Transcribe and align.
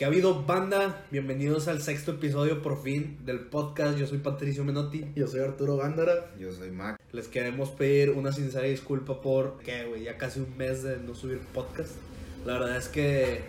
¿Qué 0.00 0.06
ha 0.06 0.08
habido, 0.08 0.44
banda? 0.44 1.04
Bienvenidos 1.10 1.68
al 1.68 1.82
sexto 1.82 2.12
episodio 2.12 2.62
por 2.62 2.82
fin 2.82 3.18
del 3.26 3.40
podcast. 3.40 3.98
Yo 3.98 4.06
soy 4.06 4.16
Patricio 4.16 4.64
Menotti. 4.64 5.04
Yo 5.14 5.26
soy 5.26 5.40
Arturo 5.40 5.76
Gándara. 5.76 6.34
Yo 6.38 6.50
soy 6.54 6.70
Mac. 6.70 6.98
Les 7.12 7.28
queremos 7.28 7.68
pedir 7.68 8.08
una 8.08 8.32
sincera 8.32 8.66
disculpa 8.66 9.20
por 9.20 9.58
que, 9.58 9.84
güey, 9.84 10.04
ya 10.04 10.16
casi 10.16 10.40
un 10.40 10.56
mes 10.56 10.82
de 10.84 10.96
no 10.96 11.14
subir 11.14 11.40
podcast. 11.52 11.90
La 12.46 12.54
verdad 12.54 12.78
es 12.78 12.88
que, 12.88 13.42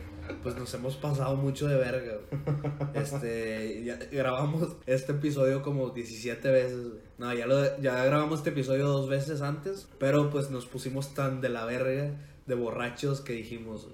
pues 0.43 0.57
nos 0.57 0.73
hemos 0.73 0.97
pasado 0.97 1.37
mucho 1.37 1.69
de 1.69 1.77
verga. 1.77 2.17
güey. 2.17 2.91
Este, 3.02 3.86
ya 3.86 3.95
grabamos 4.11 4.75
este 4.88 5.13
episodio 5.13 5.61
como 5.61 5.91
17 5.91 6.52
veces, 6.52 6.86
güey. 6.86 7.02
No, 7.18 7.33
ya, 7.33 7.47
lo, 7.47 7.79
ya 7.79 8.04
grabamos 8.04 8.39
este 8.39 8.49
episodio 8.49 8.89
dos 8.89 9.07
veces 9.07 9.41
antes, 9.41 9.88
pero 9.99 10.29
pues 10.29 10.49
nos 10.49 10.65
pusimos 10.65 11.13
tan 11.13 11.39
de 11.39 11.47
la 11.47 11.63
verga, 11.63 12.13
de 12.45 12.55
borrachos, 12.55 13.21
que 13.21 13.31
dijimos, 13.31 13.88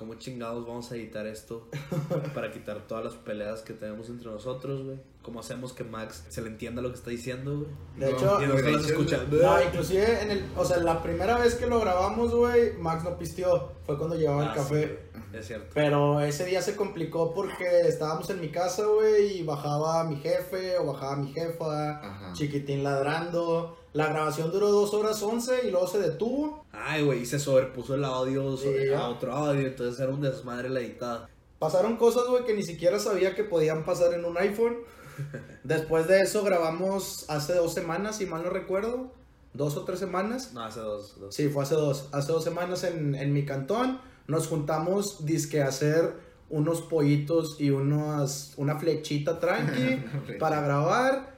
¿cómo 0.00 0.14
chingados 0.14 0.66
vamos 0.66 0.90
a 0.90 0.96
editar 0.96 1.26
esto 1.26 1.68
para 2.34 2.50
quitar 2.50 2.86
todas 2.88 3.04
las 3.04 3.14
peleas 3.14 3.60
que 3.60 3.74
tenemos 3.74 4.08
entre 4.08 4.30
nosotros, 4.30 4.82
güey? 4.82 4.98
¿Cómo 5.20 5.40
hacemos 5.40 5.74
que 5.74 5.84
Max 5.84 6.24
se 6.30 6.40
le 6.40 6.48
entienda 6.48 6.80
lo 6.80 6.88
que 6.88 6.94
está 6.94 7.10
diciendo, 7.10 7.58
güey? 7.58 7.66
De 7.98 8.10
No, 8.10 8.16
hecho, 8.16 8.42
Y 8.42 8.46
las 8.46 8.60
hecho, 8.64 8.92
escuchamos. 8.94 9.28
no, 9.28 9.62
inclusive 9.62 10.22
en 10.22 10.30
el, 10.30 10.44
o 10.56 10.64
sea, 10.64 10.78
la 10.78 11.02
primera 11.02 11.36
vez 11.38 11.54
que 11.56 11.66
lo 11.66 11.78
grabamos, 11.78 12.34
güey, 12.34 12.72
Max 12.78 13.04
no 13.04 13.18
pisteó. 13.18 13.72
Fue 13.84 13.98
cuando 13.98 14.16
llevaba 14.16 14.42
Ah, 14.42 14.46
el 14.46 14.52
sí, 14.52 14.56
café. 14.58 14.98
es 15.34 15.46
cierto. 15.46 15.66
Pero 15.74 16.20
ese 16.22 16.46
día 16.46 16.62
se 16.62 16.74
complicó 16.74 17.34
porque 17.34 17.82
estábamos 17.82 18.30
en 18.30 18.40
mi 18.40 18.48
casa, 18.48 18.86
güey, 18.86 19.40
y 19.40 19.42
bajaba 19.42 20.02
mi 20.04 20.16
jefe 20.16 20.78
o 20.78 20.86
bajaba 20.86 21.16
mi 21.16 21.30
jefa, 21.32 21.98
Ajá. 21.98 22.32
chiquitín 22.32 22.82
ladrando. 22.82 23.76
La 23.92 24.06
grabación 24.08 24.52
duró 24.52 24.70
dos 24.70 24.94
horas 24.94 25.20
once 25.22 25.66
y 25.66 25.70
luego 25.70 25.86
se 25.88 25.98
detuvo. 25.98 26.64
Ay, 26.72 27.02
güey, 27.02 27.22
y 27.22 27.26
se 27.26 27.38
sobrepuso 27.38 27.94
el 27.94 28.04
audio 28.04 28.56
sobre- 28.56 28.94
a 28.94 29.08
otro 29.08 29.32
audio, 29.32 29.66
entonces 29.66 29.98
era 30.00 30.12
un 30.12 30.20
desmadre 30.20 30.68
la 30.68 30.80
editada. 30.80 31.28
Pasaron 31.58 31.96
cosas, 31.96 32.24
güey, 32.28 32.44
que 32.44 32.54
ni 32.54 32.62
siquiera 32.62 32.98
sabía 32.98 33.34
que 33.34 33.44
podían 33.44 33.84
pasar 33.84 34.14
en 34.14 34.24
un 34.24 34.38
iPhone. 34.38 34.76
Después 35.64 36.06
de 36.08 36.20
eso 36.20 36.42
grabamos 36.44 37.26
hace 37.28 37.54
dos 37.54 37.74
semanas, 37.74 38.16
si 38.16 38.26
mal 38.26 38.42
no 38.44 38.50
recuerdo. 38.50 39.12
Dos 39.52 39.76
o 39.76 39.84
tres 39.84 39.98
semanas. 39.98 40.52
No, 40.54 40.62
hace 40.62 40.78
dos. 40.80 41.18
dos. 41.18 41.34
Sí, 41.34 41.48
fue 41.48 41.64
hace 41.64 41.74
dos. 41.74 42.08
Hace 42.12 42.30
dos 42.32 42.44
semanas 42.44 42.84
en, 42.84 43.14
en 43.16 43.32
mi 43.32 43.44
cantón. 43.44 44.00
Nos 44.28 44.46
juntamos, 44.46 45.26
disque 45.26 45.60
a 45.60 45.66
hacer 45.68 46.14
unos 46.48 46.80
pollitos 46.82 47.60
y 47.60 47.70
unas, 47.70 48.54
una 48.56 48.78
flechita 48.78 49.40
tranqui 49.40 50.02
para 50.38 50.60
grabar. 50.62 51.29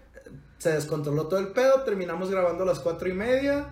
Se 0.62 0.70
descontroló 0.70 1.26
todo 1.26 1.40
el 1.40 1.48
pedo. 1.48 1.82
Terminamos 1.82 2.30
grabando 2.30 2.62
a 2.62 2.66
las 2.66 2.78
cuatro 2.78 3.08
y 3.08 3.12
media. 3.14 3.66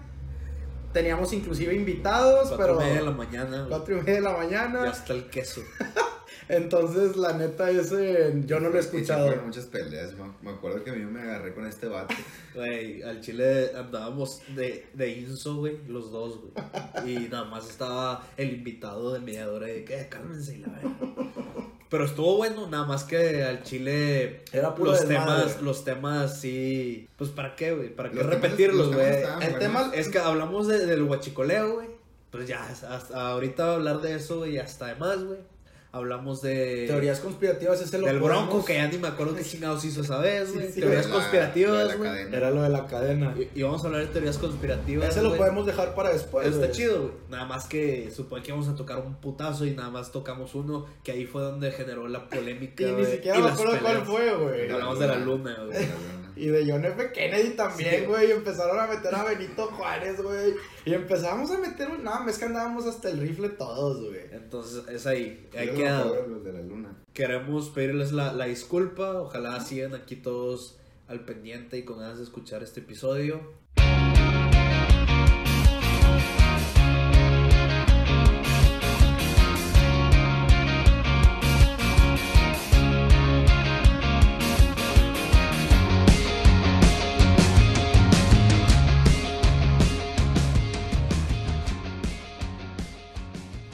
Teníamos 0.92 1.32
inclusive 1.32 1.72
invitados, 1.72 2.48
Cuatro 2.48 2.78
pero. 2.78 2.80
y 2.80 2.84
media 2.84 2.98
de 2.98 3.05
la 3.05 3.10
mañana. 3.12 3.66
Cuatro 3.69 3.94
y 3.97 4.00
media 4.00 4.14
de 4.14 4.20
la 4.22 4.30
Y 4.32 4.36
mañana. 4.38 4.91
hasta 4.91 5.12
el 5.12 5.30
queso. 5.30 5.60
Entonces, 6.48 7.14
la 7.16 7.32
neta, 7.34 7.70
ese 7.70 8.42
yo 8.44 8.58
no 8.58 8.70
lo 8.70 8.77
he 8.77 8.80
Y 8.80 8.82
sí 8.82 8.88
escuchado. 8.88 9.36
muchas 9.47 9.66
peleas. 9.66 10.14
Me, 10.14 10.24
me 10.42 10.50
acuerdo 10.56 10.82
que 10.82 10.91
a 10.91 10.94
mí 10.94 11.05
me 11.05 11.20
agarré 11.20 11.55
con 11.55 11.64
este 11.64 11.86
vato. 11.86 12.12
Güey, 12.56 13.04
al 13.04 13.20
chile 13.20 13.70
andábamos 13.77 14.42
de, 14.56 14.88
de 14.92 15.08
inso, 15.10 15.58
güey, 15.58 15.78
los 15.86 16.10
dos, 16.10 16.41
güey. 16.41 17.14
Y 17.14 17.28
nada 17.28 17.44
más 17.44 17.70
estaba 17.70 18.27
el 18.36 18.52
invitado 18.52 19.12
de 19.12 19.20
mediadora 19.20 19.69
de 19.69 19.84
que 19.84 20.08
cálmense 20.08 20.56
y 20.56 20.58
la 20.58 20.69
verga. 20.70 20.91
Pero 21.91 22.05
estuvo 22.05 22.36
bueno, 22.36 22.69
nada 22.69 22.84
más 22.86 23.02
que 23.05 23.42
al 23.42 23.62
chile 23.64 24.44
Era 24.52 24.74
puro 24.77 24.92
los 24.92 25.00
desmadre. 25.08 25.42
temas, 25.42 25.60
los 25.62 25.84
temas 25.84 26.41
sí, 26.41 27.08
pues 27.16 27.30
para 27.30 27.56
qué, 27.56 27.72
güey, 27.72 27.88
para 27.94 28.10
qué 28.10 28.22
repetirlos, 28.22 28.94
güey. 28.94 29.06
El 29.22 29.22
buenos. 29.24 29.58
tema- 29.58 29.91
Es 29.94 30.08
que 30.08 30.19
hablamos 30.20 30.69
de- 30.69 30.86
del 30.86 31.02
huachicoleo, 31.02 31.74
güey. 31.74 31.88
Pues 32.30 32.47
ya, 32.47 32.64
hasta 32.64 33.30
ahorita 33.30 33.74
hablar 33.74 34.00
de 34.00 34.14
eso, 34.14 34.38
güey, 34.38 34.58
hasta 34.58 34.86
además, 34.86 35.24
güey. 35.24 35.41
Hablamos 35.92 36.41
de 36.41 36.84
Teorías 36.86 37.19
conspirativas, 37.19 37.80
ese 37.80 37.98
lo 37.98 38.06
del 38.06 38.20
podemos- 38.20 38.46
bronco, 38.48 38.64
que 38.64 38.74
ya 38.74 38.86
ni 38.86 38.96
me 38.98 39.08
acuerdo 39.08 39.34
qué 39.34 39.42
chingados 39.44 39.84
hizo 39.84 40.02
esa 40.02 40.19
vez, 40.19 40.48
Sí, 40.50 40.55
güey. 40.55 40.70
sí, 40.72 40.80
teorías 40.80 41.02
de 41.05 41.08
la- 41.08 41.14
conspirativas, 41.16 41.98
güey. 41.98 42.10
Era 42.32 42.50
lo 42.52 42.62
de 42.62 42.69
la 42.69 42.86
cadena. 42.86 43.34
Y, 43.36 43.58
y 43.58 43.62
vamos 43.64 43.82
a 43.82 43.88
hablar 43.88 44.02
de 44.02 44.06
teorías 44.08 44.38
conspirativas. 44.38 45.09
Ese 45.09 45.20
lo 45.22 45.31
güey. 45.31 45.38
podemos 45.41 45.66
dejar 45.66 45.97
para 45.97 46.10
después. 46.12 46.47
Está 46.47 46.70
chido, 46.70 47.00
güey. 47.03 47.12
Nada 47.28 47.44
más 47.47 47.66
que 47.66 48.09
supongo 48.14 48.41
que 48.42 48.48
íbamos 48.50 48.69
a 48.69 48.76
tocar 48.76 48.98
un 49.00 49.14
putazo 49.16 49.66
y 49.66 49.72
nada 49.72 49.91
más 49.91 50.12
tocamos 50.12 50.54
uno, 50.54 50.87
que 51.03 51.10
ahí 51.10 51.26
fue 51.26 51.42
donde 51.42 51.72
generó 51.72 52.06
la 52.06 52.28
polémica. 52.28 52.84
Y 52.84 52.87
ni 52.87 52.93
güey, 52.93 53.06
siquiera 53.06 53.38
y 53.38 53.43
me 53.43 53.48
acuerdo 53.48 53.72
cuál 53.81 54.03
peleas. 54.04 54.09
fue, 54.09 54.34
güey. 54.37 54.70
Hablamos 54.70 54.98
de 55.00 55.06
la 55.09 55.16
luna, 55.16 55.56
güey. 55.66 55.87
Y 56.40 56.46
de 56.46 56.72
John 56.72 56.82
F. 56.86 57.12
Kennedy 57.12 57.50
también, 57.50 58.06
güey. 58.06 58.30
Empezaron 58.30 58.78
a 58.78 58.86
meter 58.86 59.14
a 59.14 59.24
Benito 59.24 59.66
Juárez, 59.66 60.22
güey. 60.22 60.54
Y 60.86 60.94
empezamos 60.94 61.50
a 61.50 61.58
meter 61.58 61.90
un. 61.90 62.02
No, 62.02 62.26
es 62.26 62.38
que 62.38 62.46
andábamos 62.46 62.86
hasta 62.86 63.10
el 63.10 63.20
rifle 63.20 63.50
todos, 63.50 64.00
güey. 64.08 64.22
Entonces, 64.32 64.88
es 64.88 65.06
ahí. 65.06 65.46
Ahí 65.54 65.68
queda. 65.68 66.04
de 66.10 66.52
la 66.52 66.62
luna. 66.62 66.96
Queremos 67.12 67.68
pedirles 67.68 68.12
la, 68.12 68.32
la 68.32 68.46
disculpa. 68.46 69.20
Ojalá 69.20 69.60
sigan 69.60 69.94
aquí 69.94 70.16
todos 70.16 70.78
al 71.08 71.26
pendiente 71.26 71.76
y 71.76 71.84
con 71.84 71.98
ganas 71.98 72.16
de 72.16 72.24
escuchar 72.24 72.62
este 72.62 72.80
episodio. 72.80 73.60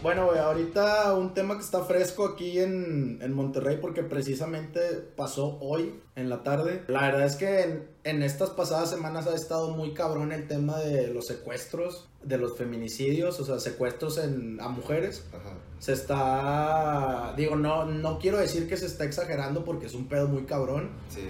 Bueno, 0.07 0.27
güey, 0.27 0.39
ahorita 0.39 1.15
un 1.15 1.35
tema 1.35 1.57
que 1.57 1.63
está 1.65 1.83
fresco 1.83 2.27
aquí 2.27 2.61
en, 2.61 3.19
en 3.21 3.33
Monterrey 3.33 3.79
porque 3.81 4.05
precisamente 4.05 4.79
pasó 5.17 5.59
hoy 5.61 6.01
en 6.15 6.29
la 6.31 6.45
tarde. 6.45 6.85
La 6.87 7.01
verdad 7.01 7.25
es 7.27 7.35
que 7.35 7.63
en, 7.63 7.89
en 8.05 8.23
estas 8.23 8.51
pasadas 8.51 8.89
semanas 8.89 9.27
ha 9.27 9.35
estado 9.35 9.71
muy 9.71 9.95
cabrón 9.95 10.31
el 10.31 10.47
tema 10.47 10.79
de 10.79 11.09
los 11.09 11.27
secuestros, 11.27 12.07
de 12.23 12.39
los 12.39 12.57
feminicidios, 12.57 13.41
o 13.41 13.45
sea, 13.45 13.59
secuestros 13.59 14.19
en, 14.19 14.61
a 14.61 14.69
mujeres. 14.69 15.25
Ajá. 15.33 15.55
Se 15.81 15.93
está, 15.95 17.35
digo, 17.37 17.57
no, 17.57 17.85
no 17.87 18.21
quiero 18.21 18.39
decir 18.39 18.69
que 18.69 18.77
se 18.77 18.87
está 18.87 19.03
exagerando 19.03 19.65
porque 19.65 19.87
es 19.87 19.95
un 19.95 20.07
pedo 20.07 20.29
muy 20.29 20.45
cabrón, 20.45 20.91
Sí. 21.09 21.23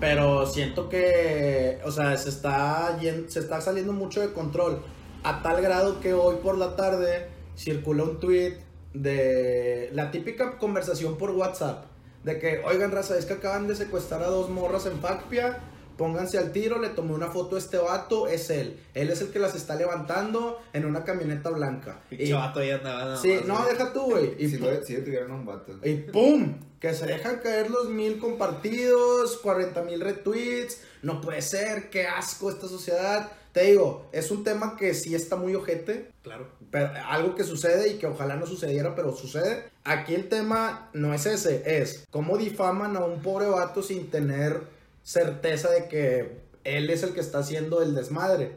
pero 0.00 0.44
siento 0.44 0.90
que, 0.90 1.80
o 1.86 1.90
sea, 1.90 2.14
se 2.18 2.28
está, 2.28 2.98
yen- 3.00 3.26
se 3.30 3.38
está 3.40 3.62
saliendo 3.62 3.94
mucho 3.94 4.20
de 4.20 4.34
control 4.34 4.82
a 5.24 5.40
tal 5.42 5.62
grado 5.62 5.98
que 6.00 6.12
hoy 6.12 6.36
por 6.42 6.58
la 6.58 6.76
tarde 6.76 7.31
circuló 7.56 8.04
un 8.04 8.20
tweet 8.20 8.58
de 8.94 9.90
la 9.92 10.10
típica 10.10 10.58
conversación 10.58 11.16
por 11.18 11.30
WhatsApp 11.30 11.86
de 12.24 12.38
que, 12.38 12.62
oigan, 12.64 12.92
raza, 12.92 13.18
es 13.18 13.26
que 13.26 13.34
acaban 13.34 13.66
de 13.66 13.74
secuestrar 13.74 14.22
a 14.22 14.26
dos 14.28 14.48
morras 14.48 14.86
en 14.86 15.00
Facpia. 15.00 15.58
Pónganse 15.96 16.38
al 16.38 16.52
tiro, 16.52 16.78
le 16.80 16.88
tomé 16.88 17.12
una 17.12 17.28
foto 17.28 17.56
a 17.56 17.58
este 17.58 17.76
vato, 17.76 18.26
es 18.26 18.48
él. 18.48 18.78
Él 18.94 19.10
es 19.10 19.20
el 19.20 19.28
que 19.30 19.38
las 19.38 19.54
está 19.54 19.74
levantando 19.76 20.58
en 20.72 20.86
una 20.86 21.04
camioneta 21.04 21.50
blanca. 21.50 22.00
Y- 22.10 22.32
vato 22.32 22.62
ya 22.64 22.76
andaba 22.76 23.04
nada 23.04 23.16
sí, 23.18 23.28
más, 23.34 23.44
no, 23.46 23.56
güey. 23.58 23.68
deja 23.72 23.92
tú, 23.92 24.00
güey. 24.04 24.34
Y 24.38 24.48
Si, 24.48 24.56
pu- 24.58 24.70
lo- 24.78 24.84
si 24.84 24.94
le 24.94 25.02
tuvieron 25.02 25.30
un 25.32 25.44
vato. 25.44 25.72
y 25.84 25.94
¡pum! 25.96 26.54
Que 26.80 26.94
se 26.94 27.06
dejan 27.06 27.40
caer 27.40 27.70
los 27.70 27.88
mil 27.90 28.18
compartidos, 28.18 29.36
40 29.38 29.82
mil 29.82 30.00
retweets. 30.00 30.80
No 31.02 31.20
puede 31.20 31.42
ser, 31.42 31.90
qué 31.90 32.06
asco 32.06 32.50
esta 32.50 32.68
sociedad. 32.68 33.30
Te 33.52 33.64
digo, 33.64 34.06
es 34.12 34.30
un 34.30 34.44
tema 34.44 34.76
que 34.76 34.94
sí 34.94 35.14
está 35.14 35.36
muy 35.36 35.54
ojete. 35.54 36.10
Claro. 36.22 36.48
Pero 36.70 36.90
algo 37.06 37.34
que 37.34 37.44
sucede 37.44 37.88
y 37.88 37.98
que 37.98 38.06
ojalá 38.06 38.36
no 38.36 38.46
sucediera, 38.46 38.94
pero 38.94 39.14
sucede. 39.14 39.64
Aquí 39.84 40.14
el 40.14 40.28
tema 40.28 40.88
no 40.94 41.12
es 41.12 41.26
ese, 41.26 41.62
es 41.80 42.06
cómo 42.10 42.38
difaman 42.38 42.96
a 42.96 43.04
un 43.04 43.20
pobre 43.20 43.46
vato 43.46 43.82
sin 43.82 44.10
tener 44.10 44.62
certeza 45.02 45.70
de 45.70 45.88
que 45.88 46.38
él 46.64 46.88
es 46.88 47.02
el 47.02 47.12
que 47.12 47.20
está 47.20 47.38
haciendo 47.38 47.82
el 47.82 47.94
desmadre. 47.94 48.52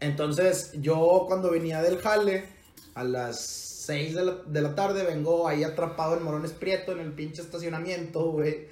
Entonces, 0.00 0.72
yo 0.80 1.24
cuando 1.26 1.50
venía 1.50 1.82
del 1.82 1.98
jale, 1.98 2.44
a 2.94 3.04
las 3.04 3.40
6 3.40 4.14
de 4.14 4.24
la, 4.24 4.32
de 4.46 4.62
la 4.62 4.74
tarde, 4.74 5.04
vengo 5.04 5.46
ahí 5.46 5.62
atrapado 5.62 6.16
en 6.16 6.22
Morones 6.22 6.52
Prieto, 6.52 6.92
en 6.92 7.00
el 7.00 7.12
pinche 7.12 7.42
estacionamiento, 7.42 8.30
güey. 8.30 8.66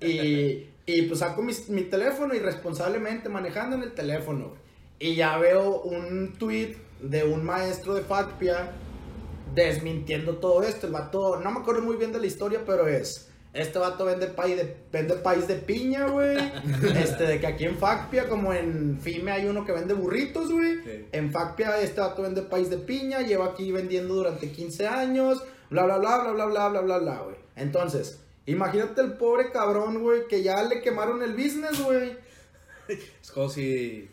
Y, 0.00 0.66
y 0.86 1.02
pues 1.02 1.20
saco 1.20 1.42
mi, 1.42 1.52
mi 1.68 1.82
teléfono 1.82 2.34
irresponsablemente 2.34 3.28
manejando 3.28 3.76
en 3.76 3.82
el 3.82 3.92
teléfono. 3.92 4.48
güey. 4.48 4.69
Y 5.00 5.14
ya 5.14 5.38
veo 5.38 5.80
un 5.80 6.34
tweet 6.38 6.76
de 7.00 7.24
un 7.24 7.42
maestro 7.42 7.94
de 7.94 8.02
Facpia 8.02 8.70
desmintiendo 9.54 10.36
todo 10.36 10.62
esto. 10.62 10.86
El 10.86 10.92
vato, 10.92 11.40
no 11.40 11.50
me 11.50 11.60
acuerdo 11.60 11.80
muy 11.80 11.96
bien 11.96 12.12
de 12.12 12.20
la 12.20 12.26
historia, 12.26 12.60
pero 12.66 12.86
es. 12.86 13.30
Este 13.54 13.78
vato 13.78 14.04
vende 14.04 14.26
país 14.28 14.58
de, 14.58 14.76
vende 14.92 15.14
país 15.14 15.48
de 15.48 15.56
piña, 15.56 16.06
güey. 16.06 16.36
Este, 17.02 17.24
de 17.24 17.40
que 17.40 17.46
aquí 17.46 17.64
en 17.64 17.78
Facpia, 17.78 18.28
como 18.28 18.52
en 18.52 19.00
Fime 19.00 19.32
hay 19.32 19.46
uno 19.46 19.64
que 19.64 19.72
vende 19.72 19.94
burritos, 19.94 20.52
güey. 20.52 20.76
Sí. 20.84 21.06
En 21.12 21.32
Facpia 21.32 21.80
este 21.80 22.02
vato 22.02 22.20
vende 22.20 22.42
país 22.42 22.68
de 22.68 22.76
piña, 22.76 23.22
lleva 23.22 23.46
aquí 23.46 23.72
vendiendo 23.72 24.14
durante 24.14 24.52
15 24.52 24.86
años, 24.86 25.42
bla, 25.70 25.84
bla, 25.86 25.96
bla, 25.96 26.18
bla, 26.18 26.32
bla, 26.32 26.46
bla, 26.46 26.68
bla, 26.68 26.80
bla, 26.82 26.98
bla, 26.98 27.18
güey. 27.22 27.36
Entonces, 27.56 28.20
imagínate 28.44 29.00
el 29.00 29.14
pobre 29.14 29.50
cabrón, 29.50 30.02
güey, 30.02 30.28
que 30.28 30.42
ya 30.42 30.62
le 30.62 30.82
quemaron 30.82 31.22
el 31.22 31.32
business, 31.32 31.82
güey. 31.82 32.16
Es 33.22 33.30
como 33.30 33.48
si 33.48 34.08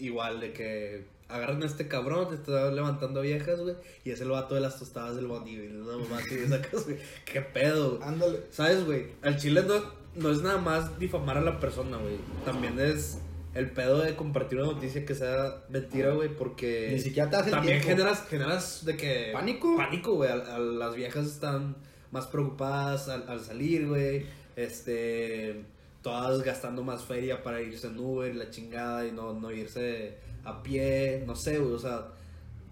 igual 0.00 0.40
de 0.40 0.52
que 0.52 1.04
agarran 1.28 1.62
a 1.62 1.66
este 1.66 1.88
cabrón, 1.88 2.28
te 2.28 2.34
está 2.34 2.70
levantando 2.70 3.20
viejas, 3.20 3.60
güey, 3.60 3.76
y 4.04 4.10
es 4.10 4.20
el 4.20 4.30
vato 4.30 4.54
de 4.54 4.60
las 4.60 4.78
tostadas 4.78 5.16
del 5.16 5.26
Bondi, 5.26 5.56
güey. 5.56 5.68
No 5.68 5.98
mamá 6.00 6.20
que 6.22 6.46
sacas, 6.48 6.84
güey. 6.84 6.98
¿Qué 7.24 7.40
pedo, 7.40 7.96
güey? 7.96 8.08
Ándale. 8.08 8.40
¿Sabes, 8.50 8.84
güey? 8.84 9.06
Al 9.22 9.38
chile 9.38 9.62
no, 9.66 9.74
no 10.16 10.30
es 10.30 10.42
nada 10.42 10.58
más 10.58 10.98
difamar 10.98 11.38
a 11.38 11.40
la 11.40 11.60
persona, 11.60 11.96
güey. 11.98 12.16
También 12.44 12.78
es 12.78 13.18
el 13.54 13.70
pedo 13.70 13.98
de 13.98 14.16
compartir 14.16 14.58
una 14.58 14.72
noticia 14.72 15.04
que 15.04 15.14
sea 15.14 15.64
mentira, 15.68 16.12
güey, 16.12 16.28
porque... 16.28 16.90
Ni 16.92 17.00
siquiera 17.00 17.30
te 17.30 17.36
hace 17.36 17.50
También 17.50 17.80
generas, 17.80 18.26
generas 18.28 18.84
de 18.84 18.96
que... 18.96 19.30
¿Pánico? 19.32 19.76
Pánico, 19.76 20.14
güey. 20.14 20.30
A, 20.30 20.56
a 20.56 20.58
las 20.58 20.94
viejas 20.94 21.26
están 21.26 21.76
más 22.10 22.26
preocupadas 22.26 23.08
al, 23.08 23.28
al 23.28 23.40
salir, 23.40 23.86
güey. 23.86 24.26
Este... 24.56 25.64
Todas 26.02 26.42
gastando 26.42 26.82
más 26.82 27.04
feria 27.04 27.42
para 27.42 27.60
irse 27.60 27.86
en 27.86 27.98
Uber, 27.98 28.34
la 28.34 28.50
chingada, 28.50 29.06
y 29.06 29.12
no, 29.12 29.34
no 29.34 29.50
irse 29.50 30.18
a 30.44 30.62
pie. 30.62 31.22
No 31.26 31.36
sé, 31.36 31.58
güey, 31.58 31.74
o 31.74 31.78
sea... 31.78 32.08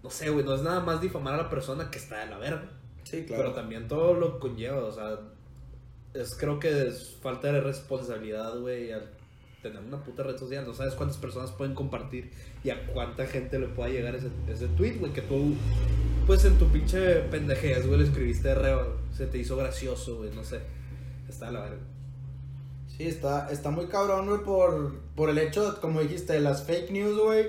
No 0.02 0.10
sé, 0.10 0.30
güey, 0.30 0.44
no 0.44 0.54
es 0.54 0.62
nada 0.62 0.80
más 0.80 1.00
difamar 1.00 1.34
a 1.34 1.38
la 1.38 1.50
persona 1.50 1.90
que 1.90 1.98
está 1.98 2.20
de 2.20 2.26
la 2.26 2.38
verga. 2.38 2.70
Sí, 3.02 3.24
Pero 3.26 3.52
también 3.52 3.88
todo 3.88 4.14
lo 4.14 4.38
conlleva, 4.38 4.84
o 4.84 4.92
sea, 4.92 5.18
es 6.14 6.36
creo 6.36 6.58
que 6.58 6.88
es 6.88 7.16
falta 7.22 7.50
de 7.50 7.60
responsabilidad, 7.60 8.58
güey, 8.58 8.92
al 8.92 9.08
tener 9.62 9.82
una 9.82 10.02
puta 10.02 10.22
red 10.22 10.36
social. 10.36 10.66
No 10.66 10.74
sabes 10.74 10.94
cuántas 10.94 11.16
personas 11.16 11.50
pueden 11.52 11.74
compartir 11.74 12.30
y 12.62 12.70
a 12.70 12.86
cuánta 12.86 13.26
gente 13.26 13.58
le 13.58 13.68
pueda 13.68 13.88
llegar 13.88 14.14
ese, 14.14 14.28
ese 14.48 14.68
tweet, 14.68 14.98
güey, 14.98 15.12
que 15.12 15.22
tú, 15.22 15.54
pues 16.26 16.44
en 16.44 16.58
tu 16.58 16.68
pinche 16.68 17.20
pendejez, 17.30 17.86
güey, 17.86 17.98
le 17.98 18.04
escribiste 18.04 18.48
de 18.48 18.54
reba, 18.54 18.86
se 19.12 19.26
te 19.26 19.38
hizo 19.38 19.56
gracioso, 19.56 20.18
güey, 20.18 20.30
no 20.34 20.44
sé. 20.44 20.60
Está 21.28 21.46
de 21.46 21.52
la 21.52 21.60
verga. 21.60 21.82
Sí, 22.98 23.06
está, 23.06 23.48
está 23.50 23.70
muy 23.70 23.86
cabrón, 23.86 24.26
güey, 24.26 24.42
por, 24.42 24.98
por 25.14 25.30
el 25.30 25.38
hecho, 25.38 25.80
como 25.80 26.00
dijiste, 26.00 26.32
de 26.32 26.40
las 26.40 26.64
fake 26.64 26.90
news, 26.90 27.16
güey. 27.16 27.46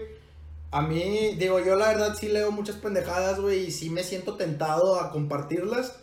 A 0.72 0.84
mí, 0.84 1.36
digo, 1.40 1.60
yo 1.60 1.76
la 1.76 1.88
verdad 1.88 2.16
sí 2.16 2.28
leo 2.28 2.52
muchas 2.52 2.76
pendejadas, 2.76 3.40
güey, 3.40 3.66
y 3.66 3.72
sí 3.72 3.90
me 3.90 4.04
siento 4.04 4.36
tentado 4.36 5.00
a 5.00 5.10
compartirlas, 5.12 6.00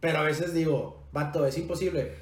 pero 0.00 0.18
a 0.18 0.22
veces 0.24 0.52
digo, 0.52 1.04
vato, 1.10 1.46
es 1.46 1.56
imposible. 1.56 2.20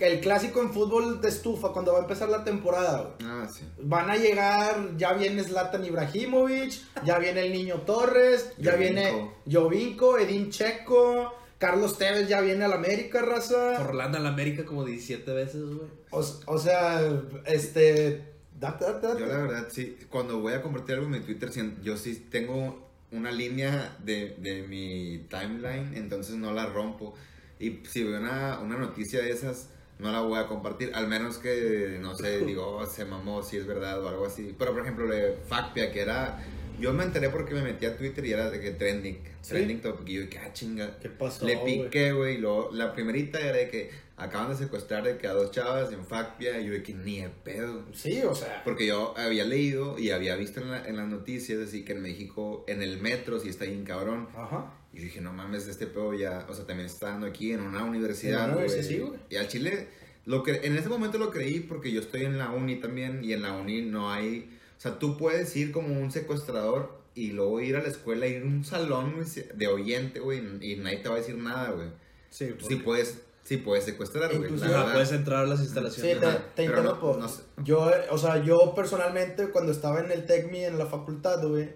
El 0.00 0.20
clásico 0.20 0.60
en 0.60 0.72
fútbol 0.72 1.20
de 1.20 1.28
estufa, 1.28 1.68
cuando 1.68 1.92
va 1.92 1.98
a 1.98 2.02
empezar 2.02 2.28
la 2.28 2.42
temporada, 2.42 3.02
güey. 3.02 3.30
Ah, 3.30 3.46
sí. 3.48 3.62
Van 3.78 4.10
a 4.10 4.16
llegar, 4.16 4.96
ya 4.96 5.12
viene 5.12 5.44
Zlatan 5.44 5.84
Ibrahimovic, 5.84 6.72
ya 7.04 7.18
viene 7.18 7.46
el 7.46 7.52
Niño 7.52 7.82
Torres, 7.82 8.52
ya 8.58 8.72
Jovinko. 8.72 8.94
viene 8.94 9.30
Jovinko, 9.48 10.18
Edin 10.18 10.50
Checo, 10.50 11.32
Carlos 11.60 11.98
Tevez 11.98 12.26
ya 12.26 12.40
viene 12.40 12.64
al 12.64 12.72
América, 12.72 13.20
raza. 13.20 13.82
Orlando 13.82 14.16
al 14.16 14.26
América 14.26 14.64
como 14.64 14.82
17 14.82 15.30
veces, 15.32 15.62
güey. 15.62 15.90
O, 16.10 16.24
o 16.46 16.58
sea, 16.58 17.02
este. 17.44 18.24
Date, 18.58 18.84
date, 18.86 19.06
date. 19.06 19.20
Yo 19.20 19.26
la 19.26 19.36
verdad, 19.36 19.68
sí, 19.70 19.98
cuando 20.08 20.40
voy 20.40 20.54
a 20.54 20.62
compartir 20.62 20.94
algo 20.94 21.06
en 21.06 21.12
mi 21.12 21.20
Twitter, 21.20 21.50
yo 21.82 21.98
sí 21.98 22.26
tengo 22.30 22.88
una 23.12 23.30
línea 23.30 23.94
de, 24.02 24.36
de 24.38 24.62
mi 24.62 25.26
timeline, 25.28 25.92
entonces 25.94 26.36
no 26.36 26.52
la 26.54 26.64
rompo. 26.64 27.14
Y 27.58 27.80
si 27.86 28.04
veo 28.04 28.18
una, 28.18 28.58
una 28.60 28.78
noticia 28.78 29.20
de 29.20 29.30
esas, 29.30 29.68
no 29.98 30.10
la 30.12 30.20
voy 30.22 30.38
a 30.38 30.46
compartir, 30.46 30.92
al 30.94 31.08
menos 31.08 31.36
que, 31.36 31.98
no 32.00 32.14
sé, 32.14 32.38
digo, 32.46 32.78
oh, 32.78 32.86
se 32.86 33.04
mamó, 33.04 33.42
si 33.42 33.58
es 33.58 33.66
verdad 33.66 34.02
o 34.02 34.08
algo 34.08 34.24
así. 34.24 34.54
Pero, 34.58 34.72
por 34.72 34.80
ejemplo, 34.80 35.04
lo 35.04 35.14
de 35.14 35.36
Facpia, 35.46 35.92
que 35.92 36.00
era... 36.00 36.42
Yo 36.80 36.92
me 36.92 37.04
enteré 37.04 37.28
porque 37.30 37.54
me 37.54 37.62
metí 37.62 37.86
a 37.86 37.96
Twitter 37.96 38.24
y 38.26 38.32
era 38.32 38.50
de 38.50 38.60
que 38.60 38.70
trending, 38.72 39.18
¿Sí? 39.42 39.50
trending 39.50 39.80
topic, 39.80 40.08
y 40.08 40.12
yo 40.14 40.20
dije, 40.22 40.38
ah, 40.38 40.52
chinga. 40.52 40.98
¿Qué 40.98 41.08
pasó? 41.10 41.46
Le 41.46 41.58
piqué, 41.58 42.12
güey. 42.12 42.38
luego 42.38 42.70
La 42.72 42.92
primerita 42.92 43.38
era 43.40 43.56
de 43.58 43.68
que 43.70 43.90
acaban 44.16 44.50
de 44.50 44.56
secuestrar 44.56 45.02
de 45.04 45.16
que 45.16 45.26
a 45.26 45.32
dos 45.32 45.50
chavas 45.50 45.92
en 45.92 46.04
Facpia. 46.04 46.60
Y 46.60 46.66
yo 46.66 46.72
de 46.72 46.82
que 46.82 46.94
ni 46.94 47.20
de 47.20 47.28
pedo. 47.28 47.84
Sí, 47.92 48.22
o 48.22 48.34
sea. 48.34 48.62
Porque 48.64 48.86
yo 48.86 49.14
había 49.16 49.44
leído 49.44 49.98
y 49.98 50.10
había 50.10 50.36
visto 50.36 50.60
en, 50.60 50.70
la- 50.70 50.86
en 50.86 50.96
las 50.96 51.08
noticias 51.08 51.58
así 51.60 51.84
que 51.84 51.92
en 51.92 52.02
México, 52.02 52.64
en 52.68 52.82
el 52.82 52.98
metro, 53.00 53.38
sí 53.40 53.48
está 53.48 53.64
bien 53.66 53.84
cabrón. 53.84 54.28
Ajá. 54.36 54.72
Y 54.92 54.98
yo 54.98 55.04
dije, 55.04 55.20
no 55.20 55.32
mames, 55.32 55.68
este 55.68 55.86
pedo 55.86 56.14
ya, 56.14 56.46
o 56.48 56.54
sea, 56.54 56.66
también 56.66 56.86
está 56.86 57.10
dando 57.10 57.26
aquí 57.26 57.52
en 57.52 57.60
una 57.60 57.84
universidad. 57.84 58.52
Güey. 58.54 58.68
sí, 58.82 58.98
güey. 58.98 59.20
Y 59.30 59.36
al 59.36 59.46
Chile, 59.48 59.86
lo 60.26 60.42
que, 60.42 60.60
en 60.64 60.76
ese 60.76 60.88
momento 60.88 61.16
lo 61.16 61.30
creí 61.30 61.60
porque 61.60 61.92
yo 61.92 62.00
estoy 62.00 62.24
en 62.24 62.38
la 62.38 62.50
uni 62.50 62.76
también 62.80 63.22
y 63.24 63.32
en 63.32 63.42
la 63.42 63.52
uni 63.52 63.82
no 63.82 64.10
hay, 64.12 64.50
o 64.80 64.82
sea, 64.82 64.98
tú 64.98 65.18
puedes 65.18 65.54
ir 65.56 65.72
como 65.72 65.88
un 66.00 66.10
secuestrador 66.10 66.98
y 67.14 67.32
luego 67.32 67.60
ir 67.60 67.76
a 67.76 67.82
la 67.82 67.88
escuela, 67.88 68.26
ir 68.26 68.40
a 68.40 68.46
un 68.46 68.64
salón 68.64 69.14
de 69.54 69.68
oyente, 69.68 70.20
güey, 70.20 70.38
y 70.62 70.76
nadie 70.76 70.96
te 70.98 71.10
va 71.10 71.16
a 71.16 71.18
decir 71.18 71.36
nada, 71.36 71.70
güey. 71.72 71.88
Sí, 72.30 72.54
Sí 72.66 72.76
puedes, 72.76 73.20
sí 73.44 73.58
puedes 73.58 73.84
secuestrar, 73.84 74.34
güey. 74.34 74.48
Puedes 74.48 75.12
entrar 75.12 75.44
a 75.44 75.46
las 75.46 75.58
Sí, 75.58 75.64
instalaciones. 75.66 76.20
te, 76.20 76.26
Ajá, 76.26 76.44
te 76.54 76.64
interrumpo. 76.64 77.12
no- 77.16 77.18
no 77.24 77.28
sé. 77.28 77.42
Yo, 77.62 77.90
o 78.10 78.16
sea, 78.16 78.42
yo 78.42 78.72
personalmente, 78.74 79.50
cuando 79.50 79.70
estaba 79.70 80.00
en 80.00 80.12
el 80.12 80.24
TECMI, 80.24 80.64
en 80.64 80.78
la 80.78 80.86
facultad, 80.86 81.46
güey, 81.46 81.68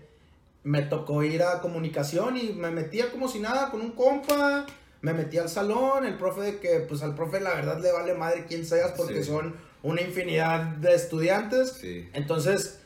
me 0.62 0.81
tocó 0.81 1.23
ir 1.23 1.43
a 1.43 1.61
comunicación 1.61 2.39
y 2.39 2.55
me 2.55 2.71
metía 2.71 3.11
como 3.11 3.29
si 3.29 3.39
nada 3.39 3.71
con 3.71 3.83
un 3.83 3.91
compa. 3.93 4.65
Me 5.03 5.12
metí 5.12 5.37
al 5.37 5.51
salón, 5.51 6.06
el 6.06 6.15
profe 6.17 6.41
de 6.41 6.59
que, 6.59 6.81
pues 6.89 7.03
al 7.03 7.15
profe 7.15 7.39
la 7.41 7.53
verdad 7.55 7.79
le 7.83 7.93
vale 7.93 8.15
madre 8.15 8.47
quién 8.49 8.65
seas 8.65 8.93
porque 8.97 9.23
Sí. 9.23 9.31
son 9.31 9.55
una 9.83 10.01
infinidad 10.01 10.62
de 10.77 10.95
estudiantes. 10.95 11.73
Sí. 11.73 12.09
Entonces, 12.15 12.79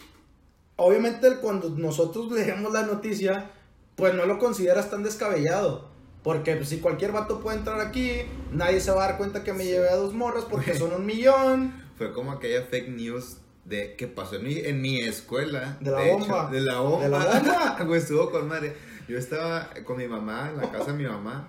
obviamente 0.78 1.36
cuando 1.40 1.68
nosotros 1.70 2.32
leemos 2.32 2.72
la 2.72 2.82
noticia, 2.82 3.50
pues 3.96 4.14
no 4.14 4.24
lo 4.24 4.38
consideras 4.38 4.90
tan 4.90 5.02
descabellado. 5.02 5.88
Porque 6.22 6.56
pues, 6.56 6.68
si 6.68 6.78
cualquier 6.78 7.12
vato 7.12 7.40
puede 7.40 7.58
entrar 7.58 7.80
aquí, 7.80 8.22
nadie 8.52 8.80
se 8.80 8.90
va 8.90 9.04
a 9.04 9.08
dar 9.08 9.18
cuenta 9.18 9.44
que 9.44 9.52
me 9.52 9.64
llevé 9.64 9.88
a 9.88 9.96
dos 9.96 10.14
morras 10.14 10.44
porque 10.44 10.74
son 10.74 10.92
un 10.92 11.04
millón. 11.06 11.72
Fue 11.96 12.12
como 12.12 12.32
aquella 12.32 12.62
fake 12.62 12.88
news 12.88 13.38
de 13.64 13.96
que 13.96 14.06
pasó 14.08 14.36
en 14.36 14.44
mi, 14.44 14.58
en 14.58 14.80
mi 14.80 15.00
escuela. 15.00 15.76
De 15.80 15.90
la 15.90 16.06
hecho, 16.06 16.18
bomba. 16.18 16.50
de 16.50 16.60
la 16.60 16.80
bomba. 16.80 17.04
De 17.04 17.08
la 17.08 17.18
bomba. 17.18 17.76
Güey, 17.86 18.00
estuvo 18.00 18.30
con 18.30 18.48
madre. 18.48 18.74
Yo 19.08 19.18
estaba 19.18 19.70
con 19.84 19.96
mi 19.96 20.06
mamá, 20.06 20.50
en 20.50 20.58
la 20.58 20.70
casa 20.70 20.92
de 20.92 20.98
mi 20.98 21.04
mamá, 21.04 21.48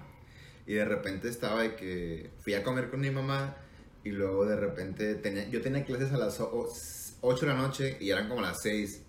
y 0.66 0.74
de 0.74 0.86
repente 0.86 1.28
estaba 1.28 1.62
de 1.62 1.76
que 1.76 2.32
fui 2.40 2.54
a 2.54 2.64
comer 2.64 2.90
con 2.90 3.02
mi 3.02 3.12
mamá, 3.12 3.58
y 4.04 4.12
luego 4.12 4.46
de 4.46 4.56
repente 4.56 5.16
tenía, 5.16 5.48
yo 5.50 5.62
tenía 5.62 5.84
clases 5.84 6.14
a 6.14 6.18
las 6.18 6.40
8 6.40 7.46
de 7.46 7.48
la 7.48 7.58
noche 7.58 7.98
y 8.00 8.12
eran 8.12 8.30
como 8.30 8.42
las 8.42 8.62
6. 8.62 9.04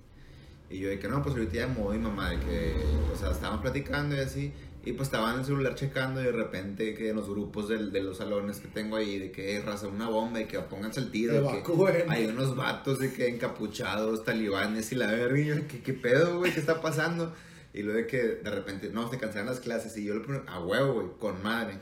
Y 0.70 0.78
yo 0.78 0.88
de 0.88 0.98
que 0.98 1.08
no, 1.08 1.22
pues 1.22 1.34
ahorita 1.34 1.52
ya 1.54 1.66
me 1.66 1.74
voy, 1.80 1.98
mamá, 1.98 2.30
de 2.30 2.38
que, 2.40 2.74
o 3.12 3.16
sea, 3.18 3.30
estábamos 3.32 3.60
platicando 3.60 4.14
y 4.16 4.20
así. 4.20 4.52
Y 4.84 4.92
pues 4.92 5.08
estaba 5.08 5.34
en 5.34 5.40
el 5.40 5.44
celular 5.44 5.74
checando 5.74 6.22
y 6.22 6.24
de 6.24 6.32
repente 6.32 6.94
que 6.94 7.10
en 7.10 7.16
los 7.16 7.28
grupos 7.28 7.68
del- 7.68 7.92
de 7.92 8.02
los 8.02 8.16
salones 8.16 8.60
que 8.60 8.68
tengo 8.68 8.96
ahí, 8.96 9.18
de 9.18 9.30
que 9.30 9.56
"Eh, 9.56 9.60
raza 9.60 9.88
una 9.88 10.08
bomba 10.08 10.40
y 10.40 10.46
que 10.46 10.58
pónganse 10.60 11.00
el 11.00 11.10
tiro. 11.10 11.34
de 11.34 11.40
que 11.58 11.62
hay 12.08 12.24
unos 12.26 12.56
vatos 12.56 12.98
de 12.98 13.12
que 13.12 13.28
encapuchados, 13.28 14.24
talibanes 14.24 14.90
y 14.92 14.94
la 14.94 15.10
verga. 15.10 15.38
Y 15.38 15.46
yo, 15.46 15.54
¿qué, 15.68 15.82
qué 15.82 15.92
pedo, 15.92 16.38
güey? 16.38 16.52
¿Qué 16.54 16.60
está 16.60 16.80
pasando? 16.80 17.34
Y 17.74 17.82
luego 17.82 17.98
de 17.98 18.06
que 18.06 18.18
de 18.22 18.50
repente, 18.50 18.88
no, 18.90 19.10
se 19.10 19.18
cancelan 19.18 19.46
las 19.46 19.60
clases. 19.60 19.96
Y 19.98 20.04
yo 20.04 20.14
le 20.14 20.20
pongo, 20.20 20.42
a 20.46 20.60
huevo, 20.64 20.94
güey, 20.94 21.06
con 21.18 21.42
madre. 21.42 21.74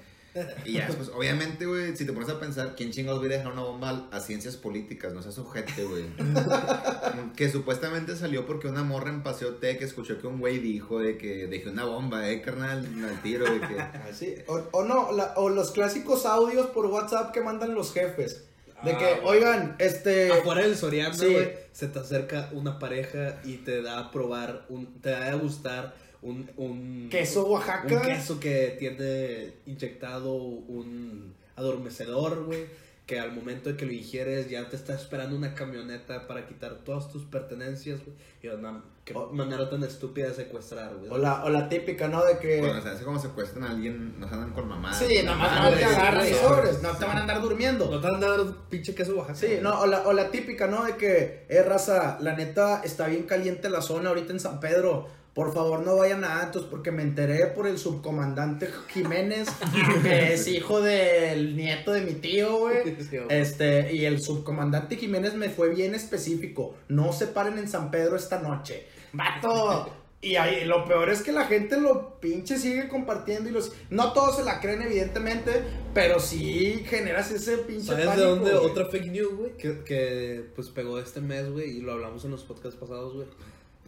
Y 0.64 0.74
ya 0.74 0.86
después, 0.86 1.10
obviamente, 1.14 1.66
güey, 1.66 1.96
si 1.96 2.04
te 2.06 2.12
pones 2.12 2.28
a 2.28 2.38
pensar, 2.40 2.74
¿quién 2.76 2.90
chingados 2.90 3.20
va 3.20 3.26
a 3.26 3.28
dejar 3.28 3.52
una 3.52 3.62
bomba 3.62 4.08
a 4.10 4.20
ciencias 4.20 4.56
políticas? 4.56 5.12
No 5.12 5.22
seas 5.22 5.38
ojete, 5.38 5.84
güey. 5.84 6.04
que 7.36 7.50
supuestamente 7.50 8.16
salió 8.16 8.46
porque 8.46 8.68
una 8.68 8.82
morra 8.82 9.10
en 9.10 9.22
Paseo 9.22 9.54
Tech 9.54 9.80
escuchó 9.82 10.20
que 10.20 10.26
un 10.26 10.38
güey 10.40 10.58
dijo 10.58 10.98
de 11.00 11.16
que 11.18 11.46
dejé 11.46 11.68
una 11.70 11.84
bomba, 11.84 12.28
eh, 12.28 12.40
carnal, 12.42 12.86
al 13.04 13.22
tiro, 13.22 13.44
de 13.44 13.60
que... 13.60 13.80
Así. 13.80 14.34
O, 14.46 14.62
o 14.72 14.84
no, 14.84 15.12
la- 15.12 15.34
o 15.36 15.48
los 15.48 15.70
clásicos 15.70 16.26
audios 16.26 16.66
por 16.68 16.86
WhatsApp 16.86 17.32
que 17.32 17.40
mandan 17.40 17.74
los 17.74 17.92
jefes. 17.92 18.44
De 18.84 18.96
que, 18.96 19.04
Ah, 19.06 19.20
oigan, 19.24 19.74
este. 19.80 20.30
Afuera 20.32 20.62
del 20.62 20.76
Soriana, 20.76 21.12
Sí. 21.12 21.26
güey, 21.32 21.50
se 21.72 21.88
te 21.88 21.98
acerca 21.98 22.48
una 22.52 22.78
pareja 22.78 23.40
y 23.42 23.56
te 23.56 23.82
da 23.82 23.98
a 23.98 24.10
probar, 24.12 24.66
un, 24.68 25.00
te 25.00 25.10
da 25.10 25.32
a 25.32 25.34
gustar 25.34 25.96
un, 26.22 26.50
un 26.56 27.08
Queso 27.10 27.46
Oaxaca. 27.46 27.94
Un 27.94 28.02
queso 28.02 28.40
que 28.40 28.76
tiene 28.78 29.52
inyectado 29.66 30.34
un 30.34 31.34
adormecedor, 31.56 32.44
güey. 32.44 32.66
Que 33.06 33.18
al 33.18 33.32
momento 33.32 33.70
de 33.70 33.76
que 33.78 33.86
lo 33.86 33.92
ingieres 33.92 34.50
ya 34.50 34.68
te 34.68 34.76
está 34.76 34.92
esperando 34.94 35.34
una 35.34 35.54
camioneta 35.54 36.26
para 36.26 36.46
quitar 36.46 36.74
todas 36.84 37.08
tus 37.10 37.24
pertenencias, 37.24 38.00
güey. 38.04 38.14
Y 38.42 38.48
una, 38.48 38.82
qué 39.06 39.14
O- 39.14 39.30
manera 39.32 39.70
tan 39.70 39.82
estúpida 39.82 40.26
de 40.28 40.34
secuestrar, 40.34 40.94
güey. 40.94 41.10
O 41.10 41.16
la, 41.16 41.42
o 41.44 41.48
la 41.48 41.70
típica, 41.70 42.06
¿no? 42.08 42.22
De 42.22 42.36
que. 42.38 42.58
Cuando 42.58 42.82
se 42.82 42.88
hace 42.90 43.04
como 43.04 43.18
secuestran 43.18 43.64
a 43.64 43.70
alguien, 43.70 44.20
nos 44.20 44.30
andan 44.30 44.50
con 44.52 44.68
mamá. 44.68 44.92
sí, 44.92 45.22
nada 45.24 45.38
más 45.38 45.72
no 45.72 45.78
te 45.78 45.84
agarran 45.86 46.26
y 46.26 46.28
sí, 46.28 46.34
sobres. 46.34 46.82
No 46.82 46.90
te 46.98 47.04
van 47.06 47.16
a 47.16 47.20
andar 47.22 47.40
durmiendo. 47.40 47.90
No 47.90 47.98
te 47.98 48.10
van 48.10 48.22
a 48.22 48.28
dar 48.28 48.40
pinche 48.68 48.94
queso 48.94 49.16
Oaxaca. 49.16 49.38
Sí, 49.38 49.46
güey. 49.46 49.60
no, 49.62 49.80
o 49.80 49.86
la, 49.86 50.06
o 50.06 50.12
la 50.12 50.30
típica, 50.30 50.66
¿no? 50.66 50.84
De 50.84 50.96
que, 50.96 51.46
eh, 51.48 51.62
raza, 51.62 52.18
la 52.20 52.36
neta 52.36 52.82
está 52.84 53.06
bien 53.06 53.22
caliente 53.22 53.70
la 53.70 53.80
zona 53.80 54.10
ahorita 54.10 54.34
en 54.34 54.40
San 54.40 54.60
Pedro. 54.60 55.08
Por 55.38 55.54
favor, 55.54 55.86
no 55.86 55.94
vayan 55.94 56.24
a 56.24 56.42
Atos 56.42 56.64
porque 56.64 56.90
me 56.90 57.04
enteré 57.04 57.46
por 57.46 57.68
el 57.68 57.78
subcomandante 57.78 58.68
Jiménez, 58.88 59.46
que 60.02 60.32
es 60.34 60.48
hijo 60.48 60.80
del 60.80 61.54
nieto 61.54 61.92
de 61.92 62.00
mi 62.00 62.14
tío, 62.14 62.56
güey. 62.58 62.96
Este, 63.28 63.94
y 63.94 64.04
el 64.04 64.20
subcomandante 64.20 64.96
Jiménez 64.96 65.34
me 65.34 65.48
fue 65.48 65.72
bien 65.72 65.94
específico. 65.94 66.74
No 66.88 67.12
se 67.12 67.28
paren 67.28 67.56
en 67.56 67.68
San 67.68 67.92
Pedro 67.92 68.16
esta 68.16 68.40
noche. 68.40 68.88
¡Vato! 69.12 69.94
Y 70.20 70.34
ahí, 70.34 70.64
lo 70.64 70.84
peor 70.86 71.08
es 71.08 71.22
que 71.22 71.30
la 71.30 71.44
gente 71.44 71.80
lo 71.80 72.18
pinche 72.18 72.58
sigue 72.58 72.88
compartiendo 72.88 73.48
y 73.48 73.52
los... 73.52 73.70
No 73.90 74.12
todos 74.12 74.38
se 74.38 74.44
la 74.44 74.58
creen, 74.58 74.82
evidentemente, 74.82 75.62
pero 75.94 76.18
sí 76.18 76.84
generas 76.84 77.30
ese 77.30 77.58
pinche 77.58 77.86
¿Sabes 77.86 78.16
de 78.16 78.22
dónde? 78.22 78.50
güey. 78.50 78.66
Otra 78.66 78.86
fake 78.86 79.12
news, 79.12 79.36
güey, 79.36 79.56
que, 79.56 79.84
que 79.84 80.50
pues 80.56 80.68
pegó 80.70 80.98
este 80.98 81.20
mes, 81.20 81.48
güey, 81.48 81.76
y 81.76 81.80
lo 81.80 81.92
hablamos 81.92 82.24
en 82.24 82.32
los 82.32 82.42
podcasts 82.42 82.76
pasados, 82.76 83.14
güey. 83.14 83.28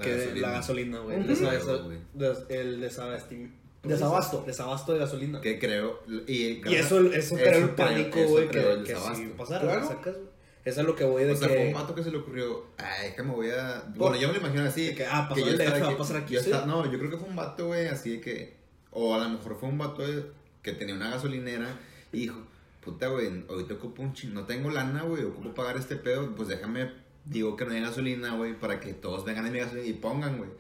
La 0.01 0.05
que 0.05 0.17
gasolina. 0.17 0.47
la 0.49 0.53
gasolina, 0.55 0.99
güey. 1.01 1.21
Ujú. 1.21 1.31
El 1.31 1.37
desabast- 1.39 1.63
Creo, 1.65 1.85
güey. 1.85 1.99
des- 2.15 2.45
El 2.49 2.81
desabasti- 2.83 3.51
Desabasto. 3.83 4.45
Desabasto 4.47 4.93
de 4.93 4.99
gasolina. 4.99 5.41
Que 5.41 5.59
creo. 5.59 6.03
Y, 6.27 6.61
Y 6.69 6.75
eso, 6.75 7.01
eso 7.13 7.35
creó 7.37 7.59
el 7.65 7.71
pánico, 7.71 8.19
eso 8.19 8.29
güey, 8.31 8.49
que, 8.49 8.83
que 8.85 8.95
si 9.15 9.27
pasara, 9.37 9.61
Claro. 9.63 9.89
¿sacas? 9.89 10.17
Eso 10.63 10.81
es 10.83 10.87
lo 10.87 10.95
que 10.95 11.05
voy 11.05 11.25
de 11.25 11.33
O 11.33 11.37
sea, 11.37 11.49
que... 11.49 11.55
fue 11.55 11.67
un 11.69 11.73
vato 11.73 11.95
que 11.95 12.05
se 12.05 12.11
le 12.11 12.19
ocurrió, 12.19 12.67
ay, 12.77 13.13
que 13.17 13.23
me 13.23 13.31
voy 13.33 13.49
a... 13.49 13.83
Bueno, 13.97 14.17
yo 14.17 14.29
me 14.29 14.35
lo 14.35 14.41
imagino 14.41 14.65
así. 14.65 14.89
De 14.89 14.95
que, 14.95 15.07
ah, 15.07 15.27
pasó 15.27 15.37
que 15.37 15.51
yo 15.51 15.57
estaba 15.57 15.79
va 15.79 15.93
a 15.93 15.97
pasar 15.97 16.17
aquí, 16.19 16.35
yo 16.35 16.41
sí. 16.43 16.51
estaba- 16.51 16.67
no, 16.67 16.85
yo 16.93 16.99
creo 16.99 17.11
que 17.11 17.17
fue 17.17 17.27
un 17.31 17.37
vato, 17.37 17.69
güey, 17.69 17.87
así 17.87 18.11
de 18.11 18.21
que... 18.21 18.57
O 18.91 19.15
a 19.15 19.19
lo 19.19 19.31
mejor 19.31 19.57
fue 19.59 19.71
un 19.71 19.79
vato 19.79 20.07
de- 20.07 20.27
que 20.63 20.73
tenía 20.73 20.95
una 20.95 21.09
gasolinera 21.09 21.79
y 22.13 22.19
dijo, 22.21 22.37
puta, 22.85 23.09
güey, 23.09 23.31
ahorita 23.49 23.73
ocupo 23.75 24.03
un 24.03 24.13
chingo, 24.13 24.35
no 24.41 24.45
tengo 24.47 24.71
lana, 24.71 25.03
güey, 25.05 25.25
ocupo 25.25 25.55
pagar 25.55 25.79
este 25.79 25.97
pedo, 25.97 26.35
pues 26.35 26.49
déjame, 26.49 26.91
digo 27.25 27.57
que 27.57 27.65
no 27.65 27.73
hay 27.73 27.81
gasolina, 27.81 28.35
güey, 28.37 28.59
para 28.59 28.81
que 28.81 28.93
todos 28.93 29.25
vengan 29.25 29.47
a 29.47 29.51
mi 29.51 29.59
gasolina 29.59 29.87
y 29.87 29.93
pongan, 29.95 30.39
güey. 30.39 30.51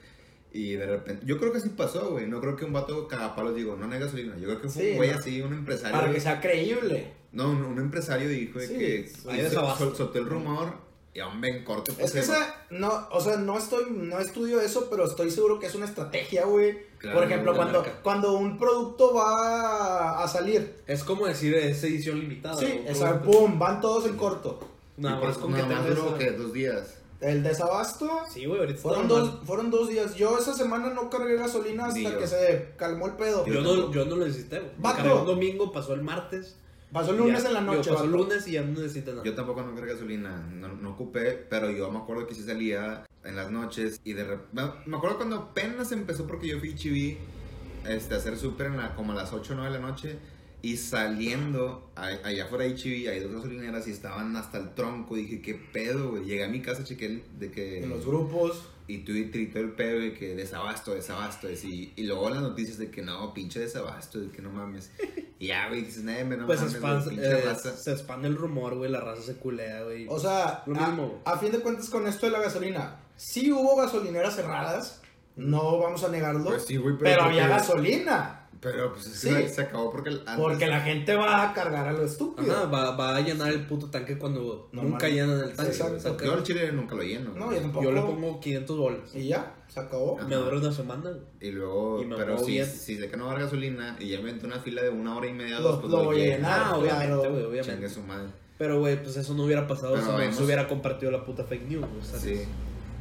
Y 0.52 0.72
de 0.72 0.86
repente, 0.86 1.24
yo 1.26 1.38
creo 1.38 1.52
que 1.52 1.58
así 1.58 1.68
pasó, 1.68 2.10
güey, 2.10 2.26
no 2.26 2.40
creo 2.40 2.56
que 2.56 2.64
un 2.64 2.72
vato 2.72 3.06
cagapalos 3.06 3.54
digo, 3.54 3.76
no, 3.76 3.86
no 3.86 3.94
hay 3.94 4.00
gasolina, 4.00 4.36
yo 4.36 4.46
creo 4.46 4.60
que 4.60 4.68
fue 4.68 4.82
Sí, 4.82 4.90
un 4.90 4.96
güey 4.96 5.10
no. 5.12 5.18
así, 5.18 5.40
un 5.42 5.52
empresario. 5.52 5.96
Para 5.98 6.12
que 6.12 6.20
sea 6.20 6.40
creíble. 6.40 7.12
No, 7.32 7.50
un, 7.50 7.62
un 7.62 7.78
empresario 7.78 8.28
dijo 8.28 8.58
de 8.58 8.66
Sí, 8.66 8.74
que 8.76 9.12
desabasto. 9.42 9.84
sol- 9.86 9.96
soltó 9.96 10.18
el 10.18 10.26
rumor 10.26 10.74
y 11.14 11.20
hombre 11.20 11.50
en 11.56 11.64
corte 11.64 11.92
pues 11.92 12.06
Es 12.06 12.12
que 12.12 12.18
esa, 12.20 12.64
no, 12.70 13.08
o 13.12 13.20
sea, 13.20 13.36
no 13.36 13.56
estoy, 13.58 13.84
no 13.90 14.18
estudio 14.18 14.60
eso, 14.60 14.88
pero 14.90 15.04
estoy 15.06 15.30
seguro 15.30 15.60
que 15.60 15.66
es 15.66 15.74
una 15.76 15.86
estrategia, 15.86 16.44
güey. 16.46 16.78
Claro, 16.98 17.18
Por 17.18 17.26
ejemplo, 17.28 17.54
cuando, 17.54 17.80
marca. 17.82 18.00
cuando 18.02 18.32
un 18.34 18.58
producto 18.58 19.14
va 19.14 20.22
a 20.24 20.26
salir, 20.28 20.74
Es 20.88 21.04
como 21.04 21.26
decir, 21.26 21.54
es 21.54 21.82
edición 21.84 22.18
limitada. 22.18 22.56
sí, 22.56 22.80
¿no? 22.84 22.90
esa, 22.90 23.22
pum, 23.22 23.56
van 23.58 23.80
todos 23.80 24.06
en 24.06 24.16
corto. 24.16 24.68
Nada 25.00 25.16
y 25.16 25.18
por 25.18 25.28
más 25.28 25.36
eso 25.36 25.40
con 25.44 25.54
que 25.54 25.62
nada 25.62 25.74
más 25.74 25.82
tengas... 25.84 26.04
duró 26.04 26.18
que 26.18 26.30
dos 26.32 26.52
días. 26.52 26.96
El 27.20 27.42
desabasto, 27.42 28.08
Sí, 28.32 28.46
güey, 28.46 28.60
ahorita 28.60 28.80
fueron 28.80 29.02
está 29.02 29.14
dos, 29.14 29.40
fueron 29.44 29.70
dos 29.70 29.88
días. 29.90 30.14
Yo 30.14 30.38
esa 30.38 30.54
semana 30.54 30.90
no 30.90 31.10
cargué 31.10 31.36
gasolina 31.36 31.86
hasta 31.86 32.18
que 32.18 32.26
se 32.26 32.72
calmó 32.76 33.06
el 33.06 33.12
pedo. 33.14 33.44
Yo 33.46 33.60
no, 33.60 33.92
yo 33.92 34.06
no 34.06 34.16
lo 34.16 34.26
necesité, 34.26 34.60
güey. 34.60 35.12
Un 35.18 35.26
domingo, 35.26 35.70
pasó 35.70 35.92
el 35.92 36.02
martes. 36.02 36.56
Pasó 36.92 37.12
el 37.12 37.18
lunes 37.18 37.42
ya- 37.42 37.48
en 37.48 37.54
la 37.54 37.60
noche. 37.60 37.90
pasó 37.90 38.04
el 38.04 38.10
lunes 38.10 38.48
y 38.48 38.52
ya 38.52 38.62
no 38.62 38.80
necesité 38.80 39.12
nada. 39.12 39.22
Yo 39.22 39.34
tampoco 39.34 39.62
no 39.62 39.74
cargué 39.74 39.92
gasolina, 39.92 40.44
no, 40.50 40.68
no 40.68 40.90
ocupé, 40.90 41.32
pero 41.48 41.70
yo 41.70 41.90
me 41.90 41.98
acuerdo 41.98 42.26
que 42.26 42.34
sí 42.34 42.42
salía 42.42 43.06
en 43.22 43.36
las 43.36 43.50
noches 43.50 44.00
y 44.02 44.14
de 44.14 44.24
repente... 44.24 44.80
Me 44.86 44.96
acuerdo 44.96 45.18
cuando 45.18 45.36
apenas 45.36 45.92
empezó 45.92 46.26
porque 46.26 46.48
yo 46.48 46.58
fui 46.58 46.70
a 46.70 46.74
HB 46.74 47.92
este, 47.92 48.14
a 48.14 48.16
hacer 48.16 48.36
súper 48.36 48.72
como 48.96 49.12
a 49.12 49.14
las 49.14 49.32
8 49.32 49.52
o 49.52 49.56
9 49.56 49.72
de 49.72 49.80
la 49.80 49.86
noche 49.86 50.18
y 50.62 50.76
saliendo 50.76 51.90
a- 51.96 52.06
allá 52.24 52.44
afuera 52.44 52.64
de 52.64 52.70
HB 52.74 53.08
hay 53.10 53.20
dos 53.20 53.32
gasolineras 53.32 53.86
y 53.88 53.90
estaban 53.92 54.36
hasta 54.36 54.58
el 54.58 54.74
tronco 54.74 55.16
y 55.16 55.22
dije, 55.22 55.42
¿qué 55.42 55.54
pedo, 55.54 56.10
güey? 56.10 56.24
Llegué 56.24 56.44
a 56.44 56.48
mi 56.48 56.60
casa, 56.60 56.84
chequé 56.84 57.06
el- 57.06 57.22
de 57.38 57.50
que... 57.50 57.82
En 57.82 57.88
los 57.90 58.04
grupos. 58.06 58.68
Y 58.88 58.94
y 58.94 58.98
todo 59.04 59.16
el 59.62 59.70
pedo 59.72 60.00
de 60.00 60.14
que 60.14 60.34
desabasto, 60.34 60.92
desabasto. 60.94 61.48
Y, 61.48 61.92
y 61.94 62.02
luego 62.04 62.28
las 62.28 62.42
noticias 62.42 62.76
de 62.76 62.90
que 62.90 63.02
no, 63.02 63.32
pinche 63.32 63.60
desabasto, 63.60 64.18
de 64.18 64.32
que 64.32 64.42
no 64.42 64.50
mames. 64.50 64.90
Y 65.38 65.46
ya, 65.46 65.68
güey, 65.68 65.82
dices, 65.82 66.02
no, 66.02 66.12
pues 66.46 66.58
se 66.58 66.64
mames, 66.66 66.74
expande, 66.74 67.04
güey, 67.04 67.16
pinche 67.16 67.30
eh, 67.30 67.42
raza. 67.42 67.76
se 67.76 67.92
expande 67.92 68.26
el 68.26 68.34
rumor, 68.36 68.74
güey, 68.74 68.90
la 68.90 69.00
raza 69.00 69.22
se 69.22 69.36
culea, 69.36 69.84
güey. 69.84 70.06
O 70.08 70.18
sea, 70.18 70.64
Lo 70.66 70.76
a, 70.80 70.88
mismo. 70.88 71.22
a 71.24 71.38
fin 71.38 71.52
de 71.52 71.60
cuentas 71.60 71.88
con 71.88 72.08
esto 72.08 72.26
de 72.26 72.32
la 72.32 72.40
gasolina, 72.40 72.96
sí 73.16 73.52
hubo 73.52 73.76
gasolineras 73.76 74.34
cerradas, 74.34 75.00
no 75.36 75.78
vamos 75.78 76.02
a 76.02 76.08
negarlo, 76.08 76.44
Pues 76.46 76.64
sí, 76.66 76.76
güey, 76.76 76.96
pero, 76.98 77.10
pero 77.10 77.22
había 77.22 77.46
gasolina. 77.46 78.39
Pero 78.60 78.92
pues 78.92 79.06
es 79.06 79.18
Sí. 79.20 79.30
que 79.34 79.48
se 79.48 79.62
acabó 79.62 79.90
porque 79.90 80.10
el- 80.10 80.18
antes- 80.20 80.36
Porque 80.36 80.66
la 80.66 80.80
gente 80.82 81.14
va 81.16 81.48
a 81.48 81.54
cargar 81.54 81.88
a 81.88 81.92
lo 81.92 82.04
estúpido. 82.04 82.52
Ajá, 82.52 82.66
va, 82.66 82.94
va 82.94 83.16
a 83.16 83.20
llenar 83.22 83.50
el 83.50 83.66
puto 83.66 83.88
tanque 83.88 84.18
cuando 84.18 84.68
Normal. 84.72 84.92
nunca 84.92 85.08
llenan 85.08 85.40
el 85.40 85.54
tanque. 85.56 85.72
¿sacas? 85.72 86.22
Yo 86.22 86.32
al 86.34 86.42
chile 86.42 86.70
nunca 86.72 86.94
lo 86.94 87.02
lleno. 87.02 87.32
No, 87.34 87.50
yo 87.52 87.60
tampoco. 87.60 87.84
Yo 87.84 87.92
le 87.92 88.00
pongo 88.02 88.38
500 88.38 88.76
bolas. 88.76 89.14
Y 89.14 89.28
ya, 89.28 89.54
se 89.68 89.80
acabó. 89.80 90.18
Ajá. 90.18 90.28
Me 90.28 90.36
dura 90.36 90.58
una 90.58 90.72
semana, 90.72 91.08
güey. 91.10 91.22
Y 91.40 91.52
luego, 91.52 92.02
Y 92.02 92.04
me 92.06 92.16
pero 92.16 92.36
si, 92.38 92.62
si 92.66 92.96
sé 92.98 93.08
que 93.08 93.16
no 93.16 93.24
va 93.24 93.30
a 93.30 93.34
haber 93.34 93.46
gasolina 93.46 93.96
y 93.98 94.08
ya 94.10 94.18
me 94.20 94.32
meto 94.32 94.46
una 94.46 94.58
fila 94.58 94.82
de 94.82 94.90
una 94.90 95.16
hora 95.16 95.26
y 95.26 95.32
media, 95.32 95.58
Lo- 95.58 95.68
dos, 95.68 95.80
pues 95.80 95.90
lo 95.92 96.04
voy 96.04 96.20
a 96.20 96.26
llenar. 96.26 96.60
Ah, 96.66 96.76
obviamente, 96.76 97.06
claro. 97.06 97.20
güey, 97.30 97.32
Chingue 97.44 97.60
obviamente. 97.62 97.88
su 97.88 98.02
madre. 98.02 98.28
Pero, 98.58 98.78
güey, 98.78 99.02
pues 99.02 99.16
eso 99.16 99.32
no 99.32 99.44
hubiera 99.44 99.66
pasado 99.66 99.94
Pero 99.94 100.06
si 100.06 100.26
no 100.26 100.32
se 100.34 100.42
hubiera 100.42 100.68
compartido 100.68 101.10
la 101.10 101.24
puta 101.24 101.44
fake 101.44 101.66
news, 101.66 101.86
güey, 101.88 102.02
¿sabes? 102.04 102.20
Sí. 102.22 102.42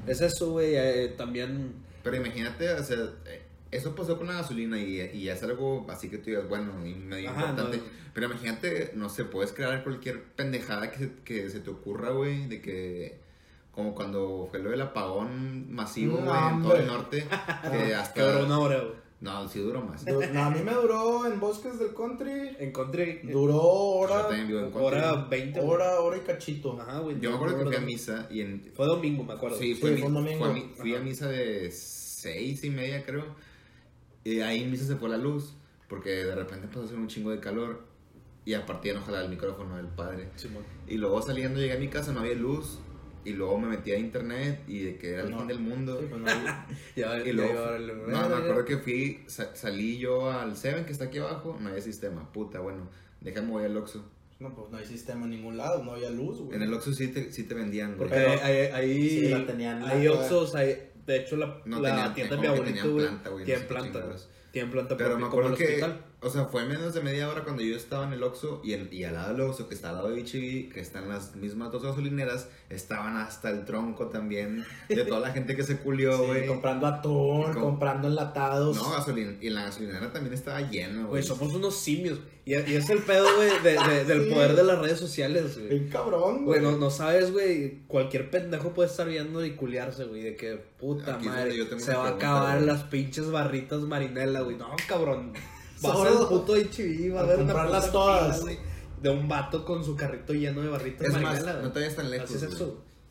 Es 0.07 0.21
eso, 0.21 0.51
güey, 0.51 0.75
eh, 0.77 1.13
también... 1.17 1.73
Pero 2.01 2.15
imagínate, 2.15 2.71
o 2.71 2.81
sea, 2.81 2.95
eh, 3.25 3.41
eso 3.71 3.95
pasó 3.95 4.17
con 4.17 4.27
la 4.27 4.33
gasolina 4.33 4.79
y, 4.79 4.99
y 5.13 5.29
es 5.29 5.41
algo 5.43 5.85
así 5.89 6.09
que 6.09 6.17
tú 6.17 6.25
digas, 6.31 6.47
bueno, 6.49 6.85
y 6.85 6.95
medio 6.95 7.29
Ajá, 7.29 7.41
importante. 7.49 7.77
no. 7.77 7.83
Pero 8.13 8.25
imagínate, 8.27 8.91
no 8.95 9.09
sé, 9.09 9.25
puedes 9.25 9.51
crear 9.53 9.83
cualquier 9.83 10.23
pendejada 10.35 10.91
que 10.91 10.97
se, 10.97 11.11
que 11.23 11.49
se 11.49 11.59
te 11.59 11.69
ocurra, 11.69 12.11
güey, 12.11 12.47
de 12.47 12.61
que. 12.61 13.29
Como 13.71 13.95
cuando 13.95 14.47
fue 14.49 14.59
lo 14.59 14.71
del 14.71 14.81
apagón 14.81 15.71
masivo, 15.71 16.19
No, 16.19 16.25
güey, 16.25 16.53
en 16.53 16.63
todo 16.63 16.75
el 16.75 16.88
norte. 16.88 17.25
Que 17.71 17.93
hasta. 17.95 18.13
Que 18.13 18.21
duró 18.21 18.45
una 18.45 18.59
hora, 18.59 18.79
güey. 18.81 18.93
No, 19.21 19.47
sí 19.49 19.59
duró 19.59 19.81
más. 19.81 20.03
Du- 20.05 20.19
no, 20.33 20.43
a 20.43 20.49
mí 20.49 20.61
me 20.63 20.71
duró 20.73 21.27
en 21.27 21.39
Bosques 21.41 21.77
del 21.77 21.93
Country, 21.93 22.55
Encontré... 22.57 23.19
duró 23.23 23.53
Yo 23.53 23.61
hora, 23.61 24.21
también 24.27 24.47
vivo 24.47 24.59
en 24.61 24.71
Hora 24.73 25.09
Conti. 25.11 25.29
20, 25.29 25.59
güey. 25.59 25.71
hora, 25.73 25.99
hora 25.99 26.17
y 26.17 26.21
cachito. 26.21 26.81
Ajá, 26.81 26.99
güey. 26.99 27.19
Yo 27.19 27.29
me 27.29 27.35
acuerdo 27.35 27.57
que 27.57 27.63
fui 27.65 27.73
a 27.75 27.77
Hora- 27.77 27.85
misa 27.85 28.27
y 28.31 28.41
en. 28.41 28.71
Fue 28.73 28.85
domingo, 28.85 29.23
me 29.23 29.33
acuerdo. 29.33 29.57
Sí, 29.57 29.75
Sí, 29.75 29.81
fue, 29.81 29.91
mi- 29.91 30.01
fue 30.01 30.09
domingo. 30.09 30.39
fue 30.39 30.49
a 30.49 30.53
mi- 30.53 30.71
fui 30.75 30.95
a 30.95 30.99
misa 30.99 31.27
de 31.27 31.69
seis 31.71 32.63
y 32.63 32.69
media, 32.69 33.03
creo. 33.05 33.25
Y 34.33 34.41
ahí 34.41 34.65
misa 34.65 34.86
se 34.86 34.95
fue 34.95 35.09
la 35.09 35.17
luz. 35.17 35.53
Porque 35.88 36.09
de 36.09 36.36
repente 36.36 36.65
empezó 36.65 36.81
a 36.81 36.86
hacer 36.86 36.98
un 36.98 37.07
chingo 37.07 37.31
de 37.31 37.39
calor. 37.39 37.81
Y 38.45 38.53
a 38.53 38.65
partir 38.65 38.93
de 38.93 39.00
no 39.00 39.05
jalar 39.05 39.24
el 39.25 39.29
micrófono 39.29 39.75
del 39.77 39.88
padre. 39.88 40.29
Simón. 40.36 40.63
Y 40.88 40.98
luego 40.98 41.21
saliendo 41.21 41.59
llegué 41.59 41.74
a 41.74 41.79
mi 41.79 41.88
casa, 41.88 42.12
no 42.13 42.19
había 42.21 42.36
luz. 42.36 42.79
Y 43.25 43.31
luego 43.33 43.59
me 43.59 43.67
metí 43.67 43.91
a 43.91 43.98
internet 43.98 44.63
y 44.67 44.79
de 44.79 44.98
que 44.98 45.12
era 45.12 45.24
el 45.24 45.31
No. 45.31 45.39
fin 45.39 45.48
del 45.48 45.59
mundo. 45.59 46.00
Sí, 46.00 46.07
pues 46.09 46.21
no, 46.21 46.27
Ya, 46.95 47.19
Y 47.19 47.33
luego, 47.33 47.59
darle- 47.59 47.93
no, 48.07 48.29
me 48.29 48.36
acuerdo 48.36 48.63
que 48.65 48.77
fui, 48.77 49.24
sa- 49.27 49.53
salí 49.55 49.98
yo 49.98 50.31
al 50.31 50.55
Seven 50.55 50.86
que 50.86 50.93
está 50.93 51.05
aquí 51.05 51.17
abajo, 51.17 51.57
no 51.59 51.67
había 51.69 51.81
sistema, 51.81 52.31
puta, 52.31 52.59
bueno, 52.59 52.89
déjame 53.19 53.50
voy 53.51 53.65
al 53.65 53.75
Oxxo. 53.75 54.05
no, 54.39 54.55
pues 54.55 54.71
no 54.71 54.77
hay 54.77 54.86
sistema 54.86 55.25
en 55.25 55.31
ningún 55.31 55.57
lado, 55.57 55.83
no 55.83 55.91
había 55.91 56.09
luz, 56.09 56.39
güey. 56.39 56.55
En 56.55 56.63
el 56.63 56.74
Oxxo 56.74 56.93
sí 56.93 57.09
te, 57.09 57.31
sí 57.33 57.43
te 57.43 57.55
vendían, 57.55 57.98
güey. 57.98 58.09
Porque 58.09 58.15
Pero- 58.15 58.41
ahí, 58.41 58.55
ahí, 58.74 59.09
Sí, 59.09 59.27
la 59.29 59.45
tenían 59.45 59.83
hay 59.83 60.07
Oxxos, 60.07 60.55
hay, 60.55 60.88
de 61.13 61.19
hecho 61.19 61.35
la, 61.37 61.61
No 61.65 61.79
la 61.79 62.13
tienda 62.13 62.35
de 62.35 62.41
mi 62.41 62.47
abuelito, 62.47 62.91
güey, 62.91 63.45
qué 63.45 63.57
planta, 63.57 63.99
güey. 63.99 64.17
tienen 64.51 64.71
planta 64.71 64.95
Pero 64.95 65.17
me 65.17 65.27
acuerdo 65.27 65.55
que, 65.55 65.63
hospital. 65.65 65.97
O 66.21 66.29
sea, 66.29 66.45
fue 66.45 66.65
menos 66.65 66.93
de 66.93 67.01
media 67.01 67.29
hora 67.29 67.43
cuando 67.43 67.61
yo 67.63 67.75
estaba 67.77 68.05
en 68.05 68.13
el 68.13 68.21
Oxxo 68.23 68.61
y, 68.63 68.73
en- 68.73 68.89
y 68.91 69.03
al 69.05 69.13
lado 69.13 69.31
del 69.31 69.41
Oxxo, 69.41 69.69
que 69.69 69.75
está 69.75 69.89
al 69.89 69.95
lado 69.95 70.09
de 70.09 70.21
HB, 70.21 70.73
que 70.73 70.79
están 70.81 71.07
las 71.07 71.35
mismas 71.35 71.71
dos 71.71 71.83
gasolineras, 71.83 72.49
estaban 72.69 73.15
hasta 73.17 73.49
el 73.49 73.63
tronco 73.65 74.07
también 74.07 74.65
de 74.89 75.05
toda 75.05 75.21
la 75.21 75.31
gente 75.31 75.55
que 75.55 75.63
se 75.63 75.77
culió, 75.77 76.17
Sí, 76.19 76.25
güey. 76.25 76.47
comprando 76.47 76.88
atún, 76.88 77.53
com- 77.53 77.61
comprando 77.61 78.07
enlatados. 78.09 78.75
no, 78.75 78.91
gasolina, 78.91 79.33
y 79.39 79.49
la 79.49 79.63
gasolinera 79.63 80.11
también 80.11 80.33
estaba 80.33 80.59
llena, 80.61 80.99
Güey, 80.99 81.07
güey. 81.07 81.23
somos 81.23 81.53
unos 81.53 81.77
simios. 81.79 82.19
Y, 82.45 82.53
y 82.53 82.75
es 82.75 82.89
el 82.89 82.99
pedo, 83.03 83.25
güey, 83.38 83.49
de, 83.63 83.77
de- 83.77 84.05
del 84.05 84.27
poder 84.27 84.55
de 84.55 84.63
las 84.63 84.79
redes 84.79 84.99
sociales, 84.99 85.55
güey. 85.57 85.69
Bien 85.69 85.89
cabrón, 85.89 86.45
Güey, 86.45 86.59
no, 86.61 86.77
no 86.77 86.89
sabes, 86.89 87.31
güey, 87.31 87.79
cualquier 87.88 88.29
pendejo 88.29 88.73
puede 88.73 88.89
estar 88.89 89.07
viendo 89.07 89.45
y 89.45 89.51
culiarse, 89.51 90.03
güey, 90.05 90.23
de 90.23 90.35
que 90.35 90.55
puta 90.79 91.15
Aquí 91.15 91.27
madre, 91.27 91.41
donde 91.41 91.57
yo 91.57 91.67
tengo 91.69 91.81
se 91.81 91.93
va 91.93 92.07
a 92.07 92.09
acabar 92.11 92.61
las 92.61 92.83
pinches 92.83 93.29
barritas 93.31 93.81
marinela, 93.81 94.41
güey. 94.41 94.57
No, 94.57 94.69
cabrón. 94.88 95.31
Vas 95.81 95.98
al 96.07 96.27
puto 96.27 96.53
HB, 96.55 97.13
va 97.13 97.19
a 97.19 97.21
a 97.21 97.24
haber 97.25 97.36
una 97.39 97.53
comprarlas 97.53 97.91
todas. 97.91 98.43
De 99.01 99.09
un 99.09 99.27
vato 99.29 99.63
con 99.63 99.83
su 99.83 99.95
carrito 99.95 100.33
lleno 100.33 100.62
de 100.62 100.67
barritas 100.67 101.07
Es 101.07 101.21
más, 101.21 101.43
no 101.45 101.71
te 101.71 101.79
vayas 101.79 101.95
tan 101.95 102.12
lejos. 102.12 102.31
Así 102.36 102.45
es. 102.45 102.63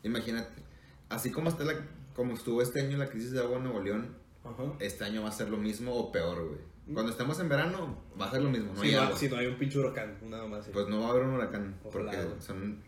Imagínate, 0.03 0.61
así 1.09 1.31
como 1.31 1.49
está 1.49 1.63
la, 1.63 1.73
como 2.15 2.35
estuvo 2.35 2.61
este 2.61 2.81
año 2.81 2.97
la 2.97 3.09
crisis 3.09 3.31
de 3.31 3.39
agua 3.39 3.57
en 3.57 3.63
Nuevo 3.63 3.81
León, 3.81 4.15
Ajá. 4.43 4.63
este 4.79 5.03
año 5.03 5.23
va 5.23 5.29
a 5.29 5.31
ser 5.31 5.49
lo 5.49 5.57
mismo 5.57 5.95
o 5.95 6.11
peor, 6.11 6.45
güey. 6.47 6.59
Cuando 6.93 7.11
estemos 7.11 7.39
en 7.39 7.49
verano, 7.49 7.97
va 8.19 8.27
a 8.27 8.31
ser 8.31 8.41
lo 8.41 8.49
mismo, 8.49 8.73
no 8.73 8.81
Si 8.81 8.93
hay 8.93 8.95
no, 9.09 9.15
si 9.15 9.29
no 9.29 9.37
hay 9.37 9.47
un 9.47 9.57
pinche 9.57 9.77
huracán, 9.79 10.17
nada 10.29 10.47
más. 10.47 10.65
sí. 10.65 10.71
Pues 10.73 10.87
no 10.87 11.01
va 11.01 11.07
a 11.07 11.09
haber 11.11 11.23
un 11.23 11.35
huracán, 11.35 11.75
Ojalá, 11.83 12.11
porque 12.11 12.23
güey. 12.23 12.41
son 12.41 12.79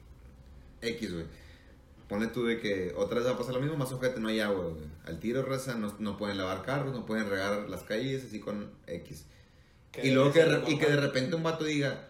X, 0.82 1.14
güey. 1.14 1.26
Ponle 2.08 2.28
tú 2.28 2.46
de 2.46 2.60
que 2.60 2.94
otra 2.98 3.20
vez 3.20 3.28
va 3.28 3.32
a 3.34 3.38
pasar 3.38 3.54
lo 3.56 3.62
mismo, 3.62 3.78
más 3.78 3.92
ojete, 3.92 4.20
no 4.20 4.28
hay 4.30 4.40
agua, 4.42 4.66
güey. 4.66 4.86
Al 5.06 5.20
tiro, 5.20 5.44
raza, 5.44 5.76
no, 5.76 5.94
no 6.00 6.18
pueden 6.18 6.38
lavar 6.38 6.62
carros, 6.64 6.94
no 6.94 7.06
pueden 7.06 7.30
regar 7.30 7.70
las 7.70 7.84
calles, 7.84 8.26
así 8.26 8.40
con 8.40 8.70
X. 8.88 9.26
Que 9.92 10.08
y 10.08 10.12
luego 10.12 10.32
que, 10.32 10.46
y 10.68 10.78
que 10.78 10.86
de 10.88 10.98
repente 10.98 11.36
un 11.36 11.44
vato 11.44 11.66
diga, 11.66 12.08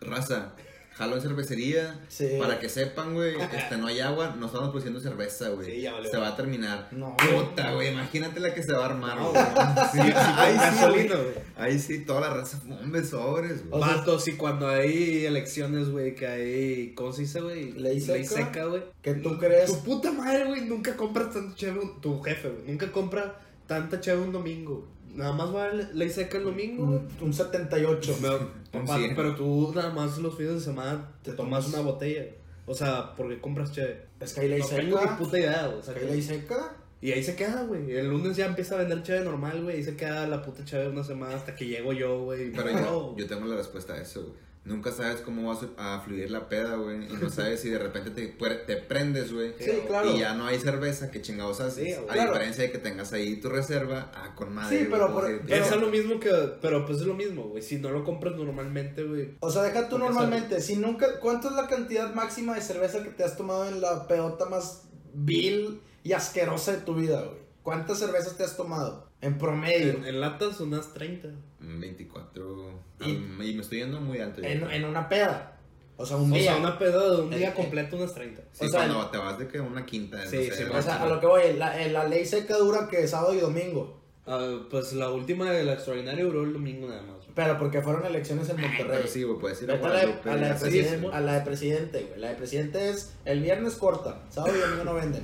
raza, 0.00 0.52
jalo 0.94 1.16
en 1.16 1.22
cervecería, 1.22 1.98
Sí. 2.08 2.26
para 2.38 2.58
que 2.58 2.68
sepan, 2.68 3.14
güey, 3.14 3.34
este, 3.52 3.76
no 3.76 3.86
hay 3.86 4.00
agua, 4.00 4.34
no 4.38 4.46
estamos 4.46 4.68
produciendo 4.70 5.00
cerveza, 5.00 5.48
güey. 5.50 5.80
Sí, 5.82 5.86
se 6.10 6.16
va 6.18 6.28
a 6.28 6.36
terminar. 6.36 6.88
No. 6.92 7.16
Puta, 7.16 7.72
güey, 7.72 7.92
imagínate 7.92 8.40
la 8.40 8.54
que 8.54 8.62
se 8.62 8.72
va 8.72 8.82
a 8.82 8.86
armar, 8.86 9.16
No, 9.18 9.30
güey. 9.30 9.42
Sí, 9.92 9.98
sí, 9.98 10.12
ahí 10.14 10.56
con 10.56 10.64
sí, 10.70 10.76
gasolina, 10.76 11.14
güey. 11.16 11.34
Ahí 11.56 11.78
sí, 11.78 11.98
toda 12.04 12.20
la 12.22 12.30
raza, 12.34 12.60
hombre, 12.82 13.04
sobres, 13.04 13.66
güey. 13.68 13.82
O 13.82 13.86
sea, 13.86 13.96
Vatos, 13.96 14.28
y 14.28 14.32
cuando 14.32 14.68
hay 14.68 15.24
elecciones, 15.26 15.90
güey, 15.90 16.14
que 16.14 16.26
hay, 16.26 16.94
¿cómo 16.94 17.12
se 17.12 17.22
dice, 17.22 17.40
güey? 17.40 17.72
Ley 17.72 18.00
seca. 18.00 18.64
güey. 18.64 18.82
Que 19.02 19.14
tú 19.14 19.38
crees. 19.38 19.70
Tu 19.70 19.82
puta 19.84 20.12
madre, 20.12 20.44
güey, 20.46 20.62
nunca 20.62 20.96
compras 20.96 21.32
tanto 21.32 21.54
cheve, 21.56 21.78
un- 21.80 22.00
tu 22.00 22.20
jefe, 22.22 22.48
güey, 22.48 22.62
nunca 22.66 22.90
compra 22.90 23.38
tanta 23.66 24.00
cheve 24.00 24.20
un 24.22 24.32
domingo. 24.32 24.76
güey. 24.76 24.99
Nada 25.20 25.32
más 25.32 25.54
va 25.54 25.64
a 25.66 25.72
la- 25.72 25.90
ley 25.92 26.10
seca 26.10 26.38
el 26.38 26.44
domingo, 26.44 26.86
güey. 26.86 26.98
Un, 26.98 27.08
un 27.28 27.32
78. 27.32 28.16
Pero, 28.20 28.50
papá, 28.72 28.98
pero 29.14 29.34
tú 29.36 29.72
nada 29.74 29.90
más 29.90 30.18
los 30.18 30.36
fines 30.36 30.54
de 30.54 30.60
semana 30.60 31.08
te 31.22 31.30
Te 31.30 31.36
tomas 31.36 31.68
una 31.68 31.80
botella. 31.80 32.24
O 32.66 32.74
sea, 32.74 33.14
porque 33.16 33.40
compras 33.40 33.72
cheve. 33.72 34.06
Es 34.20 34.32
que 34.32 34.40
hay 34.42 34.48
ley 34.48 34.60
No 34.60 34.66
tengo 34.68 34.96
ni 34.96 35.02
seca. 35.02 35.16
puta 35.18 35.38
idea, 35.38 35.66
güey. 35.66 35.76
o 35.76 35.78
Es 35.80 35.84
sea, 35.86 35.94
que 35.94 36.00
hay 36.00 36.06
ley 36.06 36.22
seca. 36.22 36.76
Y 37.02 37.12
ahí 37.12 37.22
se 37.24 37.34
queda, 37.34 37.62
güey. 37.64 37.90
El 37.92 38.08
lunes 38.10 38.36
ya 38.36 38.46
empieza 38.46 38.74
a 38.74 38.78
vender 38.78 39.02
chave 39.02 39.20
normal, 39.20 39.62
güey. 39.62 39.80
Y 39.80 39.82
se 39.84 39.96
queda 39.96 40.26
la 40.26 40.42
puta 40.42 40.64
chave 40.64 40.88
una 40.88 41.02
semana 41.02 41.34
hasta 41.34 41.54
que 41.56 41.66
llego 41.66 41.92
yo, 41.94 42.24
güey. 42.24 42.52
Pero 42.52 42.72
No, 42.72 42.80
yo, 42.80 43.14
yo 43.16 43.26
tengo 43.26 43.46
la 43.46 43.56
respuesta 43.56 43.94
a 43.94 44.00
eso, 44.02 44.20
güey. 44.22 44.34
Nunca 44.62 44.92
sabes 44.92 45.22
cómo 45.22 45.48
va 45.54 45.94
a 45.96 46.00
fluir 46.00 46.30
la 46.30 46.48
peda, 46.50 46.76
güey. 46.76 47.10
Y 47.10 47.14
no 47.14 47.30
sabes 47.30 47.60
si 47.60 47.70
de 47.70 47.78
repente 47.78 48.10
te, 48.10 48.26
te 48.66 48.76
prendes, 48.76 49.32
güey. 49.32 49.54
Sí, 49.58 49.70
claro. 49.86 50.10
Y 50.10 50.18
ya 50.18 50.34
no 50.34 50.46
hay 50.46 50.58
cerveza, 50.58 51.10
que 51.10 51.22
chingados 51.22 51.60
haces. 51.60 51.82
Sí, 51.84 51.92
a. 51.94 52.12
Claro. 52.12 52.32
diferencia 52.32 52.64
de 52.64 52.70
que 52.70 52.76
tengas 52.78 53.12
ahí 53.14 53.40
tu 53.40 53.48
reserva, 53.48 54.12
ah, 54.14 54.34
con 54.34 54.52
madre. 54.52 54.78
Sí, 54.80 54.88
pero 54.90 55.12
por- 55.14 55.40
pero- 55.46 55.64
es 55.64 55.76
lo 55.76 55.88
mismo 55.88 56.20
que. 56.20 56.30
Pero 56.60 56.84
pues 56.84 57.00
es 57.00 57.06
lo 57.06 57.14
mismo, 57.14 57.44
güey. 57.44 57.62
Si 57.62 57.78
no 57.78 57.90
lo 57.90 58.04
compras 58.04 58.36
normalmente, 58.36 59.02
güey. 59.02 59.36
O 59.40 59.50
sea, 59.50 59.62
deja 59.62 59.88
tú 59.88 59.96
normalmente, 59.98 60.60
si 60.60 60.76
nunca, 60.76 61.18
¿cuánto 61.20 61.48
es 61.48 61.54
la 61.54 61.66
cantidad 61.66 62.12
máxima 62.14 62.54
de 62.54 62.60
cerveza 62.60 63.02
que 63.02 63.10
te 63.10 63.24
has 63.24 63.36
tomado 63.38 63.66
en 63.66 63.80
la 63.80 64.06
pedota 64.06 64.44
más 64.46 64.88
vil 65.14 65.80
y 66.04 66.12
asquerosa 66.12 66.72
de 66.72 66.78
tu 66.78 66.94
vida, 66.94 67.22
güey? 67.22 67.40
¿Cuántas 67.62 67.98
cervezas 67.98 68.36
te 68.36 68.44
has 68.44 68.56
tomado? 68.56 69.08
En 69.22 69.38
promedio. 69.38 69.92
En, 69.94 70.04
en 70.04 70.20
latas 70.20 70.60
unas 70.60 70.92
30. 70.92 71.28
Mm, 71.60 71.80
24. 71.80 72.89
Y- 73.00 73.10
Y, 73.10 73.50
y 73.50 73.54
me 73.54 73.62
estoy 73.62 73.78
yendo 73.78 74.00
muy 74.00 74.18
alto. 74.20 74.42
En, 74.42 74.68
en 74.70 74.84
una 74.84 75.08
peda. 75.08 75.56
O 75.96 76.06
sea, 76.06 76.16
un 76.16 76.32
O 76.32 76.34
día. 76.34 76.52
sea, 76.52 76.56
una 76.56 76.78
peda 76.78 77.10
de 77.16 77.20
un 77.22 77.30
día 77.30 77.50
Eh, 77.50 77.54
completo 77.54 77.96
unas 77.96 78.14
30. 78.14 78.42
Sí, 78.52 78.64
o 78.64 78.68
sea, 78.68 78.86
cuando 78.86 79.06
te 79.10 79.18
vas 79.18 79.38
de 79.38 79.46
que 79.48 79.60
una 79.60 79.84
quinta. 79.84 80.26
Sí, 80.26 80.36
no 80.36 80.42
sí, 80.44 80.50
sé, 80.52 80.64
me 80.64 80.70
O 80.78 80.82
sea, 80.82 81.02
a 81.02 81.06
lo 81.06 81.20
que 81.20 81.26
voy, 81.26 81.42
la, 81.58 81.82
eh, 81.82 81.90
la 81.90 82.04
ley 82.08 82.24
seca 82.24 82.56
dura 82.56 82.88
que 82.88 83.06
sábado 83.06 83.34
y 83.34 83.38
domingo. 83.40 84.00
Ah, 84.26 84.60
pues 84.70 84.92
la 84.94 85.10
última 85.10 85.50
de 85.50 85.64
la 85.64 85.74
extraordinaria 85.74 86.24
duró 86.24 86.44
el 86.44 86.52
domingo 86.54 86.88
nada 86.88 87.02
más. 87.02 87.16
güey. 87.16 87.28
Pero 87.34 87.58
porque 87.58 87.82
fueron 87.82 88.04
elecciones 88.06 88.48
en 88.48 88.58
Ay, 88.58 88.64
Monterrey. 88.68 88.96
pero 88.96 89.08
sí, 89.08 89.22
güey, 89.24 89.38
puedes 89.38 89.60
ir 89.62 89.70
a 89.70 89.74
Vete 89.74 89.86
a 89.86 89.88
la, 89.90 89.94
de, 89.94 90.06
Guadalupe, 90.06 90.30
a 90.30 90.36
la 90.36 90.56
presidente, 90.58 90.98
sí. 91.00 91.10
a 91.12 91.20
la 91.20 91.32
de 91.34 91.40
presidente, 91.42 92.02
güey. 92.08 92.20
La 92.20 92.28
de 92.28 92.34
presidente 92.36 92.88
es 92.90 93.12
el 93.24 93.40
viernes 93.40 93.74
corta, 93.74 94.22
sábado 94.30 94.56
y 94.56 94.60
domingo 94.60 94.84
no 94.84 94.94
venden. 94.94 95.22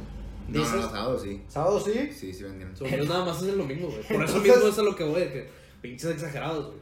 No, 0.49 0.59
Dices, 0.61 0.75
no, 0.76 0.83
no, 0.83 0.90
sábado 0.90 1.18
sí. 1.18 1.42
sábado 1.49 1.80
sí. 1.80 2.11
Sí, 2.12 2.33
sí 2.35 2.42
vendieron. 2.42 2.75
Yo 2.75 3.04
nada 3.06 3.25
más 3.25 3.42
es 3.42 3.49
el 3.49 3.59
domingo, 3.59 3.88
güey. 3.88 4.02
Por 4.02 4.16
eso 4.25 4.37
Entonces- 4.37 4.42
mismo 4.56 4.68
es 4.68 4.78
a 4.78 4.83
lo 4.83 4.95
que 4.97 5.04
voy, 5.04 5.21
de 5.23 5.33
que 5.33 5.49
pinches 5.80 6.11
exagerados, 6.11 6.66
güey. 6.66 6.78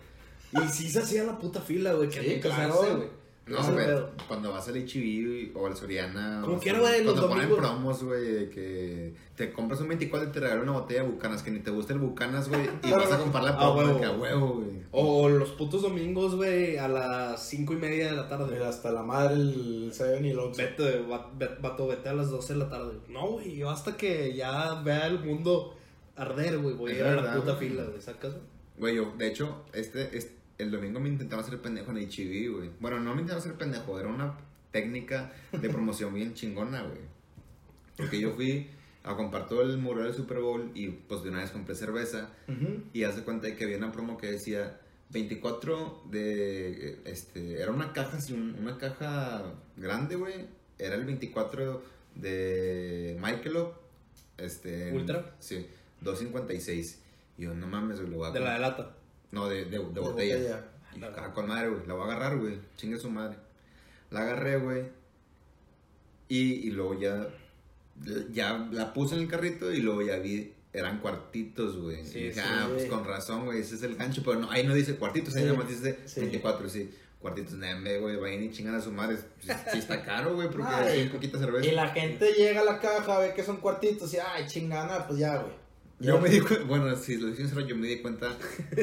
Y 0.62 0.68
sí 0.68 0.90
se 0.90 1.00
hacía 1.00 1.25
la 1.25 1.38
puta 1.38 1.61
fila, 1.61 1.92
güey, 1.94 2.08
que 2.08 2.20
Sí, 2.20 2.28
nunca 2.34 2.49
se 2.50 2.54
claro. 2.54 2.82
hace, 2.82 2.94
güey. 2.94 3.25
No, 3.46 3.62
güey, 3.62 3.76
pedo. 3.84 4.11
cuando 4.26 4.52
vas 4.52 4.66
al 4.68 4.76
HB 4.76 5.54
o 5.54 5.66
al 5.66 5.76
Soriana. 5.76 6.40
Como 6.42 6.58
quiera, 6.58 6.78
güey, 6.80 7.04
Cuando 7.04 7.28
ponen 7.28 7.50
domingos. 7.50 7.58
promos, 7.70 8.02
güey, 8.02 8.25
de 8.25 8.49
que 8.49 9.14
te 9.37 9.52
compras 9.52 9.82
un 9.82 9.88
24 9.88 10.30
y 10.30 10.32
te 10.32 10.40
regalan 10.40 10.62
una 10.62 10.73
botella 10.80 11.02
de 11.02 11.08
Bucanas, 11.11 11.42
que 11.42 11.50
ni 11.50 11.58
te 11.58 11.70
gusta 11.70 11.92
el 11.92 11.99
Bucanas, 11.99 12.49
güey, 12.49 12.62
y 12.82 12.90
vas 12.90 13.12
a 13.12 13.18
comprar 13.18 13.44
la 13.44 13.50
A 13.50 13.58
promo 13.75 13.80
de 13.82 13.87
huevo. 13.88 14.00
que 14.00 14.06
a 14.06 14.12
huevo, 14.12 14.49
güey. 14.54 14.82
O 14.92 15.28
los 15.28 15.50
putos 15.50 15.82
domingos, 15.82 16.37
güey, 16.37 16.78
a 16.78 16.88
las 16.88 17.46
cinco 17.46 17.75
y 17.75 17.76
media 17.76 18.06
de 18.06 18.12
la 18.16 18.28
tarde. 18.30 18.64
Hasta 18.64 18.90
la 18.92 19.02
madre 19.02 19.34
el 19.34 19.90
Seven 19.92 20.25
y 20.25 20.30
el 20.30 20.38
Oxxo. 20.38 20.62
Vete, 20.62 21.00
va- 21.00 21.30
ve- 21.37 21.50
vato, 21.61 21.87
vete 21.87 22.08
a 22.08 22.14
las 22.14 22.30
12 22.30 22.54
de 22.54 22.58
la 22.61 22.70
tarde. 22.70 22.94
No, 23.11 23.26
güey, 23.32 23.56
yo 23.56 23.68
hasta 23.68 23.94
que 23.99 24.34
ya 24.34 24.80
vea 24.82 25.06
el 25.06 25.18
mundo 25.20 25.76
arder, 26.16 26.56
güey, 26.61 26.75
voy 26.76 26.92
a 26.92 26.94
ir 26.94 27.02
a 27.04 27.14
la 27.20 27.34
puta 27.34 27.52
güey. 27.56 27.68
fila, 27.68 27.84
güey, 27.84 28.00
¿sacas? 28.00 28.32
Güey, 28.78 28.96
yo, 28.96 29.12
de 29.18 29.26
hecho, 29.28 29.64
este, 29.75 30.16
este- 30.16 30.42
el 30.58 30.70
domingo 30.70 31.00
me 31.00 31.08
intentaba 31.08 31.42
hacer 31.42 31.61
pendejo 31.61 31.90
en 31.92 31.99
HB, 31.99 32.52
güey. 32.56 32.70
Bueno, 32.80 33.00
no 33.00 33.11
me 33.14 33.20
intentaba 33.23 33.38
hacer 33.40 33.54
pendejo, 33.54 33.99
era 33.99 34.08
una 34.08 34.37
técnica 34.70 35.32
de 35.52 35.68
promoción 35.70 36.12
bien 36.14 36.34
chingona, 36.34 36.82
güey. 36.82 36.99
Porque 37.96 38.18
yo 38.20 38.32
fui 38.32 38.68
a 39.04 39.14
comprar 39.16 39.49
todo 39.49 39.62
el 39.62 39.76
mural 39.78 40.04
del 40.04 40.14
Super 40.14 40.38
Bowl 40.40 40.70
y 40.75 40.88
pues 40.88 41.23
de 41.23 41.30
una 41.30 41.40
vez 41.40 41.50
compré 41.50 41.75
cerveza. 41.75 42.30
Y 42.92 43.04
haz 43.04 43.16
de 43.16 43.23
cuenta 43.23 43.46
de 43.46 43.56
que 43.56 43.64
había 43.64 43.76
una 43.76 43.92
promo 43.92 44.16
que 44.16 44.30
decía 44.30 44.80
24 45.11 46.02
de. 46.11 46.99
Este. 47.04 47.61
Era 47.61 47.70
una 47.70 47.92
caja, 47.92 48.16
así, 48.16 48.32
un- 48.32 48.56
una 48.58 48.78
caja 48.78 49.42
grande, 49.76 50.16
güey. 50.16 50.46
Era 50.78 50.96
el 50.96 51.04
24 51.04 51.82
de 52.16 53.16
Michelob. 53.23 53.75
Este. 54.38 54.92
¿Ultra? 54.92 55.37
Sí, 55.38 55.66
2.56. 56.02 56.96
Y 57.38 57.42
yo, 57.42 57.54
no 57.54 57.66
mames, 57.66 57.99
güey, 58.00 58.11
lo 58.11 58.18
voy 58.18 58.28
a 58.28 58.32
De 58.32 58.40
la 58.40 58.54
de 58.54 58.58
lata. 58.61 58.96
No, 59.35 59.49
de, 59.49 59.64
de, 59.64 59.64
de 59.64 59.71
De 59.71 59.79
botella. 59.79 60.37
botella. 60.37 60.64
Y 60.97 61.00
yo, 61.00 61.07
ah, 61.17 61.33
con 61.35 61.49
madre, 61.49 61.69
güey. 61.69 61.87
La 61.87 61.95
voy 61.95 62.03
a 62.09 62.12
agarrar, 62.14 62.38
güey. 62.38 62.59
Chingue 62.76 62.99
su 62.99 63.11
madre. 63.11 63.37
La 64.11 64.21
agarré, 64.21 64.57
güey. 64.59 64.85
Y, 66.29 66.66
y 66.66 66.70
luego 66.70 66.99
ya. 66.99 67.29
Ya 68.33 68.68
la 68.73 68.92
puse 68.92 69.14
en 69.14 69.23
el 69.23 69.29
carrito 69.29 69.73
y 69.73 69.79
luego 69.81 70.03
ya 70.03 70.16
vi. 70.18 70.53
Eran 70.73 70.99
cuartitos, 71.01 71.77
güey. 71.79 72.05
Sí, 72.05 72.18
y 72.18 72.23
dije, 72.25 72.35
sí, 72.35 72.40
ah, 72.42 72.68
pues 72.73 72.87
con 72.87 73.05
razón, 73.05 73.44
güey. 73.44 73.61
Ese 73.61 73.77
es 73.77 73.83
el 73.85 73.94
gancho. 73.94 74.23
Pero 74.25 74.40
no, 74.40 74.51
ahí 74.51 74.66
no 74.66 74.75
dice 74.75 74.97
cuartitos, 74.97 75.35
ahí 75.37 75.42
Sí, 75.42 75.47
nada 75.49 75.59
más 75.59 75.68
dice 75.68 75.99
sí. 76.05 76.20
24, 76.20 76.68
sí. 76.68 76.90
Cuartitos, 77.20 77.55
neme, 77.55 77.99
güey. 77.99 78.16
Vayan 78.16 78.42
y 78.42 78.51
chingan 78.51 78.75
a 78.75 78.81
su 78.81 78.90
madre. 78.90 79.16
Sí, 79.40 79.51
sí 79.73 79.79
está 79.79 80.03
caro, 80.05 80.35
güey, 80.35 80.49
porque 80.51 80.66
Ay. 80.68 81.01
hay 81.03 81.09
poquita 81.09 81.38
cerveza. 81.38 81.66
Y 81.66 81.73
la 81.73 81.88
gente 81.90 82.33
llega 82.33 82.61
a 82.62 82.64
la 82.64 82.81
caja, 82.81 83.18
ve 83.20 83.35
que 83.35 83.44
son 83.44 83.59
cuartitos 83.59 84.12
y, 84.14 84.18
ay, 84.18 84.47
chingana, 84.49 85.07
pues 85.07 85.20
ya, 85.20 85.37
güey. 85.37 85.63
Yo 86.00 86.20
me 86.20 86.28
di 86.28 86.40
cuenta, 86.40 86.64
bueno, 86.66 86.96
si 86.96 87.16
lo 87.16 87.28
dije 87.28 87.42
sincero, 87.42 87.61
yo 87.62 87.76
me 87.76 87.87
di 87.87 88.00
cuenta 88.02 88.37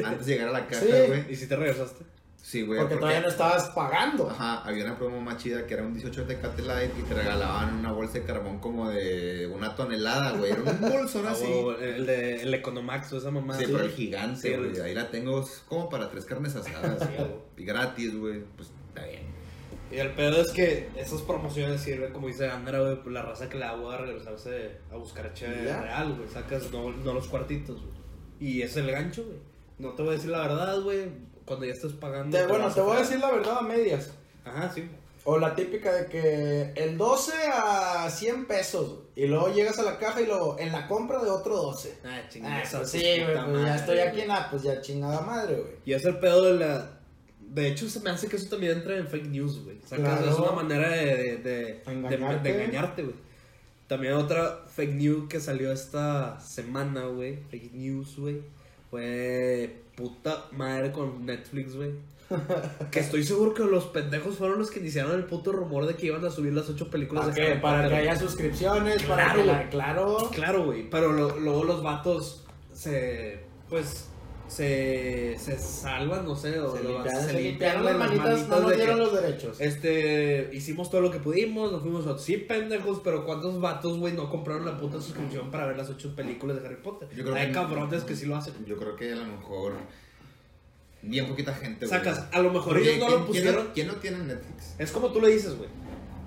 antes 0.04 0.26
de 0.26 0.32
llegar 0.34 0.48
a 0.48 0.52
la 0.52 0.66
caja, 0.66 0.80
Sí. 0.80 0.92
güey. 1.08 1.32
¿Y 1.32 1.36
si 1.36 1.46
te 1.46 1.56
regresaste? 1.56 2.04
Sí, 2.42 2.62
güey. 2.62 2.80
Porque 2.80 2.96
todavía 2.96 3.20
no 3.20 3.28
estabas 3.28 3.68
pagando. 3.70 4.28
Ajá, 4.28 4.62
había 4.62 4.84
una 4.84 4.98
promo 4.98 5.20
más 5.20 5.36
chida 5.40 5.64
que 5.64 5.74
era 5.74 5.84
un 5.84 5.94
18 5.94 6.24
de 6.24 6.62
Light 6.66 6.90
y 6.98 7.02
te 7.02 7.14
regalaban 7.14 7.76
una 7.78 7.92
bolsa 7.92 8.14
de 8.14 8.24
carbón 8.24 8.58
como 8.58 8.90
de 8.90 9.46
una 9.46 9.76
tonelada, 9.76 10.32
güey. 10.32 10.50
Era 10.50 10.62
un 10.62 10.80
bolsón 10.80 11.24
Ah, 11.28 11.30
así. 11.32 11.44
huevo, 11.44 11.76
el 11.78 12.04
de 12.04 12.42
el 12.42 12.52
Economax 12.52 13.12
o 13.12 13.18
esa 13.18 13.30
mamá. 13.30 13.56
Sí, 13.56 13.66
pero 13.66 13.84
el 13.84 13.90
gigante, 13.92 14.56
güey. 14.58 14.80
Ahí 14.80 14.92
la 14.92 15.08
tengo 15.08 15.48
como 15.68 15.88
para 15.88 16.10
tres 16.10 16.24
carnes 16.24 16.56
asadas. 16.56 17.08
Y 17.56 17.64
gratis, 17.64 18.16
güey. 18.16 18.40
Pues. 18.56 18.70
Y 19.92 19.98
el 19.98 20.10
pedo 20.14 20.40
es 20.40 20.50
que 20.52 20.88
esas 20.96 21.20
promociones 21.22 21.80
sirven, 21.82 22.12
como 22.12 22.28
dice 22.28 22.48
Andra, 22.48 22.80
güey, 22.80 22.96
pues 23.02 23.12
la 23.12 23.22
raza 23.22 23.48
que 23.48 23.58
le 23.58 23.64
hago 23.64 23.90
a 23.90 23.98
regresarse 23.98 24.78
a 24.90 24.96
buscar 24.96 25.32
chévere 25.34 25.64
Ya. 25.66 25.82
real, 25.82 26.14
güey. 26.16 26.28
Sacas 26.28 26.70
no, 26.70 26.90
no 26.90 27.12
los 27.12 27.28
cuartitos, 27.28 27.76
güey. 27.80 27.92
Y 28.40 28.62
es 28.62 28.76
el 28.76 28.90
gancho, 28.90 29.24
güey. 29.24 29.38
No 29.78 29.90
te 29.90 30.02
voy 30.02 30.12
a 30.12 30.14
decir 30.16 30.30
la 30.30 30.40
verdad, 30.46 30.80
güey. 30.80 31.08
Cuando 31.44 31.66
ya 31.66 31.72
estés 31.72 31.92
pagando. 31.92 32.36
Te- 32.36 32.46
bueno, 32.46 32.70
te 32.72 32.80
voy 32.80 32.96
a 32.96 33.00
decir 33.00 33.18
la 33.20 33.30
verdad 33.30 33.58
a 33.58 33.62
medias. 33.62 34.12
Ajá, 34.44 34.70
sí. 34.74 34.88
O 35.24 35.38
la 35.38 35.54
típica 35.54 35.92
de 35.92 36.06
que 36.06 36.72
el 36.74 36.96
12 36.98 37.32
a 37.52 38.08
100 38.10 38.46
pesos. 38.46 38.88
güey. 38.88 39.02
Y 39.14 39.26
luego 39.26 39.52
llegas 39.52 39.78
a 39.78 39.82
la 39.82 39.98
caja 39.98 40.20
y 40.20 40.26
luego 40.26 40.56
en 40.58 40.72
la 40.72 40.88
compra 40.88 41.22
de 41.22 41.30
otro 41.30 41.54
12. 41.56 41.98
Ah, 42.04 42.08
Ah, 42.24 42.28
chingada. 42.28 42.62
pues 42.70 42.90
sí, 42.90 42.98
güey, 42.98 43.44
pues 43.44 43.64
ya 43.64 43.74
estoy 43.76 43.98
aquí 44.00 44.20
en 44.22 44.28
la, 44.28 44.50
pues 44.50 44.62
ya 44.62 44.80
chingada 44.80 45.20
madre, 45.20 45.56
güey. 45.60 45.72
Y 45.84 45.92
es 45.92 46.04
el 46.04 46.18
pedo 46.18 46.44
de 46.44 46.54
la. 46.64 46.98
De 47.54 47.68
hecho, 47.68 47.88
se 47.88 48.00
me 48.00 48.10
hace 48.10 48.28
que 48.28 48.36
eso 48.36 48.48
también 48.48 48.72
entra 48.78 48.96
en 48.96 49.06
fake 49.06 49.26
news, 49.26 49.62
güey. 49.64 49.76
Sacas, 49.86 50.18
Claro. 50.20 50.30
Es 50.32 50.38
una 50.38 50.52
manera 50.52 50.88
de, 50.88 51.36
de, 51.36 51.40
de, 51.42 51.82
Engañarte. 51.86 53.02
güey. 53.02 53.14
También 53.86 54.14
otra 54.14 54.64
fake 54.74 54.94
news 54.94 55.28
que 55.28 55.38
salió 55.38 55.70
esta 55.70 56.40
semana, 56.40 57.04
güey. 57.06 57.36
Fake 57.50 57.72
news, 57.74 58.16
güey. 58.18 58.40
Fue 58.90 59.82
puta 59.96 60.46
madre 60.52 60.92
con 60.92 61.26
Netflix, 61.26 61.74
güey. 61.76 61.90
que 62.90 63.00
estoy 63.00 63.22
seguro 63.24 63.52
que 63.52 63.64
los 63.64 63.84
pendejos 63.86 64.36
fueron 64.36 64.58
los 64.58 64.70
que 64.70 64.80
iniciaron 64.80 65.12
el 65.14 65.24
puto 65.24 65.52
rumor 65.52 65.86
de 65.86 65.94
que 65.94 66.06
iban 66.06 66.24
a 66.24 66.30
subir 66.30 66.54
las 66.54 66.68
ocho 66.70 66.88
películas 66.88 67.26
¿Para 67.26 67.34
de? 67.36 67.46
Harry 67.52 67.60
Para 67.60 67.88
que 67.90 67.94
haya 67.96 68.16
suscripciones, 68.18 69.02
para 69.02 69.24
Claro, 69.24 69.40
que 69.40 69.46
la, 69.46 69.68
claro. 69.68 70.30
Claro, 70.32 70.64
güey, 70.64 70.88
pero 70.88 71.12
lo- 71.12 71.38
luego 71.38 71.64
los 71.64 71.82
vatos 71.82 72.44
se, 72.72 73.40
pues, 73.68 74.08
se, 74.56 75.36
se 75.38 75.58
salvan, 75.58 76.24
no 76.26 76.36
sé, 76.36 76.60
o 76.60 76.76
Se 76.76 76.82
lo- 76.82 76.90
limpiaron, 76.94 77.22
se 77.24 77.32
limpian 77.32 77.42
limpiaron 77.44 77.84
las 77.84 77.96
manitas, 77.98 78.48
no 78.48 78.68
de 78.68 78.76
dieron 78.76 78.96
que, 78.96 79.02
los 79.04 79.12
derechos. 79.22 79.60
Este, 79.60 80.50
hicimos 80.52 80.90
todo 80.90 81.00
lo 81.00 81.10
que 81.10 81.18
pudimos, 81.20 81.72
nos 81.72 81.82
fuimos 81.82 82.06
a... 82.06 82.18
Sí, 82.18 82.36
pendejos, 82.36 83.00
pero 83.02 83.24
¿cuántos 83.24 83.60
vatos, 83.60 83.98
güey, 83.98 84.12
no 84.12 84.28
compraron 84.28 84.66
la 84.66 84.76
puta 84.78 85.00
suscripción 85.00 85.50
para 85.50 85.66
ver 85.66 85.76
las 85.78 85.88
ocho 85.88 86.14
películas 86.14 86.60
de 86.60 86.66
Harry 86.66 86.76
Potter? 86.82 87.08
Yo 87.16 87.22
creo 87.24 87.34
Hay 87.34 87.46
que- 87.46 87.52
cabrones 87.52 88.04
que 88.04 88.14
sí 88.14 88.26
lo 88.26 88.36
hacen. 88.36 88.52
Yo 88.66 88.76
creo 88.76 88.94
que 88.96 89.12
a 89.12 89.16
lo 89.16 89.24
mejor. 89.24 89.72
Bien 91.02 91.26
poquita 91.26 91.52
gente, 91.54 91.86
güey. 91.86 91.98
Sacas, 91.98 92.26
a 92.30 92.38
lo 92.40 92.52
mejor 92.52 92.78
ellos 92.78 92.98
no 92.98 93.06
¿quién- 93.06 93.18
lo 93.20 93.26
pusieron... 93.26 93.68
¿Quién 93.74 93.86
no 93.88 93.94
tiene 93.96 94.18
Netflix? 94.18 94.74
Es 94.78 94.92
como 94.92 95.08
tú 95.12 95.20
le 95.20 95.28
dices, 95.28 95.56
güey. 95.56 95.68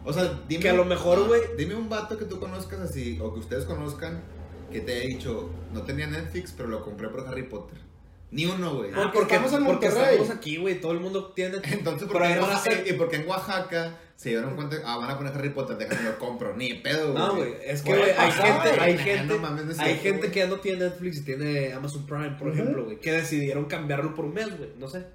O 0.03 0.11
sea, 0.11 0.41
dime. 0.47 0.61
Que 0.61 0.69
a 0.69 0.73
lo 0.73 0.85
mejor, 0.85 1.27
güey- 1.27 1.55
Dime 1.57 1.75
un 1.75 1.89
vato 1.89 2.17
que 2.17 2.25
tú 2.25 2.39
conozcas 2.39 2.79
así, 2.81 3.17
o 3.21 3.33
que 3.33 3.39
ustedes 3.39 3.65
conozcan, 3.65 4.21
que 4.71 4.81
te 4.81 4.93
haya 4.95 5.07
dicho, 5.07 5.49
no 5.73 5.83
tenía 5.83 6.07
Netflix, 6.07 6.51
pero 6.57 6.67
lo 6.69 6.83
compré 6.83 7.07
por 7.09 7.27
Harry 7.27 7.43
Potter. 7.43 7.84
Ni 8.35 8.45
uno, 8.45 8.75
güey. 8.75 8.91
Ah, 8.93 9.11
Porque 9.13 9.35
estamos 9.35 9.53
en 9.53 9.65
porque 9.65 9.87
Monterrey. 9.87 10.15
estamos 10.15 10.37
aquí, 10.37 10.57
güey, 10.57 10.81
todo 10.81 10.91
el 10.91 10.99
mundo 10.99 11.31
tiene... 11.31 11.57
Entonces, 11.71 12.05
¿por 12.07 12.21
qué 12.21 12.33
en 12.33 12.39
Oaxaca, 12.41 12.81
y 12.85 12.93
porque 12.93 13.15
en 13.15 13.27
Oaxaca 13.29 13.97
se 14.17 14.29
dieron 14.29 14.55
cuenta, 14.55 14.75
ah, 14.83 14.97
van 14.97 15.09
a 15.09 15.17
poner 15.17 15.33
Harry 15.33 15.51
Potter, 15.51 15.77
déjame 15.77 16.03
lo 16.09 16.19
compro. 16.19 16.53
Ni 16.57 16.73
pedo, 16.73 17.13
güey. 17.13 17.23
No, 17.23 17.35
güey, 17.35 17.53
es 17.63 17.81
que, 17.81 17.95
güey, 17.95 18.11
hay 18.11 18.31
gente, 18.31 18.81
hay 18.81 18.97
gente, 18.97 19.23
no 19.23 19.39
mames, 19.39 19.77
no 19.77 19.83
hay 19.83 19.95
gente 19.97 20.31
que 20.31 20.39
ya 20.39 20.47
no 20.47 20.57
tiene 20.57 20.79
Netflix 20.79 21.19
y 21.19 21.21
tiene 21.23 21.71
Amazon 21.71 22.05
Prime, 22.05 22.31
por 22.31 22.49
ejemplo, 22.49 22.83
güey, 22.83 22.99
que 22.99 23.13
decidieron 23.13 23.65
cambiarlo 23.65 24.13
por 24.13 24.25
un 24.25 24.33
mes, 24.33 24.57
güey, 24.57 24.69
no 24.77 24.89
sé. 24.89 25.05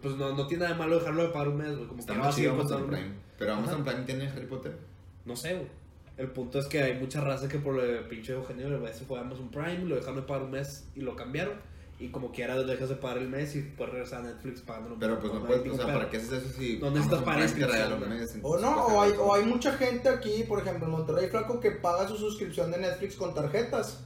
Pues 0.00 0.14
no, 0.14 0.36
no 0.36 0.46
tiene 0.46 0.62
nada 0.62 0.74
de 0.74 0.78
malo 0.78 1.00
dejarlo 1.00 1.24
de 1.24 1.28
pagar 1.30 1.48
un 1.48 1.56
mes, 1.56 1.74
güey, 1.74 1.88
como 1.88 1.98
Está 1.98 2.12
que 2.12 2.18
no 2.20 2.24
así, 2.26 2.46
Amazon 2.46 2.86
Prime. 2.86 3.10
Pero 3.38 3.54
Amazon 3.54 3.82
Prime 3.82 4.02
tiene 4.02 4.28
Harry 4.28 4.46
Potter. 4.46 4.76
No 5.24 5.34
sé, 5.34 5.54
güey. 5.54 5.66
El 6.16 6.28
punto 6.28 6.60
es 6.60 6.66
que 6.66 6.80
hay 6.80 6.94
mucha 6.94 7.20
raza 7.20 7.48
que 7.48 7.58
por 7.58 7.80
el 7.80 8.04
pinche 8.04 8.34
Eugenio 8.34 8.68
le 8.68 8.94
se 8.94 9.04
fue 9.04 9.18
a 9.18 9.22
Amazon 9.22 9.50
Prime, 9.50 9.84
lo 9.86 9.96
dejaron 9.96 10.16
de 10.16 10.22
pagar 10.22 10.44
un 10.44 10.52
mes 10.52 10.86
y 10.94 11.00
lo 11.00 11.16
cambiaron. 11.16 11.54
Y 12.02 12.10
como 12.10 12.32
quiera 12.32 12.56
dejas 12.60 12.88
de 12.88 12.96
pagar 12.96 13.18
el 13.18 13.28
mes 13.28 13.54
y 13.54 13.62
puedes 13.62 13.92
regresar 13.92 14.20
a 14.20 14.24
Netflix 14.24 14.60
pagando. 14.62 14.96
Pero 14.98 15.20
pues 15.20 15.32
no, 15.32 15.44
puedes, 15.44 15.72
o 15.72 15.76
sea. 15.76 15.86
¿para 15.86 16.10
qué 16.10 16.16
haces 16.16 16.32
eso 16.32 16.48
si 16.58 16.80
inscripción, 17.44 17.92
un 17.92 18.00
¿no? 18.00 18.06
mes? 18.08 18.36
O 18.42 18.58
no, 18.58 18.86
o 18.86 19.02
hay, 19.02 19.12
o 19.18 19.34
hay 19.34 19.44
mucha 19.44 19.72
gente 19.74 20.08
aquí, 20.08 20.42
por 20.48 20.58
ejemplo, 20.60 20.86
en 20.86 20.92
Monterrey 20.92 21.28
Flaco, 21.28 21.60
que 21.60 21.70
paga 21.70 22.08
su 22.08 22.16
suscripción 22.16 22.70
de 22.72 22.78
Netflix 22.78 23.14
con 23.14 23.32
tarjetas. 23.34 24.00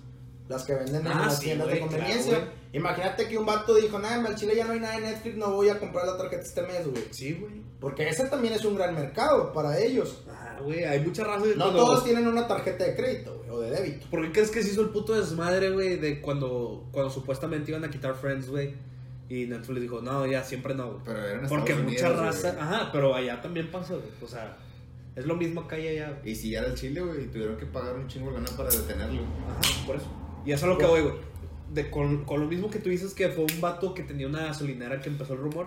Las 0.49 0.63
que 0.63 0.75
venden 0.75 1.05
en 1.05 1.09
Ah, 1.09 1.23
las 1.27 1.39
sí, 1.39 1.47
tiendas 1.47 1.69
de 1.69 1.81
conveniencia. 1.81 2.37
claro, 2.37 2.51
Imagínate 2.73 3.27
que 3.27 3.37
un 3.39 3.47
vato 3.47 3.75
dijo, 3.75 3.99
nada, 3.99 4.17
en 4.21 4.27
el 4.27 4.37
Chile 4.37 4.55
ya 4.55 4.65
no 4.65 4.75
hay 4.75 4.81
nada 4.81 4.95
de 4.95 5.01
Netflix, 5.01 5.37
no 5.37 5.51
voy 5.53 5.71
a 5.71 5.79
comprar 5.81 6.07
la 6.07 6.17
tarjeta 6.17 6.43
este 6.43 6.63
mes, 6.63 6.87
güey. 6.87 7.03
Sí, 7.11 7.33
güey. 7.33 7.63
Porque 7.81 8.09
ese 8.09 8.27
también 8.27 8.55
es 8.55 8.65
un 8.65 8.77
gran 8.77 8.95
mercado 8.95 9.53
para 9.53 9.79
ellos. 9.79 10.23
Ah, 10.31 10.59
güey, 10.63 10.85
hay 10.85 11.01
mucha 11.01 11.25
raza 11.25 11.47
de 11.47 11.57
No 11.57 11.73
todos 11.73 12.05
tienen 12.05 12.29
una 12.29 12.47
tarjeta 12.47 12.85
de 12.85 12.95
crédito, 12.95 13.36
güey, 13.47 13.57
o 13.57 13.61
de 13.61 13.71
débito. 13.71 14.07
¿Por 14.11 14.23
qué 14.23 14.33
crees 14.33 14.51
que 14.51 14.63
se 14.63 14.71
hizo 14.71 14.83
el 14.83 14.89
puto 14.91 15.15
desmadre, 15.15 15.71
güey, 15.71 15.97
de 15.97 16.21
cuando, 16.21 16.87
cuando 16.93 17.11
supuestamente 17.11 17.71
iban 17.71 17.85
a 17.85 17.91
quitar 17.91 18.15
Friends, 18.15 18.49
güey? 18.49 18.75
Y 19.29 19.47
Netflix 19.47 19.81
dijo, 19.83 20.01
no, 20.03 20.25
ya, 20.27 20.45
siempre 20.45 20.75
no, 20.75 20.87
güey. 20.89 21.01
Pero 21.05 21.19
era 21.19 21.41
en 21.43 21.49
Porque 21.49 21.73
Estados 21.73 21.93
mucha 21.93 22.07
Unidos, 22.09 22.27
raza... 22.27 22.51
güey. 22.53 22.63
Ajá, 22.63 22.91
pero 22.93 23.15
allá 23.15 23.43
también 23.43 23.71
pasa, 23.71 23.95
güey. 23.95 24.07
O 24.23 24.27
sea, 24.29 24.57
es 25.17 25.27
lo 25.27 25.35
mismo 25.35 25.63
acá 25.63 25.79
y 25.79 25.89
allá, 25.89 26.11
güey. 26.21 26.33
Y 26.33 26.37
si 26.37 26.51
ya 26.51 26.61
era 26.61 26.69
el 26.69 26.75
Chile, 26.75 27.01
güey, 27.01 27.25
y 27.25 27.27
tuvieron 27.27 27.57
que 27.57 27.67
pagar 27.67 27.97
un 27.97 28.07
chingo 28.07 28.29
de 28.31 28.35
lana 28.35 28.51
para 28.57 28.71
detenerlo. 28.71 29.23
Ajá, 29.23 29.87
por 29.87 29.97
eso. 29.97 30.07
Y 30.45 30.53
eso 30.53 30.67
es 30.67 30.73
lo 30.73 30.79
que 30.79 30.87
voy, 30.87 31.01
güey. 31.03 31.15
De, 31.75 31.91
con, 31.91 32.25
con 32.25 32.41
lo 32.41 32.47
mismo 32.47 32.71
que 32.71 32.79
tú 32.79 32.89
dices 32.91 33.13
que 33.15 33.29
fue 33.29 33.45
un 33.45 33.61
vato 33.61 33.93
que 33.95 34.05
tenía 34.05 34.29
una 34.29 34.45
gasolinera 34.47 35.01
que 35.01 35.09
empezó 35.09 35.33
el 35.33 35.41
rumor. 35.41 35.67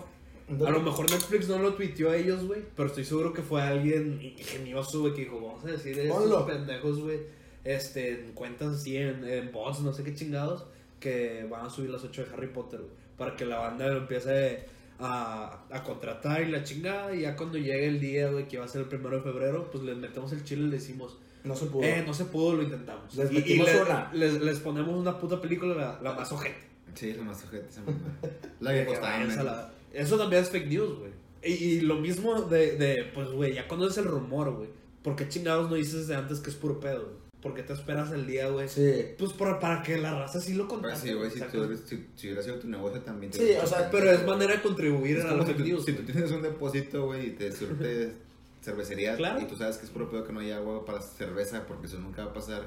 A 0.50 0.70
lo 0.72 0.80
mejor 0.82 1.12
Netflix 1.12 1.48
no 1.50 1.60
lo 1.60 1.74
tuiteó 1.74 2.10
a 2.12 2.16
ellos, 2.16 2.46
güey. 2.48 2.62
Pero 2.76 2.88
estoy 2.88 3.04
seguro 3.04 3.34
que 3.34 3.42
fue 3.42 3.62
alguien 3.62 4.20
ingenioso, 4.22 5.02
güey, 5.02 5.14
que 5.14 5.22
dijo, 5.26 5.40
vamos 5.42 5.66
a 5.66 5.68
decir 5.68 6.08
Ponlo. 6.08 6.46
pendejos, 6.46 7.02
güey. 7.02 7.20
Este, 7.70 8.22
en 8.26 8.32
cuentas 8.34 8.74
así, 8.76 8.98
en, 8.98 9.24
en 9.26 9.52
bots, 9.52 9.82
no 9.82 9.94
sé 9.94 10.04
qué 10.04 10.14
chingados. 10.16 10.66
Que 11.00 11.46
van 11.50 11.66
a 11.66 11.70
subir 11.70 11.90
las 11.90 12.04
8 12.04 12.24
de 12.26 12.34
Harry 12.34 12.48
Potter, 12.48 12.80
güey. 12.82 12.92
Para 13.18 13.36
que 13.36 13.46
la 13.46 13.58
banda 13.60 13.88
lo 13.88 13.98
empiece 14.00 14.66
a, 15.00 15.64
a 15.70 15.84
contratar 15.84 16.42
y 16.42 16.52
la 16.52 16.64
chingada. 16.64 17.14
Y 17.16 17.22
ya 17.22 17.36
cuando 17.36 17.58
llegue 17.58 17.88
el 17.88 18.00
día, 18.00 18.30
güey, 18.30 18.48
que 18.48 18.58
va 18.58 18.66
a 18.66 18.68
ser 18.68 18.82
el 18.82 18.88
primero 18.88 19.18
de 19.18 19.22
febrero, 19.24 19.70
pues 19.72 19.84
les 19.84 19.96
metemos 19.98 20.32
el 20.34 20.44
chile 20.44 20.64
y 20.64 20.70
les 20.72 20.82
decimos, 20.82 21.18
No 21.44 21.56
se 21.56 21.68
pudo. 21.68 21.84
eh, 21.84 22.04
no 22.06 22.14
se 22.14 22.26
pudo, 22.26 22.56
lo 22.56 22.64
intentamos. 22.64 23.16
Les 23.16 23.32
y, 23.32 23.36
y 23.36 23.38
metimos 23.40 23.68
le- 23.74 23.82
una. 23.82 24.12
les, 24.14 24.42
les 24.42 24.60
ponemos 24.60 24.94
una 24.96 25.18
puta 25.18 25.40
película, 25.40 25.74
la, 25.76 26.00
la 26.02 26.14
más 26.18 26.32
ojete. 26.32 26.68
Sí, 26.96 27.14
la 27.14 27.24
más 27.24 27.44
ojete. 27.46 27.68
La 28.60 28.74
que 28.74 28.86
costaba 28.88 29.20
la- 29.24 29.72
Eso 29.94 30.18
también 30.18 30.42
es 30.44 30.50
fake 30.50 30.68
news, 30.68 30.98
güey. 31.00 31.12
Y, 31.44 31.54
y 31.54 31.82
lo 31.82 31.96
mismo 31.96 32.42
de, 32.42 32.76
de 32.76 33.06
pues, 33.14 33.30
güey, 33.30 33.54
ya 33.54 33.68
cuando 33.70 33.88
es 33.88 33.98
el 33.98 34.04
rumor, 34.06 34.52
güey. 34.54 34.68
¿Por 35.04 35.16
qué 35.16 35.30
chingados 35.30 35.70
no 35.70 35.76
dices 35.78 36.08
de 36.10 36.16
antes 36.16 36.40
que 36.42 36.50
es 36.50 36.58
puro 36.58 36.80
pedo, 36.82 37.04
güey? 37.06 37.29
¿Por 37.42 37.54
qué 37.54 37.64
te 37.64 37.72
esperas 37.74 38.12
el 38.12 38.28
día, 38.28 38.48
güey? 38.50 38.68
Sí. 38.68 39.06
Pues 39.18 39.32
por- 39.34 39.60
para 39.60 39.82
que 39.82 39.98
la 39.98 40.14
raza 40.20 40.42
sí 40.42 40.54
lo 40.56 40.68
contate. 40.68 40.98
sí, 40.98 41.14
güey, 41.14 41.32
si, 41.32 41.40
tú 41.40 41.64
eres- 41.64 41.84
si, 41.86 42.06
si 42.16 42.28
hubiera 42.28 42.44
sido 42.44 42.56
tu 42.60 42.68
negocio 42.68 43.00
también 43.02 43.32
te 43.32 43.38
Sí, 43.38 43.54
o 43.64 43.66
sea, 43.66 43.90
Pero 43.90 44.12
es 44.12 44.26
manera 44.26 44.54
de 44.56 44.62
contribuir 44.62 45.18
Es 45.20 45.26
a 45.26 45.34
la 45.34 45.46
si 45.46 45.54
tú, 45.54 45.82
si 45.82 45.94
tú 45.94 46.04
tienes 46.04 46.32
un 46.32 46.42
depósito, 46.42 47.06
güey, 47.06 47.28
y 47.28 47.32
te 47.32 47.52
surte 47.54 48.12
cervecería 48.62 49.16
Claro. 49.16 49.40
y 49.40 49.46
tú 49.46 49.56
sabes 49.56 49.78
que 49.78 49.86
es 49.86 49.92
puro 49.92 50.10
pedo 50.10 50.26
que 50.26 50.34
no 50.34 50.42
hay 50.42 50.52
agua 50.52 50.84
para 50.86 51.00
cerveza 51.02 51.66
porque 51.66 51.88
eso 51.88 51.98
nunca 52.00 52.26
va 52.26 52.32
a 52.32 52.34
pasar. 52.34 52.64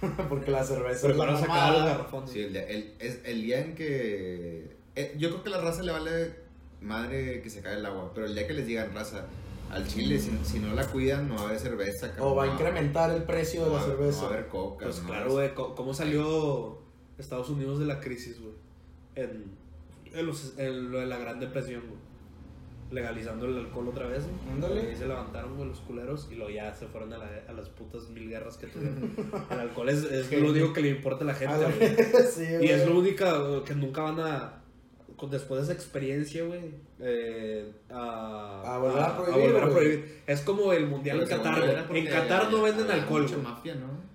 Porque 0.28 0.50
la 0.50 0.64
cerveza 0.64 1.00
Pero 1.02 1.12
es 1.14 1.18
la 1.18 1.24
para 1.26 1.38
sacar 1.38 1.72
los 1.72 1.84
garrafones. 1.84 2.30
Sí, 2.30 2.40
el 2.42 2.52
día, 2.52 2.64
el, 2.68 2.92
es 2.98 3.20
el 3.24 3.40
día 3.40 3.60
en 3.60 3.74
que... 3.74 4.76
eh, 4.96 5.14
yo 5.18 5.30
creo 5.30 5.42
que 5.44 5.48
a 5.48 5.52
la 5.52 5.60
raza 5.62 5.82
le 5.82 5.92
vale 5.92 6.34
madre 6.82 7.40
que 7.42 7.48
se 7.48 7.62
cae 7.62 7.76
el 7.78 7.86
agua, 7.86 8.10
pero 8.14 8.26
el 8.26 8.34
día 8.34 8.46
que 8.46 8.52
les 8.54 8.66
digan 8.66 8.92
raza, 8.92 9.26
al 9.70 9.86
chile, 9.86 10.18
si, 10.18 10.30
si 10.44 10.58
no 10.60 10.74
la 10.74 10.86
cuidan, 10.86 11.28
no 11.28 11.34
va 11.36 11.42
a 11.42 11.44
haber 11.46 11.58
cerveza. 11.58 12.12
O 12.20 12.34
va 12.34 12.44
a 12.44 12.46
incrementar 12.48 13.10
el 13.10 13.22
precio 13.24 13.64
de 13.66 13.72
la 13.74 13.82
cerveza. 13.82 14.22
No 14.22 14.28
va 14.28 14.30
a 14.30 14.34
haber 14.38 14.48
coca. 14.48 14.84
Pues 14.86 15.02
no 15.02 15.08
claro, 15.08 15.32
güey. 15.32 15.54
¿Cómo 15.54 15.94
salió 15.94 16.78
Estados 17.18 17.48
Unidos 17.50 17.78
de 17.78 17.86
la 17.86 18.00
crisis, 18.00 18.40
güey? 18.40 18.54
En, 19.14 19.44
en, 20.14 20.26
los- 20.26 20.54
en 20.58 20.90
lo 20.90 20.98
de 21.00 21.06
la 21.06 21.18
Gran 21.18 21.40
Depresión, 21.40 21.82
güey. 21.86 21.98
Legalizando 22.90 23.44
el 23.44 23.58
alcohol 23.58 23.88
otra 23.88 24.06
vez, 24.06 24.22
güey. 24.24 24.54
Ándale. 24.54 24.82
Y 24.82 24.86
ahí 24.86 24.96
se 24.96 25.06
levantaron, 25.06 25.56
güey, 25.56 25.68
los 25.68 25.80
culeros. 25.80 26.26
Y 26.30 26.36
luego 26.36 26.50
ya 26.50 26.72
se 26.74 26.86
fueron 26.86 27.12
a, 27.12 27.18
la- 27.18 27.42
a 27.46 27.52
las 27.52 27.68
putas 27.68 28.08
mil 28.08 28.30
guerras 28.30 28.56
que 28.56 28.66
tuvieron. 28.68 29.14
el 29.50 29.60
alcohol 29.60 29.90
es, 29.90 30.04
es 30.04 30.32
lo 30.32 30.50
único 30.50 30.72
que 30.72 30.80
le 30.80 30.88
importa 30.88 31.24
a 31.24 31.26
la 31.26 31.34
gente, 31.34 31.54
A 31.54 31.58
la- 31.58 31.68
güey. 31.70 31.96
sí, 32.34 32.44
Y 32.62 32.68
es 32.68 32.86
lo 32.86 32.98
único 32.98 33.62
que 33.64 33.74
nunca 33.74 34.00
van 34.02 34.20
a. 34.20 34.62
con- 35.18 35.28
Después 35.30 35.58
de 35.60 35.64
esa 35.64 35.72
experiencia, 35.74 36.44
güey. 36.44 36.60
eh, 37.00 37.70
a, 37.90 38.74
A 38.74 38.78
volver 38.78 39.02
a 39.02 39.16
prohibir, 39.16 39.42
volver 39.42 39.62
a 39.62 39.66
güey. 39.66 39.74
prohibir. 39.76 40.22
Es 40.26 40.40
como 40.40 40.72
el 40.72 40.86
mundial 40.86 41.20
en 41.20 41.28
Qatar, 41.28 41.86
En 41.94 42.06
Qatar 42.06 42.50
no 42.50 42.62
venden 42.62 42.90
alcohol, 42.90 43.22
mucha 43.22 43.36
mafia, 43.38 43.74
¿no? 43.74 44.08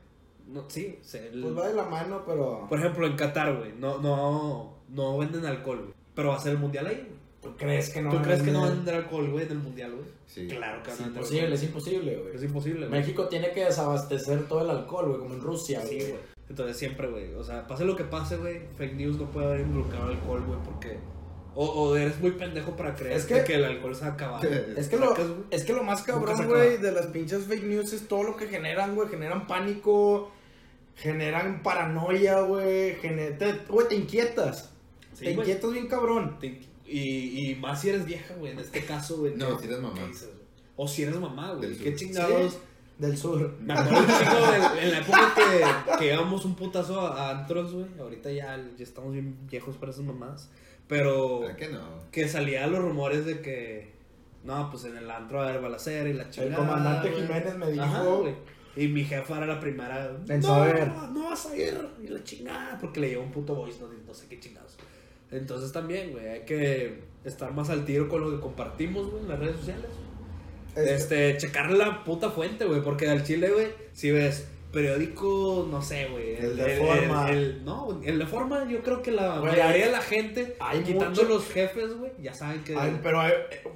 No, 0.48 0.70
sí, 0.70 0.98
se- 1.02 1.28
el- 1.30 1.42
Pues 1.42 1.58
va 1.58 1.68
de 1.68 1.76
la 1.76 1.84
mano, 1.86 2.24
pero. 2.26 2.66
por 2.70 2.80
ejemplo, 2.80 3.06
en 3.08 3.16
Qatar, 3.16 3.56
güey, 3.58 3.74
no, 3.78 4.00
no, 4.00 4.78
no 4.90 5.18
venden 5.18 5.46
alcohol, 5.46 5.80
güey. 5.82 5.94
Pero 6.16 6.30
va 6.30 6.36
a 6.36 6.40
ser 6.40 6.54
el 6.54 6.60
mundial 6.60 6.88
ahí, 6.88 6.96
güey. 6.96 7.24
¿Tú 7.42 7.58
crees 7.58 7.90
que 7.90 8.02
no 8.02 8.10
¿Tú 8.10 8.16
van 8.16 8.24
a 8.24 8.28
crees 8.28 8.42
que 8.44 8.52
no 8.52 8.60
van 8.62 8.68
a 8.68 8.72
vender? 8.74 8.86
vender 8.94 9.04
alcohol, 9.06 9.30
güey, 9.32 9.46
en 9.46 9.52
el 9.52 9.58
mundial, 9.60 9.92
güey? 9.92 10.06
Sí. 10.28 10.48
Claro 10.48 10.82
que 10.84 10.92
Es 10.92 11.00
a 11.00 11.04
vender 11.04 11.18
imposible, 11.18 11.42
alcohol. 11.42 11.56
es 11.58 11.64
imposible, 11.64 12.16
güey. 12.18 12.36
Es 12.36 12.44
imposible. 12.44 12.88
México 12.88 13.28
tiene 13.28 13.52
que 13.52 13.66
desabastecer 13.66 14.48
todo 14.48 14.62
el 14.62 14.70
alcohol, 14.70 15.08
güey, 15.10 15.20
como 15.20 15.34
en 15.34 15.42
Rusia, 15.42 15.82
Sí, 15.82 15.96
güey. 15.98 16.14
Entonces 16.50 16.78
siempre, 16.78 17.08
güey. 17.08 17.34
O 17.36 17.44
sea, 17.44 17.66
pase 17.68 17.86
lo 17.86 17.96
que 17.96 18.04
pase, 18.04 18.38
güey. 18.38 18.62
Fake 18.78 18.94
news 18.96 19.18
no 19.18 19.30
puede 19.32 19.48
haber 19.48 19.62
involucrado 19.62 20.08
alcohol, 20.08 20.44
güey, 20.46 20.60
porque. 20.64 20.98
O, 21.56 21.66
o 21.68 21.96
eres 21.96 22.20
muy 22.20 22.32
pendejo 22.32 22.76
para 22.76 22.96
creer 22.96 23.16
Es 23.16 23.26
que- 23.26 23.44
que, 23.44 23.56
el 23.56 23.64
alcohol 23.66 23.96
se 23.96 24.06
ha 24.06 24.10
acabado. 24.10 24.44
Es 24.76 24.88
que, 24.90 24.98
lo, 24.98 25.16
es 25.52 25.64
que 25.64 25.74
lo 25.74 25.84
más 25.84 26.02
cabrón, 26.02 26.36
güey, 26.48 26.74
acaba. 26.76 26.82
de 26.84 26.92
las 26.92 27.06
pinches 27.08 27.46
fake 27.46 27.64
news 27.66 27.94
es 27.94 28.08
todo 28.08 28.24
lo 28.24 28.36
que 28.36 28.48
generan, 28.48 28.96
güey. 28.96 29.08
Generan 29.10 29.46
pánico, 29.46 30.32
generan 30.96 31.62
paranoia, 31.64 32.42
güey. 32.42 32.96
gener- 33.00 33.38
te- 33.38 33.54
Güey, 33.70 33.88
te 33.88 33.96
inquietas. 33.96 34.72
Sí, 35.14 35.26
te 35.26 35.32
inquietas 35.34 35.72
bien 35.72 35.88
cabrón. 35.88 36.38
Te- 36.40 36.60
Y, 36.86 37.52
y 37.52 37.56
más 37.56 37.82
si 37.82 37.90
eres 37.90 38.06
vieja, 38.06 38.36
güey, 38.36 38.52
en 38.52 38.60
este 38.60 38.84
caso, 38.84 39.18
güey. 39.18 39.36
No, 39.36 39.58
si 39.60 39.66
eres 39.68 39.80
mamá. 39.80 39.96
¿qué 39.96 40.08
dices, 40.08 40.28
güey? 40.30 40.44
O 40.76 40.88
si 40.88 41.04
eres 41.04 41.16
mamá, 41.18 41.54
güey. 41.54 41.76
¿Qué 41.78 41.96
chingados? 41.96 42.54
Sí, 42.54 42.60
del 42.98 43.18
sur. 43.18 43.56
Me 43.60 43.74
acuerdo 43.74 44.00
un 44.00 44.06
chingo 44.06 44.52
de- 44.76 44.84
en 44.84 44.92
la 44.92 45.00
época 45.00 45.34
que, 45.36 45.98
que 46.00 46.14
íbamos 46.14 46.46
un 46.46 46.56
putazo 46.56 47.02
a, 47.02 47.28
a 47.30 47.40
antros, 47.40 47.74
güey. 47.74 47.86
Ahorita 48.00 48.32
ya, 48.32 48.58
ya 48.78 48.84
estamos 48.84 49.14
bien 49.14 49.38
viejos 49.50 49.76
para 49.78 49.92
esas 49.92 50.04
mamás. 50.06 50.50
Pero 50.88 51.40
¿Verdad 51.42 51.56
que 51.56 51.70
no? 51.70 51.82
que 52.12 52.28
salían 52.28 52.72
los 52.72 52.82
rumores 52.82 53.26
de 53.26 53.42
que, 53.42 53.94
no, 54.44 54.70
pues 54.70 54.84
en 54.86 54.98
el 54.98 55.10
antro 55.10 55.38
va 55.40 55.46
a 55.46 55.50
haber 55.50 55.62
balacera 55.62 56.08
y 56.10 56.14
la 56.14 56.30
chingada. 56.30 56.52
El 56.52 56.58
comandante. 56.58 57.12
Jiménez 57.12 57.56
me 57.58 57.72
dijo. 57.72 57.84
Ajá. 57.84 58.04
Y 58.76 58.88
mi 58.88 59.04
jefa 59.04 59.38
era 59.38 59.46
la 59.46 59.60
primera. 59.60 60.12
En 60.28 60.40
no, 60.40 60.48
saber. 60.48 60.88
no 61.14 61.30
vas 61.30 61.46
a 61.46 61.56
ir. 61.56 61.80
Y 62.04 62.08
la 62.08 62.24
chingada. 62.24 62.78
Porque 62.80 63.00
le 63.00 63.10
llevó 63.10 63.24
un 63.24 63.32
puto 63.32 63.56
voice, 63.56 63.80
no, 63.80 63.88
no 63.88 64.14
sé 64.14 64.28
qué 64.28 64.40
chingados. 64.40 64.78
Entonces 65.32 65.72
también, 65.72 66.12
güey, 66.12 66.28
hay 66.28 66.42
que 66.46 67.04
estar 67.24 67.54
más 67.54 67.70
al 67.70 67.86
tiro 67.86 68.08
con 68.10 68.22
lo 68.22 68.32
que 68.32 68.40
compartimos, 68.40 69.10
güey, 69.10 69.24
en 69.24 69.30
las 69.30 69.40
redes 69.40 69.58
sociales. 69.58 69.86
Es 69.90 70.13
Este, 70.76 71.38
checar 71.38 71.72
la 71.72 72.04
puta 72.04 72.32
fuente, 72.32 72.66
güey, 72.66 72.82
porque 72.82 73.08
al 73.10 73.24
chile, 73.24 73.50
güey, 73.52 73.68
si 73.94 74.12
ves 74.12 74.48
periódico, 74.72 75.68
no 75.70 75.82
sé, 75.82 76.08
güey. 76.08 76.36
El 76.36 76.60
el- 76.60 77.30
el- 77.30 77.66
no, 77.66 78.02
el 78.04 78.20
de 78.20 78.26
forma, 78.26 78.68
yo 78.70 78.82
creo 78.82 79.02
que 79.02 79.12
la 79.12 79.40
Güey, 79.40 79.52
mayoría 79.52 79.66
hay- 79.70 79.82
de 79.82 79.92
la 79.92 80.02
gente, 80.02 80.56
hay 80.60 80.82
quitando 80.82 81.10
mucho- 81.22 81.24
los 81.24 81.48
jefes, 81.48 81.94
güey, 81.96 82.12
ya 82.22 82.34
saben 82.34 82.64
que, 82.64 82.76
Ay, 82.76 83.00
pero 83.04 83.26
eh, 83.28 83.34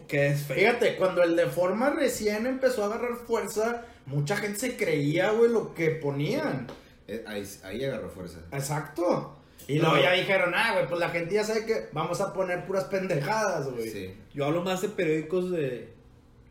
que 0.08 0.28
es 0.28 0.44
fake. 0.44 0.60
fíjate, 0.60 0.96
cuando 0.96 1.24
el 1.24 1.36
de 1.36 1.46
forma 1.48 1.92
recién 1.92 2.46
empezó 2.48 2.84
a 2.84 2.88
agarrar 2.88 3.16
fuerza, 3.28 3.86
mucha 4.06 4.38
gente 4.38 4.60
se 4.60 4.76
creía, 4.76 5.32
güey, 5.32 5.52
lo 5.52 5.74
que 5.74 5.92
ponían. 5.92 6.68
Eh, 7.08 7.24
ahí, 7.28 7.44
ahí 7.64 7.86
agarró 7.86 8.10
fuerza. 8.10 8.40
Exacto. 8.52 9.34
Y 9.68 9.76
No. 9.80 9.90
luego 9.90 10.04
ya 10.04 10.14
dijeron, 10.14 10.54
ah, 10.56 10.74
güey, 10.74 10.88
pues 10.88 11.00
la 11.00 11.10
gente 11.10 11.36
ya 11.36 11.44
sabe 11.44 11.66
que 11.66 11.88
vamos 11.92 12.22
a 12.22 12.34
poner 12.34 12.66
puras 12.66 12.86
pendejadas, 12.86 13.70
güey. 13.70 13.90
Sí. 13.90 14.14
Yo 14.34 14.46
hablo 14.46 14.64
más 14.64 14.82
de 14.82 14.90
periódicos 14.90 15.52
de. 15.52 15.90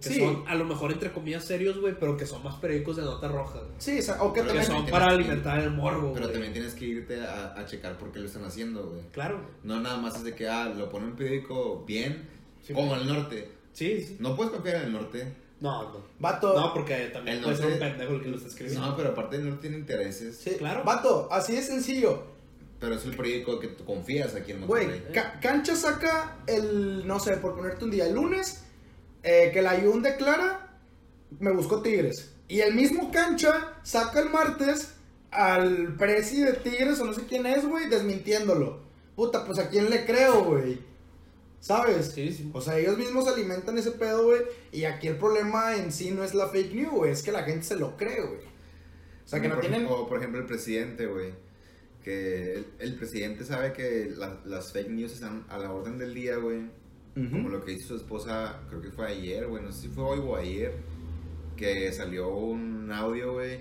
Que 0.09 0.15
Sí. 0.15 0.21
son 0.21 0.45
a 0.47 0.55
lo 0.55 0.65
mejor 0.65 0.93
entre 0.93 1.13
comillas 1.13 1.45
serios, 1.45 1.79
güey, 1.81 1.95
pero 1.99 2.17
que 2.17 2.27
son 2.27 2.43
más 2.43 2.55
periódicos 2.57 2.97
de 2.97 3.03
nota 3.03 3.29
roja. 3.29 3.59
güey. 3.59 3.71
Sí, 3.79 3.99
o 3.99 4.03
sea, 4.03 4.23
o 4.23 4.33
que 4.33 4.41
Pero 4.43 4.53
Que 4.55 4.61
también... 4.61 4.83
son 4.85 4.91
para 4.91 5.09
que- 5.09 5.15
alimentar 5.15 5.59
el 5.59 5.71
morbo, 5.71 6.13
Pero 6.13 6.27
güey. 6.27 6.33
también 6.33 6.53
tienes 6.53 6.75
que 6.75 6.85
irte 6.85 7.21
a, 7.25 7.55
a 7.59 7.67
checar 7.67 7.97
por 7.99 8.13
qué 8.13 8.19
lo 8.21 8.27
están 8.27 8.45
haciendo, 8.45 8.85
güey. 8.89 9.03
Claro. 9.13 9.41
No 9.65 9.81
nada 9.81 9.97
más 9.99 10.17
es 10.17 10.25
de 10.25 10.35
que, 10.35 10.49
ah, 10.49 10.69
lo 10.69 10.89
pone 10.89 11.07
un 11.07 11.17
periódico 11.17 11.85
bien, 11.87 12.29
Sí, 12.63 12.73
como 12.75 12.95
el 12.97 13.07
norte. 13.07 13.51
Sí, 13.73 14.03
sí. 14.03 14.17
No 14.21 14.35
puedes 14.37 14.53
confiar 14.53 14.77
en 14.77 14.83
el 14.83 14.93
norte. 14.93 15.33
No, 15.61 15.85
no. 15.85 16.01
Vato, 16.19 16.55
No, 16.59 16.75
porque 16.75 17.11
también 17.13 17.39
El 17.39 17.45
puede 17.45 17.57
ser 17.57 17.67
un 17.67 17.71
norte- 17.73 17.87
pendejo 17.89 18.13
el 18.15 18.23
que 18.23 18.29
lo 18.29 18.37
está 18.37 18.49
escribiendo. 18.49 18.87
No, 18.87 18.97
pero 18.97 19.09
aparte 19.11 19.37
el 19.37 19.45
norte 19.47 19.61
tiene 19.63 19.79
intereses. 19.79 20.37
sí, 20.37 20.51
claro. 20.59 20.85
Vato, 20.85 21.29
así 21.31 21.55
de 21.55 21.63
sencillo. 21.63 22.35
Pero 22.79 22.95
es 22.97 23.07
el 23.07 23.17
periódico 23.17 23.59
que 23.59 23.69
tú 23.69 23.87
confías 23.87 24.35
aquí 24.35 24.53
en 24.53 24.67
Güey, 24.67 24.87
Monterrey. 24.87 25.13
Ca- 25.15 25.41
Cancha 25.41 25.75
saca 25.75 26.37
el, 26.47 27.07
no 27.07 27.19
sé, 27.19 27.39
por 27.39 27.55
ponerte 27.57 27.87
un 27.87 27.91
día, 27.91 28.07
el 28.07 28.15
lunes, 28.15 28.66
eh, 29.27 29.51
que 29.53 29.61
la 29.61 29.73
Ayun 29.73 30.03
declara, 30.03 30.79
me 31.41 31.51
buscó 31.53 31.83
Tigres. 31.83 32.33
Y 32.49 32.61
el 32.61 32.75
mismo 32.75 33.11
Cancha 33.11 33.75
saca 33.83 34.21
el 34.21 34.31
martes 34.31 34.95
al 35.33 35.97
presi 35.97 36.41
de 36.43 36.53
Tigres, 36.55 37.01
o 37.01 37.05
no 37.05 37.13
sé 37.13 37.23
quién 37.29 37.45
es, 37.45 37.67
güey, 37.67 37.89
desmintiéndolo. 37.91 38.81
Puta, 39.17 39.45
pues 39.45 39.59
a 39.59 39.69
quién 39.69 39.91
le 39.91 40.07
creo, 40.07 40.45
güey. 40.45 40.79
¿Sabes? 41.59 42.13
Sí, 42.15 42.33
sí. 42.33 42.51
O 42.53 42.61
sea, 42.61 42.79
ellos 42.79 42.97
mismos 42.97 43.27
alimentan 43.27 43.77
ese 43.79 43.91
pedo, 43.91 44.27
güey. 44.27 44.43
Y 44.71 44.85
aquí 44.85 45.09
el 45.09 45.17
problema 45.17 45.75
en 45.75 45.91
sí 45.91 46.13
no 46.13 46.23
es 46.23 46.33
la 46.35 46.49
fake 46.49 46.75
news, 46.75 46.91
güey. 46.93 47.11
Es 47.13 47.23
que 47.25 47.33
la 47.33 47.43
gente 47.43 47.65
se 47.67 47.77
lo 47.77 47.97
cree, 47.97 48.21
güey. 48.23 48.41
O 49.25 49.29
sea, 49.29 49.41
que 49.41 49.47
O 49.47 49.51
no 49.51 49.57
por, 49.57 49.67
tienen... 49.67 49.87
O 49.91 50.07
por 50.09 50.19
ejemplo 50.19 50.41
el 50.41 50.47
presidente, 50.47 51.07
güey. 51.07 51.33
que 52.05 52.55
el, 52.55 52.67
el 52.79 52.95
presidente 52.95 53.45
sabe 53.45 53.73
que 53.73 54.13
la- 54.17 54.39
las 54.45 54.73
fake 54.73 54.91
news 54.91 55.13
están 55.13 55.45
a 55.49 55.59
la 55.59 55.73
orden 55.73 55.99
del 55.99 56.15
día, 56.15 56.37
güey. 56.37 56.61
Como 57.31 57.49
lo 57.49 57.65
que 57.65 57.73
hizo 57.73 57.89
su 57.89 57.97
esposa, 57.97 58.61
creo 58.69 58.83
que 58.83 58.91
fue 58.91 59.07
ayer, 59.09 59.47
güey, 59.47 59.63
no 59.63 59.73
sé 59.73 59.83
si 59.83 59.89
fue 59.89 60.05
hoy 60.05 60.19
o 60.23 60.37
ayer, 60.37 60.75
que 61.57 61.91
salió 61.91 62.29
un 62.29 62.93
audio, 62.93 63.33
güey, 63.33 63.61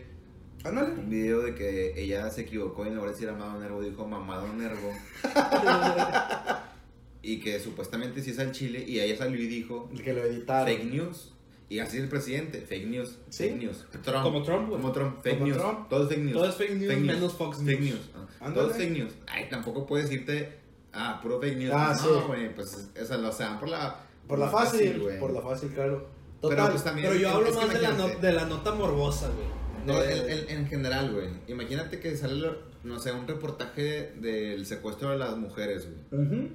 Ándale. 0.66 0.90
un 0.96 1.10
video 1.10 1.42
de 1.42 1.56
que 1.56 1.94
ella 2.02 2.30
se 2.30 2.42
equivocó 2.42 2.84
y 2.84 2.90
en 2.90 2.96
lugar 2.96 3.12
de 3.12 3.16
decir 3.16 3.30
amado 3.30 3.58
Nervo 3.60 3.82
dijo 3.82 4.06
mamado 4.08 4.48
Nervo. 4.54 4.92
y 7.22 7.40
que 7.40 7.60
supuestamente 7.60 8.22
sí 8.22 8.32
es 8.32 8.40
al 8.40 8.52
Chile 8.52 8.84
y 8.88 9.00
ella 9.00 9.16
salió 9.18 9.40
y 9.42 9.48
dijo 9.48 9.90
que 10.04 10.14
lo 10.14 10.24
editaron. 10.24 10.68
fake 10.68 10.92
news. 10.92 11.32
Y 11.68 11.80
así 11.80 11.98
es 11.98 12.04
el 12.04 12.10
presidente, 12.10 12.62
fake 12.62 12.86
news, 12.88 13.18
Sí. 13.30 13.46
fake 13.46 13.58
news. 13.58 13.86
Trump, 14.04 14.22
Como 14.24 14.44
Trump, 14.44 14.68
güey. 14.70 14.82
Como 14.82 14.94
Trump, 14.94 15.22
fake 15.24 15.40
Como 15.40 15.48
news. 15.48 15.58
Trump. 15.58 15.90
Todo 15.90 16.04
es 16.04 16.10
fake 16.10 16.22
news. 16.24 16.34
Todo 16.34 16.50
es 16.50 16.56
fake 16.56 16.76
news, 16.76 16.98
menos 17.00 17.34
Fox 17.34 17.58
Fake 17.58 17.80
News. 17.80 17.92
news. 17.92 18.10
ah. 18.42 18.52
Todo 18.54 18.70
es 18.70 18.78
fake 18.78 18.92
news. 18.92 19.14
Ay, 19.28 19.48
tampoco 19.50 19.88
puedes 19.88 20.10
decirte, 20.10 20.60
ah, 20.96 21.20
puro 21.22 21.40
fake 21.40 21.58
news. 21.58 21.74
Ah, 21.76 21.94
no, 21.96 22.04
sí. 22.22 22.24
güey, 22.28 22.56
pues, 22.56 22.90
o 23.02 23.06
sea, 23.06 23.18
lo 23.18 23.32
sean 23.32 23.60
por 23.60 23.70
la... 23.70 24.02
Por 24.28 24.40
la 24.40 24.48
fácil, 24.50 25.00
güey. 25.02 25.20
por 25.20 25.32
la 25.32 25.42
fácil, 25.42 25.70
claro. 25.70 26.08
Pero, 26.42 26.50
Total. 26.56 26.72
pues, 26.72 26.84
también- 26.84 27.08
Pero 27.10 27.20
yo 27.20 27.30
hablo 27.30 27.54
más 27.54 27.70
de 27.74 27.82
la, 27.82 27.92
no- 27.92 28.08
de 28.08 28.32
la 28.34 28.46
nota 28.46 28.74
morbosa, 28.74 29.28
güey. 29.30 29.48
No, 29.86 30.02
el- 30.02 30.30
el- 30.30 30.50
en 30.50 30.68
general, 30.68 31.14
güey. 31.14 31.28
Imagínate 31.48 32.00
que 32.00 32.18
sale, 32.18 32.50
no 32.84 33.00
sé, 33.00 33.12
un 33.12 33.28
reportaje 33.28 34.14
del 34.20 34.66
secuestro 34.66 35.12
de 35.12 35.18
las 35.18 35.38
mujeres, 35.38 35.88
güey. 36.12 36.24
Ujú. 36.26 36.50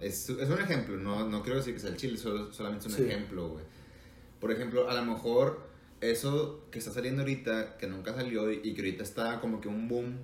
Es, 0.00 0.28
es 0.28 0.50
un 0.50 0.58
ejemplo, 0.60 0.96
no, 0.98 1.26
no 1.28 1.42
quiero 1.42 1.56
decir 1.58 1.72
que 1.72 1.80
sea 1.80 1.90
el 1.90 1.96
chile, 1.96 2.18
solo, 2.18 2.52
solamente 2.52 2.88
es 2.88 2.92
un 2.92 2.98
Sí. 3.04 3.10
ejemplo, 3.10 3.48
güey. 3.48 3.64
Por 4.40 4.52
ejemplo, 4.52 4.90
a 4.90 4.94
lo 4.94 5.02
mejor 5.04 5.60
eso 6.02 6.66
que 6.70 6.78
está 6.78 6.90
saliendo 6.90 7.22
ahorita, 7.22 7.78
que 7.78 7.86
nunca 7.86 8.12
salió 8.14 8.52
y, 8.52 8.60
y 8.62 8.74
que 8.74 8.82
ahorita 8.82 9.02
está 9.02 9.40
como 9.40 9.60
que 9.62 9.68
un 9.68 9.88
boom. 9.88 10.18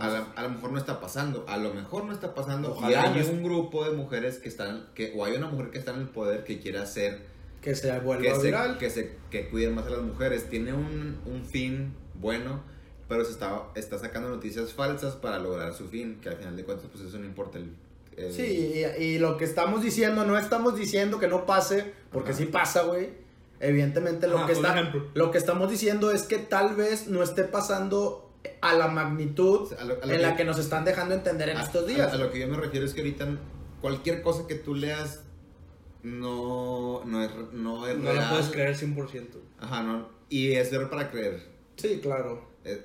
A, 0.00 0.08
la- 0.08 0.26
a 0.36 0.42
lo 0.42 0.50
mejor 0.50 0.72
no 0.72 0.78
está 0.78 1.00
pasando, 1.00 1.44
a 1.48 1.56
lo 1.56 1.72
mejor 1.74 2.04
no 2.04 2.12
está 2.12 2.34
pasando. 2.34 2.72
Ojalá 2.72 2.90
y 3.16 3.20
hay 3.20 3.28
un 3.30 3.42
grupo 3.42 3.84
de 3.84 3.96
mujeres 3.96 4.38
que 4.38 4.48
están, 4.48 4.86
que, 4.94 5.12
o 5.16 5.24
hay 5.24 5.34
una 5.36 5.48
mujer 5.48 5.70
que 5.70 5.78
está 5.78 5.92
en 5.94 6.00
el 6.00 6.08
poder 6.08 6.44
que 6.44 6.58
quiere 6.60 6.78
hacer 6.78 7.26
Que 7.60 7.74
se 7.74 7.98
vuelva 8.00 8.22
que 8.22 8.34
se, 8.36 8.42
viral. 8.42 8.78
que 8.78 8.90
se 8.90 9.16
que 9.30 9.48
cuiden 9.48 9.74
más 9.74 9.86
a 9.86 9.90
las 9.90 10.02
mujeres. 10.02 10.48
Tiene 10.50 10.72
un, 10.72 11.18
un 11.26 11.44
fin 11.44 11.94
bueno, 12.14 12.60
pero 13.08 13.24
se 13.24 13.32
está, 13.32 13.62
está 13.74 13.98
sacando 13.98 14.28
noticias 14.28 14.72
falsas 14.72 15.14
para 15.16 15.38
lograr 15.38 15.72
su 15.74 15.88
fin, 15.88 16.18
que 16.20 16.28
al 16.28 16.36
final 16.36 16.56
de 16.56 16.64
cuentas 16.64 16.86
pues 16.92 17.04
eso 17.04 17.18
no 17.18 17.24
importa. 17.26 17.58
El, 17.58 17.72
el- 18.16 18.32
Sí, 18.32 18.74
y, 18.98 19.02
y 19.02 19.18
lo 19.18 19.36
que 19.36 19.44
estamos 19.44 19.82
diciendo, 19.82 20.24
no 20.24 20.36
estamos 20.38 20.76
diciendo 20.76 21.18
que 21.20 21.28
no 21.28 21.46
pase, 21.46 21.92
porque 22.12 22.30
Ajá. 22.30 22.38
sí 22.38 22.44
pasa, 22.46 22.82
güey. 22.82 23.10
Evidentemente 23.60 24.28
lo 24.28 24.38
Ajá, 24.38 24.46
que 24.46 24.52
está 24.52 24.72
ejemplo. 24.78 25.06
lo 25.14 25.30
que 25.32 25.38
estamos 25.38 25.68
diciendo 25.70 26.12
es 26.12 26.22
que 26.22 26.38
tal 26.38 26.76
vez 26.76 27.08
no 27.08 27.22
esté 27.24 27.42
pasando 27.44 28.27
a 28.60 28.74
la 28.74 28.88
magnitud 28.88 29.72
A 29.74 29.84
lo- 29.84 30.02
a 30.02 30.06
lo 30.06 30.12
en 30.14 30.22
la 30.22 30.36
que- 30.36 30.44
nos 30.44 30.58
están 30.58 30.84
dejando 30.84 31.14
entender 31.14 31.48
en 31.50 31.58
a- 31.58 31.62
estos 31.62 31.86
días. 31.86 32.12
A, 32.12 32.16
lo 32.16 32.30
que 32.32 32.40
yo 32.40 32.48
me 32.48 32.56
refiero 32.56 32.86
es 32.86 32.94
que 32.94 33.00
ahorita 33.00 33.28
cualquier 33.80 34.22
cosa 34.22 34.46
que 34.46 34.54
tú 34.56 34.74
leas 34.74 35.22
no, 36.02 37.02
no 37.04 37.22
es, 37.24 37.30
no 37.52 37.86
es 37.86 37.96
No 37.96 38.02
real. 38.04 38.16
la 38.16 38.30
puedes 38.30 38.46
creer 38.48 38.76
100%. 38.76 39.40
Ajá, 39.58 39.82
no. 39.82 40.08
Y 40.28 40.52
es 40.52 40.70
ver 40.70 40.88
para 40.88 41.10
creer. 41.10 41.42
Sí, 41.76 41.98
claro. 42.02 42.48
Eh, 42.64 42.84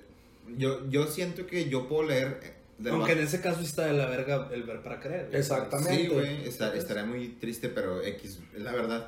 yo, 0.58 0.88
yo 0.90 1.08
siento 1.08 1.46
que 1.46 1.70
yo 1.70 1.88
puedo 1.88 2.04
leer. 2.04 2.40
eh, 2.44 2.90
Aunque 2.90 3.14
en 3.14 3.20
ese 3.20 3.40
caso 3.40 3.62
está 3.62 3.86
de 3.86 3.94
la 3.94 4.08
verga 4.08 4.50
el 4.52 4.64
ver 4.64 4.82
para 4.82 5.00
creer. 5.00 5.30
Exactamente. 5.34 5.96
Sí, 5.96 6.08
güey, 6.08 6.48
esta- 6.48 6.76
estaría 6.76 7.06
muy 7.06 7.30
triste, 7.40 7.70
pero 7.70 8.02
X, 8.02 8.40
es 8.56 8.62
la 8.62 8.72
verdad. 8.74 9.08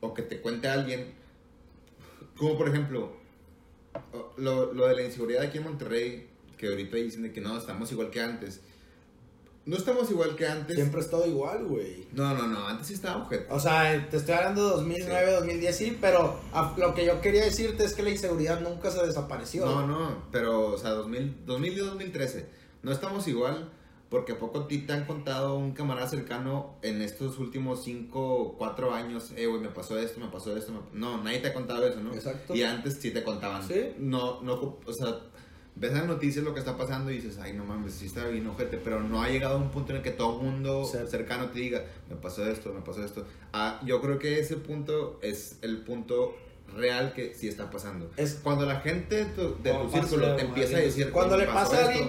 O 0.00 0.12
que 0.14 0.22
te 0.22 0.40
cuente 0.40 0.68
alguien, 0.68 1.12
como 2.36 2.56
por 2.58 2.68
ejemplo, 2.68 3.16
lo, 4.36 4.72
lo 4.72 4.86
de 4.86 4.94
la 4.96 5.02
inseguridad 5.02 5.42
aquí 5.44 5.58
en 5.58 5.64
Monterrey, 5.64 6.28
que 6.58 6.68
ahorita 6.68 6.96
dicen 6.96 7.22
de 7.22 7.32
que 7.32 7.40
no, 7.40 7.56
estamos 7.56 7.90
igual 7.92 8.10
que 8.10 8.20
antes. 8.20 8.60
No 9.64 9.76
estamos 9.76 10.08
igual 10.12 10.36
que 10.36 10.46
antes. 10.46 10.76
Siempre 10.76 11.00
ha 11.00 11.04
estado 11.04 11.26
igual, 11.26 11.64
güey. 11.64 12.06
No, 12.12 12.34
no, 12.34 12.46
no, 12.46 12.68
antes 12.68 12.86
sí 12.86 12.94
estaba 12.94 13.24
objeto. 13.24 13.52
O 13.52 13.58
sea, 13.58 14.08
te 14.08 14.16
estoy 14.18 14.34
hablando 14.34 14.62
de 14.64 14.70
2009, 14.76 15.32
2010, 15.32 15.76
sí, 15.76 15.98
pero 16.00 16.38
a- 16.52 16.72
lo 16.78 16.94
que 16.94 17.04
yo 17.04 17.20
quería 17.20 17.44
decirte 17.44 17.84
es 17.84 17.92
que 17.94 18.04
la 18.04 18.10
inseguridad 18.10 18.60
nunca 18.60 18.92
se 18.92 19.04
desapareció. 19.04 19.66
No, 19.66 19.84
no, 19.86 20.22
pero, 20.30 20.68
o 20.68 20.78
sea, 20.78 20.90
2000, 20.90 21.44
2000 21.46 21.72
y 21.72 21.76
2013. 21.78 22.46
No 22.84 22.92
estamos 22.92 23.26
igual, 23.26 23.68
porque 24.08 24.32
a 24.32 24.38
poco 24.38 24.60
a 24.60 24.68
ti 24.68 24.78
te 24.78 24.92
han 24.92 25.04
contado 25.04 25.56
un 25.56 25.72
camarada 25.72 26.06
cercano 26.08 26.74
en 26.82 27.02
estos 27.02 27.38
últimos 27.38 27.82
5, 27.84 28.54
4 28.56 28.94
años, 28.94 29.32
eh, 29.36 29.46
güey, 29.46 29.60
me 29.60 29.68
pasó 29.68 29.98
esto, 29.98 30.20
me 30.20 30.28
pasó 30.28 30.56
esto. 30.56 30.72
me- 30.72 30.98
No, 30.98 31.22
nadie 31.22 31.40
te 31.40 31.48
ha 31.48 31.54
contado 31.54 31.86
eso, 31.86 32.00
¿no? 32.00 32.14
Exacto. 32.14 32.54
Y 32.54 32.62
antes 32.62 32.98
sí 33.00 33.10
te 33.10 33.22
contaban. 33.24 33.66
Sí. 33.66 33.94
No, 33.98 34.40
no, 34.42 34.76
o 34.84 34.92
sea, 34.92 35.18
ves 35.74 35.92
las 35.92 36.06
noticias 36.06 36.44
lo 36.44 36.54
que 36.54 36.60
está 36.60 36.76
pasando 36.78 37.10
y 37.10 37.16
dices, 37.16 37.38
ay, 37.38 37.52
no 37.52 37.64
mames, 37.64 37.94
sí 37.94 38.06
está 38.06 38.26
bien, 38.28 38.46
ojete, 38.46 38.78
pero 38.78 39.00
no 39.02 39.22
ha 39.22 39.28
llegado 39.28 39.56
a 39.56 39.58
un 39.58 39.70
punto 39.70 39.90
en 39.90 39.96
el 39.98 40.02
que 40.02 40.12
todo 40.12 40.40
el 40.40 40.46
mundo 40.46 40.84
Sí. 40.84 40.98
cercano 41.08 41.46
te 41.50 41.58
diga, 41.58 41.84
me 42.08 42.14
pasó 42.16 42.48
esto, 42.48 42.72
me 42.72 42.80
pasó 42.82 43.04
esto. 43.04 43.26
Ah, 43.52 43.80
yo 43.84 44.00
creo 44.00 44.18
que 44.20 44.38
ese 44.38 44.56
punto 44.56 45.18
es 45.20 45.58
el 45.62 45.78
punto 45.78 46.34
real 46.76 47.12
que 47.12 47.34
sí 47.34 47.48
está 47.48 47.70
pasando. 47.70 48.10
Es- 48.16 48.40
cuando 48.42 48.66
la 48.66 48.80
gente 48.80 49.16
de 49.16 49.24
tu, 49.26 49.56
de 49.62 49.72
tu 49.72 49.90
círculo 49.90 50.34
te 50.36 50.42
empieza 50.42 50.74
a 50.74 50.78
alguien- 50.78 50.94
decir, 50.96 51.10
Cuando 51.12 51.36
"Me 51.36 51.42
le 51.44 51.52
pasa 51.52 51.76
a 51.76 51.80
esto", 51.80 51.90
alguien 51.90 52.08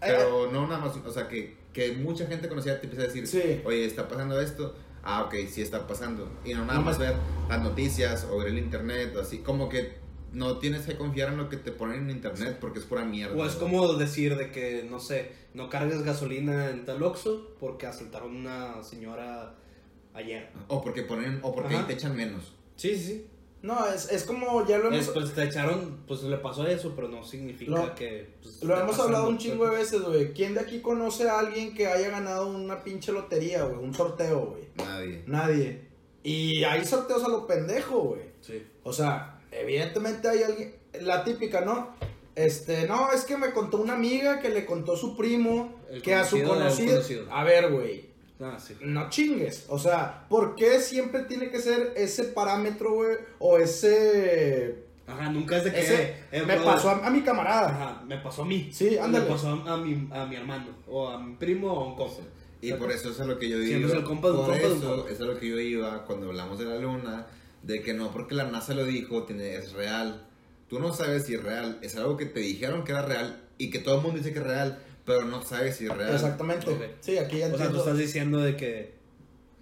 conocido. 0.00 0.20
eh, 0.20 0.26
pero 0.28 0.52
no 0.52 0.66
nada 0.66 0.80
más, 0.84 0.96
o 0.96 1.12
sea, 1.12 1.28
que, 1.28 1.56
que 1.72 1.92
mucha 1.92 2.26
gente 2.26 2.48
conocida 2.48 2.78
te 2.80 2.86
empieza 2.86 3.04
a 3.04 3.06
decir, 3.08 3.26
Sí. 3.26 3.60
oye, 3.64 3.84
está 3.84 4.08
pasando 4.08 4.40
esto. 4.40 4.74
Ah, 5.02 5.22
ok, 5.22 5.34
sí 5.48 5.62
está 5.62 5.86
pasando. 5.86 6.28
Y 6.44 6.52
no 6.54 6.64
nada 6.64 6.80
más 6.80 6.98
ver 6.98 7.14
las 7.48 7.62
noticias 7.62 8.26
o 8.30 8.38
ver 8.38 8.48
el 8.48 8.58
internet, 8.58 9.14
o 9.16 9.20
así, 9.20 9.38
como 9.38 9.68
que 9.68 9.96
no 10.32 10.58
tienes 10.58 10.82
que 10.84 10.96
confiar 10.96 11.30
en 11.30 11.38
lo 11.38 11.48
que 11.48 11.56
te 11.56 11.72
ponen 11.72 12.02
en 12.02 12.10
internet 12.10 12.58
porque 12.60 12.80
es 12.80 12.84
pura 12.84 13.04
mierda. 13.04 13.34
O 13.34 13.46
es 13.46 13.54
como 13.54 13.94
decir 13.94 14.36
de 14.36 14.50
que, 14.50 14.86
no 14.90 15.00
sé, 15.00 15.32
no 15.54 15.70
cargues 15.70 16.02
gasolina 16.02 16.68
en 16.68 16.84
tal 16.84 17.02
Oxxo 17.02 17.54
porque 17.58 17.86
asaltaron 17.86 18.46
a 18.46 18.74
una 18.76 18.82
señora 18.82 19.54
ayer. 20.12 20.50
O 20.66 20.82
porque 20.82 21.02
ponen, 21.02 21.38
o 21.42 21.54
porque 21.54 21.76
Ajá. 21.76 21.86
te 21.86 21.94
echan 21.94 22.14
menos. 22.14 22.52
Sí, 22.76 22.94
sí, 22.96 23.04
sí. 23.04 23.26
No, 23.60 23.86
es, 23.88 24.10
es 24.12 24.22
como 24.24 24.64
ya 24.66 24.78
lo 24.78 24.88
hemos, 24.88 25.06
Después 25.06 25.34
te 25.34 25.42
echaron, 25.44 25.98
pues 26.06 26.22
le 26.22 26.36
pasó 26.38 26.66
eso, 26.66 26.92
pero 26.94 27.08
no 27.08 27.24
significa 27.24 27.72
Lo- 27.72 27.94
que... 27.94 28.34
pues, 28.40 28.62
lo 28.62 28.74
hemos 28.74 28.90
pasando. 28.92 29.04
hablado 29.04 29.28
un 29.28 29.38
chingo 29.38 29.68
de 29.68 29.76
veces, 29.76 30.00
güey. 30.02 30.32
¿Quién 30.32 30.54
de 30.54 30.60
aquí 30.60 30.80
conoce 30.80 31.28
a 31.28 31.40
alguien 31.40 31.74
que 31.74 31.88
haya 31.88 32.08
ganado 32.10 32.46
una 32.46 32.84
pinche 32.84 33.10
lotería, 33.10 33.64
güey? 33.64 33.82
Un 33.84 33.92
sorteo, 33.94 34.46
güey. 34.52 34.62
Nadie. 34.76 35.24
Nadie. 35.26 35.88
Y 36.22 36.62
hay 36.64 36.84
sorteos 36.84 37.24
a 37.24 37.28
lo 37.28 37.46
pendejo, 37.46 37.98
güey. 38.00 38.22
Sí. 38.40 38.64
O 38.84 38.92
sea, 38.92 39.40
evidentemente 39.50 40.28
hay 40.28 40.42
alguien, 40.44 40.74
la 41.00 41.24
típica, 41.24 41.60
¿no? 41.62 41.94
Este, 42.36 42.86
no, 42.86 43.10
es 43.12 43.24
que 43.24 43.36
me 43.36 43.50
contó 43.52 43.78
una 43.78 43.94
amiga 43.94 44.38
que 44.38 44.50
le 44.50 44.64
contó 44.64 44.96
su 44.96 45.16
primo 45.16 45.80
El 45.90 46.00
que 46.02 46.14
a 46.14 46.24
su 46.24 46.40
conocido. 46.44 47.02
A 47.32 47.42
ver, 47.42 47.72
güey, 47.72 48.07
Ah, 48.40 48.58
sí. 48.58 48.76
no 48.80 49.10
chingues. 49.10 49.66
O 49.68 49.78
sea, 49.78 50.26
¿por 50.28 50.54
qué 50.54 50.80
siempre 50.80 51.22
tiene 51.24 51.50
que 51.50 51.60
ser 51.60 51.92
ese 51.96 52.24
parámetro, 52.24 52.92
güey? 52.94 53.16
O 53.38 53.58
ese. 53.58 54.86
Ajá, 55.06 55.30
nunca 55.30 55.56
es 55.56 55.64
de 55.64 55.72
que... 55.72 55.80
ese 55.80 56.16
eh, 56.30 56.42
me 56.46 56.58
pasó 56.58 56.90
a, 56.90 57.06
a 57.06 57.10
mi 57.10 57.22
camarada. 57.22 57.68
Ajá, 57.68 58.02
me 58.06 58.18
pasó 58.18 58.42
a 58.42 58.44
mí. 58.44 58.68
Sí, 58.72 58.98
ándale. 58.98 59.24
Me 59.24 59.30
pasó 59.32 59.48
a, 59.48 59.74
a 59.74 59.76
mi, 59.78 60.08
a 60.12 60.26
mi 60.26 60.36
hermano, 60.36 60.66
o 60.86 61.08
a 61.08 61.18
mi 61.18 61.34
primo, 61.36 61.72
o 61.72 61.80
a 61.84 61.88
un 61.88 61.96
compa. 61.96 62.22
Y 62.60 62.72
por 62.72 62.90
eso 62.90 63.10
es 63.10 63.20
a 63.20 63.24
lo 63.24 63.38
que 63.38 63.48
yo 63.48 63.58
es 63.58 63.70
el 63.70 64.02
compa 64.04 64.28
de 64.28 64.34
un 64.34 64.46
por 64.46 64.60
compa 64.60 64.66
eso 64.66 64.96
compa. 64.96 65.10
es 65.10 65.20
a 65.20 65.24
lo 65.24 65.38
que 65.38 65.48
yo 65.48 65.58
iba 65.58 66.04
cuando 66.04 66.28
hablamos 66.28 66.58
de 66.58 66.64
la 66.66 66.76
luna, 66.78 67.26
de 67.62 67.82
que 67.82 67.94
no 67.94 68.10
porque 68.10 68.34
la 68.34 68.50
NASA 68.50 68.74
lo 68.74 68.84
dijo, 68.84 69.24
tiene, 69.24 69.54
es 69.54 69.72
real. 69.72 70.26
Tú 70.68 70.78
no 70.78 70.92
sabes 70.92 71.24
si 71.24 71.34
es 71.34 71.42
real, 71.42 71.78
es 71.82 71.96
algo 71.96 72.16
que 72.16 72.26
te 72.26 72.40
dijeron 72.40 72.84
que 72.84 72.92
era 72.92 73.02
real 73.02 73.40
y 73.56 73.70
que 73.70 73.78
todo 73.78 73.96
el 73.96 74.02
mundo 74.02 74.18
dice 74.18 74.32
que 74.32 74.40
es 74.40 74.44
real, 74.46 74.78
pero 75.08 75.24
no 75.24 75.42
sabes 75.42 75.74
si 75.76 75.86
es 75.86 75.96
real. 75.96 76.14
Exactamente. 76.14 76.70
Ok. 76.70 76.82
Sí, 77.00 77.18
aquí 77.18 77.38
ya 77.38 77.48
O 77.52 77.58
sea, 77.58 77.70
tú 77.70 77.78
estás 77.78 77.98
diciendo 77.98 78.38
de 78.38 78.56
que 78.56 78.94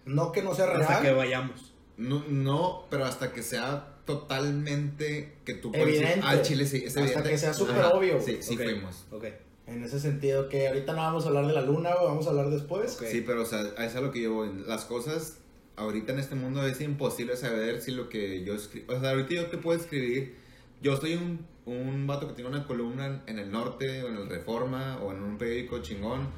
No 0.04 0.32
que 0.32 0.42
no 0.42 0.54
sea 0.54 0.66
real. 0.66 0.82
hasta 0.82 1.00
que 1.00 1.12
vayamos. 1.12 1.72
No, 1.96 2.22
no, 2.28 2.84
pero 2.90 3.06
hasta 3.06 3.32
que 3.32 3.42
sea 3.42 3.94
totalmente 4.04 5.36
que 5.44 5.54
tú 5.54 5.70
puedes 5.72 5.86
Evidente. 5.88 6.08
decir, 6.16 6.24
ah, 6.26 6.42
Chile 6.42 6.66
sí, 6.66 6.76
es 6.78 6.88
Hasta 6.88 7.00
evidente. 7.00 7.30
que 7.30 7.38
sea 7.38 7.54
súper 7.54 7.84
obvio, 7.86 8.20
Sí, 8.20 8.38
sí 8.40 8.54
Ok, 8.54 8.62
fuimos. 8.62 9.06
Ok. 9.10 9.24
En 9.66 9.82
ese 9.82 9.98
sentido, 9.98 10.48
que 10.48 10.68
ahorita 10.68 10.92
no 10.92 10.98
vamos 10.98 11.24
a 11.24 11.28
hablar 11.28 11.46
de 11.46 11.52
la 11.52 11.62
luna, 11.62 11.90
vamos 11.94 12.26
a 12.26 12.30
hablar 12.30 12.50
después. 12.50 12.94
Ok. 12.96 13.06
Sí, 13.10 13.22
pero 13.26 13.42
o 13.42 13.46
sea, 13.46 13.60
a 13.60 13.62
eso 13.64 13.72
es 13.84 13.96
a 13.96 14.00
lo 14.00 14.12
que 14.12 14.20
yo 14.22 14.32
voy. 14.34 14.50
Las 14.66 14.84
cosas 14.84 15.38
ahorita 15.76 16.12
en 16.12 16.18
este 16.20 16.34
mundo 16.36 16.64
es 16.66 16.80
imposible 16.80 17.36
saber 17.36 17.80
si 17.80 17.90
lo 17.90 18.08
que 18.08 18.44
yo 18.44 18.54
escribo. 18.54 18.94
O 18.94 19.00
sea, 19.00 19.10
ahorita 19.10 19.34
yo 19.34 19.46
te 19.46 19.58
puedo 19.58 19.78
escribir. 19.78 20.36
Yo 20.82 20.96
soy 20.96 21.14
un, 21.14 21.46
un 21.64 22.06
vato 22.06 22.28
que 22.28 22.34
tiene 22.34 22.50
una 22.50 22.66
columna 22.66 23.22
en, 23.26 23.38
el 23.38 23.50
norte, 23.50 24.02
o 24.02 24.08
en 24.08 24.16
el 24.16 24.28
Reforma, 24.28 24.98
o 25.02 25.12
en 25.12 25.22
un 25.22 25.38
periódico 25.38 25.80
chingón. 25.80 26.28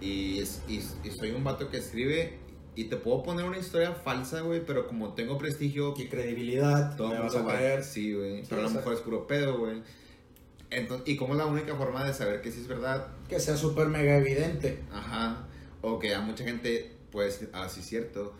Y, 0.00 0.40
y, 0.68 0.82
y 1.04 1.10
soy 1.10 1.30
un 1.30 1.44
vato 1.44 1.70
que 1.70 1.78
escribe. 1.78 2.38
Y 2.76 2.84
te 2.84 2.96
puedo 2.96 3.22
poner 3.22 3.44
una 3.44 3.58
historia 3.58 3.92
falsa, 3.92 4.40
güey, 4.40 4.64
pero 4.66 4.88
como 4.88 5.14
tengo 5.14 5.38
prestigio, 5.38 5.94
Y 5.96 6.08
credibilidad, 6.08 6.96
todo 6.96 7.10
me 7.10 7.20
vas 7.20 7.36
a 7.36 7.46
creer. 7.46 7.84
Sí, 7.84 8.12
güey. 8.12 8.40
Sí, 8.40 8.46
pero 8.48 8.62
a 8.62 8.64
lo 8.64 8.70
mejor 8.70 8.94
es 8.94 9.00
puro 9.00 9.26
pedo, 9.26 9.58
güey. 9.58 9.82
Entonces, 10.70 11.08
¿Y 11.08 11.16
cómo 11.16 11.34
es 11.34 11.38
la 11.38 11.46
única 11.46 11.76
forma 11.76 12.04
de 12.04 12.12
saber 12.12 12.40
que 12.42 12.50
sí 12.50 12.60
es 12.60 12.66
verdad? 12.66 13.08
Que 13.28 13.38
sea 13.38 13.56
súper 13.56 13.86
mega 13.86 14.16
evidente. 14.16 14.82
Ajá. 14.92 15.46
O 15.82 16.00
que 16.00 16.14
a 16.14 16.20
mucha 16.20 16.42
gente 16.42 16.96
puede 17.12 17.28
decir, 17.28 17.48
ah, 17.52 17.66
es 17.66 17.72
cierto. 17.86 18.34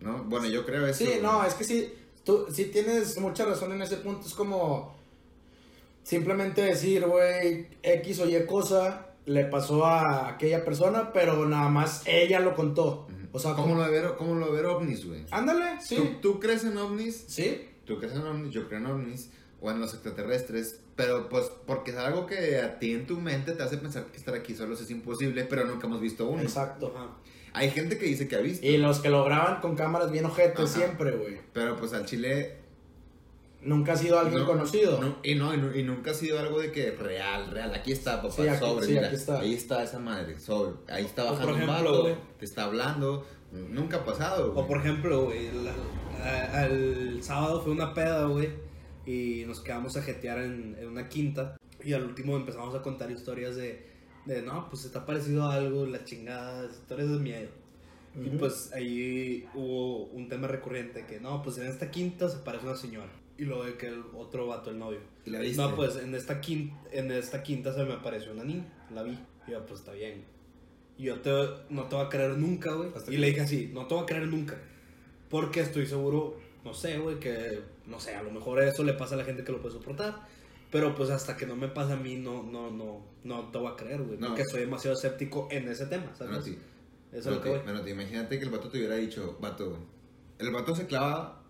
¿No? 0.00 0.24
Bueno, 0.24 0.46
yo 0.46 0.64
creo 0.64 0.86
eso. 0.86 1.04
Sí, 1.04 1.18
no, 1.20 1.44
es 1.44 1.52
que 1.54 1.64
sí, 1.64 1.92
tú 2.24 2.46
sí 2.52 2.66
tienes 2.66 3.18
mucha 3.18 3.44
razón 3.44 3.72
en 3.72 3.82
ese 3.82 3.96
punto. 3.98 4.26
Es 4.26 4.34
como. 4.34 4.94
simplemente 6.02 6.62
decir, 6.62 7.06
güey, 7.06 7.68
X 7.82 8.20
o 8.20 8.28
Y 8.28 8.46
cosa 8.46 9.06
le 9.26 9.44
pasó 9.44 9.84
a 9.84 10.28
aquella 10.28 10.64
persona, 10.64 11.12
pero 11.12 11.46
nada 11.46 11.68
más 11.68 12.02
ella 12.06 12.40
lo 12.40 12.54
contó. 12.54 13.06
O 13.32 13.38
sea, 13.38 13.52
¿Cómo 13.52 13.68
como... 13.68 13.76
lo 13.76 13.84
de 13.84 13.90
ver, 13.90 14.16
cómo 14.16 14.34
lo 14.34 14.46
de 14.46 14.52
ver 14.52 14.66
ovnis, 14.66 15.06
güey? 15.06 15.24
Ándale, 15.30 15.80
sí. 15.80 15.96
¿Tú, 15.96 16.32
tú 16.32 16.40
crees 16.40 16.64
en 16.64 16.76
ovnis? 16.76 17.24
Sí. 17.28 17.68
Tú 17.84 17.98
crees 17.98 18.14
en 18.14 18.22
ovnis, 18.22 18.52
yo 18.52 18.66
creo 18.66 18.80
en 18.80 18.86
ovnis, 18.86 19.30
o 19.60 19.70
en 19.70 19.80
los 19.80 19.94
extraterrestres, 19.94 20.80
pero 20.96 21.28
pues 21.28 21.50
porque 21.66 21.92
es 21.92 21.96
algo 21.96 22.26
que 22.26 22.58
a 22.58 22.78
ti 22.78 22.92
en 22.92 23.06
tu 23.06 23.20
mente 23.20 23.52
te 23.52 23.62
hace 23.62 23.76
pensar 23.76 24.06
que 24.06 24.16
estar 24.16 24.34
aquí 24.34 24.54
solos 24.54 24.80
es 24.80 24.90
imposible, 24.90 25.44
pero 25.44 25.64
nunca 25.64 25.86
hemos 25.86 26.00
visto 26.00 26.26
uno. 26.28 26.42
Exacto. 26.42 26.92
Ajá. 26.96 27.10
Hay 27.52 27.70
gente 27.70 27.98
que 27.98 28.06
dice 28.06 28.28
que 28.28 28.36
ha 28.36 28.40
visto, 28.40 28.64
Y 28.66 28.76
los 28.78 29.00
que 29.00 29.08
lo 29.10 29.24
graban 29.24 29.60
con 29.60 29.74
cámaras 29.76 30.10
bien 30.12 30.24
ojetes 30.24 30.58
Ajá. 30.60 30.66
siempre, 30.68 31.10
güey. 31.12 31.38
pero 31.52 31.76
pues 31.76 31.92
al 31.92 32.06
chile... 32.06 32.56
Nunca 33.62 33.92
ha 33.92 33.96
sido 33.96 34.18
alguien 34.18 34.40
no- 34.40 34.46
conocido. 34.46 34.98
no- 35.02 35.16
y, 35.22 35.34
no, 35.34 35.52
y, 35.52 35.58
nu- 35.58 35.74
y 35.74 35.82
nunca 35.82 36.12
ha 36.12 36.14
sido 36.14 36.38
algo 36.38 36.60
de 36.60 36.72
que 36.72 36.92
real, 36.92 37.50
real. 37.50 37.74
Aquí 37.74 37.92
está, 37.92 38.22
papá, 38.22 38.32
Sí, 38.34 38.48
aquí- 38.48 38.58
sobre, 38.64 38.86
sí, 38.86 38.92
mira, 38.94 39.06
aquí 39.08 39.16
está. 39.16 39.38
ahí 39.40 39.52
está 39.54 39.82
esa 39.82 39.98
madre, 39.98 40.38
sobre. 40.38 40.76
Ahí 40.88 41.04
está 41.04 41.24
bajando 41.24 41.48
un 41.52 41.60
ejemplo, 41.60 41.74
vato, 41.90 42.02
güey. 42.04 42.14
te 42.38 42.44
está 42.46 42.64
hablando. 42.64 43.26
Nunca 43.52 43.98
ha 43.98 44.04
pasado, 44.06 44.52
güey. 44.52 44.64
O 44.64 44.66
por 44.66 44.78
ejemplo, 44.78 45.24
güey, 45.24 45.48
al 46.24 47.22
sábado 47.22 47.60
fue 47.62 47.72
una 47.72 47.92
peda, 47.94 48.24
güey, 48.26 48.48
y 49.06 49.44
nos 49.46 49.60
quedamos 49.60 49.96
a 49.96 50.02
jetear 50.02 50.38
en, 50.38 50.76
en 50.80 50.88
una 50.88 51.08
quinta, 51.08 51.56
y 51.82 51.92
al 51.92 52.04
último 52.04 52.36
empezamos 52.36 52.74
a 52.74 52.82
contar 52.82 53.10
historias 53.10 53.56
de, 53.56 53.89
de 54.26 54.42
no, 54.42 54.68
pues 54.68 54.94
ha 54.94 55.06
parecido 55.06 55.48
algo, 55.48 55.86
la 55.86 56.04
chingada, 56.04 56.66
historias 56.70 57.10
de 57.10 57.18
miedo. 57.18 57.48
Y 58.24 58.28
pues 58.30 58.72
ahí 58.72 59.48
hubo 59.54 60.06
un 60.06 60.28
tema 60.28 60.48
recurrente 60.48 61.06
que, 61.06 61.20
no, 61.20 61.42
pues 61.42 61.58
en 61.58 61.68
esta 61.68 61.90
quinta 61.90 62.28
se 62.28 62.38
parece 62.38 62.66
una 62.66 62.76
señora. 62.76 63.10
Y 63.38 63.44
luego 63.44 63.64
de 63.64 63.74
que 63.76 63.86
el 63.86 64.02
otro 64.16 64.46
vato, 64.48 64.70
el 64.70 64.78
novio. 64.78 64.98
¿Y 65.24 65.30
la 65.30 65.38
viste? 65.38 65.62
No, 65.62 65.74
pues 65.76 65.96
en 65.96 66.14
esta, 66.14 66.40
quinta, 66.40 66.76
en 66.92 67.10
esta 67.12 67.42
quinta 67.42 67.72
se 67.72 67.84
me 67.84 67.94
apareció 67.94 68.32
una 68.32 68.44
niña, 68.44 68.66
la 68.92 69.02
vi. 69.04 69.16
Y 69.46 69.52
yo, 69.52 69.64
pues 69.64 69.80
está 69.80 69.92
bien. 69.92 70.24
Y 70.98 71.04
yo 71.04 71.20
te, 71.20 71.30
no 71.70 71.84
te 71.84 71.94
voy 71.96 72.04
a 72.04 72.08
creer 72.08 72.36
nunca, 72.36 72.72
güey. 72.74 72.90
Y 72.90 73.10
que- 73.10 73.18
le 73.18 73.26
dije 73.28 73.40
así, 73.42 73.70
no 73.72 73.86
te 73.86 73.94
voy 73.94 74.02
a 74.02 74.06
creer 74.06 74.26
nunca. 74.26 74.58
Porque 75.30 75.60
estoy 75.60 75.86
seguro, 75.86 76.36
no 76.64 76.74
sé, 76.74 76.98
güey, 76.98 77.18
que, 77.20 77.60
no 77.86 78.00
sé, 78.00 78.16
a 78.16 78.22
lo 78.22 78.32
mejor 78.32 78.60
eso 78.62 78.82
le 78.82 78.92
pasa 78.94 79.14
a 79.14 79.18
la 79.18 79.24
gente 79.24 79.44
que 79.44 79.52
lo 79.52 79.62
puede 79.62 79.74
soportar. 79.74 80.26
Pero 80.70 80.94
pues 80.94 81.10
hasta 81.10 81.36
que 81.36 81.46
no 81.46 81.56
me 81.56 81.68
pasa 81.68 81.94
a 81.94 81.96
mí, 81.96 82.16
no, 82.16 82.42
no, 82.44 82.70
no, 82.70 83.04
no 83.24 83.50
te 83.50 83.58
voy 83.58 83.72
a 83.72 83.76
creer, 83.76 84.02
güey. 84.02 84.18
No. 84.18 84.28
Porque 84.28 84.44
soy 84.44 84.60
demasiado 84.60 84.96
escéptico 84.96 85.48
en 85.50 85.68
ese 85.68 85.86
tema, 85.86 86.14
¿sabes? 86.16 86.28
Bueno, 86.32 86.42
sí. 86.42 86.58
Eso 87.12 87.30
es 87.30 87.36
lo 87.36 87.42
que 87.42 87.50
bueno, 87.58 87.82
te 87.82 87.90
imagínate 87.90 88.38
que 88.38 88.44
el 88.44 88.50
vato 88.50 88.68
te 88.68 88.78
hubiera 88.78 88.94
dicho, 88.94 89.36
vato. 89.40 89.78
El 90.38 90.50
vato 90.52 90.76
se 90.76 90.86
clava 90.86 91.42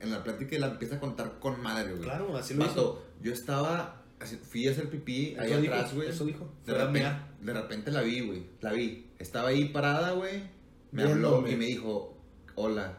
en 0.00 0.10
la 0.10 0.22
plática 0.24 0.56
y 0.56 0.58
la 0.58 0.68
empieza 0.68 0.96
a 0.96 1.00
contar 1.00 1.38
con 1.40 1.60
madre, 1.60 1.90
güey. 1.90 2.02
Claro, 2.02 2.34
así 2.36 2.54
lo 2.54 2.64
hizo. 2.64 2.74
Vato, 2.74 3.04
yo 3.22 3.32
estaba, 3.32 4.02
así- 4.18 4.36
fui 4.36 4.66
a 4.66 4.70
hacer 4.70 4.88
pipí 4.88 5.36
ahí 5.38 5.60
dijo, 5.60 5.74
atrás, 5.74 5.94
güey. 5.94 6.08
eso 6.08 6.24
dijo. 6.24 6.50
De 6.64 6.72
repente, 6.72 7.10
de 7.42 7.52
repente 7.52 7.90
la 7.90 8.00
vi, 8.00 8.20
güey. 8.20 8.46
La 8.62 8.72
vi. 8.72 9.10
Estaba 9.18 9.48
ahí 9.50 9.66
parada, 9.66 10.12
güey. 10.12 10.42
Me 10.90 11.02
habló 11.02 11.42
Viéndome. 11.42 11.50
y 11.52 11.56
me 11.56 11.64
dijo, 11.66 12.16
hola, 12.54 12.96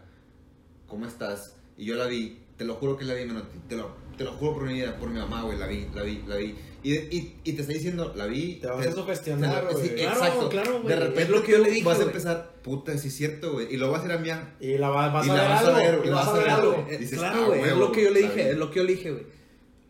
¿cómo 0.87 1.07
estás? 1.07 1.55
Y 1.75 1.85
yo 1.85 1.95
la 1.95 2.05
vi. 2.05 2.39
Te 2.57 2.65
lo 2.65 2.75
juro 2.75 2.95
que 2.97 3.03
la 3.03 3.15
vi, 3.15 3.25
Menotti. 3.25 3.57
Te 3.67 3.75
lo, 3.75 3.95
te 4.17 4.23
lo 4.23 4.31
juro 4.33 4.53
por 4.55 4.63
mi 4.67 4.73
vida, 4.73 4.97
por 4.97 5.09
mi 5.09 5.19
mamá, 5.19 5.43
güey. 5.43 5.57
La 5.57 5.67
vi, 5.67 5.87
la 5.93 6.03
vi, 6.03 6.21
la 6.27 6.35
vi. 6.37 6.55
Y, 6.83 6.93
y, 6.93 7.35
y 7.43 7.53
te 7.53 7.61
está 7.61 7.73
diciendo, 7.73 8.13
la 8.15 8.25
vi. 8.27 8.55
Te 8.55 8.67
vas 8.67 8.85
a 8.85 8.91
sugestionar, 8.91 9.67
te 9.67 9.73
lo- 9.73 9.79
sí, 9.79 9.87
güey. 9.89 9.99
Claro, 10.01 10.15
exacto. 10.19 10.49
claro, 10.49 10.71
güey. 10.81 10.87
De 10.87 10.95
repente 10.95 11.21
Es 11.23 11.29
lo 11.29 11.43
que 11.43 11.51
yo 11.53 11.57
le 11.59 11.71
dije, 11.71 11.85
vas 11.85 11.95
a 11.95 11.97
güey. 12.03 12.07
empezar, 12.09 12.53
puta, 12.63 12.97
sí 12.97 13.07
es 13.07 13.15
cierto, 13.15 13.53
güey. 13.53 13.73
Y 13.73 13.77
luego 13.77 13.93
vas 13.93 14.03
a 14.03 14.05
ir 14.05 14.11
a 14.11 14.17
miar. 14.19 14.55
Y 14.59 14.77
la 14.77 14.89
va- 14.89 15.09
vas 15.09 15.25
Y 15.25 15.29
a 15.29 15.33
la 15.33 15.41
ver 15.41 15.49
vas 15.51 15.63
a 15.63 15.67
algo. 15.67 15.77
ver, 15.77 16.01
y 16.03 16.07
y 16.07 16.11
vas 16.11 16.27
a 16.27 16.33
ver 16.33 16.49
algo. 16.49 16.71
algo. 16.73 16.87
Dices, 16.99 17.17
claro, 17.19 17.39
"Ah, 17.43 17.47
güey, 17.47 17.61
es 17.63 17.77
lo 17.77 17.91
que 17.91 18.03
yo 18.03 18.11
le 18.11 18.21
dije, 18.21 18.35
bien". 18.35 18.47
es 18.49 18.57
lo 18.57 18.69
que 18.71 18.77
yo 18.79 18.83
le 18.85 18.91
dije, 18.93 19.11
güey. 19.11 19.23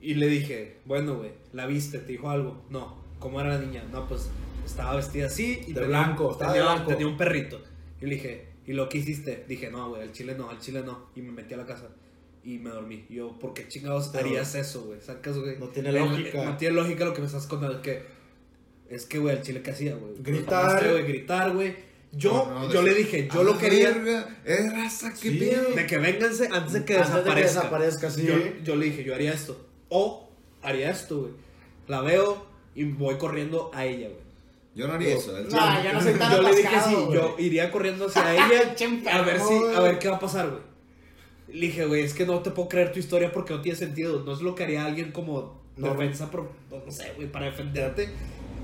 Y 0.01 0.13
le 0.15 0.27
dije, 0.27 0.77
bueno, 0.85 1.15
güey, 1.15 1.31
la 1.53 1.65
viste, 1.65 1.97
te 1.99 2.11
dijo 2.13 2.29
algo. 2.29 2.63
No, 2.69 2.95
¿cómo 3.19 3.39
era 3.41 3.49
la 3.49 3.59
niña? 3.59 3.83
No, 3.91 4.07
pues 4.07 4.29
estaba 4.65 4.95
vestida 4.95 5.25
así 5.27 5.61
y 5.67 5.73
De 5.73 5.81
tenía, 5.81 5.87
blanco, 5.87 6.31
estaba 6.31 6.53
de 6.53 6.59
tenía, 6.59 6.73
blanco. 6.73 6.89
tenía 6.91 7.07
un 7.07 7.17
perrito. 7.17 7.59
Y 8.01 8.05
le 8.05 8.15
dije, 8.15 8.45
¿y 8.67 8.73
lo 8.73 8.87
que 8.87 8.99
hiciste? 8.99 9.45
Dije, 9.47 9.69
no, 9.71 9.89
güey, 9.89 10.01
al 10.03 10.11
chile 10.11 10.35
no, 10.37 10.49
al 10.49 10.59
chile 10.59 10.81
no. 10.85 11.07
Y 11.15 11.21
me 11.21 11.31
metí 11.31 11.53
a 11.53 11.57
la 11.57 11.65
casa 11.65 11.89
y 12.45 12.59
me 12.59 12.69
dormí. 12.69 13.05
Y 13.09 13.15
yo, 13.15 13.37
¿por 13.39 13.53
qué 13.53 13.67
chingados 13.67 14.09
Pero- 14.09 14.27
harías 14.27 14.53
eso, 14.55 14.83
güey? 14.83 15.01
¿Sacas, 15.01 15.37
güey? 15.37 15.57
No 15.59 15.67
tiene 15.69 15.89
El- 15.89 15.95
lógica. 15.95 16.43
No 16.45 16.57
tiene 16.57 16.75
lógica 16.75 17.03
lo 17.05 17.13
que 17.13 17.21
me 17.21 17.27
estás 17.27 17.47
contando. 17.47 17.75
Es 17.77 17.81
que, 17.83 18.03
es 18.89 19.05
que, 19.05 19.17
güey, 19.17 19.35
al 19.35 19.41
chile 19.41 19.61
que 19.61 19.71
hacía, 19.71 19.95
güey. 19.95 20.13
Gritar. 20.19 20.87
Güey, 20.89 21.03
gritar, 21.07 21.53
güey. 21.53 21.75
Yo, 22.11 22.31
No, 22.49 22.59
no, 22.67 22.71
yo 22.71 22.81
de- 22.81 22.91
le 22.91 22.95
dije, 22.95 23.27
yo 23.33 23.43
lo 23.43 23.53
la 23.53 23.59
quería. 23.59 23.89
verga, 23.91 24.37
Es 24.45 24.71
raza, 24.71 25.11
qué 25.21 25.31
Sí. 25.31 25.37
pedo. 25.37 25.71
De 25.75 25.85
que 25.85 25.97
vénganse 25.97 26.47
antes 26.49 26.73
de 26.73 26.85
que 26.85 26.97
Antes 26.97 27.25
de 27.25 27.33
que 27.33 27.41
desaparezca. 27.41 28.09
sí. 28.09 28.25
Yo, 28.25 28.35
yo 28.63 28.75
le 28.77 28.85
dije, 28.85 29.03
yo 29.03 29.13
haría 29.15 29.33
esto. 29.33 29.65
O 29.89 30.29
haría 30.61 30.91
esto, 30.91 31.19
güey. 31.21 31.31
La 31.87 32.01
veo 32.01 32.45
y 32.73 32.85
voy 32.85 33.15
corriendo 33.17 33.69
a 33.73 33.85
ella, 33.85 34.07
güey. 34.07 34.21
Yo 34.75 34.87
no 34.87 34.93
haría 34.93 35.15
eso. 35.15 35.31
no 35.33 35.49
soy 36.01 36.13
tan 36.19 36.31
Yo 36.35 36.41
le 36.41 36.55
dije 36.55 36.69
güey. 37.05 37.13
yo 37.13 37.35
iría 37.39 37.71
corriendo 37.71 38.05
hacia 38.07 38.33
ella 38.33 38.75
a 39.11 39.21
ver 39.23 39.39
si, 39.39 39.53
a 39.75 39.79
ver 39.81 39.99
qué 39.99 40.07
va 40.09 40.15
a 40.17 40.19
pasar, 40.19 40.49
güey. 40.49 40.61
Le 41.55 41.67
dije, 41.67 41.85
güey, 41.85 42.01
es 42.03 42.13
que 42.13 42.25
no 42.25 42.39
te 42.39 42.51
puedo 42.51 42.67
creer 42.69 42.91
tu 42.91 42.99
historia 42.99 43.31
porque 43.31 43.53
no 43.53 43.61
tiene 43.61 43.77
sentido. 43.77 44.23
No 44.25 44.33
es 44.33 44.41
lo 44.41 44.55
que 44.55 44.63
haría 44.63 44.85
alguien 44.85 45.11
como 45.11 45.61
No. 45.77 45.91
defensa, 45.91 46.29
pro- 46.29 46.49
no 46.69 46.91
sé, 46.91 47.13
güey, 47.15 47.31
para 47.31 47.45
defenderte. 47.45 48.09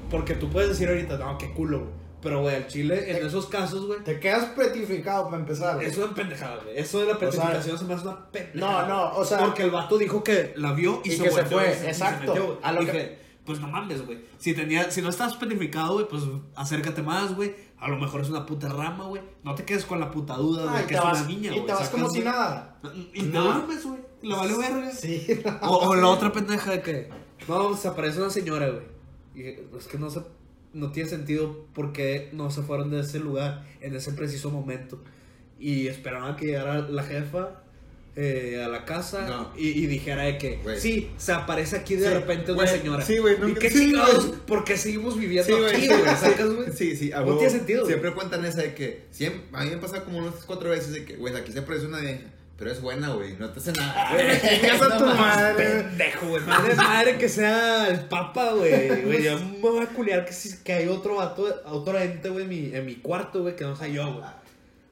Porque 0.10 0.34
tú 0.36 0.50
puedes 0.50 0.70
decir 0.70 0.90
ahorita, 0.90 1.18
no, 1.18 1.38
qué 1.38 1.52
culo, 1.54 1.80
güey. 1.80 1.92
Pero, 2.22 2.42
güey, 2.42 2.56
al 2.56 2.68
chile, 2.68 3.10
en 3.12 3.18
Te- 3.20 3.26
esos 3.26 3.48
casos, 3.48 3.88
güey, 3.88 4.04
Te 4.04 4.20
quedas 4.20 4.46
petrificado 4.56 5.26
para 5.26 5.38
empezar. 5.38 5.76
güey. 5.76 5.88
es 5.88 5.98
una 5.98 6.14
pendejada, 6.14 6.62
güey. 6.64 6.78
Eso 6.78 7.00
de 7.00 7.06
la 7.08 7.18
sea, 7.18 7.20
petrificación 7.20 7.78
se 7.80 7.86
me 7.86 7.94
hace 7.96 8.08
una 8.08 8.32
pendejada. 8.32 8.88
No, 8.88 8.88
no, 8.88 9.18
o 9.18 9.26
sea- 9.26 9.40
Porque 9.40 9.64
el 9.64 9.72
vato 9.72 9.98
dijo 9.98 10.24
que 10.24 10.54
la 10.56 10.74
vio 10.74 11.02
y, 11.04 11.10
Y 11.14 11.18
se, 11.18 11.24
que 11.24 11.32
se 11.32 11.46
fue, 11.46 11.64
y 11.64 11.74
se- 11.74 11.78
y 11.80 11.80
se 11.82 11.88
exacto. 11.90 12.34
metió. 12.36 12.60
A 12.62 12.72
lo 12.74 12.82
Dije, 12.82 12.92
que- 12.92 13.21
pues 13.46 13.60
no 13.60 13.68
mames, 13.68 14.06
güey. 14.06 14.20
Si, 14.38 14.54
tenía, 14.54 14.92
si 14.92 15.02
no 15.02 15.10
estás 15.10 15.36
petrificado, 15.36 15.94
güey, 15.94 16.08
pues 16.08 16.24
acércate 16.56 17.02
más, 17.02 17.36
güey. 17.36 17.56
A 17.80 17.88
lo 17.90 17.98
mejor 17.98 18.22
es 18.22 18.30
una 18.30 18.46
puta 18.46 18.70
rama, 18.70 19.06
güey. 19.06 19.22
No 19.44 19.56
te 19.56 19.66
quedes 19.66 19.86
con 19.86 20.00
la 20.00 20.12
puta 20.12 20.36
duda 20.36 20.66
Ah, 20.72 20.78
de 20.78 20.84
y 20.84 20.88
que 20.88 20.94
es 20.96 21.02
vas, 21.02 21.20
una 21.22 21.28
niña, 21.30 21.52
y 21.52 21.56
güey. 21.56 21.66
te 21.66 21.72
vas 21.74 21.86
¿sacas, 21.86 21.90
como 22.02 22.10
si 22.10 22.20
nada. 22.22 22.80
Y 23.14 23.24
No. 23.24 23.44
duermes, 23.44 23.86
güey. 23.86 24.00
Le 24.22 24.36
vale 24.36 24.56
verga. 24.58 24.92
Sí. 24.92 25.26
O, 25.62 25.90
o 25.90 25.96
la 25.96 26.08
otra 26.08 26.32
pendeja 26.32 26.72
de 26.72 26.82
que, 26.84 27.10
no, 27.48 27.76
se 27.76 27.88
aparece 27.88 28.20
una 28.22 28.30
señora, 28.30 28.70
güey. 28.70 28.84
Y 29.34 29.76
es 29.78 29.88
que 29.88 29.98
no 29.98 30.12
se, 30.12 30.22
no 30.74 30.92
tiene 30.92 31.10
sentido 31.10 31.66
porque 31.74 32.30
no 32.34 32.52
se 32.52 32.62
fueron 32.62 32.92
de 32.92 33.00
ese 33.00 33.20
lugar 33.20 33.66
en 33.80 33.96
ese 33.96 34.12
preciso 34.14 34.52
momento. 34.52 35.02
Y 35.58 35.88
esperaban 35.88 36.36
que 36.36 36.46
llegara 36.48 36.80
la 36.88 37.02
jefa 37.04 37.61
eh, 38.16 38.62
a 38.64 38.68
la 38.68 38.84
casa 38.84 39.26
No. 39.28 39.52
y, 39.58 39.70
y 39.70 39.86
dijera 39.88 40.24
de 40.24 40.38
que, 40.38 40.58
Güey. 40.64 40.80
sí, 40.80 41.12
se 41.18 41.32
aparece 41.32 41.78
aquí 41.78 41.96
de 41.96 42.08
Sí, 42.10 42.14
repente 42.14 42.52
una 42.52 42.68
señora. 42.68 43.06
sí, 43.06 43.18
güey, 43.20 43.36
¿Y 43.36 43.40
nunca- 43.40 43.60
qué 43.62 43.70
sí, 43.70 43.80
chingados? 43.80 44.26
¿Por 44.46 44.66
qué 44.66 44.78
seguimos 44.78 45.18
viviendo 45.18 45.70
Sí, 45.70 45.76
aquí, 45.76 45.88
güey? 45.88 46.02
¿Sacas, 46.18 46.54
güey? 46.54 46.72
Sí, 46.74 46.96
sí, 46.98 47.12
a 47.14 47.22
No 47.22 47.36
tiene 47.38 47.50
sentido, 47.52 47.82
güey. 47.84 47.94
Siempre 47.94 48.14
cuentan 48.14 48.44
esa 48.46 48.62
de 48.64 48.74
que, 48.76 49.04
siempre, 49.12 49.42
a 49.54 49.64
mí 49.64 49.70
me 49.70 49.78
pasa 49.78 50.04
como 50.04 50.18
unas 50.18 50.36
cuatro 50.46 50.70
veces 50.72 50.92
de 50.92 51.06
que, 51.06 51.16
güey, 51.16 51.34
aquí 51.36 51.54
se 51.54 51.60
aparece 51.60 51.86
una 51.86 52.00
vieja, 52.00 52.20
pero 52.58 52.70
es 52.72 52.82
buena, 52.82 53.10
güey, 53.14 53.38
no 53.40 53.50
te 53.50 53.60
hace 53.60 53.72
nada. 53.72 54.10
A 54.12 54.18
tu 54.78 54.90
No 55.06 55.06
mames. 55.06 55.18
madre. 55.18 55.66
Pendejo, 55.84 56.28
güey. 56.28 56.44
Madre, 56.44 56.76
madre 56.76 57.18
que 57.18 57.30
sea 57.30 57.88
el 57.88 58.02
papa, 58.02 58.52
güey. 58.54 59.04
Güey, 59.04 59.24
yo 59.24 59.40
me 59.40 59.58
voy 59.62 59.84
a 59.84 59.88
culiar 59.88 60.26
que, 60.26 60.34
si- 60.34 60.58
que 60.64 60.74
hay 60.74 60.88
otro 60.90 61.16
vato, 61.16 61.62
otro 61.66 61.98
ente, 61.98 62.28
güey, 62.30 62.44
en 62.44 62.50
mi, 62.50 62.76
en 62.76 62.86
mi 62.86 62.96
cuarto, 62.96 63.42
güey, 63.42 63.56
que 63.56 63.64
no 63.64 63.76
sea 63.78 63.88
yo, 63.88 64.14
güey. 64.16 64.26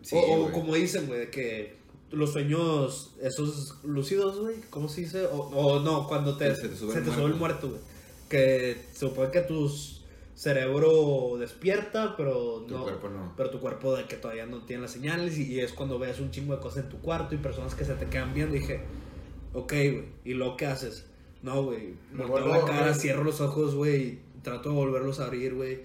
Sí, 0.01 0.15
o, 0.15 0.45
o 0.45 0.51
como 0.53 0.73
dicen, 0.75 1.05
güey, 1.07 1.19
de 1.19 1.29
que 1.29 1.78
los 2.11 2.31
sueños, 2.33 3.11
esos 3.21 3.75
lúcidos, 3.83 4.39
güey, 4.39 4.55
¿cómo 4.69 4.89
se 4.89 5.01
dice? 5.01 5.25
O, 5.27 5.37
o 5.39 5.79
no, 5.79 6.07
cuando 6.07 6.37
te, 6.37 6.53
Se 6.55 6.69
te 6.69 6.75
sube 6.75 6.93
se 6.93 6.99
el 6.99 7.05
te 7.05 7.11
sube 7.11 7.21
muerto. 7.21 7.33
el 7.33 7.39
muerto, 7.39 7.69
güey. 7.69 7.81
Que 8.29 8.85
se 8.93 8.99
supone 8.99 9.31
que 9.31 9.41
tu 9.41 9.69
cerebro 10.35 11.35
despierta, 11.39 12.15
pero 12.15 12.63
Tu 12.67 12.73
no. 12.73 12.83
cuerpo 12.83 13.09
no. 13.09 13.33
Pero 13.35 13.49
tu 13.49 13.59
cuerpo 13.59 13.95
de 13.95 14.05
que 14.05 14.15
todavía 14.15 14.45
no 14.45 14.59
tiene 14.65 14.83
las 14.83 14.91
señales 14.91 15.37
y, 15.37 15.43
y 15.53 15.59
es 15.59 15.73
cuando 15.73 15.99
ves 15.99 16.19
un 16.19 16.31
chingo 16.31 16.55
de 16.55 16.61
cosas 16.61 16.83
en 16.85 16.89
tu 16.89 16.97
cuarto 16.99 17.35
y 17.35 17.37
personas 17.39 17.75
que 17.75 17.85
se 17.85 17.95
te 17.95 18.05
quedan 18.07 18.33
viendo. 18.33 18.53
Dije, 18.53 18.81
ok, 19.53 19.71
güey, 19.71 20.03
¿y 20.25 20.33
luego 20.33 20.55
qué 20.57 20.65
haces? 20.67 21.05
No, 21.41 21.63
güey, 21.63 21.93
volteo 22.13 22.47
la 22.47 22.65
cara, 22.65 22.93
cierro 22.93 23.23
los 23.23 23.39
ojos, 23.41 23.75
güey, 23.75 24.19
trato 24.43 24.69
de 24.69 24.75
volverlos 24.75 25.19
a 25.19 25.25
abrir, 25.25 25.53
güey. 25.55 25.79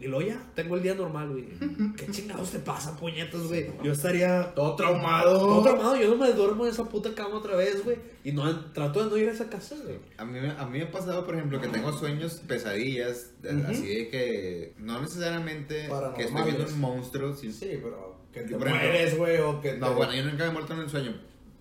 Y 0.00 0.08
luego 0.08 0.26
ya, 0.28 0.42
tengo 0.56 0.74
el 0.76 0.82
día 0.82 0.94
normal, 0.94 1.30
güey. 1.30 1.44
¿Qué 1.96 2.08
chingados 2.10 2.50
te 2.50 2.58
pasa, 2.58 2.96
puñetas, 2.96 3.42
güey? 3.42 3.70
Yo 3.82 3.92
estaría 3.92 4.52
Todo 4.54 4.74
traumado. 4.74 5.38
todo 5.38 5.62
traumado, 5.62 5.96
yo 5.96 6.08
no 6.10 6.16
me 6.16 6.32
duermo 6.32 6.64
en 6.66 6.72
esa 6.72 6.84
puta 6.84 7.14
cama 7.14 7.36
otra 7.36 7.54
vez, 7.56 7.84
güey. 7.84 7.96
Y 8.24 8.32
no, 8.32 8.72
trato 8.72 9.04
de 9.04 9.10
no 9.10 9.16
ir 9.16 9.28
a 9.28 9.32
esa 9.32 9.48
casa, 9.48 9.76
güey. 9.84 9.98
A 10.16 10.24
mí, 10.24 10.38
a 10.38 10.66
mí 10.66 10.78
me 10.78 10.84
ha 10.84 10.90
pasado, 10.90 11.24
por 11.24 11.36
ejemplo, 11.36 11.60
que 11.60 11.68
tengo 11.68 11.92
sueños, 11.92 12.42
pesadillas, 12.46 13.30
de- 13.40 13.54
Ujú. 13.54 13.70
así 13.70 13.86
de 13.86 14.08
que 14.08 14.74
no 14.78 15.00
necesariamente 15.00 15.88
que 16.16 16.24
estoy 16.24 16.42
viendo 16.42 16.66
un 16.66 16.80
monstruo. 16.80 17.34
sin- 17.36 17.52
Sí, 17.52 17.78
pero 17.80 18.16
que 18.32 18.40
te 18.40 18.56
mueres, 18.56 19.16
güey, 19.16 19.38
o 19.38 19.60
que 19.60 19.74
No, 19.74 19.90
te... 19.90 19.94
bueno, 19.94 20.12
yo 20.12 20.24
nunca 20.24 20.44
me 20.44 20.50
he 20.50 20.52
muerto 20.52 20.72
en 20.72 20.80
un 20.80 20.90
sueño. 20.90 21.14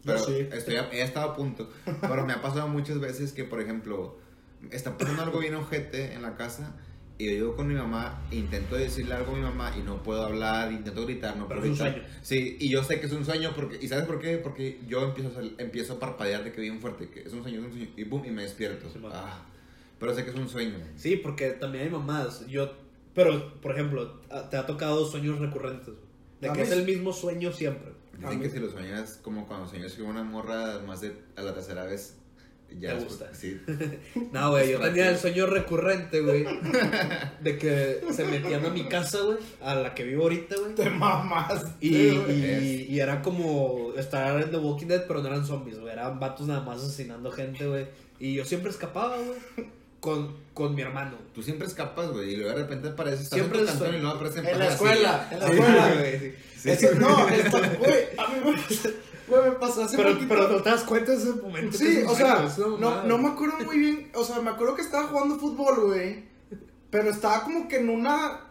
Pero 0.04 0.18
sí. 0.20 0.48
estoy 0.52 0.78
a- 0.78 0.90
he 0.92 1.04
estado 1.04 1.30
a 1.32 1.36
punto. 1.36 1.70
Pero 2.02 2.26
me 2.26 2.34
ha 2.34 2.42
pasado 2.42 2.68
muchas 2.68 3.00
veces 3.00 3.32
que, 3.32 3.44
por 3.46 3.62
ejemplo, 3.62 4.18
está 4.72 4.98
pasando 4.98 5.22
algo 5.22 5.40
bien 5.40 5.54
ojete 5.56 6.14
en 6.14 6.24
la 6.24 6.36
casa 6.36 6.76
y 7.18 7.26
yo 7.26 7.32
llego 7.32 7.55
con 7.55 7.68
mi 7.68 7.76
mamá, 7.76 8.22
intento 8.32 8.76
decirle 8.76 9.14
algo 9.14 9.34
a 9.34 9.36
mi 9.36 9.41
mamá 9.41 9.74
y 9.78 9.82
no 9.82 10.01
puedo 10.03 10.24
hablar, 10.26 10.72
intento 10.72 11.05
gritar, 11.05 11.38
no 11.38 11.47
Pero 11.47 11.61
puedo 11.61 11.74
es 11.74 11.80
un 11.80 11.86
gritar. 11.86 12.03
sueño. 12.03 12.20
Sí, 12.24 12.57
y 12.59 12.70
yo 12.70 12.84
sé 12.84 12.99
que 12.99 13.05
es 13.05 13.11
un 13.14 13.24
sueño 13.26 13.51
porque, 13.55 13.78
¿y 13.82 13.88
sabes 13.88 14.05
por 14.05 14.20
qué? 14.20 14.38
Porque 14.38 14.80
yo 14.88 15.03
empiezo 15.03 15.30
a, 15.30 15.34
sal- 15.34 15.55
empiezo 15.57 15.93
a 15.93 15.99
parpadear 15.99 16.43
de 16.43 16.51
que 16.51 16.61
bien 16.61 16.80
fuerte, 16.82 17.09
que 17.09 17.22
es 17.22 17.32
un 17.34 17.43
sueño, 17.43 17.59
es 17.59 17.66
un 17.66 17.72
sueño, 17.72 17.88
y 17.95 18.03
boom, 18.03 18.26
y 18.26 18.32
me 18.32 18.41
despierto. 18.41 18.89
Sí, 18.91 18.99
man. 18.99 19.11
ah, 19.14 19.45
pero 19.99 20.14
sé 20.16 20.24
que 20.24 20.32
es 20.32 20.36
un 20.36 20.49
sueño. 20.49 20.76
Sí, 20.95 21.16
porque 21.18 21.51
también 21.51 21.86
hay 21.86 21.89
mamás. 21.91 22.45
Yo, 22.47 22.72
pero, 23.14 23.59
por 23.61 23.72
ejemplo, 23.74 24.22
a- 24.32 24.49
te 24.49 24.57
ha 24.57 24.66
tocado 24.66 25.05
sueños 25.09 25.39
recurrentes. 25.39 25.93
De 26.41 26.49
A 26.49 26.53
que 26.53 26.59
mí 26.59 26.64
es 26.68 26.74
sí. 26.74 26.80
el 26.80 26.86
mismo 26.86 27.14
sueño 27.14 27.51
siempre. 27.53 27.93
Dicen 28.18 28.41
que 28.41 28.49
si 28.49 28.59
lo 28.59 28.70
sueñas 28.70 29.20
como 29.24 29.47
cuando 29.47 29.68
sueñas 29.68 29.93
con 29.93 30.05
una 30.07 30.24
morra 30.24 30.80
más 30.86 31.01
de 31.01 31.14
a 31.36 31.41
la 31.41 31.53
tercera 31.53 31.86
vez, 31.86 32.18
ya 32.80 32.92
Te 32.92 32.98
es- 32.98 33.04
gusta. 33.06 33.30
Sí. 33.34 33.60
No, 34.32 34.52
güey, 34.52 34.72
yo 34.72 34.80
tenía 34.80 35.10
el 35.10 35.18
sueño 35.18 35.46
recurrente, 35.46 36.22
güey. 36.22 36.44
De 37.42 37.58
que 37.58 38.02
se 38.12 38.26
metían 38.26 38.66
a 38.66 38.70
mi 38.70 38.84
casa, 38.86 39.20
güey. 39.22 39.38
A 39.62 39.76
la 39.76 39.94
que 39.94 40.04
vivo 40.04 40.24
ahorita, 40.24 40.56
güey. 40.58 40.76
Te 40.76 40.90
mamas. 40.90 41.64
Y, 41.80 41.96
y, 41.96 42.88
y 42.90 43.00
era 43.00 43.22
como 43.22 43.94
estar 43.98 44.42
en 44.42 44.52
The 44.52 44.58
Walking 44.58 44.88
Dead, 44.88 45.06
pero 45.08 45.22
no 45.22 45.28
eran 45.28 45.46
zombies, 45.46 45.80
güey. 45.80 45.94
Eran 45.94 46.20
vatos 46.20 46.48
nada 46.48 46.62
más 46.62 46.82
asesinando 46.82 47.32
gente, 47.32 47.66
güey. 47.68 47.88
Y 48.20 48.36
yo 48.36 48.46
siempre 48.46 48.72
escapaba, 48.72 49.18
güey. 49.18 49.68
Con, 50.00 50.36
con 50.54 50.76
mi 50.76 50.82
hermano. 50.82 51.16
Tú 51.34 51.42
siempre 51.42 51.66
escapas, 51.66 52.10
güey, 52.12 52.34
y 52.34 52.36
luego 52.36 52.52
de 52.58 52.64
repente 52.64 52.90
apareces, 52.90 53.30
Siempre 53.30 53.60
en 53.60 53.66
tu 53.68 53.86
y 53.86 53.92
luego 53.92 54.10
apareces 54.10 54.44
En 54.46 54.60
la 54.60 54.66
así. 54.66 54.74
escuela, 54.74 55.30
en 55.32 55.40
la 55.40 55.48
escuela. 55.48 55.94
güey, 55.96 56.20
sí. 56.20 56.34
Sí. 56.58 56.70
Es 56.72 57.00
no, 57.00 57.30
esto, 57.30 57.58
güey, 57.80 58.04
a 58.18 58.28
mí 58.28 58.40
me, 58.46 58.52
güey, 59.28 59.44
me 59.44 59.52
pasó 59.52 59.84
hace 59.84 59.98
Pero, 59.98 60.14
poquito. 60.14 60.28
pero 60.30 60.50
no 60.50 60.62
te 60.62 60.70
das 60.70 60.84
cuenta 60.84 61.12
de 61.12 61.18
ese 61.18 61.34
momento. 61.34 61.72
que 61.72 61.78
Sí, 61.78 62.04
o 62.08 62.16
sea, 62.16 62.48
no, 62.80 63.04
no 63.04 63.18
me 63.18 63.30
acuerdo 63.30 63.56
muy 63.66 63.78
bien. 63.78 64.12
O 64.16 64.24
sea, 64.24 64.40
me 64.42 64.50
acuerdo 64.52 64.76
que 64.76 64.82
estaba 64.82 65.08
jugando 65.08 65.38
fútbol, 65.38 65.88
güey. 65.88 66.26
Pero 66.90 67.10
estaba 67.10 67.44
como 67.44 67.68
que 67.68 67.78
en 67.78 67.90
una. 67.90 68.42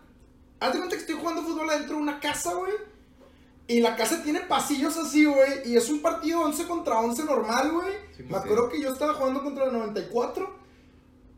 Haz 0.60 0.72
de 0.72 0.78
cuenta 0.78 0.96
que 0.96 1.02
estoy 1.02 1.16
jugando 1.16 1.42
fútbol 1.42 1.68
adentro 1.70 1.96
de 1.96 2.02
una 2.02 2.20
casa, 2.20 2.54
güey. 2.54 2.72
Y 3.68 3.80
la 3.80 3.96
casa 3.96 4.22
tiene 4.22 4.40
pasillos 4.40 4.96
así, 4.96 5.24
güey. 5.24 5.66
Y 5.66 5.76
es 5.76 5.88
un 5.88 6.00
partido 6.02 6.40
11 6.42 6.66
contra 6.66 6.98
11 7.00 7.24
normal, 7.24 7.70
güey. 7.72 7.92
Sí, 8.16 8.22
me 8.24 8.30
sí. 8.30 8.34
acuerdo 8.34 8.68
que 8.68 8.80
yo 8.80 8.92
estaba 8.92 9.14
jugando 9.14 9.42
contra 9.42 9.64
el 9.66 9.72
94. 9.72 10.62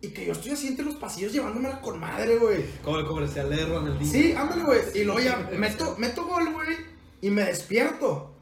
Y 0.01 0.09
que 0.09 0.26
yo 0.26 0.32
estoy 0.32 0.53
así 0.53 0.68
entre 0.68 0.85
los 0.85 0.97
pasillos 0.97 1.32
llevándomela 1.32 1.80
con 1.80 1.99
madre, 1.99 2.37
güey. 2.39 2.64
Como 2.82 2.99
el 2.99 3.07
comercial 3.07 3.49
de 3.49 3.64
Ronaldinho. 3.66 4.11
Sí, 4.12 4.32
ándale, 4.32 4.64
güey. 4.64 4.80
Y 4.95 5.05
luego 5.05 5.20
ya 5.20 5.37
meto, 5.59 5.95
meto 5.99 6.24
gol, 6.26 6.53
güey. 6.53 6.76
Y 7.22 7.30
me 7.30 7.45
despierto. 7.45 8.34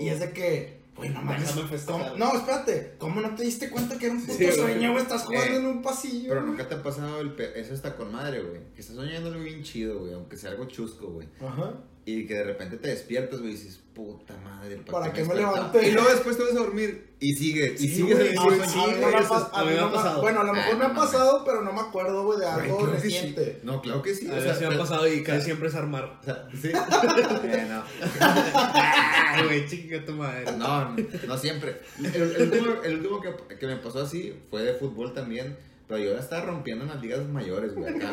Y 0.00 0.08
es 0.08 0.20
de 0.20 0.32
que, 0.32 0.78
güey, 0.96 1.10
no 1.10 1.22
mames. 1.22 1.42
Déjame 1.54 1.68
festejar. 1.68 2.12
¿cómo- 2.12 2.16
No, 2.16 2.36
espérate. 2.38 2.94
¿Cómo 2.98 3.20
no 3.20 3.34
te 3.34 3.42
diste 3.44 3.70
cuenta 3.70 3.98
que 3.98 4.06
era 4.06 4.14
un 4.14 4.20
puto 4.22 4.38
Sí, 4.38 4.52
sueño, 4.52 4.92
güey? 4.92 5.02
Estás 5.02 5.24
jugando 5.24 5.52
Eh, 5.54 5.56
en 5.58 5.66
un 5.66 5.82
pasillo. 5.82 6.28
Pero 6.30 6.42
nunca 6.42 6.68
te 6.68 6.74
ha 6.74 6.82
pasado 6.82 7.20
el 7.20 7.32
pe- 7.34 7.58
eso 7.60 7.74
está 7.74 7.96
con 7.96 8.10
madre, 8.12 8.40
güey. 8.42 8.60
Que 8.74 8.80
estás 8.80 8.96
soñando 8.96 9.28
algo 9.30 9.42
bien 9.42 9.62
chido, 9.62 9.98
güey, 10.00 10.12
aunque 10.14 10.36
sea 10.36 10.50
algo 10.50 10.64
chusco, 10.66 11.08
güey. 11.08 11.28
Ajá. 11.40 11.74
Y 12.10 12.26
que 12.26 12.34
de 12.34 12.44
repente 12.44 12.76
te 12.78 12.88
despiertas, 12.88 13.40
güey, 13.40 13.52
y 13.52 13.56
dices, 13.56 13.80
puta 13.94 14.34
madre, 14.38 14.76
¿Para 14.90 15.12
qué 15.12 15.22
me 15.24 15.28
despertaba?" 15.34 15.56
levanté? 15.56 15.88
Y 15.88 15.92
luego 15.92 16.08
después 16.08 16.36
te 16.38 16.42
vas 16.44 16.52
a 16.52 16.58
dormir 16.60 17.08
y 17.20 17.34
sigue, 17.34 17.74
y 17.74 17.78
Sí, 17.78 17.88
sigues 17.96 18.16
güey, 18.16 18.28
el 18.30 18.34
sí, 18.34 18.38
güey, 18.38 19.00
no 19.00 19.10
me 19.10 19.18
eso 19.18 19.50
a 19.52 19.64
me 19.64 19.70
mí 19.72 19.76
no 19.76 19.82
me 19.82 19.88
ha- 19.88 19.90
pasado. 19.92 20.22
Bueno, 20.22 20.40
a 20.40 20.44
lo 20.44 20.52
mejor 20.54 20.74
Ah, 20.74 20.78
me 20.78 20.84
ha 20.86 20.94
pasado, 20.94 21.42
pero 21.44 21.60
no 21.62 21.72
me 21.72 21.80
acuerdo, 21.80 22.24
güey, 22.24 22.38
de 22.38 22.46
Güey, 22.46 22.60
algo 22.64 22.78
claro 22.78 22.92
que 22.94 23.00
sí. 23.00 23.08
reciente. 23.08 23.60
No, 23.62 23.82
claro 23.82 24.00
que 24.02 24.14
sí. 24.14 24.26
A 24.30 24.36
o 24.36 24.40
sea, 24.40 24.54
si 24.54 24.64
me 24.66 24.74
ha 24.74 24.78
pasado 24.78 25.06
y 25.12 25.22
casi 25.24 25.44
siempre 25.44 25.68
es 25.68 25.74
armar. 25.74 26.18
o 26.20 26.24
sea, 26.24 26.48
sí. 26.58 26.70
Eh, 27.44 27.66
no. 27.68 27.82
Ay, 28.64 29.44
güey, 29.44 29.66
chinga 29.68 30.04
tu 30.04 30.12
madre. 30.12 30.44
No, 30.56 30.96
no 31.26 31.36
siempre. 31.38 31.80
El, 31.98 32.06
el 32.36 32.42
último, 32.52 32.82
el 32.84 32.94
último 32.96 33.20
que, 33.20 33.56
que 33.56 33.66
me 33.66 33.76
pasó 33.76 34.00
así 34.02 34.34
fue 34.50 34.62
de 34.62 34.74
fútbol 34.74 35.12
también. 35.12 35.56
Pero 35.86 36.04
yo 36.04 36.14
la 36.14 36.20
estaba 36.20 36.44
rompiendo 36.44 36.84
en 36.84 36.90
las 36.90 37.00
ligas 37.02 37.26
mayores, 37.28 37.74
güey. 37.74 37.94
Acá. 37.94 38.12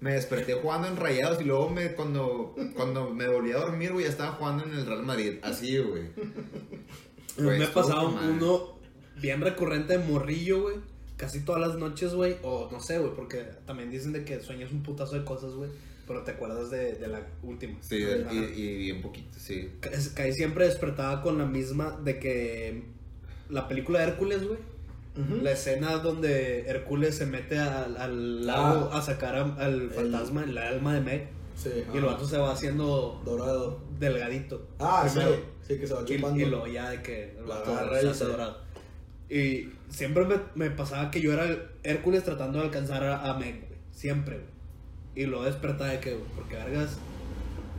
Me 0.00 0.12
desperté 0.12 0.54
jugando 0.54 0.86
en 0.88 0.96
rayados 0.96 1.40
y 1.40 1.44
luego 1.44 1.70
me, 1.70 1.92
cuando, 1.94 2.54
cuando 2.76 3.10
me 3.10 3.26
volví 3.28 3.50
a 3.52 3.56
dormir, 3.58 3.92
güey, 3.92 4.04
ya 4.04 4.10
estaba 4.10 4.32
jugando 4.32 4.64
en 4.64 4.70
el 4.72 4.86
Real 4.86 5.02
Madrid. 5.02 5.38
Así, 5.42 5.76
güey. 5.78 6.04
Me 7.38 7.64
ha 7.64 7.72
pasado 7.72 8.08
uno 8.30 8.78
bien 9.20 9.40
recurrente 9.40 9.96
de 9.98 10.04
morrillo, 10.04 10.62
güey. 10.62 10.76
Casi 11.16 11.40
todas 11.40 11.60
las 11.60 11.76
noches, 11.76 12.14
güey. 12.14 12.36
O 12.42 12.68
no 12.70 12.80
sé, 12.80 12.98
güey, 12.98 13.12
porque 13.14 13.38
también 13.66 13.90
dicen 13.90 14.12
de 14.12 14.24
que 14.24 14.40
sueñas 14.40 14.70
un 14.72 14.82
putazo 14.82 15.16
de 15.18 15.24
cosas, 15.24 15.52
güey. 15.54 15.70
Pero 16.06 16.22
te 16.22 16.30
acuerdas 16.32 16.70
de, 16.70 16.94
de 16.94 17.06
la 17.08 17.26
última. 17.42 17.76
Sí, 17.82 17.96
y, 18.30 18.36
y 18.60 18.76
bien 18.78 19.02
poquito, 19.02 19.38
sí. 19.38 19.70
Ca- 19.80 19.90
Casi 19.90 20.32
siempre 20.32 20.66
despertaba 20.66 21.22
con 21.22 21.38
la 21.38 21.44
misma 21.44 21.98
de 22.02 22.18
que 22.18 22.84
la 23.50 23.68
película 23.68 23.98
de 24.00 24.06
Hércules, 24.06 24.42
güey. 24.46 24.58
La 25.42 25.50
escena 25.50 25.96
donde 25.98 26.68
Hércules 26.68 27.16
se 27.16 27.26
mete 27.26 27.58
al, 27.58 27.96
al 27.96 28.46
lago 28.46 28.88
Ah. 28.92 28.98
a 28.98 29.02
sacar 29.02 29.34
a- 29.34 29.54
al 29.56 29.90
fantasma, 29.90 30.44
el 30.44 30.56
alma 30.56 30.94
de 30.94 31.00
Meg. 31.00 31.28
Sí. 31.56 31.70
Y 31.92 31.96
el 31.96 32.04
vato 32.04 32.24
se 32.24 32.38
va 32.38 32.52
haciendo 32.52 33.20
Dorado. 33.24 33.80
delgadito. 33.98 34.64
Ah, 34.78 35.04
Primero. 35.12 35.34
sí. 35.34 35.40
Sí, 35.74 35.80
que 35.80 35.86
se 35.88 35.94
va 35.94 36.02
Y, 36.06 36.16
chupando. 36.16 36.40
y 36.40 36.44
luego 36.46 36.66
ya 36.68 36.90
de 36.90 37.02
que 37.02 37.36
el 37.36 37.48
La 37.48 37.56
agarra 37.56 38.00
y 38.02 38.06
hace 38.06 38.24
dorado. 38.26 38.58
Y 39.28 39.70
siempre 39.90 40.24
me, 40.24 40.36
me 40.54 40.70
pasaba 40.70 41.10
que 41.10 41.20
yo 41.20 41.32
era 41.32 41.46
Hércules 41.82 42.22
tratando 42.22 42.58
de 42.60 42.64
alcanzar 42.66 43.02
a, 43.02 43.28
a 43.28 43.38
Meg, 43.38 43.66
güey. 43.66 43.80
Siempre, 43.90 44.36
güey. 44.36 44.48
Y 45.16 45.26
luego 45.26 45.44
despertaba 45.46 45.90
de 45.90 45.98
que, 46.00 46.12
güey, 46.12 46.24
porque 46.36 46.54
vergas. 46.54 46.96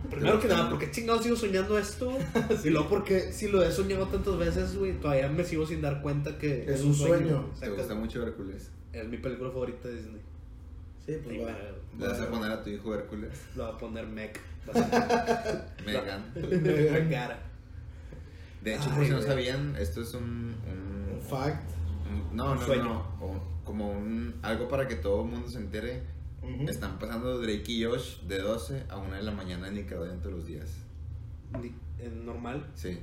Primero 0.10 0.40
que 0.40 0.48
nada, 0.48 0.70
porque 0.70 0.90
chingados 0.92 1.24
sigo 1.24 1.36
soñando 1.36 1.78
esto? 1.78 2.18
Y 2.64 2.70
luego 2.70 2.90
porque 2.90 3.32
si 3.34 3.48
lo 3.50 3.64
he 3.64 3.72
soñado 3.72 4.08
tantas 4.08 4.38
veces, 4.38 4.76
güey, 4.78 5.00
todavía 5.00 5.28
me 5.30 5.44
sigo 5.44 5.66
sin 5.66 5.82
dar 5.82 6.02
cuenta 6.02 6.38
que 6.38 6.66
Es 6.72 6.82
un 6.82 6.94
sueño. 6.96 7.44
güey. 7.50 7.60
¿Te 7.60 7.70
gusta 7.70 7.96
mucho 7.96 8.24
Hércules? 8.24 8.72
Es 8.94 9.08
mi 9.08 9.18
película 9.18 9.50
favorita 9.52 9.88
de 9.88 9.96
Disney. 9.96 10.22
Sí, 11.06 11.18
pues 11.24 11.40
va. 11.42 11.56
¿Le 11.98 12.08
vas 12.08 12.20
a 12.20 12.30
poner 12.30 12.52
a 12.52 12.64
tu 12.64 12.70
hijo 12.70 12.94
Hércules? 12.94 13.32
Lo 13.56 13.64
va 13.64 13.70
a 13.70 13.78
poner 13.78 14.06
Meg. 14.08 14.34
básicamente. 14.66 15.64
Megan. 15.86 16.26
Megara. 17.06 17.40
De 18.62 18.76
hecho, 18.76 18.90
Ay, 18.90 18.96
por 18.98 19.06
si 19.06 19.12
no 19.12 19.22
sabían, 19.22 19.76
esto 19.78 20.02
es 20.02 20.14
un... 20.14 20.24
un- 20.24 21.14
Un 21.16 21.22
fact. 21.22 21.70
un- 22.10 22.36
no, 22.36 22.52
Un 22.52 22.60
no, 22.60 22.66
sueño. 22.66 22.84
no. 22.84 23.00
o- 23.26 23.44
como 23.64 23.92
un... 23.92 24.36
Algo 24.42 24.68
para 24.68 24.88
que 24.88 24.96
todo 24.96 25.24
el 25.24 25.30
mundo 25.30 25.48
se 25.48 25.60
entere. 25.60 26.02
Están 26.68 27.00
pasando 27.00 27.40
Drake 27.40 27.64
y 27.68 27.84
Josh 27.86 28.22
de 28.28 28.40
12 28.40 28.84
a 28.90 28.98
1 28.98 29.16
de 29.16 29.24
la 29.24 29.32
mañana 29.32 29.68
en 29.68 29.76
Nickelodeon 29.76 30.20
todos 30.20 30.36
los 30.36 30.46
días. 30.48 30.70
En 32.00 32.26
normal. 32.26 32.66
Sí, 32.76 33.00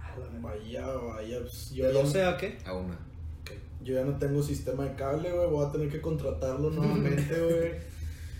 A 0.00 0.10
la 0.18 0.26
verga. 0.26 0.38
Vaya, 0.40 0.86
vaya. 0.86 1.40
pues, 1.40 1.70
yo, 1.72 1.86
¿De 1.86 1.92
ya, 1.94 2.00
12 2.02 2.24
a 2.24 2.36
qué? 2.38 2.58
a 2.64 2.72
1. 2.74 2.94
yo 3.84 3.94
ya 3.94 4.04
no 4.04 4.16
tengo 4.18 4.42
sistema 4.42 4.84
de 4.84 4.94
cable, 4.94 5.30
güey. 5.32 5.50
Voy 5.50 5.66
a 5.66 5.72
tener 5.72 5.88
que 5.90 6.00
contratarlo 6.00 6.70
nuevamente, 6.70 7.40
güey. 7.40 7.72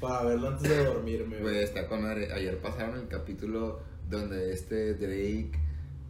para 0.01 0.25
verlo 0.25 0.49
antes 0.49 0.69
de 0.69 0.85
dormirme, 0.85 1.39
Güey, 1.39 1.53
güey. 1.55 1.65
está 1.65 1.87
con. 1.89 2.05
Ayer 2.07 2.59
pasaron 2.59 2.99
el 2.99 3.09
capítulo 3.09 3.81
donde 4.11 4.53
este 4.53 4.95
Drake 4.95 5.53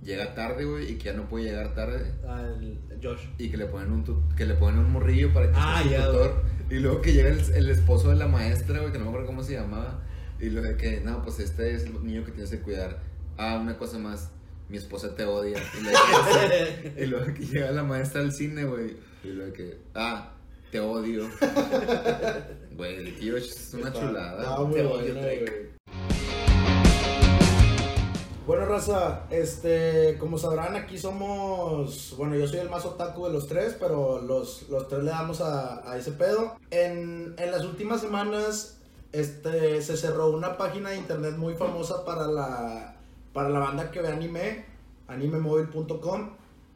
llega 0.03 0.34
tarde, 0.34 0.64
güey, 0.64 0.93
y 0.93 0.97
que 0.97 1.05
ya 1.05 1.12
no 1.12 1.28
puede 1.28 1.45
llegar 1.47 1.74
tarde. 1.74 2.12
Al 2.26 2.78
Josh. 3.03 3.26
Y 3.38 3.51
que 3.51 3.57
le 3.57 3.66
ponen 3.66 3.93
un, 3.93 4.05
tu- 4.05 4.22
que 4.36 4.47
le 4.47 4.55
ponen 4.55 4.80
un 4.80 4.90
morrillo 4.93 5.32
para 5.32 5.47
que 5.51 5.53
Ah, 5.57 5.80
sea 5.82 5.90
ya, 6.01 6.07
tutor. 6.07 6.43
Y 6.72 6.78
luego 6.78 7.02
que 7.02 7.12
llega 7.12 7.28
el, 7.28 7.38
el 7.54 7.68
esposo 7.68 8.08
de 8.08 8.16
la 8.16 8.28
maestra, 8.28 8.80
güey, 8.80 8.92
que 8.92 8.98
no 8.98 9.04
me 9.04 9.10
acuerdo 9.10 9.26
cómo 9.26 9.42
se 9.42 9.52
llamaba. 9.52 10.00
Y 10.40 10.46
luego 10.48 10.68
de 10.68 10.76
que, 10.78 11.02
no, 11.02 11.22
pues 11.22 11.38
este 11.38 11.74
es 11.74 11.82
el 11.84 12.02
niño 12.02 12.24
que 12.24 12.30
tienes 12.32 12.50
que 12.50 12.60
cuidar. 12.60 12.98
Ah, 13.36 13.58
una 13.60 13.76
cosa 13.76 13.98
más. 13.98 14.30
Mi 14.70 14.78
esposa 14.78 15.14
te 15.14 15.26
odia. 15.26 15.58
Y 15.78 15.82
luego, 15.82 15.98
y 16.96 17.06
luego 17.06 17.34
que 17.34 17.44
llega 17.44 17.70
la 17.72 17.82
maestra 17.82 18.22
al 18.22 18.32
cine, 18.32 18.64
güey. 18.64 18.96
Y 19.22 19.28
luego 19.28 19.52
que, 19.52 19.80
ah, 19.94 20.32
te 20.70 20.80
odio. 20.80 21.28
Güey, 22.74 23.12
tío, 23.16 23.36
es 23.36 23.74
una 23.74 23.88
Está- 23.88 24.00
chulada. 24.00 24.60
Muy 24.60 24.74
Te 24.74 24.82
odio, 24.86 25.14
Drake. 25.14 25.71
Bueno, 28.45 28.64
raza, 28.66 29.22
este, 29.30 30.16
como 30.18 30.36
sabrán, 30.36 30.74
aquí 30.74 30.99
somos, 30.99 32.12
bueno, 32.18 32.34
yo 32.34 32.49
soy 32.49 32.59
el 32.59 32.68
más 32.68 32.84
otaku 32.84 33.26
de 33.26 33.32
los 33.32 33.47
tres, 33.47 33.76
pero 33.78 34.20
los, 34.20 34.68
los 34.68 34.88
tres 34.88 35.05
le 35.05 35.11
damos 35.11 35.40
a, 35.40 35.88
a 35.88 35.97
ese 35.97 36.11
pedo. 36.11 36.57
En, 36.72 37.34
en 37.38 37.51
las 37.53 37.64
últimas 37.64 38.01
semanas, 38.01 38.78
este, 39.12 39.80
se 39.80 39.97
cerró 39.97 40.30
una 40.30 40.57
página 40.57 40.90
de 40.90 40.97
internet 40.97 41.36
muy 41.36 41.55
famosa 41.55 42.05
para 42.05 42.26
la, 42.26 42.97
para 43.32 43.49
la 43.49 43.61
banda 43.61 43.93
que 43.93 44.01
ve 44.01 44.09
anime, 44.09 44.64
animemóvil.com. 45.07 46.30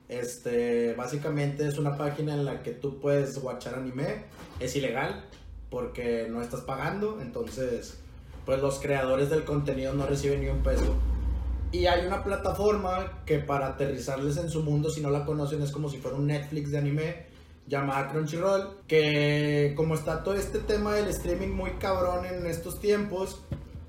Este, 0.09 0.95
básicamente 0.95 1.67
es 1.67 1.79
una 1.79 1.99
página 1.99 2.35
en 2.35 2.45
la 2.45 2.63
que 2.63 2.71
tú 2.71 3.01
puedes 3.01 3.39
watchar 3.39 3.75
anime. 3.75 4.27
Es 4.61 4.77
ilegal 4.77 5.25
porque 5.69 6.29
no 6.31 6.43
estás 6.43 6.61
pagando, 6.61 7.21
entonces, 7.21 7.99
pues 8.45 8.63
los 8.63 8.79
creadores 8.79 9.31
del 9.31 9.45
contenido 9.45 9.95
no 9.95 10.07
reciben 10.07 10.43
ni 10.43 10.49
un 10.49 10.63
peso. 10.63 10.95
Y 11.77 11.87
hay 11.87 12.07
una 12.07 12.25
plataforma 12.25 13.23
que 13.27 13.39
para 13.39 13.67
aterrizarles 13.67 14.39
en 14.39 14.49
su 14.49 14.63
mundo, 14.63 14.89
si 14.89 15.03
no 15.03 15.11
la 15.11 15.27
conocen, 15.27 15.61
es 15.61 15.71
como 15.71 15.91
si 15.91 15.99
fuera 15.99 16.17
un 16.17 16.27
Netflix 16.27 16.71
de 16.71 16.79
anime 16.79 17.27
llamada 17.67 18.09
Crunchyroll, 18.09 18.79
que 18.87 19.75
como 19.77 19.95
está 19.95 20.23
todo 20.23 20.35
este 20.37 20.61
tema 20.61 20.95
del 20.95 21.09
streaming 21.09 21.51
muy 21.51 21.73
cabrón 21.73 22.25
en 22.25 22.47
estos 22.47 22.81
tiempos, 22.81 23.43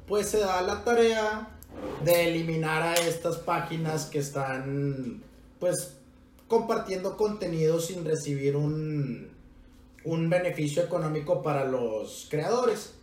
pues 0.05 0.27
se 0.27 0.39
da 0.39 0.61
la 0.63 0.83
tarea 0.83 1.57
de 2.03 2.27
eliminar 2.27 2.83
a 2.83 2.93
estas 2.95 3.37
páginas 3.37 4.07
que 4.07 4.19
están 4.19 5.23
pues 5.57 5.95
compartiendo 6.49 7.15
contenido 7.15 7.79
sin 7.79 8.03
recibir 8.03 8.57
un, 8.57 9.29
un 10.03 10.29
beneficio 10.29 10.83
económico 10.83 11.41
para 11.41 11.63
los 11.63 12.27
creadores. 12.29 12.95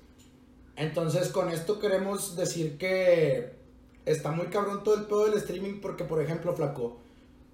Entonces, 0.77 1.31
con 1.31 1.49
esto 1.49 1.79
queremos 1.79 2.37
decir 2.37 2.77
que 2.77 3.64
está 4.07 4.31
muy 4.31 4.47
cabrón 4.47 4.83
todo 4.85 4.97
el 4.97 5.05
pedo 5.05 5.27
del 5.27 5.35
streaming 5.35 5.81
porque, 5.81 6.05
por 6.05 6.21
ejemplo, 6.21 6.55
Flaco, 6.55 6.99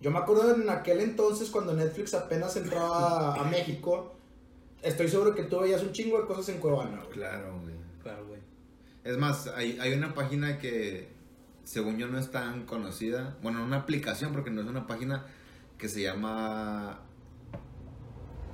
yo 0.01 0.11
me 0.11 0.19
acuerdo 0.19 0.55
en 0.55 0.69
aquel 0.69 1.01
entonces 1.01 1.51
cuando 1.51 1.75
Netflix 1.75 2.15
apenas 2.15 2.57
entraba 2.57 3.35
a 3.35 3.45
México, 3.45 4.15
estoy 4.83 5.09
seguro 5.09 5.35
que 5.35 5.45
tú 5.45 5.61
veías 5.61 5.83
un 5.83 5.93
chingo 5.93 6.21
de 6.21 6.27
cosas 6.27 6.49
en 6.49 6.61
Cuevana, 6.61 6.99
güey. 6.99 7.11
Claro, 7.11 7.61
güey. 7.61 7.75
Claro, 8.03 8.27
güey. 8.27 8.41
Es 9.05 9.17
más, 9.19 9.47
hay, 9.49 9.79
hay 9.81 9.93
una 9.93 10.15
página 10.15 10.59
que, 10.59 11.09
según 11.65 11.99
yo, 11.99 12.09
no 12.09 12.19
es 12.19 12.31
tan 12.31 12.65
conocida. 12.67 13.37
Bueno, 13.43 13.63
una 13.65 13.79
aplicación, 13.79 14.33
porque 14.33 14.51
no 14.51 14.63
es 14.63 14.67
una 14.67 14.87
página 14.87 15.27
que 15.79 15.89
se 15.89 16.03
llama 16.03 17.01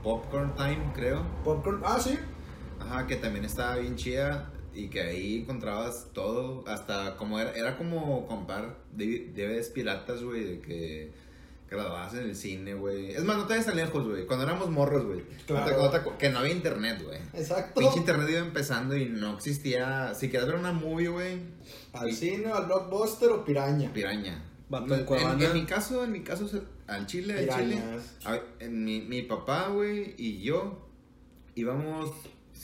Popcorn 0.03 0.55
Time, 0.55 0.92
creo. 0.94 1.24
Popcorn, 1.44 1.80
ah, 1.84 1.99
sí. 2.01 2.18
Ajá, 2.80 3.07
que 3.07 3.16
también 3.16 3.44
estaba 3.44 3.76
bien 3.76 3.97
chida 3.97 4.53
y 4.77 4.89
que 4.89 5.01
ahí 5.01 5.39
encontrabas 5.43 6.09
todo, 6.12 6.64
hasta 6.68 7.16
como 7.16 7.41
era, 7.41 7.53
era 7.53 7.77
como 7.79 8.27
comprar 8.27 8.77
DV- 8.97 9.33
DVDs 9.35 9.68
piratas, 9.70 10.22
güey, 10.22 10.45
de 10.45 10.61
que 10.61 11.11
grababas 11.70 12.14
en 12.14 12.20
el 12.24 12.37
cine, 12.37 12.74
güey. 12.74 13.11
Es 13.11 13.24
más, 13.24 13.37
no 13.37 13.45
te 13.47 13.55
vayas 13.55 13.66
tan 13.66 13.77
lejos, 13.77 14.07
güey. 14.07 14.24
Cuando 14.27 14.45
éramos 14.45 14.70
morros, 14.70 15.05
güey. 15.05 15.22
Claro. 15.47 15.91
Que 16.18 16.31
no 16.31 16.39
había 16.39 16.53
internet, 16.53 17.03
güey. 17.05 17.18
Exacto. 17.35 17.81
Pinche 17.81 17.99
internet 17.99 18.29
iba 18.31 18.39
empezando 18.39 18.97
y 18.97 19.07
no 19.07 19.35
existía. 19.35 20.14
Si 20.14 20.29
querías 20.29 20.47
ver 20.47 20.57
una 20.57 20.72
movie, 20.72 21.09
güey, 21.09 21.41
Al 21.93 22.12
cine, 22.12 22.53
al 22.53 22.66
blockbuster 22.66 23.31
o 23.31 23.45
piraña. 23.45 23.93
piraña. 23.93 24.45
En 24.70 25.43
en 25.43 25.53
mi 25.55 25.64
caso, 25.64 26.05
en 26.05 26.12
mi 26.12 26.20
caso, 26.22 26.49
al 26.89 27.07
Chile, 27.07 27.49
al 27.51 27.61
Chile. 27.61 27.83
A 28.24 28.39
en 28.61 28.85
mi, 28.85 29.01
mi 29.01 29.22
papá, 29.22 29.68
güey, 29.68 30.14
y 30.18 30.43
yo 30.43 30.87
íbamos, 31.55 32.11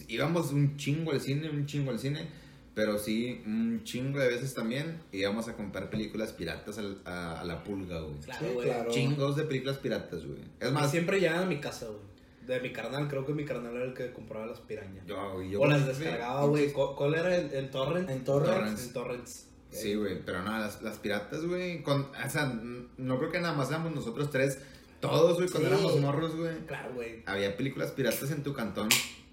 íbamos 0.09 0.53
un 0.53 0.77
chingo 0.77 1.13
al 1.13 1.21
cine, 1.21 1.49
un 1.51 1.67
chingo 1.67 1.91
al 1.91 1.99
cine, 1.99 2.29
pero 2.75 2.99
sí, 2.99 3.43
un 3.47 3.83
chingo 3.85 4.19
de 4.19 4.29
veces 4.29 4.55
también 4.55 4.99
íbamos 5.13 5.49
a 5.49 5.55
comprar 5.57 5.91
películas 5.91 6.33
piratas 6.33 6.79
al- 6.79 7.01
a, 7.05 7.41
a 7.41 7.45
la 7.45 7.63
pulga, 7.65 8.01
güey. 8.01 8.19
Claro, 8.21 8.47
Sí, 8.49 8.55
güey. 8.55 8.67
claro. 8.69 8.91
Chingos 8.91 9.37
de 9.37 9.45
películas 9.45 9.79
piratas, 9.79 10.25
güey. 10.25 10.41
Es 10.61 10.73
más, 10.73 10.91
siempre 10.91 11.21
llegaban 11.21 11.45
a 11.45 11.47
mi 11.47 11.61
casa, 11.61 11.87
güey. 11.87 12.01
De 12.47 12.59
mi 12.61 12.73
carnal, 12.73 13.07
creo 13.09 13.25
que 13.25 13.35
mi 13.35 13.45
carnal 13.45 13.77
era 13.77 13.85
el 13.85 13.95
que 13.95 14.11
compraba 14.13 14.47
las 14.47 14.59
pirañas. 14.61 15.07
yo, 15.07 15.43
yo- 15.43 15.61
o 15.61 15.67
las 15.67 15.87
descargaba, 15.87 16.45
güey. 16.47 16.73
¿Cu- 16.73 16.97
¿Cuál 16.97 17.15
era 17.15 17.37
el, 17.37 17.53
el 17.53 17.71
torrent? 17.71 18.09
En 18.11 18.25
Torrent. 18.25 18.53
Torrents. 18.57 18.83
En 18.87 18.93
torrents. 18.93 19.47
Sí, 19.71 19.95
güey, 19.95 20.23
pero 20.25 20.43
nada, 20.43 20.61
las, 20.67 20.83
las 20.83 20.99
piratas, 20.99 21.45
güey, 21.47 21.83
con, 21.83 22.03
o 22.03 22.31
sea, 22.31 22.51
n- 22.51 22.89
no 22.99 23.19
creo 23.19 23.31
que 23.31 23.41
nada 23.41 23.55
más 23.55 23.69
éramos 23.71 23.95
nosotros 23.95 24.31
tres, 24.31 24.59
todos, 25.01 25.37
güey, 25.37 25.49
cuando 25.49 25.69
Sí. 25.71 25.75
éramos 25.75 26.01
morros, 26.01 26.37
güey. 26.37 26.59
Claro, 26.67 26.93
güey. 26.95 27.23
Había 27.27 27.57
películas 27.57 27.91
piratas 27.93 28.31
en 28.33 28.43
tu 28.43 28.53
cantón 28.53 28.89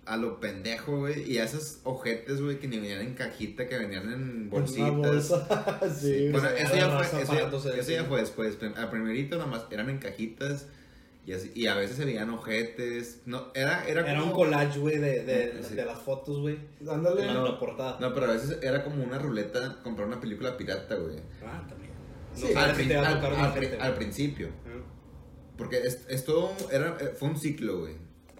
a 0.10 0.18
lo 0.18 0.40
pendejo, 0.40 0.98
güey. 0.98 1.32
Y 1.32 1.38
a 1.38 1.44
esos 1.44 1.80
ojetes, 1.84 2.42
güey, 2.42 2.60
que 2.60 2.68
ni 2.68 2.80
venían 2.80 3.02
en 3.02 3.14
cajita, 3.14 3.68
que 3.68 3.78
venían 3.78 4.04
en 4.12 4.14
En 4.14 4.50
bolsitas. 4.50 4.92
bolsa. 4.92 5.80
sí. 6.00 6.30
Bueno, 6.32 6.50
eso 6.50 6.76
ya, 6.76 6.90
fue, 6.90 7.22
eso, 7.22 7.34
ya- 7.34 7.48
eso 7.48 7.84
cine. 7.84 8.04
fue 8.04 8.20
después. 8.22 8.58
Al 8.76 8.90
primerito 8.90 9.38
nada 9.38 9.50
más 9.50 9.66
eran 9.72 9.90
en 9.90 10.00
cajitas. 10.00 10.66
Y, 11.26 11.34
así, 11.34 11.52
y 11.54 11.68
a 11.68 11.76
veces 11.76 11.98
se 11.98 12.06
veían 12.06 12.32
ojetes. 12.32 13.22
No, 13.26 13.52
era, 13.54 13.88
era, 13.88 14.10
Era 14.10 14.24
un 14.24 14.32
collage, 14.32 14.80
güey, 14.80 14.98
de, 14.98 15.24
de, 15.24 15.64
Sí. 15.64 15.76
de 15.76 15.86
las 15.86 16.00
fotos, 16.00 16.40
güey. 16.40 16.58
Ándale. 16.90 17.28
En 17.28 17.34
No. 17.36 17.44
la 17.48 17.60
portada. 17.60 17.98
No, 18.00 18.14
pero 18.16 18.28
a 18.28 18.34
veces 18.34 18.58
era 18.64 18.84
como 18.84 19.04
una 19.04 19.20
ruleta 19.20 19.78
comprar 19.84 20.08
una 20.08 20.20
película 20.20 20.58
pirata, 20.58 20.96
güey. 20.96 21.18
Ah, 21.46 21.64
también. 21.70 21.92
Sí, 22.34 22.48
al, 22.56 22.74
prin- 22.74 22.90
gente, 22.90 23.92
principio. 23.96 24.50
Porque 25.58 25.78
es, 25.80 26.06
es 26.10 26.24
todo, 26.26 26.54
era, 26.72 26.98
eh, 27.00 27.14
fue 27.18 27.30
un 27.30 27.38
ciclo, 27.38 27.80
güey. 27.82 27.94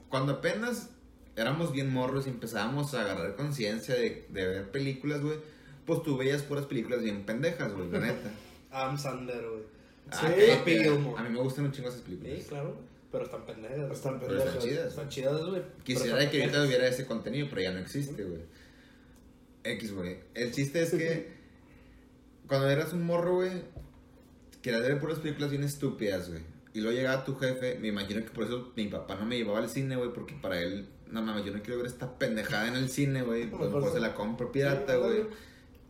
Cuando 0.08 0.34
apenas 0.34 0.90
éramos 1.42 1.72
bien 1.72 1.92
morros 1.92 2.28
y 2.28 2.30
empezábamos 2.30 2.94
a 2.94 3.02
agarrar 3.02 3.36
conciencia 3.36 3.96
de, 3.96 4.26
de 4.30 4.48
ver 4.48 4.72
películas, 4.72 5.22
güey, 5.22 5.38
pues 5.86 6.04
tú 6.04 6.18
veías 6.18 6.44
puras 6.44 6.66
películas 6.66 7.02
bien 7.02 7.24
pendejas, 7.26 7.74
güey, 7.74 7.90
la 7.92 8.00
neta. 8.00 8.32
Adam 8.72 8.98
Sandler, 8.98 9.48
güey. 9.48 9.64
Sí. 10.12 10.18
Ah, 10.22 10.64
Gilmore. 10.66 11.20
A 11.20 11.24
mí 11.24 11.30
me 11.30 11.40
gustan 11.42 11.66
un 11.66 11.72
chingo 11.72 11.90
esas 11.90 12.02
películas. 12.02 12.40
Sí, 12.40 12.46
claro. 12.50 12.76
Pero 13.12 13.24
están 13.26 13.46
pendejas. 13.46 13.92
Están 13.92 14.20
Pero 14.20 14.38
están 14.38 14.54
pendejas. 14.54 14.64
chidas. 14.64 14.88
Están 14.88 15.10
chidas, 15.10 15.46
güey. 15.46 15.62
Quisiera 15.84 16.18
que 16.18 16.24
están 16.26 16.32
ahorita 16.32 16.32
pendejas. 16.42 16.68
hubiera 16.68 16.88
ese 16.88 17.06
contenido, 17.06 17.48
pero 17.50 17.62
ya 17.62 17.72
no 17.72 17.80
existe, 17.80 18.24
güey. 18.24 18.42
X, 19.64 19.94
güey. 19.94 20.18
El 20.36 20.52
chiste 20.52 20.82
es 20.82 20.92
que 20.92 21.32
cuando 22.48 22.70
eras 22.70 22.94
un 22.94 23.04
morro, 23.04 23.36
güey, 23.36 23.64
querías 24.62 24.82
ver 24.82 25.00
puras 25.00 25.20
películas 25.20 25.52
bien 25.52 25.64
estúpidas, 25.64 26.30
güey. 26.30 26.42
Y 26.74 26.82
luego 26.82 26.96
llegaba 26.96 27.26
tu 27.26 27.36
jefe, 27.36 27.78
me 27.80 27.88
imagino 27.88 28.22
que 28.24 28.30
por 28.30 28.44
eso 28.46 28.72
mi 28.76 28.88
papá 28.88 29.16
no 29.16 29.26
me 29.26 29.38
llevaba 29.38 29.60
al 29.60 29.70
cine, 29.70 29.96
güey, 29.96 30.14
porque 30.14 30.36
para 30.36 30.62
él, 30.62 30.88
no 31.10 31.22
mames, 31.22 31.46
yo 31.46 31.52
no 31.54 31.62
quiero 31.62 31.78
ver 31.80 31.88
esta 31.88 32.18
pendejada 32.18 32.68
en 32.68 32.76
el 32.76 32.90
cine, 32.90 33.22
güey. 33.24 33.50
Pues 33.50 33.62
Mejor 33.64 33.82
mejor 33.82 33.94
se- 33.94 34.00
la 34.00 34.14
compro 34.16 34.52
pirata, 34.52 34.96
güey. 34.98 35.24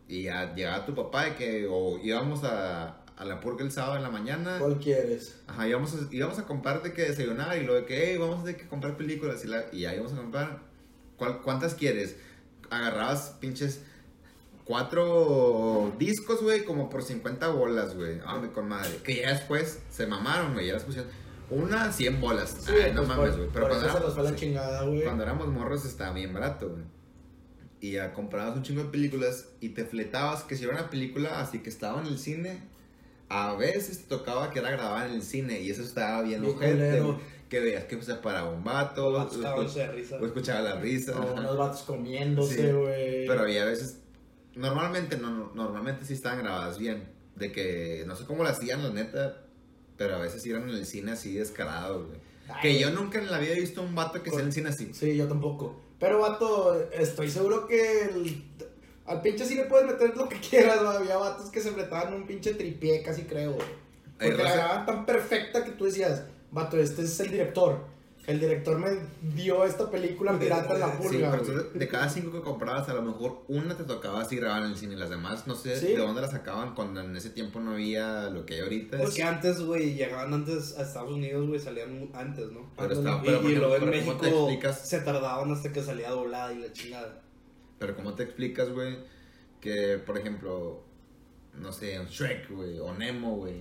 Y 0.08 0.22
ya 0.24 0.54
llegaba 0.54 0.84
tu 0.86 0.94
papá 0.94 1.28
y 1.28 1.32
que, 1.32 1.66
o 1.70 1.98
íbamos 2.02 2.42
a, 2.44 3.02
a 3.16 3.24
la 3.24 3.40
purga 3.40 3.64
el 3.64 3.70
sábado 3.70 3.96
en 3.96 4.02
la 4.02 4.10
mañana. 4.10 4.56
¿Cuál 4.58 4.78
quieres? 4.78 5.36
Ajá, 5.46 5.68
íbamos 5.68 5.94
a, 5.94 5.98
íbamos 6.10 6.38
a 6.38 6.46
comprar 6.46 6.82
de 6.82 6.92
que 6.92 7.02
desayunar 7.02 7.56
y 7.58 7.64
lo 7.64 7.74
de 7.74 7.84
que, 7.84 8.10
hey, 8.10 8.18
vamos 8.18 8.40
a 8.40 8.44
tener 8.44 8.60
que 8.60 8.66
comprar 8.66 8.96
películas 8.96 9.44
y, 9.44 9.48
la, 9.48 9.66
y 9.72 9.80
ya 9.80 9.94
íbamos 9.94 10.12
a 10.12 10.16
comprar. 10.16 10.62
¿Cuál- 11.16 11.42
¿Cuántas 11.42 11.74
quieres? 11.74 12.16
Agarrabas 12.70 13.36
pinches 13.40 13.82
cuatro 14.64 15.92
discos, 15.98 16.42
güey, 16.42 16.64
como 16.64 16.88
por 16.88 17.02
50 17.02 17.48
bolas, 17.48 17.94
güey. 17.96 18.20
Ah, 18.24 18.40
con 18.54 18.68
madre. 18.68 18.96
Que 19.04 19.16
ya 19.16 19.30
después 19.30 19.80
se 19.90 20.06
mamaron, 20.06 20.54
güey, 20.54 20.66
ya 20.68 20.74
las 20.74 20.84
pusieron. 20.84 21.10
Una, 21.50 21.92
100 21.92 22.20
bolas. 22.20 22.56
Sí, 22.60 22.72
Ay, 22.72 22.92
no 22.92 23.02
pues, 23.02 23.08
mames, 23.08 23.36
güey. 23.36 23.48
Pero 23.52 23.68
cuando 23.68 23.86
nos 23.86 23.96
éramos, 23.96 24.28
sí, 24.30 24.34
chingada, 24.36 24.84
cuando 25.04 25.46
morros 25.46 25.84
estaba 25.84 26.12
bien 26.14 26.32
barato, 26.32 26.68
güey. 26.70 26.82
Y 27.80 27.92
ya 27.92 28.12
comprabas 28.12 28.56
un 28.56 28.62
chingo 28.62 28.82
de 28.84 28.90
películas 28.90 29.48
y 29.60 29.70
te 29.70 29.84
fletabas 29.84 30.42
que 30.44 30.54
si 30.56 30.64
era 30.64 30.72
una 30.74 30.90
película 30.90 31.40
así 31.40 31.60
que 31.60 31.70
estaba 31.70 32.00
en 32.00 32.06
el 32.08 32.18
cine, 32.18 32.60
a 33.30 33.54
veces 33.54 34.02
te 34.02 34.04
tocaba 34.16 34.50
que 34.50 34.58
era 34.58 34.70
grabada 34.70 35.06
en 35.06 35.12
el 35.14 35.22
cine 35.22 35.60
y 35.60 35.70
eso 35.70 35.82
estaba 35.82 36.20
bien 36.22 36.44
ojete, 36.44 37.02
que 37.48 37.58
veías 37.60 37.84
que 37.84 38.00
se 38.02 38.14
paraba 38.16 38.50
un 38.50 38.62
vato, 38.62 39.08
o, 39.08 39.22
o 39.22 39.26
escuchaba 40.26 40.60
la 40.62 40.76
risa. 40.76 41.18
O 41.18 41.32
unos 41.34 41.56
vatos 41.56 41.82
comiéndose, 41.82 42.66
Sí. 42.66 42.72
güey. 42.72 43.26
Pero 43.26 43.40
había 43.40 43.64
veces, 43.64 43.98
normalmente 44.54 45.16
no, 45.16 45.30
no- 45.30 45.52
normalmente 45.54 46.04
sí 46.04 46.12
estaban 46.12 46.40
grabadas 46.42 46.78
bien, 46.78 47.08
de 47.34 47.50
que 47.50 48.04
no 48.06 48.14
sé 48.14 48.24
cómo 48.24 48.42
lo 48.44 48.50
hacían 48.50 48.82
la 48.82 48.90
neta, 48.90 49.38
pero 50.00 50.16
a 50.16 50.18
veces 50.18 50.46
eran 50.46 50.62
en 50.62 50.76
el 50.76 50.86
cine 50.86 51.12
así 51.12 51.34
descarado, 51.34 52.06
güey. 52.06 52.18
Ay, 52.48 52.62
Que 52.62 52.78
yo 52.80 52.90
nunca 52.90 53.18
en 53.18 53.30
la 53.30 53.38
vida 53.38 53.52
he 53.52 53.60
visto 53.60 53.82
un 53.82 53.94
vato 53.94 54.22
que 54.22 54.30
sea 54.30 54.40
en 54.40 54.46
el 54.46 54.52
cine 54.54 54.70
así. 54.70 54.94
Sí, 54.94 55.14
yo 55.14 55.28
tampoco. 55.28 55.78
Pero, 55.98 56.20
vato, 56.20 56.88
estoy 56.90 57.28
seguro 57.30 57.66
que 57.66 58.04
el- 58.06 58.42
al 59.04 59.20
pinche 59.20 59.44
sí 59.44 59.56
le 59.56 59.64
puedes 59.64 59.86
meter 59.86 60.16
lo 60.16 60.26
que 60.26 60.40
quieras, 60.40 60.82
güey. 60.82 60.96
Había 60.96 61.18
vatos 61.18 61.50
que 61.50 61.60
se 61.60 61.72
fletaban 61.72 62.14
un 62.14 62.26
pinche 62.26 62.54
tripié, 62.54 63.02
casi 63.02 63.24
creo, 63.24 63.52
güey. 63.52 63.66
Porque 64.18 64.42
la 64.42 64.52
grababan 64.54 64.86
tan 64.86 65.04
perfecta 65.04 65.64
que 65.66 65.72
tú 65.72 65.84
decías, 65.84 66.22
vato, 66.50 66.78
este 66.78 67.02
es 67.02 67.20
el 67.20 67.30
director. 67.30 67.84
El 68.26 68.38
director 68.38 68.78
me 68.78 68.90
dio 69.34 69.64
esta 69.64 69.90
película 69.90 70.38
pirata 70.38 70.74
en 70.74 70.80
la 70.80 70.92
Sí, 70.92 70.98
pulga, 70.98 71.30
pero 71.30 71.42
güey. 71.42 71.52
entonces, 71.56 71.78
de 71.80 71.88
cada 71.88 72.08
cinco 72.08 72.30
que 72.32 72.40
comprabas, 72.42 72.88
a 72.88 72.94
lo 72.94 73.02
mejor 73.02 73.42
una 73.48 73.76
te 73.76 73.84
tocaba 73.84 74.20
así 74.20 74.36
grabar 74.36 74.62
en 74.62 74.70
el 74.70 74.76
cine 74.76 74.94
y 74.94 74.98
las 74.98 75.10
demás, 75.10 75.46
no 75.46 75.54
sé 75.54 75.74
Sí. 75.80 75.86
de 75.86 75.96
dónde 75.96 76.20
las 76.20 76.30
sacaban 76.30 76.74
cuando 76.74 77.00
en 77.00 77.16
ese 77.16 77.30
tiempo 77.30 77.60
no 77.60 77.72
había 77.72 78.28
lo 78.30 78.44
que 78.46 78.54
hay 78.54 78.60
ahorita. 78.60 79.02
Es 79.02 79.14
que 79.14 79.22
antes, 79.22 79.60
güey, 79.62 79.94
llegaban 79.94 80.32
antes 80.34 80.76
a 80.78 80.82
Estados 80.82 81.10
Unidos, 81.12 81.48
güey, 81.48 81.58
salían 81.58 82.10
antes, 82.12 82.52
¿no? 82.52 82.70
pero, 82.76 82.92
estaba- 82.92 83.22
Y, 83.22 83.26
pero, 83.26 83.38
y 83.38 83.42
por 83.42 83.52
luego 83.68 83.76
en 83.76 83.94
ejemplo, 83.94 84.04
¿cómo 84.12 84.20
te 84.20 84.26
México 84.26 84.38
explicas? 84.46 84.88
se 84.88 85.00
tardaban 85.00 85.50
hasta 85.52 85.72
que 85.72 85.82
salía 85.82 86.10
doblada 86.10 86.52
y 86.52 86.58
la 86.58 86.72
chingada. 86.72 87.22
Pero 87.78 87.96
¿cómo 87.96 88.14
te 88.14 88.24
explicas, 88.24 88.68
güey? 88.70 88.98
Que, 89.60 89.98
por 89.98 90.18
ejemplo, 90.18 90.82
no 91.58 91.72
sé, 91.72 91.98
Shrek, 92.08 92.50
güey, 92.50 92.78
o 92.78 92.92
Nemo, 92.94 93.36
güey, 93.36 93.54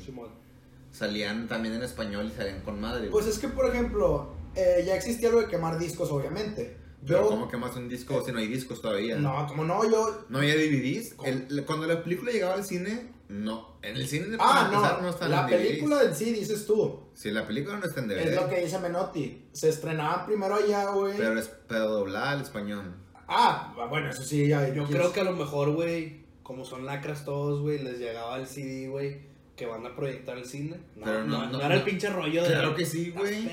salían 0.91 1.47
también 1.47 1.76
en 1.76 1.84
español 1.84 2.30
y 2.32 2.36
salían 2.36 2.62
con 2.62 2.80
madre. 2.80 3.07
Pues 3.10 3.26
es 3.28 3.39
que, 3.39 3.47
por 3.47 3.66
ejemplo, 3.70 4.34
eh, 4.56 4.84
ya 4.86 4.95
existía 4.95 5.30
lo 5.30 5.39
de 5.41 5.47
quemar 5.47 5.78
discos, 5.80 6.12
obviamente. 6.12 6.78
Pero 7.06 7.22
Yo, 7.24 7.28
¿cómo 7.30 7.47
quemas 7.47 7.76
un 7.78 7.88
disco 7.88 8.22
si 8.26 8.32
no 8.34 8.39
hay 8.39 8.47
discos 8.47 8.82
todavía? 8.82 9.16
no, 9.16 9.47
como 9.47 9.64
no, 9.64 9.89
yo... 9.89 10.26
¿No 10.28 10.39
había 10.39 10.56
DVDs? 10.56 11.16
El- 11.24 11.64
cuando 11.66 11.88
la 11.88 12.04
película 12.04 12.30
llegaba 12.32 12.56
al 12.56 12.66
cine, 12.66 13.14
no. 13.30 13.78
En 13.82 13.95
el 13.95 14.06
cine, 14.08 14.36
Ah, 14.38 14.70
empezar, 14.70 15.02
no, 15.02 15.10
están 15.10 15.32
la 15.32 15.41
en 15.41 15.47
DVDs. 15.47 15.68
película 15.68 16.04
en 16.04 16.14
sí, 16.16 16.34
dices 16.34 16.66
tú. 16.66 17.00
Si 17.14 17.32
la 17.32 17.47
película 17.47 17.78
no 17.78 17.86
está 17.86 18.02
en 18.02 18.10
DVD. 18.10 18.20
Es 18.28 18.36
lo 18.36 18.50
que 18.50 18.60
dice 18.62 18.80
Menotti. 18.80 19.45
Se 19.54 19.70
estrenaban 19.70 20.26
primero 20.26 20.56
allá, 20.56 20.88
güey. 20.91 21.16
Pero 21.16 21.39
es 21.39 21.50
pero 21.70 21.88
doblada 21.88 22.32
al 22.32 22.41
español. 22.41 22.93
Ah, 23.30 23.74
bueno, 23.89 24.10
eso 24.10 24.24
sí, 24.24 24.47
ya. 24.47 24.68
Yo 24.74 24.84
creo 24.86 25.14
que 25.14 25.22
a 25.22 25.24
lo 25.24 25.34
mejor, 25.34 25.72
güey, 25.72 26.24
como 26.43 26.66
son 26.66 26.86
lacras 26.86 27.24
todos, 27.24 27.62
güey, 27.62 27.80
les 27.82 28.00
llegaba 28.00 28.36
el 28.38 28.47
CD, 28.47 28.89
güey, 28.89 29.22
que 29.56 29.68
van 29.68 29.86
a 29.86 29.95
proyectar 29.95 30.38
el 30.38 30.45
cine. 30.45 30.78
No, 30.97 31.06
Pero 31.06 31.24
no- 31.24 31.38
no, 31.38 31.45
no- 31.45 31.52
no 31.60 31.62
era 31.64 31.76
el 31.76 31.80
no. 31.82 31.86
pinche 31.86 32.10
rollo 32.10 32.43
de. 32.43 32.50
Claro 32.50 32.76
que 32.76 32.86
sí, 32.86 33.08
Estás 33.10 33.22
güey. 33.22 33.43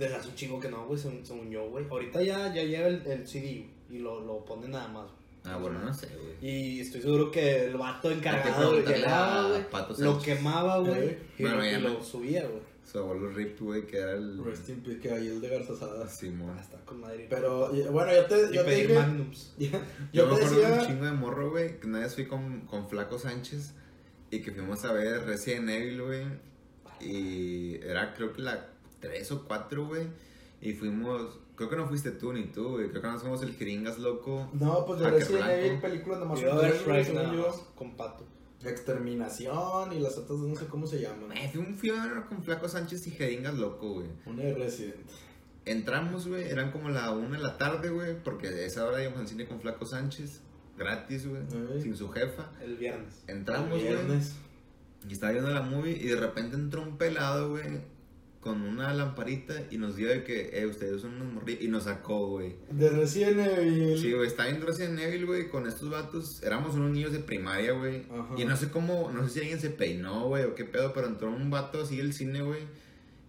Desde 0.00 0.16
hace 0.16 0.28
un 0.28 0.34
chingo 0.34 0.58
que 0.58 0.68
no, 0.70 0.86
güey, 0.86 0.98
según, 0.98 1.24
según 1.26 1.50
yo, 1.50 1.68
güey. 1.70 1.84
Ahorita 1.90 2.22
ya, 2.22 2.52
ya 2.54 2.62
lleva 2.64 2.88
el, 2.88 3.06
el 3.06 3.26
CD 3.28 3.66
y 3.90 3.98
lo, 3.98 4.20
lo 4.20 4.44
ponen 4.44 4.70
nada 4.72 4.88
más. 4.88 5.10
Ah, 5.44 5.56
bueno, 5.56 5.78
no 5.78 5.92
sé, 5.94 6.08
güey. 6.08 6.34
Y 6.52 6.80
estoy 6.80 7.00
seguro 7.02 7.30
que 7.30 7.66
el 7.66 7.76
vato 7.76 8.10
encargado 8.10 8.80
llegaba, 8.80 9.56
a 9.56 9.82
güey, 9.82 10.00
lo 10.00 10.20
quemaba, 10.20 10.78
güey, 10.78 11.08
Eh. 11.08 11.18
y, 11.38 11.42
Bueno, 11.42 11.56
lo, 11.80 12.00
y 12.00 12.04
subía, 12.04 12.42
güey. 12.46 12.60
Su 12.84 12.98
abuelo 12.98 13.28
Rip, 13.30 13.60
güey, 13.60 13.86
que 13.86 13.98
era 13.98 14.12
el. 14.12 14.42
Rest 14.44 14.68
in 14.70 14.80
peace, 14.80 14.98
que 15.00 15.10
ahí 15.12 15.28
el 15.28 15.40
de 15.40 15.48
Garzasadas. 15.48 16.18
Simón. 16.18 16.56
Ah, 16.56 16.60
está 16.60 16.78
con 16.84 17.00
madre. 17.00 17.26
Pero, 17.30 17.74
y- 17.74 17.82
bueno, 17.82 18.12
yo 18.12 18.24
te, 18.26 18.36
y 18.50 18.54
yo 18.54 18.64
te 18.64 18.70
pedir 18.70 18.88
dije, 18.88 18.98
magnums. 18.98 19.54
Yo, 19.58 19.68
yo 19.68 20.26
me 20.26 20.34
te 20.38 20.44
acuerdo 20.44 20.56
de 20.60 20.64
un 20.66 20.70
decía, 20.72 20.86
chingo 20.86 21.04
de 21.04 21.12
morro, 21.12 21.50
güey, 21.50 21.78
que 21.78 21.86
una 21.86 22.00
vez 22.00 22.14
fui 22.14 22.26
con, 22.26 22.62
con 22.62 22.88
Flaco 22.88 23.18
Sánchez 23.18 23.74
y 24.30 24.40
que 24.40 24.50
fuimos 24.50 24.84
a 24.84 24.92
ver 24.92 25.24
Resident 25.24 25.68
Evil, 25.70 26.02
güey. 26.02 26.24
Y 27.00 27.76
era 27.82 28.12
creo 28.14 28.32
que 28.32 28.42
la 28.42 28.69
3 29.00 29.32
o 29.32 29.44
4, 29.46 29.86
güey. 29.86 30.06
Y 30.62 30.74
fuimos, 30.74 31.38
creo 31.56 31.70
que 31.70 31.76
no 31.76 31.86
fuiste 31.88 32.10
tú 32.10 32.32
ni 32.32 32.44
tú, 32.44 32.72
güey. 32.72 32.90
Creo 32.90 33.00
que 33.02 33.08
nos 33.08 33.22
fuimos 33.22 33.42
el 33.42 33.54
Jeringas 33.54 33.98
loco. 33.98 34.48
no, 34.52 34.84
pues 34.84 35.00
de 35.00 35.06
Hacker 35.06 35.20
Resident. 35.20 35.50
Evil 35.50 35.80
películas 35.80 36.18
nomás 36.20 36.40
Yo 36.40 36.58
tres, 36.58 36.84
güey, 36.86 37.04
según 37.04 37.32
yo. 37.34 37.72
con 37.74 37.96
pato. 37.96 38.24
Exterminación 38.94 39.92
y 39.92 40.00
las 40.00 40.18
otras 40.18 40.38
no 40.40 40.54
sé 40.56 40.66
cómo 40.66 40.86
se 40.86 41.00
llaman. 41.00 41.32
Eh, 41.36 41.48
fui, 41.52 41.60
un- 41.62 41.76
ver 41.80 42.24
con 42.28 42.42
Flaco 42.42 42.68
Sánchez 42.68 43.06
y 43.06 43.10
Jeringas 43.12 43.54
loco, 43.54 43.94
güey. 43.94 44.06
Una 44.26 44.42
de 44.42 44.54
Resident. 44.54 44.96
Entramos, 45.64 46.26
güey, 46.26 46.48
eran 46.48 46.72
como 46.72 46.88
la 46.90 47.10
1 47.12 47.30
de 47.36 47.38
la 47.42 47.56
tarde, 47.58 47.90
güey. 47.90 48.22
Porque 48.22 48.48
a 48.48 48.60
esa 48.66 48.84
hora 48.86 49.00
íbamos 49.02 49.20
al 49.20 49.28
cine 49.28 49.46
con 49.46 49.60
Flaco 49.60 49.86
Sánchez. 49.86 50.40
Gratis, 50.76 51.26
güey. 51.26 51.42
Sin 51.80 51.96
su 51.96 52.08
jefa. 52.10 52.50
El 52.62 52.76
viernes. 52.76 53.22
Entramos, 53.26 53.66
El 53.66 53.70
güey. 53.74 53.82
viernes. 53.88 54.34
Y 55.08 55.12
estaba 55.12 55.32
viendo 55.32 55.50
la 55.50 55.62
movie 55.62 55.92
y 55.96 56.08
de 56.08 56.16
repente 56.16 56.56
entró 56.56 56.82
un 56.82 56.96
pelado, 56.98 57.50
güey, 57.50 57.64
con 58.40 58.62
una 58.62 58.94
lamparita 58.94 59.66
y 59.70 59.76
nos 59.76 59.96
dio 59.96 60.08
de 60.08 60.24
que, 60.24 60.58
eh, 60.58 60.66
ustedes 60.66 61.02
son 61.02 61.14
unos 61.14 61.34
morrillos. 61.34 61.62
Y 61.62 61.68
nos 61.68 61.84
sacó, 61.84 62.26
güey. 62.28 62.56
De 62.70 62.88
Resident 62.88 63.38
Evil. 63.38 63.98
Sí, 63.98 64.12
güey, 64.12 64.26
estaba 64.26 64.48
viendo 64.48 64.66
Resident 64.66 64.98
Evil, 64.98 65.26
güey, 65.26 65.48
con 65.48 65.66
estos 65.66 65.90
vatos. 65.90 66.42
Éramos 66.42 66.74
unos 66.74 66.90
niños 66.90 67.12
de 67.12 67.18
primaria, 67.18 67.72
güey. 67.72 68.06
Y 68.38 68.44
no 68.46 68.56
sé 68.56 68.70
cómo, 68.70 69.10
no 69.12 69.24
sé 69.24 69.30
si 69.34 69.40
alguien 69.40 69.60
se 69.60 69.68
peinó, 69.68 70.26
güey, 70.28 70.44
o 70.44 70.54
qué 70.54 70.64
pedo, 70.64 70.92
pero 70.94 71.06
entró 71.06 71.28
un 71.28 71.50
vato 71.50 71.82
así 71.82 71.98
del 71.98 72.14
cine, 72.14 72.40
güey. 72.40 72.60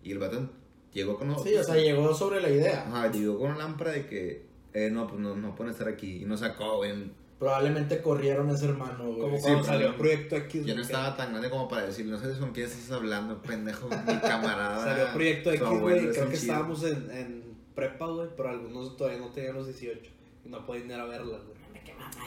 Y 0.01 0.13
el 0.13 0.19
vato 0.19 0.49
llegó 0.93 1.17
con... 1.17 1.27
Sí, 1.43 1.55
o 1.55 1.63
sea, 1.63 1.75
llegó 1.75 2.13
sobre 2.15 2.41
la 2.41 2.49
idea. 2.49 2.85
Ajá, 2.87 3.11
llegó 3.11 3.37
con 3.37 3.51
una 3.51 3.59
lámpara 3.59 3.91
de 3.91 4.05
que, 4.05 4.45
eh, 4.73 4.89
no, 4.91 5.07
pues 5.07 5.19
no, 5.19 5.35
no 5.35 5.55
pueden 5.55 5.73
estar 5.73 5.89
aquí. 5.89 6.21
Y 6.21 6.25
nos 6.25 6.39
sacó, 6.39 6.77
güey. 6.77 6.93
Probablemente 7.41 8.03
corrieron 8.03 8.51
a 8.51 8.53
ese 8.53 8.65
hermano, 8.65 9.03
güey. 9.03 9.19
Como 9.19 9.35
Sí, 9.37 9.41
cuando 9.41 9.61
pero- 9.63 9.73
salió 9.73 9.97
Proyecto 9.97 10.35
X. 10.35 10.63
Yo 10.63 10.75
no 10.75 10.81
estaba 10.83 11.17
tan 11.17 11.31
grande 11.31 11.49
como 11.49 11.67
para 11.67 11.87
decir, 11.87 12.05
no 12.05 12.19
sé 12.19 12.37
con 12.37 12.51
quién 12.51 12.67
estás 12.67 12.91
hablando, 12.91 13.41
pendejo, 13.41 13.87
mi 13.89 13.95
camarada. 14.21 14.83
Salió 14.83 15.11
Proyecto 15.11 15.51
X, 15.51 15.67
güey. 15.79 15.99
Creo 16.11 16.11
que 16.29 16.37
chido. 16.37 16.53
estábamos 16.53 16.83
en, 16.83 17.09
en 17.11 17.43
prepa, 17.73 18.05
güey. 18.05 18.29
Pero 18.37 18.49
algunos 18.49 18.95
todavía 18.95 19.19
no 19.19 19.29
tenían 19.31 19.55
los 19.55 19.65
18. 19.65 19.99
Y 20.45 20.49
no 20.49 20.63
podían 20.67 20.85
ir 20.85 20.93
a 20.93 21.05
verla, 21.05 21.39
güey. 21.39 21.61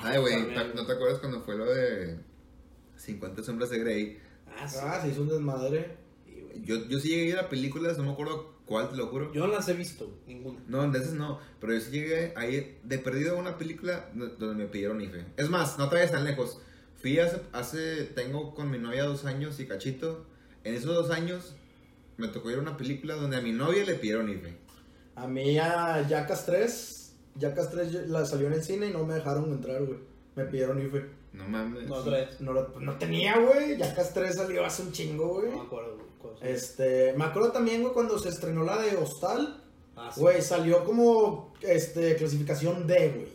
Ay, 0.03 0.19
güey. 0.21 0.35
¿no 0.75 0.85
te 0.85 0.93
acuerdas 0.93 1.21
cuando 1.21 1.43
fue 1.43 1.55
lo 1.57 1.67
de 1.67 2.19
50 2.97 3.41
sombras 3.45 3.71
de 3.71 3.79
Grey? 3.79 4.19
Ah, 4.59 4.67
sí. 4.67 4.79
Ah, 4.83 4.99
se 5.01 5.11
hizo 5.11 5.23
un 5.23 5.29
desmadre. 5.29 5.97
Yo, 6.63 6.89
yo 6.89 6.99
sí 6.99 7.11
llegué 7.11 7.23
a 7.23 7.29
ir 7.29 7.39
a 7.39 7.49
películas, 7.49 7.99
no 7.99 8.05
me 8.05 8.11
acuerdo 8.11 8.54
cuál, 8.67 8.89
te 8.91 8.97
lo 8.97 9.07
juro. 9.09 9.33
Yo 9.33 9.47
no 9.47 9.53
las 9.53 9.69
he 9.69 9.75
visto, 9.75 10.19
ninguna. 10.27 10.61
No, 10.69 10.91
de 10.91 10.99
esas 10.99 11.15
no, 11.15 11.39
pero 11.61 11.75
yo 11.75 11.81
sí 11.81 11.91
llegué 11.91 12.33
a 12.37 12.47
ir 12.47 12.79
de 12.85 12.99
perdido 12.99 13.37
a 13.37 13.41
una 13.41 13.59
película 13.59 14.11
do- 14.15 14.29
donde 14.29 14.65
me 14.65 14.71
pidieron 14.71 15.01
IFE. 15.01 15.25
Es 15.37 15.51
más, 15.51 15.79
no 15.79 15.89
te 15.89 15.97
vayas 15.97 16.13
tan 16.13 16.25
lejos. 16.25 16.61
Fui 17.01 17.19
hace, 17.19 17.41
hace, 17.53 18.05
tengo 18.05 18.55
con 18.55 18.71
mi 18.71 18.79
novia 18.79 19.05
dos 19.05 19.25
años 19.27 19.61
y 19.61 19.67
cachito. 19.67 20.25
En 20.65 20.75
esos 20.75 20.95
dos 20.95 21.11
años 21.11 21.55
me 22.17 22.29
tocó 22.29 22.51
ir 22.51 22.59
a 22.59 22.63
una 22.63 22.77
película 22.77 23.15
donde 23.17 23.37
a 23.37 23.41
mi 23.43 23.53
novia 23.53 23.85
le 23.85 23.95
pidieron 23.95 24.31
IFE. 24.31 24.57
A 25.17 25.27
mí 25.29 25.59
a 25.59 26.07
Jackass 26.09 26.47
3, 26.47 27.13
Jackass 27.37 27.71
3 27.71 27.93
yo- 27.93 28.01
la 28.07 28.25
salió 28.25 28.47
en 28.47 28.55
el 28.55 28.63
cine 28.65 28.89
y 28.89 28.93
no 28.93 29.05
me 29.05 29.15
dejaron 29.15 29.53
entrar, 29.53 29.83
güey. 29.85 29.99
Me 30.37 30.45
pidieron 30.45 30.81
IFE. 30.85 31.05
No 31.33 31.49
mames. 31.49 31.89
No 31.89 32.03
traes. 32.03 32.41
No, 32.41 32.53
lo- 32.53 32.69
no 32.81 32.97
tenía, 32.97 33.39
güey. 33.39 33.77
Jackass 33.77 34.13
3 34.15 34.35
salió 34.37 34.65
hace 34.65 34.83
un 34.83 34.93
chingo, 34.93 35.29
güey. 35.41 35.51
No 35.51 35.57
me 35.59 35.63
acuerdo, 35.65 35.97
güey. 35.97 36.05
Este, 36.43 37.13
me 37.17 37.25
acuerdo 37.25 37.53
también, 37.53 37.83
güey, 37.83 37.93
cuando 37.93 38.19
se 38.19 38.29
estrenó 38.31 38.65
la 38.65 38.79
de 38.79 38.97
Hostal, 38.97 39.63
Ah, 39.97 40.11
sí. 40.13 40.21
güey, 40.21 40.41
salió 40.43 40.85
como, 40.85 41.53
este, 41.61 42.17
clasificación 42.17 42.87
D, 42.87 43.09
güey. 43.11 43.29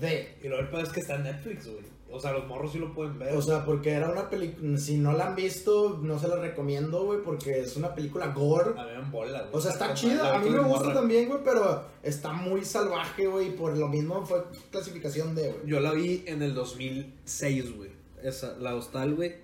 D. 0.00 0.38
Y 0.42 0.48
lo 0.48 0.56
peor 0.70 0.82
es 0.84 0.90
que 0.90 1.00
está 1.00 1.14
en 1.16 1.24
Netflix, 1.24 1.66
güey. 1.66 1.84
O 2.14 2.20
sea, 2.20 2.32
los 2.32 2.46
morros 2.46 2.70
sí 2.70 2.78
lo 2.78 2.94
pueden 2.94 3.18
ver. 3.18 3.34
O 3.34 3.42
sea, 3.42 3.64
porque 3.64 3.90
era 3.90 4.08
una 4.08 4.30
película, 4.30 4.78
si 4.78 4.96
no 4.98 5.12
la 5.12 5.26
han 5.26 5.34
visto, 5.34 5.98
no 6.00 6.16
se 6.20 6.28
la 6.28 6.36
recomiendo, 6.36 7.04
güey, 7.04 7.20
porque 7.24 7.58
es 7.58 7.76
una 7.76 7.92
película 7.92 8.28
gore. 8.28 8.70
a 8.78 8.84
mí 8.84 8.90
me 9.02 9.10
bola, 9.10 9.40
güey. 9.40 9.50
O 9.52 9.60
sea, 9.60 9.72
está 9.72 9.94
chida, 9.94 10.36
a 10.36 10.38
mí 10.38 10.48
me 10.48 10.60
gusta 10.60 10.84
morra. 10.84 10.94
también, 10.94 11.28
güey, 11.28 11.40
pero 11.44 11.82
está 12.04 12.32
muy 12.32 12.64
salvaje, 12.64 13.26
güey, 13.26 13.48
y 13.48 13.50
por 13.50 13.76
lo 13.76 13.88
mismo 13.88 14.24
fue 14.24 14.44
clasificación 14.70 15.34
D, 15.34 15.42
güey. 15.42 15.66
Yo 15.66 15.80
la 15.80 15.92
vi 15.92 16.22
en 16.26 16.42
el 16.42 16.54
2006, 16.54 17.76
güey. 17.76 17.90
Esa, 18.22 18.56
la 18.58 18.76
hostal, 18.76 19.16
güey. 19.16 19.34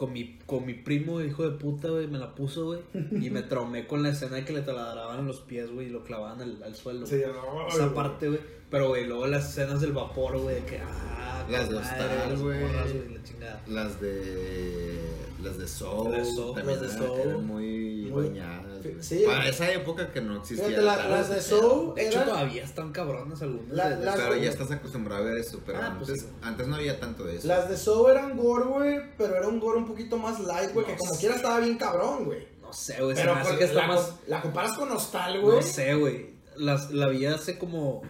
Con 0.00 0.14
mi, 0.14 0.38
con 0.46 0.64
mi 0.64 0.72
primo, 0.72 1.20
hijo 1.20 1.42
de 1.46 1.58
puta, 1.58 1.88
güey, 1.88 2.06
me 2.06 2.16
la 2.16 2.34
puso, 2.34 2.64
güey. 2.64 2.80
Y 3.22 3.28
me 3.28 3.42
traumé 3.42 3.86
con 3.86 4.02
la 4.02 4.08
escena 4.08 4.36
de 4.36 4.46
que 4.46 4.54
le 4.54 4.62
taladraban 4.62 5.26
los 5.26 5.40
pies, 5.42 5.70
güey, 5.70 5.88
y 5.88 5.90
lo 5.90 6.04
clavaban 6.04 6.40
al, 6.40 6.62
al 6.62 6.74
suelo. 6.74 7.06
Sí, 7.06 7.16
güey. 7.18 7.30
no, 7.30 7.68
Esa 7.68 7.84
güey. 7.84 7.94
parte, 7.94 8.28
güey. 8.28 8.40
Pero, 8.70 8.88
güey, 8.88 9.04
luego 9.06 9.26
las 9.26 9.50
escenas 9.50 9.82
del 9.82 9.92
vapor, 9.92 10.38
güey, 10.38 10.54
de 10.54 10.64
que, 10.64 10.78
ah, 10.78 11.44
Las 11.50 11.68
de 11.68 11.74
las 11.74 12.40
güey. 12.40 12.60
la 12.62 13.22
chingada. 13.22 13.62
Las 13.68 14.00
de. 14.00 15.00
Las 15.42 15.58
de 15.58 15.68
Soul. 15.68 16.12
Las 16.12 16.26
de 16.28 16.32
Soul, 16.34 16.54
también 16.54 16.80
las 16.80 16.92
de 16.92 16.96
Soul. 16.98 17.42
muy, 17.42 18.08
Muy- 18.10 18.28
bañadas. 18.28 18.69
Güey. 18.88 19.02
Sí, 19.02 19.22
Para 19.26 19.46
esa 19.48 19.70
época 19.72 20.10
que 20.12 20.20
no 20.20 20.38
existía. 20.38 20.66
Fíjate, 20.66 20.82
la- 20.84 20.96
tal 20.96 21.10
las 21.10 21.28
de 21.28 21.40
Soul 21.42 21.94
De 21.94 22.06
hecho, 22.08 22.18
eran- 22.18 22.28
todavía 22.28 22.64
están 22.64 22.92
cabronas 22.92 23.42
algunas. 23.42 23.68
La- 23.76 23.90
de- 23.90 24.04
las- 24.04 24.14
Claro, 24.16 24.36
ya 24.36 24.50
estás 24.50 24.70
acostumbrado 24.70 25.22
a 25.22 25.26
ver 25.26 25.38
eso, 25.38 25.60
pero 25.66 25.78
Ah, 25.82 25.94
pues 25.98 26.08
antes, 26.10 26.24
sí. 26.24 26.28
antes 26.42 26.66
no 26.68 26.76
había 26.76 26.98
tanto 26.98 27.24
de 27.24 27.36
eso. 27.36 27.48
Las 27.48 27.68
de 27.68 27.76
Soul 27.76 28.10
eran 28.10 28.36
gore, 28.36 28.64
güey, 28.64 29.00
pero 29.18 29.36
era 29.36 29.46
un 29.48 29.60
gore 29.60 29.78
un 29.78 29.86
poquito 29.86 30.16
más 30.18 30.40
light, 30.40 30.72
güey, 30.72 30.86
que 30.86 30.96
como 30.96 31.12
sé. 31.14 31.20
quiera 31.20 31.36
estaba 31.36 31.60
bien 31.60 31.76
cabrón, 31.76 32.24
güey. 32.24 32.48
No 32.62 32.72
sé, 32.72 33.02
güey, 33.02 33.16
se 33.16 33.22
Pero 33.22 33.34
me 33.34 33.40
hace 33.40 33.50
con- 33.50 33.58
que 33.58 33.64
está 33.64 33.80
la, 33.80 33.86
más... 33.88 34.14
la 34.28 34.40
comparas 34.42 34.72
con 34.72 34.90
Hostal, 34.92 35.40
güey. 35.40 35.56
No 35.56 35.62
sé, 35.62 35.94
güey. 35.94 36.30
Las- 36.56 36.90
La 36.92 37.08
vi 37.08 37.26
hace 37.26 37.58
como 37.58 38.02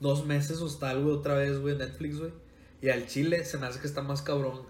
dos 0.00 0.26
meses 0.26 0.60
hostal, 0.60 1.02
güey, 1.02 1.16
otra 1.16 1.34
vez, 1.34 1.58
güey, 1.58 1.76
Netflix, 1.76 2.18
güey. 2.18 2.32
Y 2.82 2.90
al 2.90 3.06
chile 3.06 3.44
se 3.44 3.56
me 3.58 3.66
hace 3.66 3.80
que 3.80 3.86
está 3.86 4.02
más 4.02 4.20
cabrón 4.22 4.60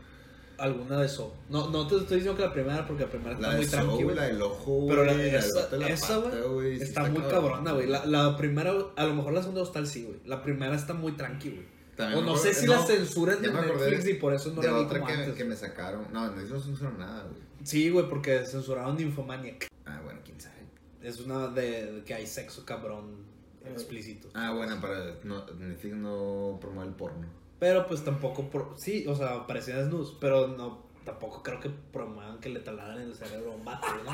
alguna 0.58 1.00
de 1.00 1.06
eso. 1.06 1.34
No, 1.48 1.70
no 1.70 1.86
te 1.86 1.96
estoy 1.96 2.16
diciendo 2.18 2.36
que 2.36 2.42
la 2.46 2.52
primera, 2.52 2.86
porque 2.86 3.04
la 3.04 3.10
primera 3.10 3.32
está 3.34 3.48
La 3.48 3.54
muy 3.56 3.64
de 3.64 3.70
tranqui, 3.70 3.90
Soul, 3.92 4.04
güey. 4.04 4.16
la 4.16 4.22
del 4.24 4.42
ojo, 4.42 4.86
Pero 4.88 5.04
la, 5.04 5.12
esa, 5.12 5.66
de 5.68 5.78
la 5.78 5.88
esa, 5.88 6.22
pata, 6.22 6.40
güey, 6.42 6.76
sí 6.78 6.82
está, 6.84 7.00
muy 7.04 7.20
cabrón, 7.22 7.30
cabrona, 7.30 7.72
güey. 7.72 7.86
La, 7.88 8.06
la 8.06 8.36
primera, 8.36 8.72
a 8.96 9.04
lo 9.04 9.14
mejor 9.14 9.32
la 9.32 9.40
segunda 9.40 9.62
hostal 9.62 9.86
sí, 9.86 10.04
güey. 10.04 10.18
La 10.26 10.42
primera 10.42 10.74
está 10.74 10.94
muy 10.94 11.12
tranqui, 11.12 11.50
güey. 11.50 11.74
También 11.96 12.18
O 12.18 12.22
no 12.22 12.32
acuerdo- 12.34 12.42
sé 12.52 12.60
si 12.60 12.66
no, 12.66 12.72
la 12.72 12.82
censuran 12.86 13.38
acordé 13.46 13.90
Netflix 13.90 14.08
y 14.08 14.14
por 14.14 14.34
eso 14.34 14.50
no 14.52 14.60
de 14.60 14.66
la 14.68 14.78
vi 14.78 14.84
otra 14.84 14.98
como 15.00 15.12
que, 15.12 15.18
antes. 15.18 15.34
que 15.34 15.44
me 15.44 15.54
sacaron. 15.56 16.06
No, 16.12 16.26
no 16.30 16.42
no 16.42 16.60
censuraron 16.60 16.98
nada, 16.98 17.22
güey. 17.22 17.40
Sí, 17.62 17.88
güey, 17.90 18.08
porque 18.08 18.44
censuraron 18.46 19.00
Infomaniac. 19.00 19.68
Ah, 19.86 20.00
bueno, 20.04 20.18
quién 20.24 20.40
sabe. 20.40 20.54
Es 21.02 21.20
una 21.20 21.46
de, 21.48 21.92
de 21.92 22.02
que 22.04 22.14
hay 22.14 22.26
sexo 22.26 22.64
cabrón 22.64 23.24
explícito. 23.64 24.28
Ah, 24.34 24.52
bueno, 24.52 24.80
para 24.80 25.14
no, 25.24 25.46
Netflix 25.58 25.94
no 25.94 26.58
promueve 26.60 26.90
el 26.90 26.96
porno. 26.96 27.26
Pero 27.64 27.86
pues 27.86 28.04
tampoco, 28.04 28.50
pro- 28.50 28.74
sí, 28.76 29.06
o 29.08 29.16
sea, 29.16 29.46
parecían 29.46 29.78
desnudos, 29.78 30.14
pero 30.20 30.48
no, 30.48 30.82
tampoco 31.02 31.42
creo 31.42 31.60
que 31.60 31.70
promuevan 31.70 32.38
que 32.38 32.50
le 32.50 32.60
taladran 32.60 33.00
el 33.00 33.14
cerebro 33.14 33.52
a 33.52 33.54
un 33.56 33.64
vato, 33.64 33.86
¿no? 34.04 34.12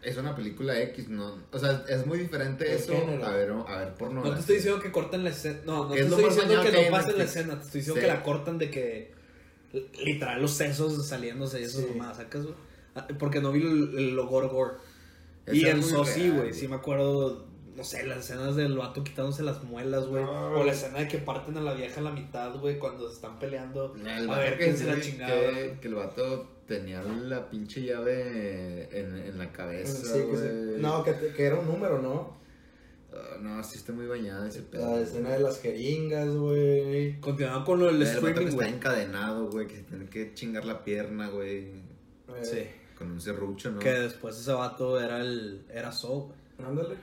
Es 0.00 0.16
una 0.16 0.34
película 0.34 0.80
X, 0.84 1.10
no. 1.10 1.36
O 1.52 1.58
sea, 1.58 1.84
es 1.86 2.06
muy 2.06 2.18
diferente 2.18 2.64
El 2.66 2.78
eso 2.78 2.94
género. 2.94 3.26
a 3.26 3.30
ver, 3.32 3.50
a 3.50 3.78
ver 3.80 3.94
porno. 3.94 4.24
No 4.24 4.32
te 4.32 4.40
estoy 4.40 4.56
diciendo 4.56 4.80
que 4.80 4.90
corten 4.90 5.22
la 5.22 5.28
escena, 5.30 5.60
no, 5.66 5.84
no 5.86 5.94
Es 5.94 6.00
te 6.00 6.06
estoy 6.08 6.24
diciendo 6.30 6.62
que 6.62 6.72
no 6.72 6.78
en 6.78 6.90
pasen 6.90 7.18
la 7.18 7.24
escena, 7.24 7.58
te 7.60 7.64
estoy 7.66 7.80
diciendo 7.82 8.00
Sí. 8.00 8.06
que 8.06 8.12
la 8.14 8.22
cortan 8.22 8.56
de 8.56 8.70
que 8.70 9.12
literal 10.02 10.40
los 10.40 10.52
sesos 10.52 11.06
saliéndose 11.06 11.60
y 11.60 11.64
eso 11.64 11.80
Sí. 11.80 11.88
nomás, 11.90 12.16
¿sacas? 12.16 12.42
güey? 12.44 12.54
Ah, 12.94 13.06
Porque 13.18 13.42
no 13.42 13.52
vi 13.52 13.60
el, 13.66 13.98
el 13.98 14.16
lo 14.16 14.26
gore 14.28 14.48
gore. 14.48 14.76
Y 15.46 15.58
Esa 15.58 15.68
es 15.68 15.74
en 15.74 15.80
muy 15.80 15.90
So 15.90 16.04
sí, 16.06 16.20
real, 16.20 16.30
güey, 16.32 16.48
güey. 16.48 16.54
sí 16.54 16.68
me 16.68 16.76
acuerdo, 16.76 17.47
no 17.78 17.84
sé, 17.84 18.04
las 18.06 18.18
escenas 18.18 18.56
del 18.56 18.76
vato 18.76 19.02
quitándose 19.04 19.42
las 19.42 19.62
muelas, 19.64 20.06
güey. 20.06 20.22
O 20.24 20.62
la 20.64 20.72
escena 20.72 20.98
de 20.98 21.08
que 21.08 21.18
parten 21.18 21.56
a 21.56 21.60
la 21.62 21.72
vieja 21.74 22.00
a 22.00 22.02
la 22.04 22.10
mitad, 22.10 22.54
güey, 22.58 22.78
cuando 22.78 23.08
se 23.08 23.14
están 23.14 23.38
peleando. 23.38 23.94
El 24.04 24.28
a 24.28 24.38
ver 24.38 24.58
quién 24.58 24.76
se 24.76 24.84
la 24.86 24.96
dice 24.96 25.12
chingaba. 25.12 25.30
Que, 25.32 25.78
que 25.80 25.88
el 25.88 25.94
vato 25.94 26.48
tenía 26.66 27.02
la 27.02 27.48
pinche 27.48 27.80
llave 27.82 28.88
en, 28.92 29.16
en 29.16 29.38
la 29.38 29.50
cabeza, 29.52 29.94
Sí, 29.96 30.02
que 30.30 30.36
sí. 30.36 30.42
güey. 30.48 30.82
No, 30.82 31.02
que, 31.04 31.12
te- 31.12 31.32
que 31.32 31.44
era 31.46 31.56
un 31.56 31.66
número, 31.66 32.02
¿no? 32.02 32.36
Ah, 33.12 33.38
no, 33.40 33.64
sí 33.64 33.78
está 33.78 33.92
muy 33.92 34.06
bañada 34.06 34.46
ese 34.48 34.62
pedo. 34.62 34.94
La 34.96 35.00
escena 35.00 35.30
de 35.30 35.38
las 35.40 35.60
jeringas, 35.60 36.28
güey. 36.34 37.18
Continuando 37.20 37.64
con 37.64 37.78
lo 37.78 37.86
del 37.86 38.02
El 38.02 38.08
vato 38.08 38.20
que 38.20 38.30
streaming, 38.30 38.50
está 38.52 38.68
encadenado, 38.68 39.48
güey, 39.50 39.66
que 39.66 39.76
se 39.76 39.82
tiene 39.84 40.06
que 40.10 40.34
chingar 40.34 40.64
la 40.64 40.84
pierna, 40.84 41.28
güey. 41.28 41.58
Eh, 41.68 42.42
Sí. 42.42 42.58
Con 42.98 43.12
un 43.12 43.20
serrucho, 43.20 43.70
¿no? 43.70 43.78
Que 43.78 43.90
después 43.92 44.36
ese 44.38 44.52
vato 44.52 45.00
era 45.00 45.20
el. 45.20 45.64
Era 45.72 45.92
So, 45.92 46.08
güey. 46.24 46.68
Ándale. 46.68 46.96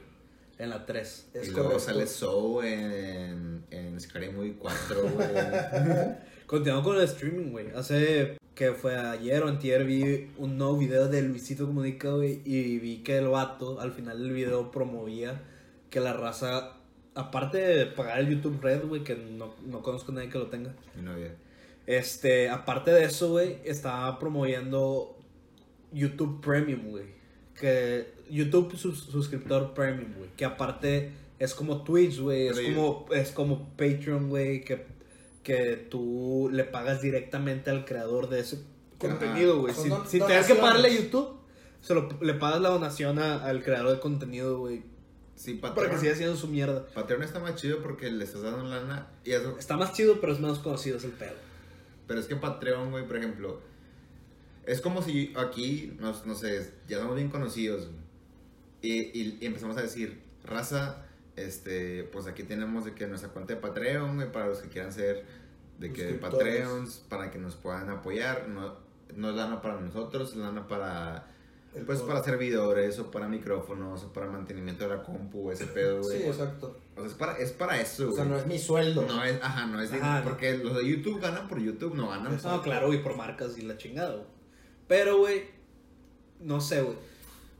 En 0.57 0.69
la 0.69 0.85
3. 0.85 1.29
Es 1.33 1.47
y 1.47 1.51
luego 1.51 1.69
correcto. 1.69 1.85
sale 1.85 2.07
Soul 2.07 2.65
en, 2.65 3.65
en 3.71 3.99
Scary 3.99 4.31
Movie 4.31 4.55
4, 4.57 5.01
güey. 5.01 5.27
Continuando 6.47 6.89
con 6.89 6.97
el 6.97 7.03
streaming, 7.03 7.51
güey. 7.51 7.71
Hace 7.75 8.37
que 8.53 8.71
fue 8.71 8.95
ayer 8.95 9.43
o 9.43 9.49
antier 9.49 9.83
vi 9.83 10.31
un 10.37 10.57
nuevo 10.57 10.77
video 10.77 11.09
de 11.09 11.21
Luisito 11.21 11.65
Comunica, 11.65 12.09
güey. 12.11 12.41
Y 12.45 12.79
vi 12.79 13.03
que 13.03 13.17
el 13.17 13.27
vato 13.27 13.81
al 13.81 13.91
final 13.91 14.19
del 14.19 14.31
video 14.31 14.71
promovía 14.71 15.41
que 15.89 15.99
la 15.99 16.13
raza, 16.13 16.77
aparte 17.15 17.57
de 17.57 17.85
pagar 17.85 18.19
el 18.19 18.29
YouTube 18.29 18.61
Red, 18.61 18.85
güey, 18.85 19.03
que 19.03 19.15
no, 19.15 19.55
no 19.65 19.81
conozco 19.81 20.11
a 20.11 20.15
nadie 20.15 20.29
que 20.29 20.37
lo 20.37 20.47
tenga. 20.47 20.73
Este, 21.85 22.49
aparte 22.49 22.91
de 22.91 23.03
eso, 23.03 23.29
güey, 23.29 23.59
estaba 23.65 24.17
promoviendo 24.19 25.17
YouTube 25.91 26.41
Premium, 26.41 26.89
güey. 26.91 27.05
que 27.59 28.14
YouTube 28.29 28.75
sus- 28.77 29.03
suscriptor 29.03 29.73
premium, 29.73 30.13
güey, 30.17 30.29
que 30.35 30.45
aparte 30.45 31.11
es 31.39 31.53
como 31.53 31.83
Twitch, 31.83 32.19
güey, 32.19 32.47
es 32.47 32.59
como 32.59 33.05
es 33.11 33.31
como 33.31 33.69
Patreon, 33.77 34.29
güey, 34.29 34.63
que 34.63 34.85
que 35.43 35.75
tú 35.91 36.49
le 36.51 36.63
pagas 36.63 37.01
directamente 37.03 37.69
al 37.69 37.85
creador 37.85 38.29
de 38.29 38.39
ese 38.39 38.63
contenido, 38.97 39.59
güey, 39.59 39.73
sin, 39.75 39.89
don- 39.89 40.07
sin 40.07 40.25
tener 40.25 40.43
que 40.45 40.55
pagarle 40.55 40.87
a 40.87 40.91
YouTube. 40.91 41.35
Se 41.81 41.93
lo, 41.93 42.09
le 42.19 42.33
pagas 42.33 42.61
la 42.61 42.69
donación 42.69 43.19
a- 43.19 43.45
al 43.45 43.61
creador 43.63 43.91
de 43.93 43.99
contenido, 43.99 44.57
güey, 44.57 44.81
Sí, 45.35 45.53
para 45.53 45.75
Patreon. 45.75 45.93
que 45.95 46.01
siga 46.01 46.13
haciendo 46.13 46.35
su 46.35 46.47
mierda. 46.47 46.87
Patreon 46.95 47.21
está 47.21 47.39
más 47.39 47.55
chido 47.57 47.83
porque 47.83 48.09
le 48.09 48.23
estás 48.23 48.41
dando 48.41 48.63
lana 48.63 49.07
y 49.23 49.33
eso, 49.33 49.55
Está 49.59 49.77
más 49.77 49.93
chido, 49.93 50.19
pero 50.19 50.33
es 50.33 50.39
menos 50.39 50.57
conocido, 50.59 50.97
es 50.97 51.03
el 51.03 51.11
pedo. 51.11 51.33
Pero 52.07 52.19
es 52.19 52.25
que 52.25 52.35
Patreon, 52.37 52.89
güey, 52.89 53.05
por 53.05 53.17
ejemplo, 53.17 53.59
es 54.65 54.81
como 54.81 55.03
si 55.03 55.31
aquí, 55.37 55.93
no, 55.99 56.11
no 56.25 56.33
sé, 56.33 56.71
ya 56.87 56.97
somos 56.99 57.15
bien 57.17 57.29
conocidos, 57.29 57.81
güey, 57.85 58.04
y, 58.81 58.93
y- 59.19 59.39
empezamos 59.41 59.77
a 59.77 59.81
decir, 59.81 60.21
raza, 60.43 61.05
este, 61.35 62.03
pues 62.05 62.27
aquí 62.27 62.43
tenemos 62.43 62.85
de 62.85 62.93
que 62.93 63.07
nuestra 63.07 63.29
cuenta 63.31 63.53
de 63.55 63.59
Patreon, 63.59 64.15
güey, 64.15 64.31
para 64.31 64.47
los 64.47 64.59
que 64.59 64.69
quieran 64.69 64.91
ser 64.93 65.25
de 65.79 65.91
que 65.91 66.01
Suscriptores. 66.09 66.59
Patreons, 66.61 66.95
para 67.09 67.31
que 67.31 67.37
nos 67.39 67.55
puedan 67.55 67.89
apoyar, 67.89 68.47
no, 68.47 68.75
no 69.15 69.29
es 69.29 69.35
lana 69.35 69.61
para 69.61 69.79
nosotros, 69.81 70.31
es 70.31 70.37
lana 70.37 70.67
para, 70.67 71.27
pues 71.85 71.99
para 72.01 72.23
servidores, 72.23 72.97
o 72.99 73.11
para 73.11 73.27
micrófonos, 73.27 74.03
o 74.05 74.13
para 74.13 74.27
mantenimiento 74.27 74.87
de 74.87 74.95
la 74.95 75.03
compu, 75.03 75.51
ese 75.51 75.65
pedo, 75.67 76.01
güey. 76.01 76.21
Sí, 76.21 76.27
exacto. 76.27 76.79
O 76.95 76.99
sea, 77.01 77.07
es 77.07 77.13
para, 77.15 77.37
es 77.37 77.51
para 77.51 77.81
eso, 77.81 78.09
O 78.09 78.13
sea, 78.13 78.23
güey. 78.23 78.29
no 78.35 78.39
es 78.39 78.47
mi 78.47 78.57
sueldo. 78.57 79.01
No 79.05 79.21
es, 79.25 79.37
ajá, 79.43 79.65
no 79.65 79.81
es 79.81 79.91
Ajá, 79.91 80.21
porque 80.23 80.57
los 80.57 80.77
de 80.77 80.87
YouTube 80.87 81.19
ganan 81.19 81.49
por 81.49 81.59
YouTube, 81.59 81.93
no 81.95 82.07
ganan 82.07 82.37
No, 82.41 82.61
claro, 82.61 82.93
y 82.93 82.99
por 82.99 83.17
marcas 83.17 83.57
y 83.57 83.63
la 83.63 83.75
chingada, 83.75 84.13
güey. 84.13 84.27
Pero, 84.87 85.17
güey, 85.17 85.43
no 86.39 86.61
sé, 86.61 86.81
güey. 86.81 86.95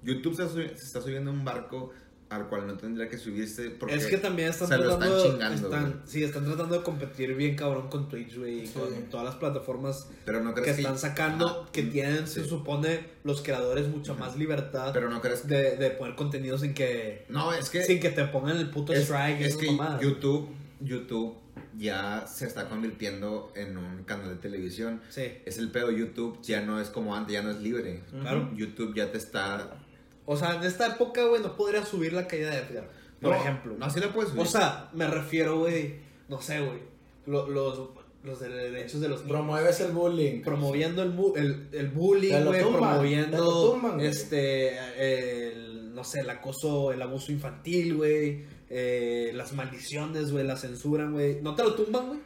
YouTube 0.06 0.36
se, 0.36 0.66
está 0.66 1.02
subiendo 1.02 1.32
un 1.32 1.44
barco 1.44 1.92
al 2.28 2.48
cual 2.48 2.66
no 2.66 2.76
tendría 2.76 3.08
que 3.08 3.20
subirse 3.20 3.70
porque 3.70 3.94
Es 3.96 4.08
que 4.08 4.18
también 4.18 4.50
están 4.50 4.68
se 4.68 4.78
lo 4.78 4.84
están 4.86 5.00
tratando 5.00 5.24
chingando, 5.32 5.66
están- 5.68 6.02
sí, 6.06 6.24
están 6.24 6.44
tratando 6.46 6.78
de 6.78 6.84
competir 6.84 7.36
bien 7.36 7.56
cabrón 7.56 7.88
con 7.88 8.10
Twitch, 8.10 8.36
güey, 8.38 8.66
Sí. 8.66 8.74
con 8.74 8.92
todas 9.12 9.26
las 9.28 9.36
plataformas 9.36 10.10
pero 10.26 10.44
no 10.44 10.56
que 10.56 10.70
están 10.72 10.98
sacando, 10.98 11.48
Ajá, 11.48 11.72
que 11.72 11.84
tienen, 11.84 12.28
sí. 12.28 12.42
se 12.42 12.46
supone, 12.50 13.02
los 13.24 13.44
creadores 13.44 13.88
mucha 13.90 14.14
Ajá. 14.14 14.22
más 14.22 14.38
libertad 14.38 14.90
pero 14.92 15.10
no 15.12 15.22
crees 15.22 15.48
de, 15.48 15.78
de 15.78 15.92
poner 15.92 16.16
contenido 16.16 16.58
sin 16.58 16.74
que 16.74 17.26
no 17.30 17.54
es 17.54 17.70
que 17.70 17.84
sin 17.84 18.00
que 18.00 18.10
te 18.10 18.26
pongan 18.26 18.58
el 18.58 18.70
puto 18.72 18.92
es, 18.94 19.02
strike. 19.04 19.42
es 19.42 19.56
que. 19.58 19.68
YouTube 20.02 20.50
YouTube 20.82 21.36
ya 21.78 22.26
se 22.28 22.46
está 22.48 22.68
convirtiendo 22.70 23.52
en 23.56 23.78
un 23.78 24.04
canal 24.04 24.30
de 24.30 24.36
televisión 24.38 25.02
Sí, 25.10 25.26
es 25.46 25.58
el 25.58 25.70
pedo 25.72 25.92
YouTube 25.92 26.40
ya 26.42 26.62
no 26.62 26.82
es 26.82 26.90
como 26.90 27.16
antes 27.16 27.34
ya 27.34 27.42
no 27.44 27.52
es 27.52 27.62
libre 27.62 28.02
claro. 28.22 28.50
YouTube 28.56 28.94
ya 28.96 29.12
te 29.12 29.18
está 29.20 29.78
O 30.26 30.36
sea, 30.38 30.56
en 30.56 30.64
esta 30.64 30.88
época, 30.88 31.24
güey, 31.26 31.42
no 31.42 31.56
podría 31.56 31.86
subir 31.86 32.14
la 32.14 32.28
caída 32.28 32.50
de 32.52 32.58
Edgar, 32.58 32.90
por 33.22 33.32
No, 33.32 33.38
ejemplo. 33.38 33.76
no 33.78 33.86
así 33.86 34.00
la 34.00 34.12
puedes 34.12 34.32
subir 34.32 34.44
O 34.44 34.46
sea, 34.46 34.90
me 34.94 35.08
refiero, 35.08 35.60
güey, 35.60 35.96
no 36.30 36.42
sé, 36.42 36.60
güey, 36.62 36.80
lo- 37.28 37.48
los, 37.50 37.90
los 38.24 38.40
de 38.40 38.50
derechos 38.50 39.02
de 39.02 39.08
los 39.10 39.20
niños. 39.22 39.32
Promueves 39.38 39.80
el 39.82 39.92
bullying. 39.92 40.42
promoviendo 40.42 41.04
el, 41.04 41.16
bu- 41.16 41.38
el, 41.38 41.68
el 41.72 41.90
bullying, 41.90 42.32
Te 42.32 42.40
lo 42.42 42.48
güey, 42.48 42.62
promoviendo 42.62 43.38
lo 43.38 43.72
tumban, 43.74 44.00
este 44.00 44.78
el, 44.98 45.94
no 45.94 46.04
sé, 46.04 46.22
el 46.22 46.30
acoso, 46.30 46.92
el 46.92 47.02
abuso 47.02 47.32
infantil, 47.32 47.96
güey, 47.96 48.44
eh, 48.70 49.32
las 49.36 49.54
maldiciones, 49.54 50.32
güey, 50.32 50.44
la 50.44 50.58
censura, 50.58 51.08
güey. 51.08 51.40
No 51.42 51.54
te 51.56 51.62
lo 51.64 51.76
tumban, 51.76 52.08
güey, 52.08 52.20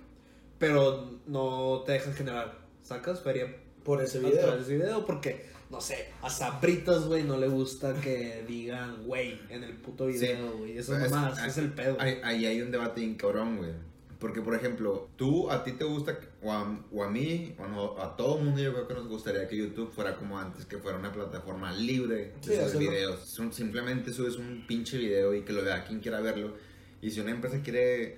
pero 0.58 1.20
no 1.28 1.84
te 1.86 1.91
dejan 1.93 2.14
generar, 2.14 2.58
¿sacas? 2.82 3.22
Feria 3.22 3.54
Por 3.84 4.02
ese 4.02 4.20
video. 4.20 4.39
través 4.47 4.68
de 4.68 4.78
video 4.78 5.06
porque 5.06 5.45
no 5.70 5.82
sé, 5.82 6.09
a 6.22 6.30
Sabritas, 6.30 7.05
güey, 7.05 7.24
no 7.24 7.38
le 7.38 7.47
gusta 7.47 7.93
que 8.01 8.43
digan, 8.47 9.03
güey, 9.05 9.39
en 9.49 9.63
el 9.63 9.74
puto 9.78 10.07
video, 10.07 10.57
güey. 10.57 10.78
Eso 10.78 10.97
Es- 10.97 11.03
es 11.05 11.11
más, 11.11 11.38
ah, 11.39 11.47
es 11.47 11.57
el 11.57 11.72
pedo. 11.74 11.97
Ahí, 11.99 12.20
ahí 12.24 12.45
hay 12.45 12.61
un 12.61 12.72
debate 12.72 13.01
bien 13.01 13.15
cabrón, 13.15 13.57
güey. 13.57 13.72
Porque, 14.20 14.41
por 14.41 14.53
ejemplo, 14.53 15.07
tú, 15.15 15.49
a 15.49 15.63
ti 15.63 15.72
te 15.74 15.86
gusta, 15.86 16.20
o 16.41 16.51
a, 16.51 16.84
o 16.91 17.03
a 17.03 17.09
mí, 17.09 17.55
o 17.57 17.67
no, 17.67 17.97
a 18.01 18.17
todo 18.17 18.38
mundo 18.38 18.59
yo 18.61 18.74
creo 18.74 18.86
que 18.88 18.93
nos 18.95 19.07
gustaría 19.07 19.47
que 19.47 19.55
YouTube 19.55 19.91
fuera 19.93 20.17
como 20.17 20.38
antes, 20.38 20.65
que 20.65 20.78
fuera 20.78 20.97
una 20.97 21.13
plataforma 21.13 21.72
libre 21.72 22.34
de 22.45 22.65
Sí, 22.65 22.70
subir 22.72 22.89
videos. 22.89 23.22
Son- 23.30 23.53
simplemente 23.53 24.11
subes 24.11 24.36
un 24.36 24.65
pinche 24.67 24.97
video 24.97 25.34
y 25.34 25.43
que 25.43 25.53
lo 25.53 25.63
vea 25.63 25.86
quien 25.86 26.01
quiera 26.01 26.20
verlo. 26.20 26.53
Y 27.01 27.11
si 27.11 27.22
una 27.22 27.32
empresa 27.32 27.61
quiere 27.63 28.17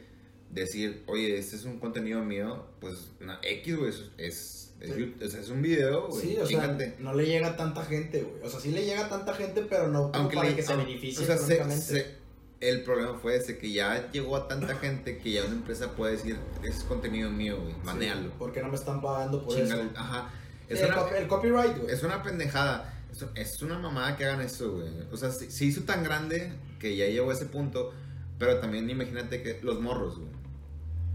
decir, 0.50 1.04
oye, 1.06 1.38
este 1.38 1.56
es 1.56 1.66
un 1.66 1.80
contenido 1.80 2.24
mío, 2.24 2.66
pues 2.80 3.12
X, 3.44 3.78
güey, 3.78 3.90
es, 3.92 4.04
es, 4.18 4.71
es, 4.82 4.92
Sí. 5.46 5.52
Un 5.52 5.62
video, 5.62 6.08
güey. 6.08 6.22
Sí, 6.22 6.38
o 6.38 6.46
sea, 6.46 6.62
chíngate. 6.62 6.96
no 7.00 7.14
le 7.14 7.26
llega 7.26 7.50
a 7.50 7.56
tanta 7.58 7.84
gente, 7.86 8.22
güey. 8.22 8.42
O 8.44 8.50
sea, 8.50 8.60
sí 8.60 8.72
le 8.72 8.84
llega 8.86 9.06
a 9.06 9.10
tanta 9.10 9.34
gente, 9.34 9.62
pero 9.70 9.88
no 9.88 10.12
aunque 10.14 10.36
para 10.36 10.50
le- 10.50 10.56
que 10.56 10.64
se 10.64 10.76
beneficie 10.76 11.24
o 11.24 11.28
sea, 11.28 11.38
se- 11.38 12.22
el 12.60 12.84
problema 12.84 13.18
fue 13.20 13.36
ese 13.38 13.58
que 13.58 13.72
ya 13.72 14.12
llegó 14.12 14.36
a 14.38 14.48
tanta 14.48 14.76
gente 14.76 15.18
que 15.18 15.32
ya 15.32 15.44
una 15.46 15.56
empresa 15.56 15.96
puede 15.96 16.14
decir 16.14 16.38
es 16.64 16.84
contenido 16.84 17.30
mío, 17.32 17.60
güey, 17.60 17.74
Sí, 17.74 17.80
manéalo. 17.84 18.30
¿Por 18.38 18.52
qué 18.52 18.62
no 18.62 18.70
me 18.70 18.76
están 18.76 19.02
pagando 19.02 19.44
por 19.44 19.56
Chíngale, 19.56 19.82
eso? 19.84 19.92
ajá. 19.96 20.30
Sí, 20.68 20.74
Es 20.76 20.82
el, 20.82 20.88
una, 20.88 20.96
copy- 20.98 21.16
el 21.18 21.28
copyright, 21.28 21.78
güey. 21.80 21.94
es 21.94 22.04
una 22.04 22.22
pendejada. 22.24 22.94
Es, 23.12 23.26
es 23.36 23.62
una 23.62 23.78
mamada 23.78 24.16
que 24.16 24.26
hagan 24.26 24.42
eso, 24.42 24.72
güey. 24.74 24.88
O 25.12 25.18
sea, 25.18 25.32
se, 25.32 25.50
se 25.52 25.66
hizo 25.66 25.82
tan 25.84 26.04
grande 26.04 26.54
que 26.80 26.96
ya 26.96 27.08
llegó 27.08 27.30
a 27.32 27.34
ese 27.34 27.46
punto. 27.46 27.92
Pero 28.40 28.60
también 28.60 28.90
imagínate 28.90 29.44
que 29.44 29.60
los 29.62 29.82
morros, 29.82 30.18
güey. 30.18 30.30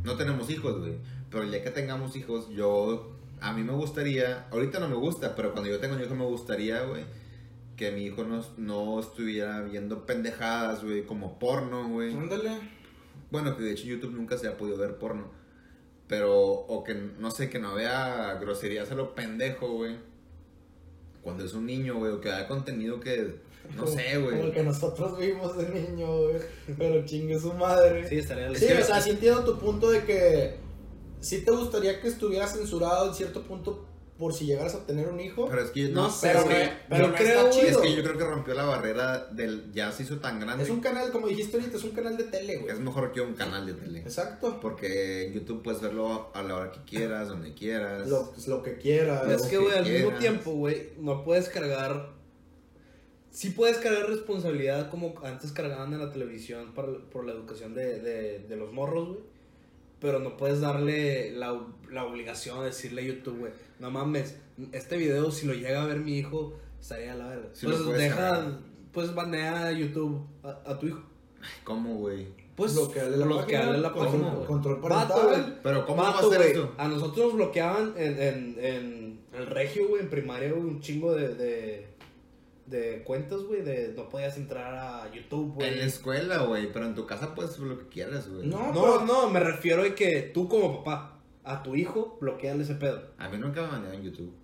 No 0.04 0.16
tenemos 0.16 0.50
hijos, 0.50 0.78
güey. 0.78 0.98
Pero 1.30 1.44
ya 1.44 1.62
que 1.62 1.70
tengamos 1.70 2.14
hijos, 2.16 2.48
yo. 2.50 3.15
A 3.40 3.52
mí 3.52 3.62
me 3.62 3.72
gustaría. 3.72 4.46
Ahorita 4.50 4.78
no 4.78 4.88
me 4.88 4.96
gusta, 4.96 5.34
pero 5.34 5.52
cuando 5.52 5.70
yo 5.70 5.78
tengo 5.78 5.94
un 5.96 6.02
hijo 6.02 6.14
me 6.14 6.24
gustaría, 6.24 6.82
güey. 6.82 7.04
Que 7.76 7.90
mi 7.92 8.04
hijo 8.04 8.24
no, 8.24 8.42
no 8.56 8.98
estuviera 9.00 9.60
viendo 9.62 10.06
pendejadas, 10.06 10.82
güey, 10.82 11.04
como 11.04 11.38
porno, 11.38 11.88
güey. 11.88 12.14
Ándale. 12.14 12.50
Bueno, 13.30 13.56
que 13.56 13.64
de 13.64 13.72
hecho 13.72 13.82
en 13.84 13.88
YouTube 13.90 14.12
nunca 14.14 14.38
se 14.38 14.48
ha 14.48 14.56
podido 14.56 14.78
ver 14.78 14.96
porno. 14.96 15.30
Pero, 16.08 16.34
o 16.40 16.84
que 16.84 16.94
no 16.94 17.30
sé, 17.30 17.50
que 17.50 17.58
no 17.58 17.74
vea 17.74 18.38
groserías 18.40 18.90
a 18.92 18.94
lo 18.94 19.14
pendejo, 19.14 19.68
güey. 19.72 19.96
Cuando 21.22 21.44
es 21.44 21.52
un 21.54 21.66
niño, 21.66 21.96
güey, 21.98 22.12
o 22.12 22.20
que 22.20 22.30
haga 22.30 22.46
contenido 22.48 23.00
que. 23.00 23.34
No 23.74 23.84
Como- 23.84 23.96
sé, 23.96 24.14
Como 24.14 24.28
el 24.30 24.36
güey. 24.38 24.52
que 24.52 24.62
nosotros 24.62 25.18
vimos 25.18 25.56
de 25.58 25.68
niño, 25.68 26.06
güey. 26.06 26.36
Pero 26.78 27.04
chingue 27.04 27.38
su 27.38 27.52
madre. 27.52 28.08
Sí, 28.08 28.18
estaría 28.18 28.54
Sí, 28.54 28.66
o 28.72 28.84
sea, 28.84 29.00
sí 29.00 29.10
entiendo 29.10 29.44
tu 29.44 29.58
punto 29.58 29.90
de 29.90 30.04
que 30.04 30.56
sí 31.20 31.44
te 31.44 31.50
gustaría 31.50 32.00
que 32.00 32.08
estuviera 32.08 32.46
censurado 32.46 33.08
en 33.08 33.14
cierto 33.14 33.42
punto 33.42 33.86
por 34.18 34.32
si 34.32 34.46
llegaras 34.46 34.74
a 34.74 34.86
tener 34.86 35.08
un 35.08 35.20
hijo. 35.20 35.48
Pero 35.48 35.62
es 35.62 35.70
que 35.70 35.88
No 35.88 36.04
no, 36.04 36.10
sé, 36.10 36.28
pero 36.28 36.38
es 36.40 36.44
no, 36.44 36.50
que, 36.50 36.72
pero 36.88 37.04
yo 37.04 37.08
no 37.10 37.14
creo, 37.14 37.40
está 37.40 37.50
chido. 37.50 37.68
es 37.68 37.76
que 37.78 37.96
yo 37.96 38.02
creo 38.02 38.18
que 38.18 38.24
rompió 38.24 38.54
la 38.54 38.64
barrera 38.64 39.26
del. 39.26 39.72
Ya 39.72 39.92
se 39.92 40.04
hizo 40.04 40.18
tan 40.18 40.40
grande. 40.40 40.64
Es 40.64 40.70
un 40.70 40.80
canal, 40.80 41.10
como 41.12 41.28
dijiste 41.28 41.58
ahorita, 41.58 41.76
es 41.76 41.84
un 41.84 41.90
canal 41.90 42.16
de 42.16 42.24
tele, 42.24 42.56
güey. 42.56 42.72
Es 42.72 42.80
mejor 42.80 43.12
que 43.12 43.20
un 43.20 43.34
canal 43.34 43.66
de 43.66 43.74
tele. 43.74 44.00
Exacto. 44.00 44.58
Porque 44.60 45.26
en 45.26 45.34
YouTube 45.34 45.62
puedes 45.62 45.80
verlo 45.82 46.30
a 46.34 46.42
la 46.42 46.56
hora 46.56 46.72
que 46.72 46.80
quieras, 46.84 47.28
donde 47.28 47.52
quieras. 47.54 48.08
Lo, 48.08 48.30
pues, 48.32 48.48
lo 48.48 48.62
que 48.62 48.78
quieras. 48.78 49.28
Es 49.28 49.42
que, 49.42 49.58
güey, 49.58 49.76
al 49.76 49.86
mismo 49.86 50.12
tiempo, 50.12 50.52
güey, 50.52 50.92
no 50.98 51.22
puedes 51.22 51.48
cargar. 51.48 52.14
Sí 53.30 53.50
puedes 53.50 53.76
cargar 53.76 54.08
responsabilidad 54.08 54.88
como 54.88 55.14
antes 55.22 55.52
cargaban 55.52 55.92
en 55.92 55.98
la 55.98 56.10
televisión 56.10 56.72
para, 56.72 56.88
por 57.10 57.26
la 57.26 57.32
educación 57.32 57.74
de, 57.74 58.00
de, 58.00 58.38
de 58.38 58.56
los 58.56 58.72
morros, 58.72 59.08
güey. 59.08 59.35
Pero 60.00 60.18
no 60.18 60.36
puedes 60.36 60.60
darle 60.60 61.32
la, 61.32 61.58
la 61.90 62.04
obligación 62.04 62.60
de 62.60 62.66
decirle 62.66 63.02
a 63.02 63.04
YouTube, 63.04 63.38
güey, 63.38 63.52
no 63.78 63.90
mames, 63.90 64.36
este 64.72 64.96
video 64.96 65.30
si 65.30 65.46
lo 65.46 65.54
llega 65.54 65.82
a 65.82 65.86
ver 65.86 66.00
mi 66.00 66.18
hijo, 66.18 66.54
estaría 66.80 67.12
a 67.12 67.16
la 67.16 67.28
verga. 67.28 67.48
Sí 67.52 67.66
lo 67.66 67.72
pues 67.72 67.84
puedes 67.84 68.02
deja, 68.02 68.16
cargar. 68.16 68.58
pues 68.92 69.14
banea 69.14 69.66
a 69.66 69.72
YouTube 69.72 70.26
a, 70.42 70.60
a 70.70 70.78
tu 70.78 70.86
hijo. 70.88 71.02
¿Cómo, 71.64 71.96
güey? 71.96 72.28
Pues 72.56 72.74
Bloquearle 72.74 73.18
la 73.18 73.26
bloquearle 73.26 73.82
página, 73.82 73.88
la 73.88 73.94
página, 73.94 74.46
control 74.46 74.80
parental. 74.80 75.60
Pero, 75.62 75.86
¿cómo 75.86 76.02
Vato, 76.02 76.30
va 76.30 76.36
a 76.36 76.44
esto? 76.44 76.74
A 76.78 76.88
nosotros 76.88 77.26
nos 77.26 77.34
bloqueaban 77.34 77.92
en, 77.98 78.18
en, 78.22 78.56
en 78.58 79.20
el 79.34 79.46
regio, 79.46 79.88
güey, 79.88 80.02
en 80.02 80.08
primaria, 80.08 80.54
un 80.54 80.80
chingo 80.80 81.14
de, 81.14 81.34
de, 81.34 81.86
de 82.66 83.02
cuentas, 83.04 83.42
güey, 83.42 83.62
de 83.62 83.92
no 83.96 84.08
podías 84.08 84.36
entrar 84.36 84.74
a 84.74 85.12
YouTube, 85.12 85.54
güey. 85.54 85.68
En 85.68 85.78
la 85.78 85.84
escuela, 85.84 86.38
güey. 86.44 86.72
Pero 86.72 86.86
en 86.86 86.94
tu 86.94 87.06
casa 87.06 87.34
puedes 87.34 87.52
hacer 87.52 87.64
lo 87.64 87.78
que 87.78 87.86
quieras, 87.88 88.28
güey. 88.28 88.46
No, 88.46 88.72
No, 88.72 88.82
pero- 88.82 89.04
no, 89.06 89.30
me 89.30 89.40
refiero 89.40 89.82
a 89.82 89.94
que 89.94 90.22
tú 90.34 90.48
como 90.48 90.82
papá, 90.82 91.20
a 91.44 91.62
tu 91.62 91.76
hijo, 91.76 92.18
bloqueale 92.20 92.64
ese 92.64 92.74
pedo. 92.74 93.02
A 93.18 93.28
mí 93.28 93.38
nunca 93.38 93.62
me 93.62 93.68
mandaron 93.68 93.96
en 93.98 94.02
YouTube. 94.04 94.34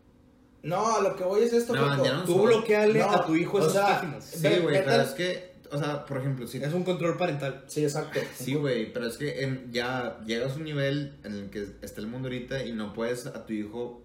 No, 0.63 0.95
a 0.97 1.01
lo 1.01 1.17
que 1.17 1.25
voy 1.25 1.43
es 1.43 1.53
esto, 1.53 1.73
banearon. 1.73 2.25
Tú 2.25 2.35
Solo. 2.35 2.45
bloqueale 2.59 3.01
No, 3.01 3.11
a 3.11 3.27
tu 3.27 3.35
hijo 3.35 3.57
o 3.57 3.61
esas 3.61 3.73
sea, 3.73 3.87
páginas. 3.87 4.25
Sí, 4.25 4.49
güey, 4.63 4.85
pero 4.85 5.03
es 5.03 5.11
que, 5.11 5.53
o 5.73 5.79
sea, 5.79 6.07
por 6.07 6.19
ejemplo, 6.19 6.47
si... 6.47 6.59
Es 6.63 6.73
un 6.73 6.85
control 6.85 7.17
parental. 7.17 7.65
Sí, 7.67 7.83
exacto. 7.83 8.21
Sí, 8.37 8.55
güey, 8.55 8.93
pero 8.93 9.07
es 9.09 9.17
que 9.17 9.43
en- 9.43 9.73
ya 9.73 10.21
llegas 10.25 10.53
a 10.53 10.55
un 10.55 10.63
nivel 10.63 11.17
en 11.25 11.33
el 11.35 11.51
que 11.51 11.67
está 11.83 12.01
el 12.01 12.07
mundo 12.07 12.29
ahorita 12.29 12.65
y 12.65 12.71
no 12.71 12.93
puedes 12.93 13.27
a 13.27 13.45
tu 13.45 13.53
hijo 13.53 14.03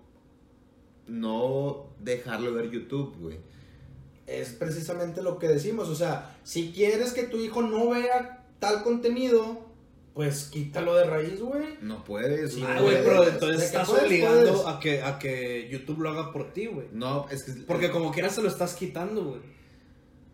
no 1.08 1.88
dejarlo 2.00 2.54
ver 2.54 2.70
YouTube, 2.72 3.16
güey. 3.20 3.38
Es 4.28 4.50
precisamente 4.50 5.24
lo 5.24 5.40
que 5.40 5.48
decimos. 5.48 5.90
O 5.90 5.96
sea, 5.96 6.38
si 6.44 6.72
quieres 6.74 7.14
que 7.14 7.24
tu 7.24 7.38
hijo 7.38 7.62
no 7.62 7.90
vea 7.90 8.46
tal 8.60 8.84
contenido, 8.84 9.66
pues 10.14 10.46
quítalo 10.46 10.96
de 10.96 11.06
raíz, 11.06 11.40
güey. 11.40 11.78
No 11.82 12.04
puedes. 12.04 12.54
Sí, 12.54 12.64
Ah, 12.68 12.80
güey, 12.82 13.04
pero 13.04 13.28
entonces 13.28 13.64
estás 13.64 13.88
puedes, 13.88 14.06
obligando 14.06 14.52
puedes. 14.64 14.66
a 14.68 14.80
que, 14.80 15.02
a 15.02 15.18
que 15.20 15.70
YouTube 15.72 16.00
lo 16.02 16.10
haga 16.10 16.32
por 16.34 16.52
ti, 16.54 16.66
güey. 16.66 16.88
No, 16.92 17.26
es 17.30 17.44
que... 17.44 17.52
Porque 17.66 17.90
como 17.90 18.12
quieras 18.12 18.36
se 18.36 18.42
lo 18.42 18.50
estás 18.50 18.74
quitando, 18.76 19.24
güey. 19.24 19.42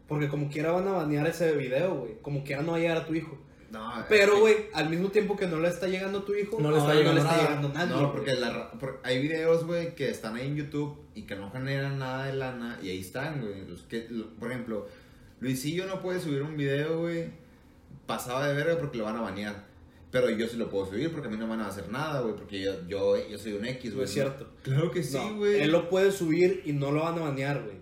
Porque 0.08 0.28
como 0.28 0.50
quiera 0.50 0.72
van 0.72 0.88
a 0.88 0.92
banear 0.94 1.28
ese 1.28 1.52
video, 1.54 1.96
güey. 2.00 2.14
Como 2.22 2.44
quiera 2.44 2.62
no 2.62 2.72
va 2.72 2.78
a 2.78 2.82
llegar 2.82 2.98
a 2.98 3.06
tu 3.06 3.14
hijo. 3.14 3.38
No, 3.74 3.92
Pero, 4.08 4.40
güey, 4.40 4.56
al 4.74 4.88
mismo 4.90 5.10
tiempo 5.10 5.36
que 5.36 5.48
no 5.48 5.60
le 5.60 5.68
está 5.68 5.88
llegando 5.88 6.20
a 6.20 6.26
tu 6.26 6.34
hijo, 6.36 6.60
No 6.62 6.70
le 6.72 6.78
está 6.78 6.94
llegando 6.94 7.24
nada. 7.24 7.42
llegando 7.42 7.70
nadie. 7.70 7.90
No, 7.92 8.00
güey. 8.02 8.12
porque, 8.12 8.36
la 8.36 8.72
hay 9.04 9.20
videos, 9.22 9.66
güey, 9.66 9.96
que 9.96 10.10
están 10.10 10.36
ahí 10.36 10.48
en 10.48 10.56
YouTube 10.56 10.96
y 11.16 11.24
que 11.24 11.36
no 11.36 11.50
generan 11.52 11.98
nada 11.98 12.26
de 12.28 12.34
lana 12.34 12.78
y 12.84 12.90
ahí 12.90 13.00
están, 13.00 13.42
güey. 13.42 13.66
Los 13.68 13.82
que, 13.84 14.06
lo- 14.10 14.30
por 14.36 14.52
ejemplo, 14.52 14.88
Luisillo 15.40 15.88
no 15.88 16.00
puede 16.02 16.20
subir 16.20 16.44
un 16.44 16.56
video, 16.56 17.00
güey, 17.00 17.32
pasado 18.06 18.44
de 18.46 18.54
verga 18.54 18.78
porque 18.78 18.98
lo 19.00 19.06
van 19.06 19.18
a 19.18 19.22
banear. 19.22 19.74
Pero 20.12 20.30
yo 20.30 20.48
sí 20.48 20.58
lo 20.58 20.70
puedo 20.70 20.86
subir 20.86 21.12
porque 21.12 21.28
a 21.28 21.32
mí 21.32 21.38
no 21.38 21.46
me 21.48 21.56
van 21.56 21.62
a 21.62 21.68
hacer 21.70 21.90
nada, 21.90 22.22
güey, 22.22 22.36
porque 22.36 22.62
yo, 22.62 22.74
yo, 22.88 23.28
yo 23.28 23.38
soy 23.40 23.54
un 23.54 23.66
X, 23.66 23.90
No 23.90 23.96
güey. 23.96 24.06
es 24.06 24.14
cierto. 24.14 24.48
Claro 24.62 24.92
que 24.92 25.02
sí, 25.02 25.18
No, 25.18 25.38
güey. 25.38 25.60
él 25.62 25.72
lo 25.72 25.90
puede 25.90 26.12
subir 26.12 26.62
y 26.66 26.74
no 26.74 26.92
lo 26.92 27.02
van 27.02 27.18
a 27.18 27.22
banear, 27.22 27.64
güey. 27.64 27.78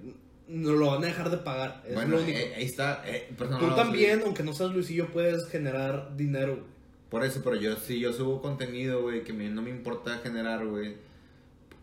No 0.51 0.73
lo 0.73 0.87
van 0.87 1.03
a 1.03 1.07
dejar 1.07 1.29
de 1.31 1.37
pagar. 1.37 1.81
Es 1.87 1.93
bueno, 1.95 2.17
lo 2.17 2.23
único. 2.23 2.37
eh, 2.37 2.53
ahí 2.57 2.65
está. 2.65 3.01
eh, 3.05 3.29
Tú 3.37 3.75
también, 3.75 4.21
aunque 4.25 4.43
no 4.43 4.53
seas 4.53 4.71
Luisillo, 4.71 5.07
puedes 5.11 5.47
generar 5.47 6.15
dinero, 6.17 6.55
güey. 6.55 6.65
Por 7.09 7.23
eso, 7.25 7.41
pero 7.43 7.55
yo 7.55 7.75
sí, 7.77 7.99
yo 7.99 8.13
subo 8.13 8.41
contenido, 8.41 9.01
güey, 9.01 9.23
que 9.23 9.31
a 9.31 9.35
mí 9.35 9.47
no 9.49 9.61
me 9.61 9.69
importa 9.69 10.17
generar, 10.23 10.65
güey. 10.65 10.95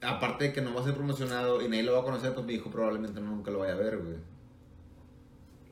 Aparte 0.02 0.44
de 0.44 0.52
que 0.52 0.60
no 0.60 0.74
va 0.74 0.80
a 0.80 0.84
ser 0.84 0.94
promocionado 0.94 1.60
y 1.62 1.68
nadie 1.68 1.82
lo 1.82 1.92
va 1.94 2.00
a 2.00 2.04
conocer, 2.04 2.32
pues 2.34 2.46
mi 2.46 2.54
hijo 2.54 2.70
probablemente 2.70 3.20
nunca 3.20 3.50
lo 3.50 3.58
vaya 3.60 3.72
a 3.72 3.76
ver, 3.76 3.98
güey. 3.98 4.16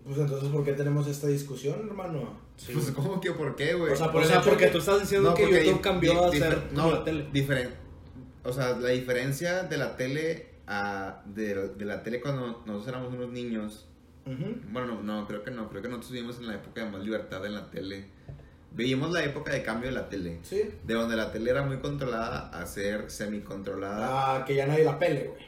Pues 0.04 0.18
entonces, 0.18 0.48
¿por 0.50 0.64
qué 0.64 0.72
tenemos 0.72 1.06
esta 1.08 1.26
discusión, 1.26 1.86
hermano? 1.88 2.38
Pues, 2.72 2.90
¿cómo 2.92 3.20
que 3.20 3.32
por 3.32 3.56
qué, 3.56 3.74
güey? 3.74 3.92
O 3.92 3.96
sea, 3.96 4.10
por 4.12 4.22
o 4.22 4.26
sea, 4.26 4.40
porque 4.40 4.66
que- 4.66 4.70
tú 4.72 4.78
estás 4.78 5.00
diciendo 5.00 5.30
No, 5.30 5.34
que 5.34 5.42
YouTube 5.64 5.80
cambió 5.80 6.24
a 6.24 6.30
ser 6.30 6.62
no, 6.72 6.92
la 6.92 7.04
tele. 7.04 7.26
diferen- 7.32 7.74
o 8.44 8.52
sea, 8.52 8.76
la 8.76 8.90
diferencia 8.90 9.64
de 9.64 9.76
la 9.76 9.96
tele 9.96 10.46
a 10.66 11.22
de, 11.26 11.68
de 11.68 11.84
la 11.84 12.02
tele 12.02 12.20
cuando 12.20 12.62
nosotros 12.66 12.88
éramos 12.88 13.14
unos 13.14 13.30
niños. 13.30 13.86
Bueno, 14.72 15.00
no, 15.02 15.02
no, 15.02 15.26
creo 15.28 15.44
que 15.44 15.52
no. 15.52 15.68
Creo 15.68 15.82
que 15.82 15.88
nosotros 15.88 16.12
vivimos 16.12 16.38
en 16.38 16.48
la 16.48 16.54
época 16.54 16.84
de 16.84 16.90
más 16.90 17.02
libertad 17.04 17.46
en 17.46 17.54
la 17.54 17.70
tele. 17.70 18.06
Vivimos 18.72 19.12
la 19.12 19.24
época 19.24 19.52
de 19.52 19.62
cambio 19.62 19.88
de 19.88 19.94
la 19.94 20.08
tele. 20.08 20.40
Sí. 20.42 20.62
De 20.84 20.94
donde 20.94 21.16
la 21.16 21.30
tele 21.30 21.50
era 21.50 21.62
muy 21.62 21.78
controlada 21.78 22.50
a 22.50 22.66
ser 22.66 23.10
semi-controlada. 23.10 24.34
Ah, 24.36 24.44
que 24.44 24.56
ya 24.56 24.66
nadie 24.66 24.84
la 24.84 24.98
pele, 24.98 25.28
güey. 25.28 25.46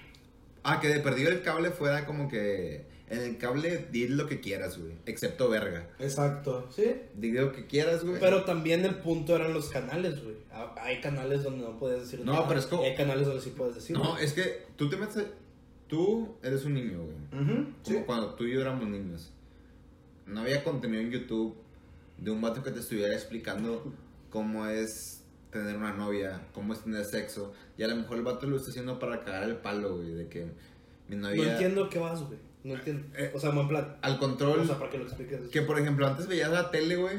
Ah, 0.63 0.81
que 0.81 0.89
de 0.89 1.01
perdido 1.01 1.31
el 1.31 1.43
cable 1.43 1.71
fuera 1.71 2.07
como 2.07 2.29
que. 2.29 2.87
En 3.11 3.19
el 3.21 3.39
cable 3.39 3.87
di 3.91 4.09
lo 4.09 4.27
que 4.27 4.41
quieras, 4.41 4.79
güey. 4.79 4.93
Excepto 5.07 5.49
verga. 5.49 5.89
Exacto, 5.99 6.69
¿sí? 6.75 6.95
Di 7.15 7.33
lo 7.33 7.53
que 7.53 7.67
quieras, 7.67 8.05
güey. 8.05 8.21
Pero 8.21 8.45
también 8.45 8.85
el 8.85 8.97
punto 8.97 9.35
eran 9.37 9.53
los 9.55 9.69
canales, 9.71 10.23
güey. 10.23 10.37
Ah, 10.53 10.75
Hay 10.83 11.01
canales 11.01 11.43
donde 11.43 11.65
no 11.65 11.79
puedes 11.79 12.01
decir 12.01 12.21
No, 12.25 12.33
nada. 12.35 12.49
pero 12.49 12.61
es 12.61 12.67
como- 12.67 12.83
y 12.83 12.87
Hay 12.87 12.97
canales 12.97 13.27
donde 13.27 13.41
sí 13.43 13.53
puedes 13.57 13.75
decir. 13.77 13.97
No, 13.97 14.19
es 14.19 14.33
que 14.35 14.67
tú 14.77 14.89
te 14.91 14.97
metes. 14.97 15.25
Tú 15.89 16.37
eres 16.43 16.65
un 16.67 16.75
niño, 16.75 16.99
güey. 17.03 17.43
Ujú, 17.43 17.55
Como 17.85 17.99
Sí. 17.99 18.03
cuando 18.05 18.35
tú 18.35 18.45
y 18.45 18.53
yo 18.53 18.61
éramos 18.61 18.87
niños. 18.89 19.33
No 20.27 20.41
había 20.43 20.63
contenido 20.63 21.01
en 21.03 21.11
YouTube 21.11 21.57
de 22.19 22.31
un 22.31 22.41
vato 22.43 22.63
que 22.63 22.71
te 22.71 22.81
estuviera 22.81 23.15
explicando 23.15 23.91
cómo 24.29 24.67
es 24.67 25.25
tener 25.51 25.77
una 25.77 25.95
novia, 25.95 26.43
cómo 26.53 26.75
es 26.75 26.81
tener 26.81 27.07
sexo. 27.07 27.55
Y 27.79 27.83
a 27.85 27.89
lo 27.89 27.97
mejor 27.97 28.19
el 28.19 28.23
vato 28.25 28.47
lo 28.47 28.57
está 28.59 28.69
haciendo 28.71 28.99
para 28.99 29.25
cagar 29.25 29.45
el 29.45 29.57
palo, 29.57 29.97
güey. 29.97 30.11
De 30.13 30.29
que 30.29 30.45
mi 31.09 31.17
No 31.17 31.29
novia. 31.31 31.53
entiendo 31.53 31.89
qué 31.89 31.99
vas, 31.99 32.23
güey. 32.23 32.39
No 32.69 32.75
entiendo. 32.75 33.07
Eh, 33.17 33.31
o 33.35 33.41
sea, 33.41 33.51
buen 33.51 33.69
plan. 33.69 33.97
Al 34.03 34.19
control. 34.19 34.61
O 34.61 34.65
sea, 34.67 34.79
para 34.79 34.91
que 34.91 34.99
lo 34.99 35.05
expliques. 35.05 35.41
Que 35.51 35.63
por 35.63 35.79
ejemplo, 35.79 36.07
antes 36.07 36.27
veías 36.27 36.51
la 36.51 36.71
tele, 36.71 36.97
güey. 36.97 37.17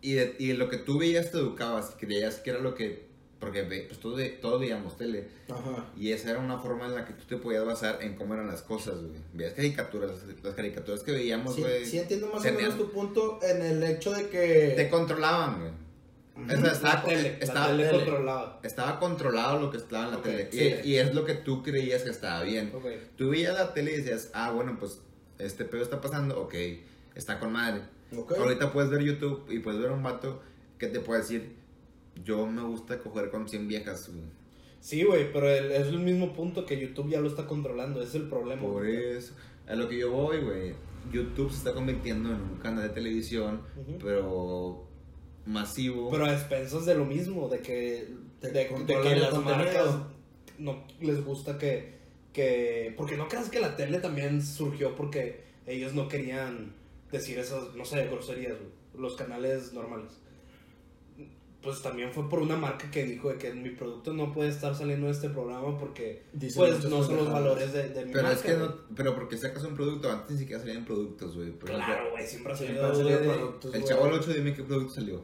Y, 0.00 0.14
de- 0.14 0.36
y 0.38 0.52
lo 0.54 0.68
que 0.68 0.78
tú 0.78 0.98
veías 0.98 1.30
te 1.30 1.38
educabas. 1.38 1.94
Creías 1.98 2.36
que 2.40 2.50
era 2.50 2.60
lo 2.60 2.74
que. 2.74 3.10
Porque 3.38 3.64
pues, 3.64 3.98
todos, 3.98 4.20
todos 4.40 4.60
veíamos 4.60 4.96
tele. 4.96 5.26
Ajá. 5.48 5.86
Y 5.96 6.12
esa 6.12 6.30
era 6.30 6.38
una 6.38 6.58
forma 6.58 6.86
en 6.86 6.94
la 6.94 7.04
que 7.04 7.12
tú 7.12 7.24
te 7.24 7.36
podías 7.36 7.64
basar 7.64 7.98
en 8.02 8.14
cómo 8.14 8.34
eran 8.34 8.46
las 8.46 8.62
cosas, 8.62 9.00
güey. 9.00 9.20
Veías 9.32 9.54
caricaturas. 9.54 10.12
Las 10.42 10.54
caricaturas 10.54 11.02
que 11.02 11.10
veíamos, 11.12 11.54
Sí, 11.56 11.60
güey. 11.62 11.84
sí 11.84 11.98
entiendo 11.98 12.28
más 12.32 12.44
o 12.44 12.52
menos 12.52 12.76
tu 12.76 12.90
punto 12.92 13.40
en 13.42 13.62
el 13.62 13.82
hecho 13.82 14.12
de 14.12 14.28
que... 14.28 14.74
Te 14.76 14.88
controlaban, 14.88 15.58
güey. 15.60 15.72
Sea, 16.34 16.72
estaba, 16.72 16.94
La 16.94 17.02
tele. 17.04 17.38
estaba- 17.40 17.68
la 17.68 17.76
tele 17.76 17.84
tele. 17.90 17.98
controlada. 18.04 18.60
estaba 18.62 18.98
controlado 18.98 19.60
lo 19.60 19.70
que 19.70 19.76
estaba 19.76 20.04
en 20.06 20.10
la 20.12 20.16
Ok, 20.16 20.22
tele. 20.24 20.48
sí. 20.50 20.74
Y, 20.84 20.90
y 20.92 20.96
es 20.96 21.14
lo 21.14 21.24
que 21.24 21.34
tú 21.34 21.62
creías 21.62 22.02
que 22.02 22.10
estaba 22.10 22.42
bien. 22.42 22.72
Ok. 22.74 22.86
Tú 23.16 23.30
veías 23.30 23.54
la 23.54 23.74
tele 23.74 23.92
y 23.92 23.96
decías, 23.98 24.30
ah, 24.34 24.50
bueno, 24.50 24.76
pues 24.78 25.00
este 25.38 25.64
pedo 25.64 25.82
está 25.82 26.00
pasando, 26.00 26.40
ok, 26.40 26.54
está 27.14 27.38
con 27.38 27.52
madre. 27.52 27.82
Ok. 28.16 28.32
Ahorita 28.38 28.72
puedes 28.72 28.90
ver 28.90 29.02
YouTube 29.02 29.44
y 29.50 29.58
puedes 29.58 29.80
ver 29.80 29.90
a 29.90 29.94
un 29.94 30.02
vato 30.02 30.40
que 30.78 30.86
te 30.86 31.00
puede 31.00 31.20
decir, 31.20 31.54
yo 32.24 32.46
me 32.46 32.62
gusta 32.62 32.98
coger 32.98 33.30
con 33.30 33.48
100 33.48 33.68
viejas. 33.68 34.10
Sí, 34.80 35.04
güey, 35.04 35.32
pero 35.32 35.48
el- 35.48 35.70
es 35.70 35.86
el 35.88 35.98
mismo 35.98 36.32
punto 36.32 36.64
que 36.66 36.78
YouTube 36.80 37.10
ya 37.10 37.20
lo 37.20 37.28
está 37.28 37.46
controlando. 37.46 38.02
Es 38.02 38.14
el 38.14 38.28
problema. 38.28 38.62
Por 38.62 38.86
eso, 38.86 39.34
a 39.68 39.74
lo 39.74 39.88
que 39.88 39.98
yo 39.98 40.10
voy, 40.10 40.38
güey, 40.40 40.74
YouTube 41.12 41.50
se 41.50 41.58
está 41.58 41.72
convirtiendo 41.74 42.30
en 42.30 42.40
un 42.40 42.56
canal 42.56 42.82
de 42.84 42.88
televisión, 42.88 43.62
Ujú. 43.76 43.98
pero 44.02 44.88
masivo. 45.46 46.10
Pero 46.10 46.24
a 46.26 46.32
expensas 46.32 46.86
de 46.86 46.94
lo 46.94 47.04
mismo, 47.04 47.48
de 47.48 47.58
que, 47.60 48.08
de, 48.40 48.52
que 49.02 49.16
las 49.16 49.34
marcas 49.44 49.96
no 50.58 50.84
les 51.00 51.24
gusta 51.24 51.58
que, 51.58 51.98
que... 52.32 52.94
Porque 52.96 53.16
no 53.16 53.28
creas 53.28 53.48
que 53.50 53.60
la 53.60 53.76
tele 53.76 53.98
también 53.98 54.42
surgió 54.42 54.94
porque 54.94 55.42
ellos 55.66 55.94
no 55.94 56.08
querían 56.08 56.74
decir 57.10 57.38
esas, 57.38 57.74
no 57.74 57.84
sé, 57.84 58.06
groserías, 58.06 58.54
los 58.96 59.16
canales 59.16 59.72
normales. 59.72 60.12
Pues 61.62 61.80
también 61.80 62.10
fue 62.12 62.28
por 62.28 62.40
una 62.40 62.56
marca 62.56 62.90
que 62.90 63.04
dijo 63.04 63.28
de 63.30 63.36
que 63.38 63.54
mi 63.54 63.70
producto 63.70 64.12
no 64.12 64.32
puede 64.32 64.48
estar 64.48 64.74
saliendo 64.74 65.06
de 65.06 65.12
este 65.12 65.28
programa 65.28 65.78
porque 65.78 66.24
Dicen 66.32 66.60
pues 66.60 66.84
no 66.86 67.04
son 67.04 67.18
los 67.18 67.30
valores 67.30 67.72
de, 67.72 67.90
de 67.90 68.04
mi 68.04 68.10
pero 68.12 68.24
marca. 68.24 68.36
es 68.38 68.44
que 68.44 68.54
no, 68.58 68.74
pero 68.96 69.14
porque 69.14 69.38
sacas 69.38 69.62
un 69.62 69.76
producto, 69.76 70.10
antes 70.10 70.32
ni 70.32 70.38
siquiera 70.38 70.60
salían 70.60 70.84
productos, 70.84 71.36
güey. 71.36 71.52
Claro, 71.58 72.10
güey, 72.10 72.26
siempre 72.26 72.52
ha 72.52 72.56
Siempre 72.56 72.80
salido... 72.82 73.20
de- 73.20 73.28
productos, 73.28 73.74
El. 73.76 73.84
Chavo 73.84 74.04
del 74.06 74.14
8, 74.14 74.32
dime 74.32 74.54
qué 74.54 74.64
producto 74.64 74.94
salió. 74.94 75.22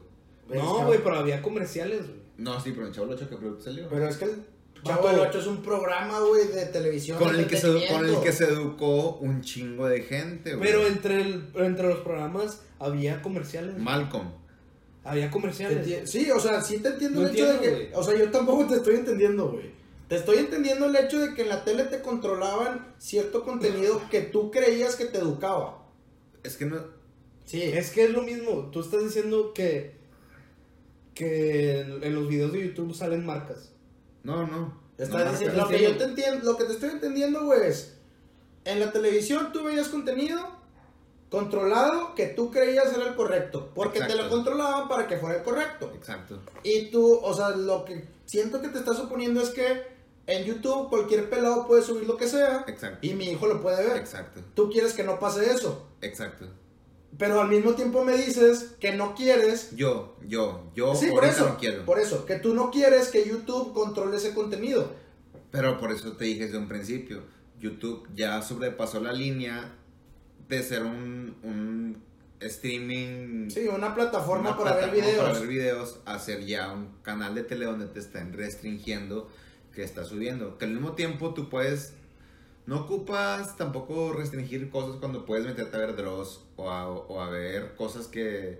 No, 0.49 0.85
güey, 0.85 0.99
pero 1.03 1.15
había 1.15 1.41
comerciales, 1.41 2.07
güey. 2.07 2.19
No, 2.37 2.59
sí, 2.59 2.71
pero 2.71 2.87
el 2.87 2.93
Chavo 2.93 3.07
del 3.07 3.17
8, 3.17 3.27
¿qué 3.29 3.35
producto 3.35 3.63
salió? 3.65 3.87
Pero 3.89 4.07
es 4.07 4.17
que 4.17 4.25
el. 4.25 4.45
Chavo 4.83 5.09
del 5.09 5.19
8 5.19 5.39
es 5.39 5.47
un 5.47 5.61
programa, 5.61 6.19
güey, 6.21 6.47
de 6.47 6.65
televisión. 6.67 7.17
con, 7.17 7.35
el 7.35 7.47
que 7.47 7.57
se, 7.57 7.67
con 7.87 8.05
el 8.05 8.19
que 8.21 8.31
se 8.31 8.45
educó 8.45 9.17
un 9.17 9.41
chingo 9.41 9.87
de 9.87 10.01
gente, 10.03 10.55
güey. 10.55 10.71
Pero 10.71 10.87
entre, 10.87 11.21
el, 11.21 11.51
entre 11.55 11.87
los 11.89 11.99
programas 11.99 12.61
había 12.79 13.21
comerciales. 13.21 13.77
Malcolm. 13.77 14.31
Había 15.03 15.29
comerciales. 15.31 16.09
Sí, 16.09 16.29
o 16.31 16.39
sea, 16.39 16.61
sí 16.61 16.79
te 16.79 16.89
entiendo 16.89 17.21
No 17.21 17.27
el 17.27 17.35
hecho 17.35 17.53
de 17.53 17.59
que. 17.59 17.91
O 17.93 18.03
sea, 18.03 18.17
yo 18.17 18.29
tampoco 18.31 18.67
te 18.67 18.75
estoy 18.75 18.95
entendiendo, 18.95 19.51
güey. 19.51 19.71
Te 20.07 20.15
estoy 20.15 20.37
entendiendo 20.37 20.87
el 20.87 20.95
hecho 20.95 21.19
de 21.19 21.35
que 21.35 21.43
en 21.43 21.49
la 21.49 21.63
tele 21.63 21.83
te 21.83 22.01
controlaban 22.01 22.95
cierto 22.97 23.43
contenido 23.43 24.01
que 24.09 24.21
tú 24.21 24.49
creías 24.49 24.95
que 24.95 25.05
te 25.05 25.19
educaba. 25.19 25.85
Es 26.43 26.57
que 26.57 26.65
no. 26.65 26.77
Sí. 27.45 27.61
Es 27.61 27.91
que 27.91 28.05
es 28.05 28.11
lo 28.11 28.23
mismo. 28.23 28.69
Tú 28.71 28.81
estás 28.81 29.03
diciendo 29.03 29.53
que. 29.53 29.98
Que 31.19 31.81
en, 31.81 32.01
en 32.01 32.15
los 32.15 32.29
videos 32.29 32.53
de 32.53 32.65
YouTube 32.67 32.95
salen 32.95 33.25
marcas. 33.25 33.73
No, 34.23 34.47
no. 34.47 34.81
Estás 34.97 35.25
no, 35.25 35.31
diciendo- 35.31 35.57
lo 35.63 35.67
que 35.67 35.83
yo 35.83 35.97
te 35.97 36.05
entiendo, 36.05 36.51
lo 36.51 36.57
que 36.57 36.63
te 36.63 36.71
estoy 36.73 36.89
entendiendo, 36.91 37.43
güey, 37.43 37.67
es. 37.67 37.97
En 38.63 38.79
la 38.79 38.91
televisión 38.93 39.51
tú 39.51 39.63
veías 39.65 39.89
contenido 39.89 40.39
controlado 41.29 42.15
que 42.15 42.27
tú 42.27 42.51
creías 42.51 42.93
era 42.93 43.09
el 43.09 43.15
correcto. 43.15 43.71
Porque 43.75 43.99
te 43.99 44.05
Exacto. 44.05 44.23
lo 44.23 44.29
controlaban 44.29 44.87
para 44.87 45.07
que 45.07 45.17
fuera 45.17 45.37
el 45.37 45.43
correcto. 45.43 45.91
Exacto. 45.93 46.39
Y 46.63 46.89
tú, 46.89 47.19
o 47.21 47.33
sea, 47.33 47.49
lo 47.49 47.83
que 47.85 48.05
siento 48.25 48.61
que 48.61 48.69
te 48.69 48.79
estás 48.79 48.97
suponiendo 48.97 49.41
es 49.41 49.49
que 49.49 49.83
en 50.25 50.45
YouTube 50.45 50.89
cualquier 50.89 51.29
pelado 51.29 51.67
puede 51.67 51.81
subir 51.81 52.07
lo 52.07 52.15
que 52.17 52.27
sea 52.27 52.63
Exacto. 52.67 53.05
y 53.05 53.13
mi 53.13 53.25
hijo 53.31 53.45
lo 53.47 53.61
puede 53.61 53.85
ver. 53.85 53.97
Exacto. 53.97 54.41
Tú 54.53 54.69
quieres 54.69 54.93
que 54.93 55.03
no 55.03 55.19
pase 55.19 55.51
eso. 55.51 55.87
Exacto. 56.01 56.45
Pero 57.17 57.41
al 57.41 57.49
mismo 57.49 57.73
tiempo 57.73 58.03
me 58.05 58.15
dices 58.15 58.75
que 58.79 58.95
no 58.95 59.15
quieres. 59.15 59.75
Yo, 59.75 60.15
yo, 60.27 60.71
yo 60.75 60.95
sí, 60.95 61.07
por 61.07 61.25
eso. 61.25 61.49
no 61.49 61.57
quiero. 61.57 61.85
Por 61.85 61.99
eso, 61.99 62.25
que 62.25 62.35
tú 62.35 62.53
no 62.53 62.71
quieres 62.71 63.09
que 63.09 63.27
YouTube 63.27 63.73
controle 63.73 64.17
ese 64.17 64.33
contenido. 64.33 64.93
Pero 65.51 65.79
por 65.79 65.91
eso 65.91 66.13
te 66.13 66.25
dije 66.25 66.45
desde 66.45 66.57
un 66.57 66.67
principio, 66.67 67.23
YouTube 67.59 68.07
ya 68.13 68.41
sobrepasó 68.41 68.99
la 68.99 69.11
línea 69.11 69.75
de 70.47 70.63
ser 70.63 70.83
un, 70.83 71.35
un 71.43 72.01
streaming... 72.39 73.49
Sí, 73.49 73.67
una 73.67 73.93
plataforma 73.95 74.51
una 74.51 74.57
para 74.57 74.75
ver 74.75 74.91
videos. 74.91 75.17
Para 75.17 75.39
ver 75.39 75.47
videos, 75.47 75.99
a 76.05 76.19
ser 76.19 76.45
ya 76.45 76.71
un 76.71 76.89
canal 77.01 77.35
de 77.35 77.43
tele 77.43 77.65
donde 77.65 77.87
te 77.87 77.99
están 77.99 78.33
restringiendo 78.33 79.29
que 79.73 79.83
está 79.83 80.03
subiendo. 80.03 80.57
Que 80.57 80.65
al 80.65 80.71
mismo 80.71 80.93
tiempo 80.93 81.33
tú 81.33 81.49
puedes... 81.49 81.93
No 82.69 82.81
ocupas 82.81 83.57
tampoco 83.57 84.13
restringir 84.13 84.69
cosas 84.69 84.97
cuando 84.99 85.25
puedes 85.25 85.43
meterte 85.43 85.75
a 85.75 85.79
ver 85.79 85.95
Dross 85.95 86.45
o 86.55 86.69
a, 86.69 86.87
o 86.87 87.19
a 87.19 87.27
ver 87.27 87.73
cosas 87.73 88.05
que, 88.05 88.59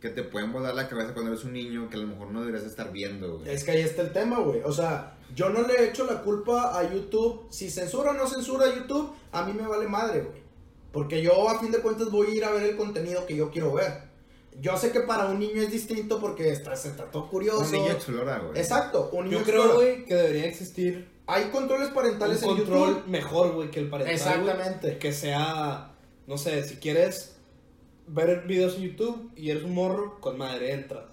que 0.00 0.08
te 0.08 0.24
pueden 0.24 0.52
volar 0.52 0.74
la 0.74 0.88
cabeza 0.88 1.14
cuando 1.14 1.30
eres 1.30 1.44
un 1.44 1.52
niño 1.52 1.88
que 1.88 1.94
a 1.94 2.00
lo 2.00 2.08
mejor 2.08 2.32
no 2.32 2.40
deberías 2.40 2.64
estar 2.64 2.90
viendo. 2.90 3.38
güey. 3.38 3.48
Es 3.48 3.62
que 3.62 3.70
ahí 3.70 3.82
está 3.82 4.02
el 4.02 4.12
tema, 4.12 4.40
güey. 4.40 4.62
O 4.64 4.72
sea, 4.72 5.16
yo 5.32 5.48
no 5.50 5.64
le 5.64 5.74
he 5.74 5.88
hecho 5.90 6.04
la 6.06 6.22
culpa 6.22 6.76
a 6.76 6.92
YouTube. 6.92 7.46
Si 7.48 7.70
censura 7.70 8.10
o 8.10 8.14
no 8.14 8.26
censura 8.26 8.66
YouTube, 8.74 9.12
a 9.30 9.44
mí 9.44 9.52
me 9.52 9.64
vale 9.64 9.86
madre, 9.86 10.22
güey. 10.22 10.42
Porque 10.90 11.22
yo 11.22 11.48
a 11.48 11.60
fin 11.60 11.70
de 11.70 11.78
cuentas 11.78 12.10
voy 12.10 12.26
a 12.26 12.34
ir 12.34 12.44
a 12.44 12.50
ver 12.50 12.64
el 12.64 12.76
contenido 12.76 13.26
que 13.26 13.36
yo 13.36 13.52
quiero 13.52 13.74
ver. 13.74 14.08
Yo 14.60 14.76
sé 14.76 14.90
que 14.90 15.02
para 15.02 15.26
un 15.26 15.38
niño 15.38 15.62
es 15.62 15.70
distinto 15.70 16.18
porque 16.18 16.50
está, 16.50 16.74
se 16.74 16.88
está 16.88 17.08
todo 17.12 17.30
curioso. 17.30 17.60
Un 17.60 17.70
niño 17.70 17.92
explora, 17.92 18.40
güey. 18.40 18.58
Exacto, 18.58 19.10
un 19.12 19.26
niño 19.26 19.38
Yo 19.38 19.44
creo, 19.44 19.74
güey, 19.74 20.04
que 20.04 20.16
debería 20.16 20.46
existir 20.46 21.14
Hay 21.26 21.44
controles 21.46 21.88
parentales 21.88 22.42
un 22.42 22.50
en 22.50 22.56
control 22.56 22.88
YouTube. 22.88 23.06
mejor, 23.08 23.52
güey, 23.52 23.70
que 23.70 23.80
el 23.80 23.88
parental. 23.88 24.14
Exactamente. 24.14 24.98
Que 24.98 25.12
sea, 25.12 25.92
no 26.26 26.38
sé, 26.38 26.62
si 26.64 26.76
quieres 26.76 27.36
ver 28.06 28.46
videos 28.46 28.76
en 28.76 28.82
YouTube 28.82 29.32
y 29.36 29.50
eres 29.50 29.64
un 29.64 29.74
morro, 29.74 30.20
con 30.20 30.38
madre 30.38 30.72
entras. 30.72 31.04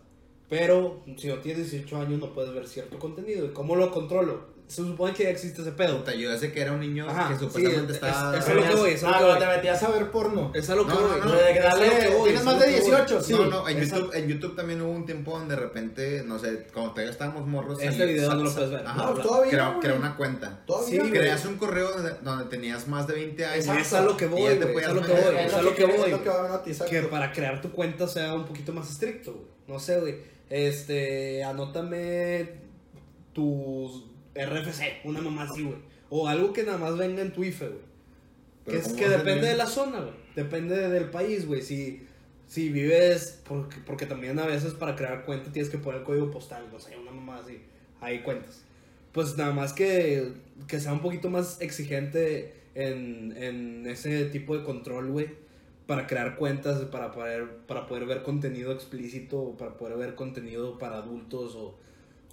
Pero 0.49 1.01
si 1.17 1.27
no 1.27 1.39
tienes 1.39 1.71
18 1.71 1.97
años 1.97 2.19
no 2.19 2.33
puedes 2.33 2.53
ver 2.53 2.67
cierto 2.67 2.99
contenido. 2.99 3.45
¿Y 3.47 3.53
cómo 3.53 3.75
lo 3.75 3.91
controlo? 3.91 4.52
Se 4.67 4.77
supone 4.81 5.13
que 5.13 5.23
ya 5.23 5.29
existe 5.29 5.61
ese 5.61 5.71
pedo. 5.73 5.99
Puta, 5.99 6.15
Yo 6.15 6.35
sé 6.37 6.51
que 6.51 6.61
era 6.61 6.71
un 6.71 6.79
niño 6.79 7.07
Ajá, 7.07 7.27
que 7.27 7.35
sí, 7.35 7.39
supuestamente 7.41 7.91
es- 7.91 7.95
estaba. 7.95 8.35
es- 8.37 8.43
es 8.43 8.49
a 8.49 8.53
lo 8.55 8.63
que 8.63 8.75
voy, 8.75 8.89
es 8.91 9.03
a 9.03 9.07
lo 9.07 9.13
Ah, 9.13 9.17
que 9.17 9.23
pero 9.25 9.35
voy. 9.35 9.39
te 9.39 9.55
metías 9.57 9.83
a 9.83 9.89
ver 9.91 10.11
porno. 10.11 10.51
Es 10.55 10.69
a 10.69 10.75
lo 10.75 10.87
que 10.87 10.93
No, 10.93 10.99
voy. 11.01 11.19
no, 11.19 11.25
no, 11.25 11.31
de 11.35 11.53
que 11.53 11.59
es 11.59 11.65
a 11.65 11.69
lo 11.75 11.79
dale, 11.79 11.99
que 11.99 12.07
voy, 12.15 12.23
tienes 12.23 12.43
más 12.45 12.59
de 12.59 12.65
que 12.65 12.71
voy. 12.71 12.79
18, 12.89 13.21
sí. 13.23 13.33
No, 13.33 13.45
no, 13.45 13.69
en 13.69 13.79
YouTube, 13.81 14.11
en 14.15 14.27
YouTube 14.27 14.55
también 14.55 14.81
hubo 14.81 14.91
un 14.91 15.05
tiempo 15.05 15.37
donde 15.37 15.55
de 15.55 15.61
repente, 15.61 16.23
no 16.25 16.39
sé, 16.39 16.67
cuando 16.73 16.91
todavía 16.91 17.11
estábamos 17.11 17.45
morros. 17.45 17.79
Este 17.81 18.05
video 18.05 18.33
no 18.33 18.43
lo 18.43 18.49
sal- 18.49 18.55
puedes 18.55 18.71
ver. 18.71 18.87
Ajá, 18.87 18.95
No, 19.05 19.13
todavía, 19.21 19.51
crea, 19.51 19.77
crea 19.79 19.93
una 19.95 20.15
cuenta. 20.17 20.63
Todavía, 20.65 21.03
Sí. 21.03 21.09
Creas 21.11 21.45
un 21.45 21.57
correo 21.57 21.89
donde, 21.91 22.45
tenías 22.49 22.87
más 22.87 23.05
de 23.05 23.13
20 23.13 23.45
años. 23.45 23.57
Exacto. 23.67 23.81
Es 23.81 23.93
a 23.93 24.01
lo 24.01 24.17
que 24.17 24.25
voy, 24.27 24.41
te. 24.41 24.49
Es 24.79 24.87
a 24.87 24.93
lo 24.93 25.01
que 25.03 25.11
voy. 25.11 25.35
Es 25.37 25.53
a 25.53 25.61
lo 25.61 25.75
que 25.75 25.85
voy. 25.85 26.11
que 26.89 27.01
para 27.03 27.31
crear 27.31 27.61
tu 27.61 27.71
cuenta 27.71 28.07
sea 28.07 28.33
un 28.33 28.45
poquito 28.45 28.73
más 28.73 28.89
estricto, 28.89 29.33
güey. 29.33 29.45
No 29.67 29.77
sé, 29.79 29.99
güey. 29.99 30.15
Este, 30.49 31.43
anótame 31.43 32.49
tus 33.33 34.05
RFC, 34.35 35.05
una 35.05 35.21
mamá 35.21 35.43
así, 35.43 35.63
güey. 35.63 35.77
O 36.09 36.27
algo 36.27 36.53
que 36.53 36.63
nada 36.63 36.77
más 36.77 36.97
venga 36.97 37.21
en 37.21 37.31
tu 37.31 37.43
IFE, 37.43 37.67
güey. 37.67 37.81
Que, 38.65 38.77
es, 38.77 38.83
¿cómo 38.85 38.97
que 38.97 39.09
depende 39.09 39.47
de 39.47 39.55
la 39.55 39.67
zona, 39.67 39.99
güey. 39.99 40.13
Depende 40.35 40.89
del 40.89 41.09
país, 41.09 41.45
güey. 41.45 41.61
Si, 41.61 42.07
si 42.47 42.69
vives, 42.69 43.41
porque, 43.47 43.77
porque 43.85 44.05
también 44.05 44.39
a 44.39 44.45
veces 44.45 44.73
para 44.73 44.95
crear 44.95 45.25
cuenta 45.25 45.51
tienes 45.51 45.69
que 45.69 45.77
poner 45.77 46.01
el 46.01 46.05
código 46.05 46.31
postal, 46.31 46.65
no 46.71 46.79
sé, 46.79 46.97
una 46.97 47.11
mamá 47.11 47.39
así. 47.39 47.61
Hay 47.99 48.21
cuentas. 48.21 48.63
Pues 49.11 49.37
nada 49.37 49.53
más 49.53 49.73
que, 49.73 50.33
que 50.67 50.79
sea 50.79 50.93
un 50.93 51.01
poquito 51.01 51.29
más 51.29 51.61
exigente 51.61 52.53
en, 52.73 53.35
en 53.37 53.85
ese 53.87 54.25
tipo 54.25 54.57
de 54.57 54.63
control, 54.63 55.09
güey. 55.11 55.27
Para 55.85 56.07
crear 56.07 56.37
cuentas, 56.37 56.79
para 56.85 57.11
poder, 57.11 57.57
para 57.67 57.85
poder 57.85 58.05
ver 58.05 58.23
contenido 58.23 58.71
explícito, 58.71 59.55
para 59.57 59.77
poder 59.77 59.97
ver 59.97 60.15
contenido 60.15 60.79
para 60.79 60.97
adultos 60.97 61.55
o, 61.55 61.77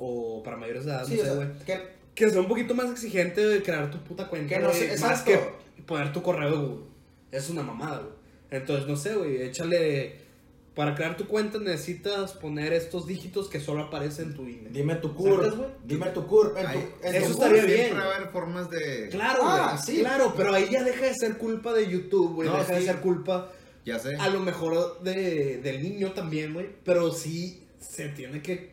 o 0.01 0.43
para 0.43 0.57
mayores 0.57 0.85
de 0.87 0.91
edad, 0.91 1.07
Sí, 1.07 1.15
no 1.15 1.21
o 1.21 1.25
sé, 1.25 1.31
sea, 1.31 1.35
güey. 1.37 1.49
que 1.67 2.01
Que 2.15 2.29
sea 2.31 2.41
un 2.41 2.49
poquito 2.49 2.75
más 2.75 2.91
exigente 2.91 3.47
de 3.47 3.63
crear 3.63 3.91
tu 3.91 3.99
puta 4.03 4.27
cuenta. 4.29 4.49
Que 4.57 4.61
no 4.61 4.73
sé- 4.73 4.97
más 4.99 5.23
que 5.23 5.39
poner 5.87 6.13
tu 6.13 6.23
correo 6.23 6.51
de 6.51 6.57
Google. 6.57 6.85
Es 7.31 7.49
una 7.51 7.63
mamada, 7.63 7.99
güey. 7.99 8.13
Entonces, 8.51 8.87
no 8.89 8.97
sé, 8.97 9.15
güey, 9.15 9.43
échale... 9.43 10.29
Para 10.75 10.95
crear 10.95 11.17
tu 11.17 11.27
cuenta 11.27 11.59
necesitas 11.59 12.33
poner 12.33 12.73
estos 12.73 13.05
dígitos 13.07 13.49
que 13.49 13.59
solo 13.61 13.83
aparecen 13.83 14.29
en 14.29 14.35
tu 14.35 14.47
INE. 14.47 14.71
dime 14.71 14.95
tu 14.95 15.15
CUR. 15.15 15.43
¿Sacas, 15.43 15.57
güey? 15.59 15.69
Dime 15.85 16.07
tu 16.11 16.27
CUR. 16.27 16.55
En 16.57 16.63
tu, 16.63 16.69
Ay, 16.69 16.89
en 17.03 17.15
eso 17.17 17.27
tu 17.27 17.33
estaría 17.33 17.63
CUR. 17.63 17.67
bien. 17.67 17.81
Siempre 17.87 18.07
va 18.07 18.13
a 18.13 18.17
haber 18.17 18.29
formas 18.29 18.71
de. 18.71 19.09
Claro, 19.11 19.41
Ah, 19.45 19.77
sí. 19.85 19.99
Claro, 19.99 20.33
pero 20.37 20.55
ahí 20.55 20.69
ya 20.71 20.85
deja 20.85 21.07
de 21.07 21.15
ser 21.15 21.39
culpa 21.39 21.73
de 21.75 21.89
YouTube, 21.89 22.35
güey. 22.35 22.49
No, 22.49 22.57
deja 22.57 22.75
de 22.77 22.83
ser 22.83 23.01
culpa 23.01 23.51
Ya 23.85 23.99
sé. 23.99 24.15
a 24.15 24.29
lo 24.31 24.41
mejor 24.41 25.03
de, 25.03 25.59
del 25.59 25.83
niño 25.83 26.13
también, 26.13 26.55
güey. 26.55 26.69
Pero 26.85 27.11
sí 27.13 27.67
se 27.81 28.09
tiene 28.11 28.41
que 28.41 28.71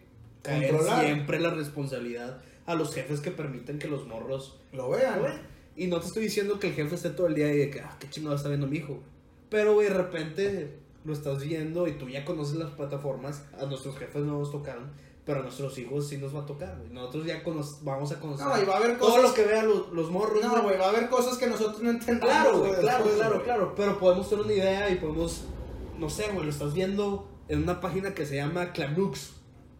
caer 0.47 0.71
Controlar. 0.71 1.05
siempre 1.05 1.39
la 1.39 1.51
responsabilidad 1.51 2.41
a 2.65 2.75
los 2.75 2.93
jefes 2.93 3.19
que 3.21 3.31
permiten 3.31 3.79
que 3.79 3.87
los 3.87 4.07
morros 4.07 4.57
Lo 4.73 4.89
vean. 4.89 5.19
Güey, 5.19 5.33
Y 5.75 5.87
no 5.87 5.99
te 5.99 6.07
estoy 6.07 6.23
diciendo 6.23 6.59
que 6.59 6.67
el 6.67 6.73
jefe 6.73 6.95
esté 6.95 7.09
todo 7.11 7.27
el 7.27 7.35
día 7.35 7.53
y 7.53 7.57
de 7.57 7.69
que, 7.69 7.81
ah, 7.81 7.95
qué 7.99 8.09
chingado 8.09 8.35
está 8.35 8.49
viendo 8.49 8.67
mi 8.67 8.77
hijo. 8.77 8.99
Pero, 9.49 9.75
güey, 9.75 9.87
de 9.87 9.93
repente 9.93 10.77
lo 11.05 11.13
estás 11.13 11.41
viendo 11.43 11.87
y 11.87 11.93
tú 11.93 12.09
ya 12.09 12.25
conoces 12.25 12.55
las 12.57 12.71
plataformas. 12.71 13.43
A 13.61 13.65
nuestros 13.65 13.97
jefes 13.97 14.23
no 14.23 14.39
nos 14.39 14.51
tocaron, 14.51 14.91
pero 15.25 15.39
a 15.39 15.43
nuestros 15.43 15.77
hijos 15.77 16.07
sí 16.09 16.17
nos 16.17 16.35
va 16.35 16.41
a 16.41 16.45
tocar, 16.45 16.77
güey. 16.77 16.89
Nosotros 16.91 17.25
ya 17.25 17.41
vamos 17.83 18.11
a 18.11 18.19
conocer 18.19 18.45
No, 18.45 18.61
y 18.61 18.65
va 18.65 18.73
a 18.73 18.77
haber 18.77 18.97
todo 18.97 19.21
lo 19.21 19.33
que 19.33 19.43
vean 19.43 19.67
los, 19.67 19.89
los 19.93 20.11
morros. 20.11 20.43
No, 20.43 20.61
güey, 20.63 20.77
va 20.77 20.87
a 20.87 20.89
haber 20.89 21.09
cosas 21.09 21.37
que 21.37 21.47
nosotros 21.47 21.81
no 21.81 21.91
entendamos. 21.91 22.33
Claro, 22.33 22.59
güey, 22.59 22.75
claro, 22.81 23.05
claro, 23.05 23.33
güey. 23.35 23.43
claro. 23.43 23.73
Pero 23.77 23.97
podemos 23.99 24.27
tener 24.29 24.43
una 24.43 24.53
idea 24.53 24.89
y 24.89 24.95
podemos, 24.95 25.45
no 25.97 26.09
sé, 26.09 26.25
güey, 26.33 26.43
lo 26.43 26.51
estás 26.51 26.73
viendo 26.73 27.29
en 27.47 27.63
una 27.63 27.79
página 27.79 28.13
que 28.13 28.25
se 28.25 28.35
llama 28.35 28.73
Clamux, 28.73 29.31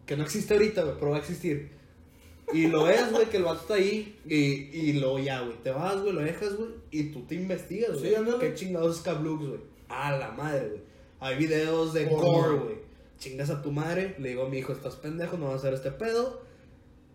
que 0.08 0.18
no 0.18 0.24
existe 0.24 0.54
ahorita, 0.56 0.84
güey, 0.84 0.96
pero 0.98 1.12
va 1.12 1.18
a 1.18 1.20
existir. 1.20 1.70
Y 2.54 2.68
lo 2.68 2.86
ves, 2.86 3.12
güey, 3.12 3.30
que 3.30 3.38
el 3.38 3.44
vato 3.44 3.62
está 3.62 3.74
ahí 3.74 4.18
y, 4.26 4.36
y 4.36 4.94
luego 4.94 5.20
ya, 5.20 5.42
güey, 5.42 5.58
te 5.62 5.70
vas, 5.70 6.02
güey, 6.02 6.14
lo 6.14 6.22
dejas, 6.22 6.56
güey, 6.56 6.70
y 6.92 7.12
tú 7.12 7.24
te 7.26 7.36
investigas, 7.36 8.00
güey. 8.00 8.16
Sí. 8.16 8.32
¿Qué 8.40 8.54
chingados 8.56 8.98
es 8.98 9.04
Clamux, 9.04 9.46
güey? 9.46 9.60
A 9.90 10.18
la 10.18 10.32
madre, 10.32 10.70
güey. 10.70 10.82
Hay 11.20 11.38
videos 11.38 11.94
de 11.94 12.08
Porno. 12.08 12.26
gore, 12.26 12.58
güey. 12.58 12.76
Chingas 13.20 13.50
a 13.50 13.62
tu 13.62 13.72
madre, 13.72 14.16
le 14.20 14.30
digo 14.30 14.46
a 14.46 14.50
mi 14.50 14.60
hijo, 14.60 14.72
estás 14.72 14.96
pendejo, 14.96 15.38
no 15.38 15.46
vas 15.46 15.56
a 15.56 15.58
hacer 15.58 15.74
este 15.74 15.92
pedo. 15.92 16.42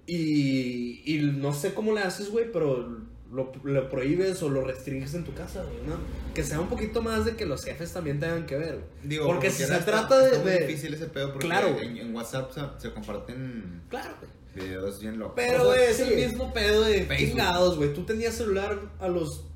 Y, 0.07 1.01
y 1.07 1.23
no 1.23 1.55
sé 1.55 1.73
cómo 1.73 1.95
le 1.95 2.01
haces, 2.01 2.31
güey, 2.31 2.53
pero 2.53 2.99
lo, 3.33 3.51
lo 3.65 3.89
prohíbes 3.89 4.43
o 4.43 4.51
lo 4.51 4.63
restringes 4.63 5.15
en 5.15 5.25
tu 5.25 5.33
casa, 5.35 5.63
güey, 5.63 5.83
¿no? 5.87 5.97
Que 6.35 6.45
sea 6.45 6.61
un 6.61 6.69
poquito 6.69 7.01
más 7.03 7.25
de 7.25 7.35
que 7.35 7.47
los 7.47 7.65
jefes 7.65 7.93
también 7.93 8.21
tengan 8.21 8.45
que 8.47 8.57
ver. 8.57 8.85
Digo, 9.03 9.27
porque 9.27 9.51
si 9.51 9.65
se 9.65 9.73
está- 9.73 9.85
trata 9.85 10.19
de- 10.19 10.39
muy 10.39 10.53
difícil 10.67 10.93
ese 10.95 11.07
pedo 11.07 11.33
porque 11.33 11.47
Claro. 11.47 11.69
en, 11.81 11.97
en 11.97 12.15
WhatsApp 12.15 12.53
se, 12.53 12.61
se 12.89 12.93
comparten 12.95 13.83
Claro, 13.89 14.15
güey. 14.21 14.67
videos 14.67 15.01
bien 15.01 15.19
locos. 15.19 15.33
Pero, 15.37 15.65
güey, 15.65 15.83
es 15.85 15.97
sí. 15.97 16.03
el 16.03 16.17
mismo 16.31 16.53
pedo 16.53 16.83
de 16.83 17.05
Facebook. 17.07 17.17
chingados, 17.31 17.77
güey. 17.79 17.95
Tú 17.95 18.05
tenías 18.05 18.35
celular 18.35 18.79
a 19.01 19.09
los, 19.09 19.47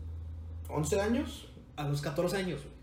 11 0.68 1.00
años. 1.00 1.48
a 1.76 1.86
los 1.86 2.00
14 2.00 2.38
años, 2.38 2.62
güey. 2.62 2.74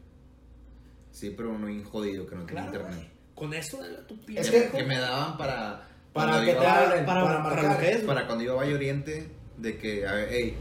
Sí, 1.12 1.34
pero 1.36 1.50
uno 1.52 1.68
bien 1.68 1.84
jodido 1.84 2.28
que 2.28 2.36
no 2.36 2.46
tiene 2.46 2.62
Claro, 2.62 2.68
internet. 2.78 2.96
güey. 2.98 3.10
Con 3.34 3.54
eso 3.56 3.82
de 3.82 3.90
tu 4.08 4.20
pinche. 4.24 4.42
Es 4.42 4.72
que, 4.72 4.84
me 4.84 5.00
daban 5.00 5.38
para. 5.38 5.88
Para 6.14 6.40
que 6.46 6.52
iba- 6.52 6.60
te 6.60 6.66
para, 6.68 6.84
hablen, 6.92 7.06
para, 7.08 7.24
para 7.44 7.44
para 7.44 7.88
es, 7.88 7.96
güey. 7.96 8.06
Para 8.06 8.28
cuando 8.28 8.44
iba 8.44 8.54
a 8.54 8.58
Valle 8.58 8.76
Oriente, 8.76 9.28
de 9.58 9.78
que, 9.80 10.06
a 10.08 10.14
ver, 10.14 10.28
hey, 10.32 10.56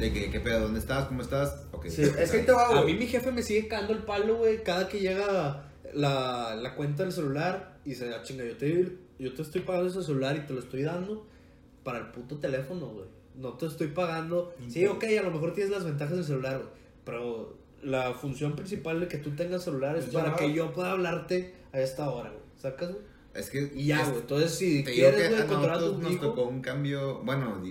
de 0.00 0.12
que, 0.12 0.30
¿qué 0.30 0.40
pedo? 0.40 0.60
¿Dónde 0.60 0.80
estás? 0.80 1.06
¿Cómo 1.06 1.22
estás? 1.22 1.66
Ok. 1.72 1.86
Sí, 1.88 2.02
es 2.02 2.30
que 2.30 2.38
ahí 2.38 2.46
te 2.46 2.52
va, 2.52 2.78
A 2.78 2.84
mí 2.84 2.94
mi 2.94 3.06
jefe 3.06 3.30
me 3.32 3.42
sigue 3.42 3.68
cagando 3.68 3.92
el 3.92 4.00
palo, 4.00 4.38
güey, 4.38 4.62
cada 4.62 4.88
que 4.88 5.00
llega 5.00 5.70
la, 5.94 6.56
la 6.56 6.74
cuenta 6.74 7.02
del 7.02 7.12
celular 7.12 7.78
y 7.84 7.94
se 7.94 8.08
da 8.08 8.22
chinga, 8.22 8.44
yo 8.44 8.56
te, 8.56 8.96
yo 9.18 9.34
te 9.34 9.42
estoy 9.42 9.62
pagando 9.62 9.88
ese 9.88 10.02
celular 10.02 10.36
y 10.36 10.40
te 10.46 10.52
lo 10.52 10.60
estoy 10.60 10.82
dando 10.82 11.26
para 11.84 11.98
el 11.98 12.06
puto 12.06 12.38
teléfono, 12.38 12.86
güey. 12.86 13.06
No 13.36 13.54
te 13.54 13.66
estoy 13.66 13.88
pagando. 13.88 14.54
Sí, 14.68 14.86
ok, 14.86 15.04
a 15.18 15.22
lo 15.22 15.30
mejor 15.30 15.54
tienes 15.54 15.72
las 15.72 15.84
ventajas 15.84 16.16
del 16.16 16.24
celular, 16.24 16.58
güey. 16.58 16.70
Pero 17.04 17.58
la 17.82 18.12
función 18.14 18.54
principal 18.54 19.00
de 19.00 19.08
que 19.08 19.18
tú 19.18 19.30
tengas 19.30 19.64
celular 19.64 19.96
es 19.96 20.06
para 20.06 20.36
que 20.36 20.52
yo 20.52 20.72
pueda 20.72 20.92
hablarte 20.92 21.54
a 21.72 21.80
esta 21.80 22.10
hora, 22.10 22.30
güey. 22.30 22.42
¿Sacas, 22.58 22.90
güey? 22.90 23.02
Es 23.34 23.48
que. 23.48 23.70
Y 23.74 23.86
ya, 23.86 24.04
güey. 24.04 24.20
Entonces, 24.20 24.54
si 24.54 24.82
Te 24.82 24.92
quieres, 24.92 25.22
que 25.22 25.28
güey, 25.28 25.40
a 25.40 25.46
controlar 25.46 25.76
a 25.76 25.80
nosotros 25.80 26.02
tu 26.02 26.08
nos 26.08 26.20
tocó 26.20 26.42
un 26.48 26.60
cambio, 26.60 27.20
bueno, 27.22 27.62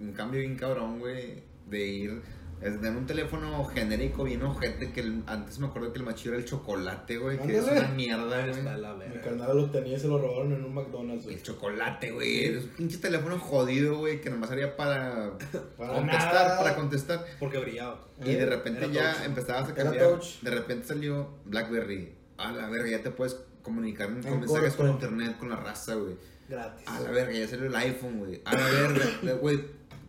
un 0.00 0.12
cambio 0.12 0.40
bien 0.40 0.56
cabrón, 0.56 0.98
güey, 0.98 1.42
de 1.66 1.86
ir, 1.86 2.22
es 2.62 2.80
de 2.80 2.88
un 2.90 3.06
teléfono 3.06 3.64
genérico 3.66 4.24
bien 4.24 4.42
ojete, 4.42 4.90
que 4.92 5.00
el- 5.00 5.22
antes 5.26 5.58
me 5.58 5.66
acuerdo 5.66 5.92
que 5.92 5.98
el 5.98 6.04
más 6.04 6.14
chido 6.14 6.32
era 6.34 6.42
el 6.42 6.48
chocolate, 6.48 7.18
güey, 7.18 7.38
que 7.38 7.56
es 7.58 7.64
una 7.64 7.88
mierda, 7.88 8.46
güey. 8.46 9.08
Mi 9.10 9.20
carnal 9.20 9.56
lo 9.56 9.70
tenía 9.70 9.96
y 9.96 10.00
se 10.00 10.08
lo 10.08 10.18
robaron 10.18 10.52
en 10.52 10.64
un 10.64 10.72
McDonald's, 10.74 11.24
güey. 11.24 11.36
El 11.36 11.42
chocolate, 11.42 12.10
güey, 12.12 12.44
es 12.44 12.64
un 12.64 12.70
pinche 12.70 12.98
teléfono 12.98 13.38
jodido, 13.38 13.98
güey, 13.98 14.20
que 14.20 14.30
nomás 14.30 14.50
haría 14.50 14.76
para 14.76 15.32
Para 15.76 15.94
contestar, 15.94 16.34
nada. 16.34 16.58
para 16.58 16.74
contestar. 16.76 17.26
Porque 17.38 17.58
brillaba. 17.58 18.00
Y 18.24 18.32
de 18.32 18.46
repente 18.46 18.84
Era 18.84 18.92
ya 18.92 19.12
touch. 19.14 19.24
empezabas 19.26 19.68
a 19.70 19.74
cambiar. 19.74 20.20
De 20.42 20.50
repente 20.50 20.86
salió 20.86 21.28
Blackberry. 21.44 22.14
A 22.38 22.50
la 22.52 22.68
verga, 22.68 22.88
ya 22.90 23.02
te 23.02 23.10
puedes 23.10 23.36
comunicar 23.62 24.08
con 24.08 24.24
En 24.26 24.40
mensajes 24.40 24.74
con 24.74 24.88
internet, 24.88 25.36
con 25.38 25.50
la 25.50 25.56
raza, 25.56 25.94
güey. 25.94 26.16
Gratis. 26.48 26.86
A 26.88 27.00
la 27.00 27.10
verga, 27.10 27.32
ya 27.32 27.48
salió 27.48 27.66
el 27.66 27.74
iPhone, 27.76 28.18
güey. 28.18 28.40
A 28.44 28.54
la 28.54 28.64
verga, 28.66 29.32
güey. 29.40 29.60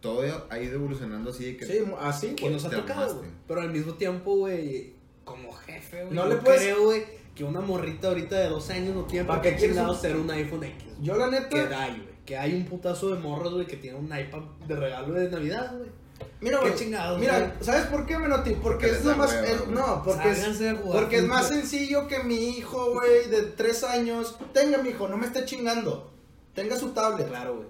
Todo 0.05 0.45
ha 0.49 0.59
ido 0.59 0.75
evolucionando 0.75 1.29
así 1.31 1.45
de 1.45 1.57
que. 1.57 1.65
Sí, 1.65 1.79
así, 1.99 2.27
que 2.35 2.43
güey. 2.43 2.53
nos 2.53 2.65
ha 2.65 2.69
tocado, 2.69 3.17
güey. 3.17 3.29
Pero 3.47 3.61
al 3.61 3.71
mismo 3.71 3.93
tiempo, 3.95 4.35
güey, 4.37 4.93
como 5.23 5.51
jefe, 5.53 6.03
güey. 6.03 6.13
No 6.15 6.25
le 6.27 6.35
puedes- 6.37 6.61
creo, 6.61 6.83
güey, 6.83 7.03
que 7.33 7.43
una 7.43 7.61
morrita 7.61 8.07
ahorita 8.09 8.37
de 8.37 8.49
dos 8.49 8.69
años 8.69 8.95
no 8.95 9.03
tiene 9.05 9.27
¿Para 9.27 9.41
qué 9.41 9.57
chingados 9.57 9.97
un- 9.97 10.01
ser 10.01 10.15
un 10.15 10.29
iPhone 10.31 10.63
X. 10.63 10.83
Yo, 11.01 11.15
la 11.17 11.29
Que 11.49 11.57
neta. 11.57 11.83
hay, 11.83 11.91
güey. 11.91 12.15
Que 12.25 12.37
hay 12.37 12.53
un 12.55 12.65
putazo 12.65 13.13
de 13.13 13.19
morros, 13.19 13.53
güey, 13.53 13.67
que 13.67 13.77
tiene 13.77 13.97
un 13.97 14.05
iPad 14.05 14.41
de 14.67 14.75
regalo 14.75 15.13
de 15.13 15.29
Navidad, 15.29 15.75
güey. 15.77 15.89
Mira, 16.41 16.59
Qué 16.61 16.69
güey. 16.69 17.19
Mira. 17.19 17.55
¿sabes 17.61 17.85
por 17.87 18.05
qué, 18.05 18.17
Menotti? 18.17 18.51
Porque 18.51 18.61
Porque 18.61 18.85
es 18.87 18.91
les 18.93 19.03
da 19.03 19.11
lo 19.11 19.17
más. 19.17 19.31
hueva, 19.33 19.47
es- 19.47 19.67
no, 19.67 20.01
porque 20.03 20.31
es. 20.31 20.47
Porque 20.91 21.17
es 21.17 21.23
más 21.25 21.47
sencillo 21.49 22.07
que 22.07 22.19
mi 22.23 22.49
hijo, 22.57 22.93
güey, 22.93 23.29
de 23.29 23.41
tres 23.43 23.83
años. 23.83 24.37
Tenga, 24.53 24.77
mi 24.79 24.89
hijo, 24.89 25.07
no 25.07 25.17
me 25.17 25.25
esté 25.25 25.43
chingando. 25.45 26.11
Tenga 26.53 26.77
su 26.77 26.89
tablet. 26.91 27.27
Claro, 27.27 27.55
güey. 27.57 27.67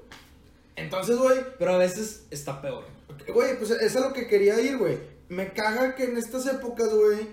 Entonces, 0.76 1.18
güey, 1.18 1.40
Pero 1.58 1.74
a 1.74 1.78
veces 1.78 2.26
está 2.32 2.62
peor. 2.62 2.86
Güey, 3.34 3.58
pues 3.58 3.72
es 3.72 3.96
a 3.96 4.02
lo 4.02 4.14
que 4.14 4.28
quería 4.28 4.60
ir, 4.60 4.78
güey. 4.78 4.98
Me 5.30 5.54
caga 5.54 5.96
que 5.96 6.04
en 6.04 6.18
estas 6.18 6.46
épocas, 6.48 6.94
güey. 6.94 7.28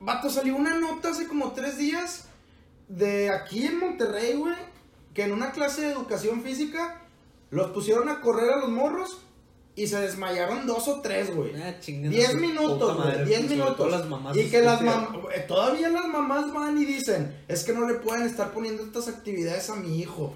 Vato, 0.00 0.28
salió 0.30 0.56
una 0.56 0.74
nota 0.78 1.10
hace 1.10 1.26
como 1.26 1.52
tres 1.52 1.78
días 1.78 2.24
de 2.88 3.30
aquí 3.30 3.66
en 3.66 3.78
Monterrey, 3.78 4.34
güey. 4.34 4.54
Que 5.12 5.22
en 5.24 5.32
una 5.32 5.52
clase 5.52 5.82
de 5.82 5.92
educación 5.92 6.42
física 6.42 7.00
los 7.50 7.70
pusieron 7.70 8.08
a 8.08 8.20
correr 8.20 8.50
a 8.50 8.56
los 8.56 8.70
morros 8.70 9.20
y 9.76 9.86
se 9.86 10.00
desmayaron 10.00 10.66
dos 10.66 10.88
o 10.88 11.00
tres, 11.00 11.34
güey. 11.34 11.52
Ah, 11.60 11.78
chinguen 11.80 12.12
a 12.12 12.16
10 12.16 12.30
su 12.32 12.36
minutos, 12.38 12.96
güey. 12.96 13.08
madre, 13.08 13.24
10 13.24 13.40
sobre 13.42 13.56
minutos. 13.56 13.90
las 13.90 14.08
mamás 14.08 14.36
y 14.36 14.50
que 14.50 14.60
las 14.62 14.82
mamás. 14.82 15.08
Todavía 15.46 15.88
las 15.88 16.06
mamás 16.06 16.52
van 16.52 16.78
y 16.78 16.84
dicen: 16.84 17.44
Es 17.46 17.62
que 17.64 17.72
no 17.72 17.86
le 17.86 17.94
pueden 17.94 18.24
estar 18.24 18.52
poniendo 18.52 18.82
estas 18.82 19.08
actividades 19.08 19.70
a 19.70 19.76
mi 19.76 20.00
hijo. 20.00 20.34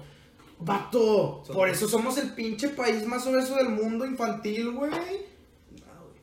Vato, 0.59 1.41
Son- 1.45 1.55
por 1.55 1.69
eso 1.69 1.87
somos 1.87 2.17
el 2.17 2.33
pinche 2.33 2.69
país 2.69 3.05
más 3.05 3.25
obeso 3.25 3.55
del 3.55 3.69
mundo 3.69 4.05
infantil, 4.05 4.71
güey. 4.71 4.91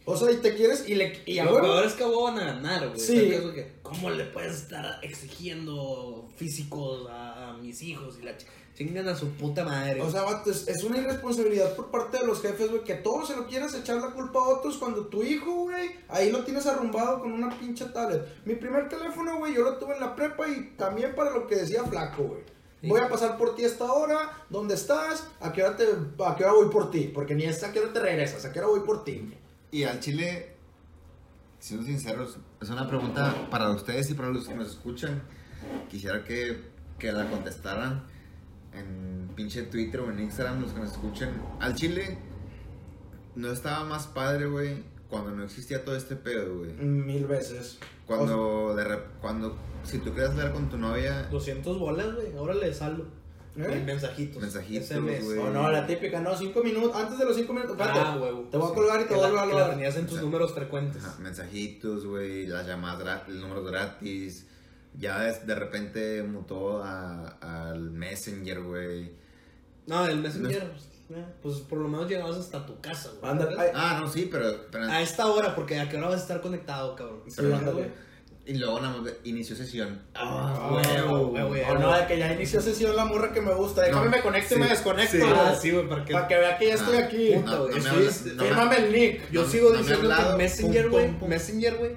O 0.08 0.16
sea, 0.16 0.30
y 0.30 0.36
te 0.36 0.54
quieres. 0.54 0.88
Y, 0.88 0.94
le, 0.94 1.20
y 1.26 1.38
a 1.38 1.44
Lo 1.44 1.54
huevo- 1.54 1.62
peor 1.62 1.84
es 1.84 1.94
que 1.94 2.04
a 2.04 2.06
huevo 2.06 2.24
van 2.24 2.38
a 2.38 2.44
ganar, 2.44 2.86
güey. 2.88 3.00
Sí. 3.00 3.12
O 3.16 3.20
sea, 3.20 3.28
que 3.28 3.36
eso 3.36 3.52
que, 3.52 3.72
¿Cómo 3.82 4.10
le 4.10 4.24
puedes 4.26 4.54
estar 4.54 5.00
exigiendo 5.02 6.28
físicos 6.36 7.08
a, 7.10 7.50
a 7.50 7.56
mis 7.58 7.82
hijos? 7.82 8.18
Y 8.20 8.24
la 8.24 8.32
ch- 8.38 8.44
chingan 8.76 9.08
a 9.08 9.16
su 9.16 9.30
puta 9.30 9.64
madre. 9.64 10.00
O 10.02 10.10
sea, 10.10 10.22
vato, 10.22 10.50
es, 10.50 10.68
es 10.68 10.84
una 10.84 10.98
irresponsabilidad 10.98 11.74
por 11.74 11.90
parte 11.90 12.18
de 12.18 12.26
los 12.26 12.40
jefes, 12.42 12.70
güey, 12.70 12.84
que 12.84 12.94
todos 12.94 13.28
se 13.28 13.34
lo 13.36 13.46
quieras 13.46 13.74
echar 13.74 13.96
la 13.96 14.10
culpa 14.10 14.38
a 14.38 14.48
otros 14.48 14.76
cuando 14.76 15.06
tu 15.06 15.22
hijo, 15.22 15.52
güey, 15.62 15.90
ahí 16.08 16.30
lo 16.30 16.44
tienes 16.44 16.66
arrumbado 16.66 17.20
con 17.20 17.32
una 17.32 17.58
pinche 17.58 17.86
tablet. 17.86 18.22
Mi 18.44 18.54
primer 18.54 18.88
teléfono, 18.88 19.38
güey, 19.38 19.54
yo 19.54 19.62
lo 19.62 19.76
tuve 19.78 19.94
en 19.94 20.00
la 20.00 20.14
prepa 20.14 20.46
y 20.48 20.74
también 20.76 21.14
para 21.16 21.30
lo 21.32 21.46
que 21.46 21.56
decía 21.56 21.82
flaco, 21.84 22.24
güey. 22.24 22.42
Sí. 22.80 22.88
Voy 22.88 23.00
a 23.00 23.08
pasar 23.08 23.38
por 23.38 23.54
ti 23.54 23.64
esta 23.64 23.90
hora, 23.90 24.44
¿dónde 24.50 24.74
estás? 24.74 25.26
¿A 25.40 25.52
qué 25.52 25.62
hora 25.62 25.76
te, 25.76 25.84
a 25.84 26.36
qué 26.36 26.44
hora 26.44 26.52
voy 26.52 26.68
por 26.68 26.90
ti? 26.90 27.10
Porque 27.12 27.34
ni 27.34 27.44
es 27.44 27.62
a 27.64 27.72
qué 27.72 27.80
hora 27.80 27.92
te 27.92 28.00
regresas, 28.00 28.44
a 28.44 28.52
qué 28.52 28.58
hora 28.58 28.68
voy 28.68 28.80
por 28.80 29.02
ti. 29.02 29.32
Y 29.70 29.84
al 29.84 30.00
chile, 30.00 30.54
siendo 31.58 31.86
sinceros, 31.86 32.36
es 32.60 32.68
una 32.68 32.86
pregunta 32.86 33.48
para 33.50 33.70
ustedes 33.70 34.10
y 34.10 34.14
para 34.14 34.28
los 34.28 34.46
que 34.46 34.54
nos 34.54 34.68
escuchan. 34.68 35.22
Quisiera 35.88 36.22
que, 36.22 36.64
que 36.98 37.12
la 37.12 37.28
contestaran 37.30 38.04
en 38.74 39.30
pinche 39.34 39.62
Twitter 39.62 40.00
o 40.00 40.10
en 40.10 40.20
Instagram, 40.20 40.60
los 40.60 40.72
que 40.72 40.80
nos 40.80 40.92
escuchen. 40.92 41.30
Al 41.60 41.74
chile, 41.74 42.18
no 43.34 43.50
estaba 43.50 43.84
más 43.84 44.06
padre, 44.06 44.46
güey, 44.46 44.84
cuando 45.08 45.30
no 45.30 45.44
existía 45.44 45.84
todo 45.84 45.96
este 45.96 46.16
pedo, 46.16 46.58
güey. 46.58 46.72
Mil 46.72 47.26
veces. 47.26 47.78
Cuando, 48.06 48.74
de 48.76 48.98
cuando, 49.20 49.56
si 49.84 49.98
tú 49.98 50.12
querías 50.12 50.30
hablar 50.30 50.52
con 50.52 50.68
tu 50.68 50.78
novia, 50.78 51.24
200 51.30 51.78
bolas, 51.78 52.14
güey. 52.14 52.36
Ahora 52.36 52.54
le 52.54 52.72
saldo. 52.72 53.06
¿Eh? 53.58 53.82
Mensajitos. 53.86 54.42
Mensajitos, 54.42 54.90
güey. 55.24 55.38
O 55.38 55.50
no, 55.50 55.70
la 55.70 55.86
típica, 55.86 56.20
no, 56.20 56.36
cinco 56.36 56.62
minutos, 56.62 56.94
antes 56.94 57.18
de 57.18 57.24
los 57.24 57.34
cinco 57.36 57.54
minutos, 57.54 57.72
espérate, 57.74 57.98
Ah, 58.00 58.12
te 58.50 58.56
voy 58.58 58.70
a 58.70 58.74
colgar 58.74 59.00
y 59.00 59.04
te 59.04 59.14
voy 59.14 59.24
a 59.24 59.46
que 59.48 59.54
la 59.54 59.70
tenías 59.70 59.96
en 59.96 60.02
tus 60.02 60.12
O 60.12 60.16
sea, 60.16 60.22
números 60.24 60.52
frecuentes. 60.52 61.02
Ajá, 61.02 61.18
mensajitos, 61.20 62.04
güey, 62.04 62.46
las 62.46 62.66
llamadas, 62.66 63.26
los 63.28 63.38
números 63.40 63.66
gratis. 63.70 64.46
Ya 64.98 65.20
de, 65.22 65.38
de 65.46 65.54
repente 65.54 66.22
mutó 66.22 66.82
a- 66.82 67.28
al 67.70 67.90
Messenger, 67.92 68.62
güey. 68.62 69.12
No, 69.86 70.06
el 70.06 70.18
Messenger, 70.20 70.72
pues 71.42 71.56
por 71.60 71.78
lo 71.78 71.88
menos 71.88 72.08
llegabas 72.08 72.36
hasta 72.36 72.64
tu 72.66 72.80
casa, 72.80 73.10
güey. 73.20 73.30
Anda, 73.32 73.48
ay, 73.58 73.68
Ah, 73.74 73.98
no, 74.00 74.08
sí, 74.08 74.28
pero. 74.30 74.66
pero- 74.70 74.84
A 74.90 75.00
esta 75.02 75.26
hora, 75.26 75.54
porque 75.54 75.78
a 75.78 75.88
qué 75.88 75.96
hora 75.96 76.08
vas 76.08 76.18
a 76.18 76.22
estar 76.22 76.40
conectado, 76.40 76.94
cabrón. 76.96 77.22
Sí, 77.26 77.34
pero- 77.36 77.56
ándale. 77.56 78.06
y 78.48 78.54
luego 78.58 78.78
nada 78.80 78.96
más 79.00 79.12
inició 79.24 79.56
sesión. 79.56 80.02
Ah, 80.14 80.70
huevo, 80.72 81.28
huevo, 81.30 81.48
O 81.48 81.50
huevo. 81.50 81.74
no, 81.80 81.92
de 81.96 82.06
que 82.06 82.16
ya 82.16 82.32
inició 82.32 82.60
sesión 82.60 82.94
la 82.94 83.04
morra 83.04 83.32
que 83.32 83.40
me 83.40 83.52
gusta. 83.52 83.82
Déjame 83.82 84.04
No, 84.04 84.10
me 84.12 84.22
conecto 84.22 84.54
y 84.54 84.56
sí, 84.56 84.62
me 84.62 84.68
desconecto. 84.68 85.10
sí. 85.10 85.18
güey. 85.18 85.32
Ah, 85.32 85.54
sí, 85.60 85.70
güey, 85.72 85.88
para 85.88 86.04
que... 86.04 86.12
Para 86.12 86.28
que 86.28 86.36
vea 86.36 86.56
que 86.58 86.66
ya 86.68 86.74
estoy 86.74 86.96
Ah, 86.96 87.04
aquí. 87.06 87.32
puta, 87.34 87.50
No, 87.56 87.66
güey, 87.66 87.80
no 87.80 88.44
Fírmame 88.44 88.76
el 88.76 88.92
nick. 88.92 89.30
Yo 89.32 89.42
No- 89.42 89.48
sigo 89.48 89.72
diciendo 89.72 90.08
que 90.30 90.36
Messenger, 90.36 90.90
güey. 90.90 91.10
Messenger, 91.26 91.76
güey, 91.76 91.96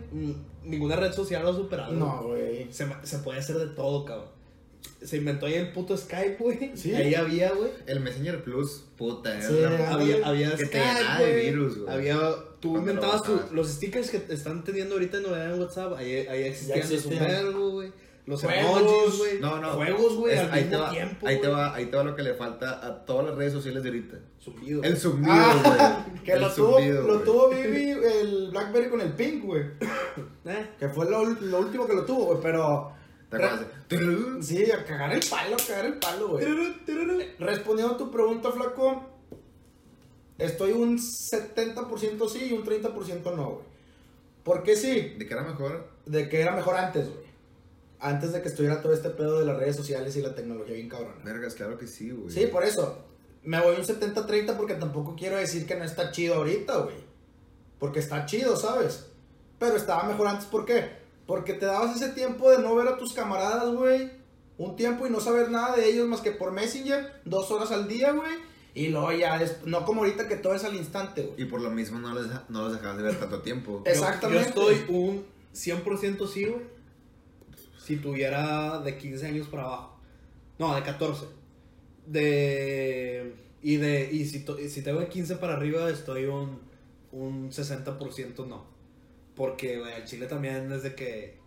ninguna 0.63 0.95
red 0.95 1.11
social 1.13 1.43
lo 1.43 1.49
ha 1.49 1.55
superado. 1.55 1.93
No, 1.93 2.23
güey. 2.23 2.67
Se 2.71 3.19
puede 3.19 3.37
hacer 3.39 3.57
de 3.57 3.67
todo, 3.67 4.05
cabrón. 4.05 4.38
Se 5.01 5.17
inventó 5.17 5.45
ahí 5.45 5.53
el 5.55 5.71
puto 5.71 5.95
Skype, 5.95 6.35
güey. 6.39 6.71
Sí. 6.75 6.93
Ahí 6.93 7.15
había, 7.15 7.51
güey. 7.53 7.69
El 7.85 8.01
Messenger 8.01 8.43
Plus, 8.43 8.83
puta. 8.97 9.41
Sí. 9.41 9.63
Había, 9.63 10.27
había 10.27 10.51
Que 10.51 10.57
te 10.57 10.65
Skype, 10.67 10.93
llenaba 10.99 11.19
de 11.21 11.35
virus, 11.35 11.77
güey. 11.79 11.93
Había, 11.95 12.17
tú 12.59 12.71
Cuando 12.73 12.73
lo 12.73 12.79
inventabas 12.79 13.23
tu- 13.23 13.39
los 13.55 13.69
stickers 13.69 14.09
que 14.09 14.21
están 14.33 14.63
teniendo 14.63 14.95
ahorita 14.95 15.17
en 15.17 15.23
novedad 15.23 15.53
en 15.53 15.59
WhatsApp. 15.61 15.93
Ahí, 15.97 16.13
ahí 16.27 16.43
existían, 16.43 16.79
los 16.89 17.09
verbo, 17.19 17.69
güey. 17.71 17.91
Los 18.25 18.43
Juegos. 18.43 18.81
emojis, 18.81 19.17
güey. 19.17 19.39
No, 19.39 19.59
no. 19.59 19.69
Juegos, 19.71 20.15
güey, 20.17 20.37
al 20.37 20.51
ahí 20.51 20.63
mismo 20.65 20.77
te 20.77 20.81
va, 20.83 20.91
tiempo. 20.91 21.27
Ahí 21.27 21.41
te, 21.41 21.47
va, 21.47 21.73
ahí 21.75 21.85
te 21.87 21.97
va 21.97 22.03
lo 22.03 22.15
que 22.15 22.21
le 22.21 22.33
falta 22.35 22.85
a 22.85 23.05
todas 23.05 23.25
las 23.25 23.35
redes 23.35 23.53
sociales 23.53 23.81
de 23.81 23.89
ahorita. 23.89 24.19
Zumbido. 24.43 24.83
El 24.83 24.97
Ah, 25.27 26.03
güey. 26.13 26.21
que 26.25 26.31
El 26.33 26.41
lo 26.41 26.53
tuvo, 26.53 26.79
lo 26.79 27.19
tuvo 27.21 27.49
Vivi, 27.49 27.89
el 27.91 28.49
Blackberry 28.51 28.89
con 28.89 29.01
el 29.01 29.13
pink, 29.13 29.45
güey. 29.45 29.63
Eh, 30.45 30.69
Que 30.79 30.89
fue 30.89 31.09
lo, 31.09 31.23
lo 31.25 31.59
último 31.59 31.87
que 31.87 31.93
lo 31.93 32.05
tuvo, 32.05 32.25
güey. 32.25 32.39
Pero. 32.41 32.98
¿Te 33.29 33.35
acuerdas? 33.37 33.59
de- 33.89 34.43
Sí, 34.43 34.71
a 34.71 34.83
cagar 34.85 35.13
el 35.13 35.21
palo, 35.29 35.55
a 35.55 35.67
cagar 35.67 35.85
el 35.85 35.93
palo, 35.99 36.29
güey. 36.29 36.45
Respondiendo 37.39 37.93
a 37.95 37.97
tu 37.97 38.09
pregunta, 38.11 38.51
flaco. 38.51 39.03
Estoy 40.37 40.71
un 40.71 40.97
70% 40.97 42.29
sí 42.29 42.47
y 42.49 42.53
un 42.53 42.63
30% 42.63 43.35
no, 43.35 43.49
güey. 43.51 43.65
¿Por 44.43 44.63
qué 44.63 44.75
sí? 44.75 45.15
¿De 45.17 45.27
qué 45.27 45.33
era 45.33 45.43
mejor? 45.43 45.89
De 46.05 46.29
que 46.29 46.39
era 46.41 46.53
mejor 46.55 46.75
antes, 46.75 47.09
güey. 47.09 47.27
Antes 47.99 48.31
de 48.31 48.41
que 48.41 48.47
estuviera 48.47 48.81
todo 48.81 48.93
este 48.93 49.09
pedo 49.09 49.39
de 49.39 49.45
las 49.45 49.57
redes 49.57 49.75
sociales 49.75 50.15
y 50.15 50.21
la 50.21 50.33
tecnología 50.33 50.75
bien 50.75 50.87
cabrona. 50.87 51.21
Vergas, 51.23 51.55
claro 51.55 51.77
que 51.77 51.85
sí, 51.87 52.11
güey. 52.11 52.33
Sí, 52.33 52.47
por 52.47 52.63
eso. 52.63 53.05
Me 53.43 53.61
voy 53.61 53.75
un 53.75 53.83
70-30 53.83 54.55
porque 54.55 54.75
tampoco 54.75 55.15
quiero 55.17 55.35
decir 55.37 55.65
que 55.65 55.75
no 55.75 55.83
está 55.83 56.11
chido 56.11 56.35
ahorita, 56.35 56.77
güey. 56.77 56.95
Porque 57.77 57.99
está 57.99 58.25
chido, 58.25 58.55
¿sabes? 58.55 59.07
Pero 59.59 59.75
estaba 59.75 60.03
mejor 60.03 60.27
antes, 60.27 60.45
¿por 60.45 60.65
qué? 60.65 60.99
Porque 61.29 61.53
te 61.53 61.67
dabas 61.67 61.95
ese 61.95 62.09
tiempo 62.09 62.49
de 62.49 62.57
no 62.57 62.73
ver 62.73 62.87
a 62.87 62.97
tus 62.97 63.13
camaradas, 63.13 63.71
güey. 63.75 64.09
Un 64.57 64.75
tiempo 64.75 65.05
y 65.05 65.11
no 65.11 65.19
saber 65.19 65.51
nada 65.51 65.75
de 65.75 65.87
ellos 65.87 66.07
más 66.07 66.21
que 66.21 66.31
por 66.31 66.51
Messenger, 66.51 67.21
dos 67.23 67.51
horas 67.51 67.71
al 67.71 67.87
día, 67.87 68.13
güey. 68.13 68.31
Y 68.73 68.87
luego 68.87 69.11
ya, 69.11 69.39
no 69.65 69.85
como 69.85 70.01
ahorita 70.01 70.27
que 70.27 70.37
todo 70.37 70.55
es 70.55 70.63
al 70.63 70.75
instante, 70.75 71.21
güey. 71.21 71.43
Y 71.43 71.45
por 71.45 71.61
lo 71.61 71.69
mismo 71.69 71.99
no, 71.99 72.15
les, 72.15 72.25
no 72.49 72.63
los 72.63 72.73
dejabas 72.73 72.97
de 72.97 73.03
ver 73.03 73.19
tanto 73.19 73.41
tiempo. 73.43 73.83
Exactamente. 73.85 74.51
Yo, 74.55 74.63
yo 74.63 74.71
estoy 74.71 74.95
un 74.95 75.23
100% 75.53 76.27
sí, 76.27 76.45
güey. 76.45 76.63
Si 77.77 77.97
tuviera 77.97 78.79
de 78.79 78.97
15 78.97 79.27
años 79.27 79.47
para 79.49 79.65
abajo. 79.65 79.99
No, 80.57 80.73
de 80.73 80.81
14. 80.81 81.25
De. 82.07 83.35
Y 83.61 83.75
de. 83.77 84.09
Y 84.11 84.25
si, 84.25 84.39
to- 84.43 84.59
y 84.59 84.67
si 84.67 84.81
tengo 84.81 84.99
de 84.99 85.07
15 85.09 85.35
para 85.35 85.53
arriba, 85.53 85.89
estoy 85.91 86.25
un, 86.25 86.59
un 87.11 87.51
60% 87.51 88.47
no. 88.47 88.78
Porque, 89.39 89.79
güey, 89.79 89.93
al 89.93 90.03
chile 90.03 90.25
también 90.25 90.69
es 90.69 90.83
de 90.83 90.95
que. 90.95 91.37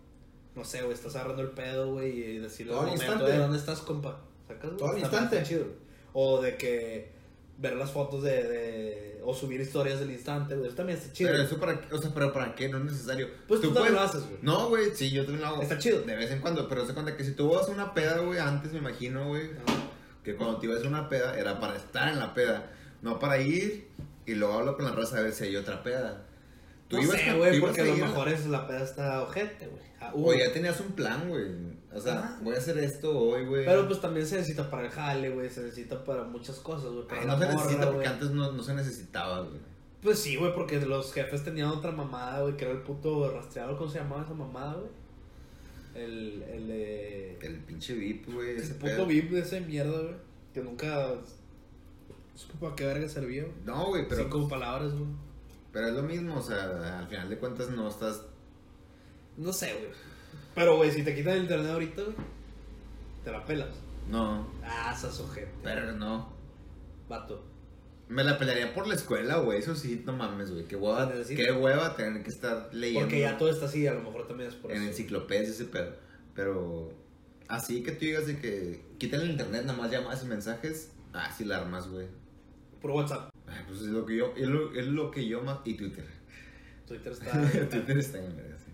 No 0.55 0.65
sé, 0.65 0.81
güey, 0.81 0.95
estás 0.95 1.15
agarrando 1.15 1.43
el 1.43 1.51
pedo, 1.51 1.91
güey, 1.93 2.09
y 2.11 2.37
decirle 2.39 2.71
Todo 2.73 2.81
al 2.81 2.87
momento 2.97 3.25
de 3.27 3.37
dónde 3.37 3.57
estás, 3.59 3.81
compa. 3.81 4.19
¿Sacas? 4.47 4.63
güey? 4.71 4.77
Todo 4.77 4.95
Está- 4.95 4.99
instante. 5.19 5.43
chido. 5.43 5.65
O 6.13 6.41
de 6.41 6.57
que 6.57 7.11
ver 7.59 7.75
las 7.75 7.91
fotos 7.91 8.23
de, 8.23 8.43
de- 8.47 9.21
o 9.23 9.31
subir 9.35 9.61
historias 9.61 9.99
del 9.99 10.09
instante, 10.09 10.55
güey. 10.55 10.67
Eso 10.69 10.75
también 10.75 10.97
está 10.97 11.13
chido. 11.13 11.29
Pero 11.29 11.43
eso 11.43 11.59
para 11.59 11.79
qué, 11.81 11.93
o 11.93 12.01
sea, 12.01 12.11
pero 12.15 12.33
para 12.33 12.55
qué, 12.55 12.67
no 12.67 12.79
es 12.79 12.85
necesario. 12.85 13.27
Pues 13.47 13.61
tú 13.61 13.71
también 13.71 13.93
lo 13.93 14.01
haces, 14.01 14.23
güey. 14.23 14.37
No, 14.41 14.69
güey, 14.69 14.89
sí, 14.95 15.11
yo 15.11 15.21
también 15.23 15.41
lo 15.41 15.47
hago. 15.49 15.61
Está 15.61 15.77
chido. 15.77 16.01
De 16.01 16.15
vez 16.15 16.31
en 16.31 16.41
cuando, 16.41 16.67
pero 16.67 16.87
se 16.87 16.95
cuenta 16.95 17.15
que 17.15 17.23
si 17.23 17.33
tú 17.33 17.47
vas 17.51 17.67
a 17.69 17.71
una 17.71 17.93
peda, 17.93 18.17
güey, 18.21 18.39
antes 18.39 18.71
me 18.73 18.79
imagino, 18.79 19.27
güey, 19.27 19.51
que 20.23 20.35
cuando 20.35 20.57
te 20.57 20.65
ibas 20.65 20.83
a 20.83 20.87
una 20.87 21.09
peda 21.09 21.37
era 21.39 21.59
para 21.59 21.75
estar 21.75 22.09
en 22.09 22.17
la 22.17 22.33
peda, 22.33 22.71
no 23.03 23.19
para 23.19 23.37
ir 23.39 23.87
y 24.25 24.33
luego 24.33 24.55
hablo 24.55 24.75
con 24.75 24.85
la 24.85 24.91
raza 24.93 25.19
a 25.19 25.21
ver 25.21 25.31
si 25.33 25.43
hay 25.43 25.55
otra 25.55 25.83
peda. 25.83 26.25
Tú 26.93 26.97
No 26.97 27.03
ibas 27.05 27.21
sé, 27.21 27.33
güey, 27.33 27.59
porque 27.59 27.81
a 27.81 27.85
lo 27.85 27.97
mejor 27.97 28.29
es 28.29 28.45
la 28.45 28.67
peda 28.67 28.83
está 28.83 29.23
ojete, 29.23 29.65
güey. 29.65 29.81
Ah. 29.99 30.11
O 30.13 30.31
ya 30.31 30.53
tenías 30.53 30.79
un 30.79 30.91
plan, 30.91 31.27
güey. 31.27 31.45
O 31.91 31.99
sea, 31.99 32.19
Ajá. 32.19 32.39
voy 32.43 32.53
a 32.53 32.59
hacer 32.59 32.77
esto 32.77 33.17
hoy, 33.17 33.45
güey. 33.45 33.65
Pero 33.65 33.87
pues 33.87 33.99
también 33.99 34.27
se 34.27 34.35
necesita 34.35 34.69
para 34.69 34.85
el 34.85 34.91
jale, 34.91 35.29
güey. 35.31 35.49
Se 35.49 35.61
necesita 35.63 36.03
para 36.03 36.23
muchas 36.23 36.57
cosas, 36.57 36.91
güey. 36.91 37.07
Para 37.07 37.21
Ay, 37.21 37.27
la 37.27 37.33
no 37.33 37.39
se 37.39 37.45
morra, 37.45 37.57
necesita 37.63 37.91
porque 37.91 38.07
antes 38.07 38.29
no, 38.29 38.51
no 38.51 38.61
se 38.63 38.73
necesitaba, 38.75 39.39
güey. 39.41 39.59
Pues 40.03 40.19
sí, 40.19 40.35
güey, 40.35 40.53
porque 40.53 40.79
los 40.81 41.11
jefes 41.13 41.43
tenían 41.43 41.69
otra 41.69 41.91
mamada, 41.91 42.41
güey, 42.41 42.57
que 42.57 42.65
era 42.65 42.73
el 42.73 42.81
puto 42.81 43.31
rastreador. 43.31 43.75
¿Cómo 43.75 43.89
se 43.89 43.97
llamaba 43.99 44.23
esa 44.23 44.35
mamada, 44.35 44.73
güey? 44.73 44.91
El, 45.95 46.43
el, 46.43 46.67
eh, 46.69 47.37
El 47.41 47.55
pinche 47.61 47.95
VIP, 47.95 48.31
güey. 48.33 48.57
ese 48.57 48.75
puto. 48.75 49.07
VIP 49.07 49.31
de 49.31 49.39
esa 49.39 49.59
mierda, 49.59 49.99
güey. 49.99 50.15
Que 50.53 50.61
nunca 50.61 51.15
supo 52.35 52.59
para 52.59 52.75
qué 52.75 52.85
verga 52.85 53.07
servía, 53.07 53.43
güey. 53.43 53.55
No, 53.65 53.87
güey, 53.87 54.07
pero, 54.07 54.23
Cinco 54.23 54.47
palabras, 54.47 54.93
güey. 54.93 55.07
Pero 55.73 55.87
es 55.87 55.93
lo 55.93 56.03
mismo, 56.03 56.35
o 56.37 56.41
sea, 56.41 56.99
al 56.99 57.07
final 57.07 57.27
de 57.29 57.37
cuentas 57.37 57.69
no 57.71 57.89
estás 57.89 58.21
No 59.35 59.51
sé, 59.51 59.73
güey. 59.73 59.91
Pero, 60.55 60.77
güey, 60.77 60.91
si 60.91 61.03
te 61.03 61.13
quitan 61.15 61.33
el 61.33 61.41
internet 61.43 61.71
ahorita, 61.71 62.01
güey, 62.03 62.15
te 63.25 63.31
la 63.31 63.43
pelas. 63.45 63.75
No, 64.07 64.47
Ah, 64.63 64.93
esas 64.95 65.19
ojete. 65.19 65.51
pero 65.63 65.91
no. 65.93 66.31
Vato. 67.09 67.43
Me 68.09 68.23
la 68.23 68.37
pelearía 68.37 68.73
por 68.73 68.85
la 68.87 68.93
escuela, 68.95 69.37
güey. 69.37 69.59
Eso 69.59 69.75
sí, 69.75 70.03
no 70.05 70.13
mames, 70.13 70.51
güey. 70.51 70.65
Qué 70.67 70.75
hueva, 70.75 71.11
qué 71.27 71.51
hueva 71.51 71.95
tener 71.95 72.21
que 72.21 72.29
estar 72.29 72.69
leyendo 72.73 73.01
Porque 73.07 73.21
ya 73.21 73.37
todo 73.37 73.49
está 73.49 73.65
así, 73.65 73.87
a 73.87 73.93
lo 73.93 74.01
mejor 74.01 74.27
también 74.27 74.49
es 74.49 74.55
por 74.55 74.71
en 74.71 74.77
eso. 74.81 74.87
enciclopedias 74.89 75.47
y 75.47 75.51
ese 75.53 75.65
pedo. 75.65 75.95
Pero 76.35 76.91
así 77.47 77.81
que 77.81 77.93
tú 77.93 77.99
digas 78.05 78.27
de 78.27 78.37
que 78.39 78.85
quiten 78.99 79.21
el 79.21 79.31
internet, 79.31 79.63
nada 79.65 79.77
más 79.77 79.89
llamadas 79.89 80.23
y 80.23 80.27
mensajes. 80.27 80.91
Ah, 81.13 81.31
sí 81.35 81.45
la 81.45 81.57
armas, 81.57 81.87
güey. 81.87 82.07
Por 82.81 82.91
WhatsApp. 82.91 83.29
Pues 83.67 83.81
es 83.81 83.87
lo 83.87 84.05
que 84.05 84.17
yo, 84.17 84.33
es 84.35 84.47
lo, 84.47 84.73
es 84.73 84.87
lo 84.87 85.11
que 85.11 85.27
yo 85.27 85.41
más. 85.41 85.59
Y 85.65 85.75
Twitter. 85.75 86.05
Twitter 86.87 87.13
está. 87.13 87.51
Twitter 87.69 87.97
está 87.97 88.23
en 88.23 88.35
verga, 88.35 88.57
sí. 88.57 88.71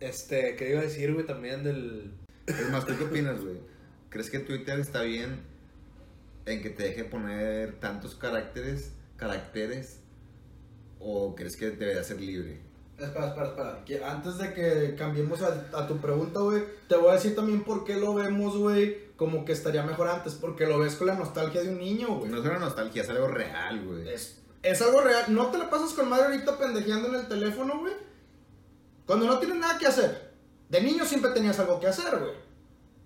este, 0.00 0.56
¿qué 0.56 0.70
iba 0.70 0.80
a 0.80 0.84
decir, 0.84 1.12
güey? 1.12 1.26
También 1.26 1.62
del. 1.62 2.12
Es 2.46 2.70
más, 2.70 2.86
¿tú 2.86 2.94
qué 2.98 3.04
opinas, 3.04 3.40
güey? 3.40 3.58
¿Crees 4.10 4.30
que 4.30 4.38
Twitter 4.38 4.78
está 4.78 5.02
bien 5.02 5.40
en 6.46 6.62
que 6.62 6.70
te 6.70 6.84
deje 6.84 7.04
poner 7.04 7.80
tantos 7.80 8.14
caracteres, 8.14 8.92
caracteres 9.16 10.00
o 11.00 11.34
crees 11.34 11.56
que 11.56 11.70
debería 11.70 12.04
ser 12.04 12.20
libre? 12.20 12.60
Espera, 12.98 13.26
espera, 13.28 13.78
espera. 13.78 14.10
Antes 14.10 14.38
de 14.38 14.54
que 14.54 14.94
cambiemos 14.96 15.42
a, 15.42 15.66
a 15.76 15.86
tu 15.86 15.98
pregunta, 15.98 16.40
güey, 16.40 16.62
te 16.88 16.96
voy 16.96 17.10
a 17.10 17.14
decir 17.14 17.34
también 17.34 17.64
por 17.64 17.84
qué 17.84 17.96
lo 17.96 18.14
vemos, 18.14 18.56
güey, 18.56 19.12
como 19.16 19.44
que 19.44 19.52
estaría 19.52 19.82
mejor 19.82 20.08
antes. 20.08 20.34
Porque 20.34 20.66
lo 20.66 20.78
ves 20.78 20.94
con 20.94 21.08
la 21.08 21.14
nostalgia 21.14 21.62
de 21.62 21.70
un 21.70 21.78
niño, 21.78 22.08
güey. 22.18 22.30
No 22.30 22.38
es 22.38 22.44
una 22.44 22.58
nostalgia, 22.58 23.02
es 23.02 23.10
algo 23.10 23.28
real, 23.28 23.84
güey. 23.84 24.08
Es, 24.08 24.40
es 24.62 24.80
algo 24.80 25.00
real. 25.00 25.24
No 25.28 25.48
te 25.50 25.58
la 25.58 25.70
pasas 25.70 25.92
con 25.92 26.08
madre 26.08 26.26
ahorita 26.26 26.56
pendejeando 26.56 27.08
en 27.08 27.16
el 27.16 27.28
teléfono, 27.28 27.80
güey. 27.80 27.94
Cuando 29.06 29.26
no 29.26 29.38
tienes 29.38 29.58
nada 29.58 29.78
que 29.78 29.86
hacer. 29.86 30.32
De 30.68 30.80
niño 30.80 31.04
siempre 31.04 31.32
tenías 31.32 31.58
algo 31.58 31.80
que 31.80 31.88
hacer, 31.88 32.16
güey. 32.18 32.32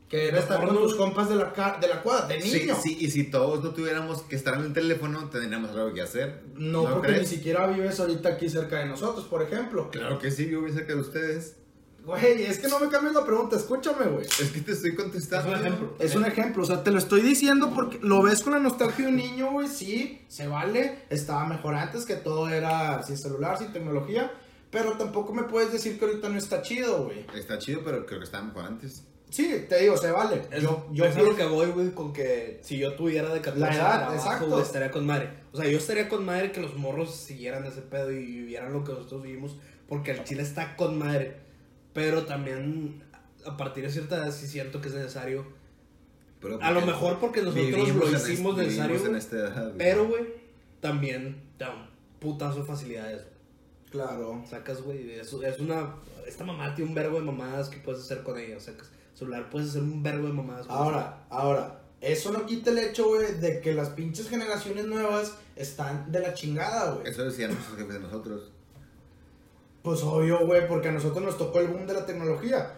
Que 0.09 0.28
era 0.28 0.36
De 0.36 0.43
estar 0.43 0.64
con 0.66 0.74
tus 0.76 0.94
compas 0.94 1.28
de 1.28 1.35
la, 1.36 1.52
ca- 1.52 1.78
de 1.80 1.86
la 1.86 2.02
cuadra. 2.02 2.28
De 2.28 2.39
niño. 2.40 2.74
sí, 2.82 2.97
y 2.98 3.10
si 3.10 3.24
todos 3.24 3.62
no 3.62 3.70
tuviéramos 3.74 4.22
que 4.22 4.36
estar 4.36 4.55
en 4.55 4.62
el 4.62 4.72
teléfono, 4.72 5.28
tendríamos 5.28 5.70
algo 5.72 5.93
que 5.93 6.01
hacer. 6.01 6.43
No, 6.55 6.85
porque 6.89 7.09
crees? 7.09 7.22
ni 7.22 7.26
siquiera 7.36 7.66
vives 7.66 8.01
ahorita 8.01 8.30
aquí 8.30 8.48
cerca 8.48 8.78
de 8.78 8.86
nosotros, 8.86 9.26
por 9.26 9.43
ejemplo. 9.43 9.90
Claro 9.90 10.18
que 10.18 10.30
sí, 10.30 10.48
yo 10.48 10.62
voy 10.62 10.72
cerca 10.72 10.94
de 10.94 11.01
ustedes. 11.01 11.56
Güey, 12.05 12.44
es 12.44 12.59
que 12.59 12.68
no 12.68 12.80
me 12.80 12.89
cambies 12.89 13.12
la 13.12 13.26
pregunta, 13.26 13.56
escúchame, 13.56 14.06
güey. 14.06 14.24
Es 14.24 14.51
que 14.51 14.62
te 14.62 14.72
estoy 14.72 14.94
contestando. 14.94 15.52
Es 15.52 15.59
un 15.60 15.66
ejemplo. 15.66 15.94
Es 15.98 16.14
un 16.14 16.24
ejemplo, 16.24 16.62
o 16.62 16.66
sea, 16.66 16.82
te 16.82 16.90
lo 16.90 16.97
estoy 16.98 17.20
diciendo 17.20 17.72
porque 17.74 17.98
lo 18.01 18.22
ves 18.22 18.40
con 18.40 18.55
la 18.55 18.60
nostalgia 18.60 19.05
de 19.05 19.10
un 19.10 19.16
niño, 19.18 19.51
güey, 19.51 19.68
sí, 19.68 20.22
se 20.26 20.47
vale, 20.47 21.01
estaba 21.10 21.44
mejor 21.44 21.74
antes 21.74 22.06
que 22.06 22.14
todo 22.14 22.48
era 22.48 23.02
sin 23.02 23.18
celular, 23.18 23.59
sin 23.59 23.74
tecnología, 23.74 24.32
pero 24.70 24.93
tampoco 24.93 25.35
me 25.35 25.43
puedes 25.43 25.70
decir 25.70 25.98
que 25.98 26.06
ahorita 26.06 26.30
no 26.30 26.39
está 26.39 26.62
chido, 26.62 27.05
güey. 27.05 27.26
Está 27.35 27.59
chido, 27.59 27.82
pero 27.85 28.06
creo 28.06 28.20
que 28.20 28.24
estaba 28.24 28.44
mejor 28.44 28.64
antes. 28.64 29.02
Sí, 29.30 29.66
te 29.68 29.80
digo, 29.80 29.96
se 29.96 30.10
vale. 30.10 30.42
Es, 30.50 30.62
yo, 30.62 30.86
yo 30.90 31.05
es 31.05 31.12
a 31.12 31.14
pienso- 31.16 31.30
lo 31.32 31.36
que 31.36 31.44
voy, 31.44 31.66
güey, 31.70 31.90
con 31.90 32.12
que 32.12 32.60
si 32.62 32.78
yo 32.78 32.94
tuviera 32.94 33.28
de 33.32 33.40
14 33.40 33.60
La 33.60 33.74
edad, 33.74 33.96
trabajo, 34.06 34.14
exacto. 34.14 34.60
estaría 34.62 34.90
con 34.90 35.05
madre. 35.06 35.30
O 35.52 35.56
sea, 35.59 35.68
yo 35.68 35.76
estaría 35.78 36.09
con 36.09 36.24
madre 36.24 36.50
que 36.52 36.60
los 36.60 36.74
morros 36.76 37.14
siguieran 37.14 37.64
ese 37.66 37.82
pedo 37.82 38.10
y 38.10 38.24
vivieran 38.24 38.72
lo 38.72 38.84
que 38.84 38.92
nosotros 38.92 39.22
vivimos, 39.22 39.56
porque 39.88 40.12
el 40.12 40.24
chile 40.24 40.42
está 40.42 40.76
con 40.76 40.98
madre. 40.98 41.36
Pero 41.92 42.24
también, 42.26 43.02
a 43.44 43.56
partir 43.56 43.84
de 43.84 43.90
cierta 43.90 44.16
edad, 44.16 44.32
sí 44.32 44.46
siento 44.46 44.80
que 44.80 44.88
es 44.88 44.94
necesario. 44.94 45.46
Pero 46.40 46.59
A 46.62 46.70
lo 46.70 46.80
mejor 46.82 47.18
porque 47.18 47.42
nosotros 47.42 47.70
lo 47.70 47.78
hicimos 47.82 48.12
este- 48.59 48.64
necesario, 48.64 49.06
en 49.06 49.16
esta 49.16 49.36
edad. 49.36 49.72
Pero, 49.76 50.06
güey, 50.09 50.24
también 50.80 51.42
da 51.59 51.74
un 51.74 51.86
putazo 52.20 52.60
de 52.60 52.64
facilidades. 52.66 53.22
Claro. 53.90 54.42
Sacas, 54.48 54.82
güey, 54.82 55.10
es, 55.12 55.32
es 55.32 55.59
una... 55.60 55.96
Esta 56.26 56.44
mamá 56.44 56.74
tiene 56.74 56.90
un 56.90 56.94
verbo 56.94 57.18
de 57.18 57.24
mamadas 57.24 57.68
que 57.68 57.78
puedes 57.78 58.02
hacer 58.02 58.22
con 58.22 58.38
ella. 58.38 58.56
O 58.56 58.60
sea, 58.60 58.74
que 58.74 58.82
celular 59.18 59.50
puedes 59.50 59.70
hacer 59.70 59.82
un 59.82 60.02
verbo 60.02 60.26
de 60.26 60.32
mamadas. 60.32 60.66
Ahora, 60.68 61.24
ahora, 61.30 61.80
eso 62.00 62.30
no 62.32 62.46
quita 62.46 62.70
el 62.70 62.78
hecho, 62.78 63.06
güey, 63.08 63.34
de 63.40 63.60
que 63.60 63.74
las 63.74 63.90
pinches 63.90 64.28
generaciones 64.28 64.86
nuevas 64.86 65.34
están 65.56 66.10
de 66.12 66.20
la 66.20 66.34
chingada, 66.34 66.92
güey. 66.92 67.08
Eso 67.08 67.24
decían 67.24 67.52
nuestros 67.52 67.76
jefes 67.78 67.94
de 67.94 68.00
nosotros. 68.00 68.52
Pues 69.82 70.02
obvio, 70.02 70.46
güey, 70.46 70.66
porque 70.68 70.88
a 70.88 70.92
nosotros 70.92 71.24
nos 71.24 71.38
tocó 71.38 71.60
el 71.60 71.68
boom 71.68 71.86
de 71.86 71.94
la 71.94 72.04
tecnología. 72.06 72.74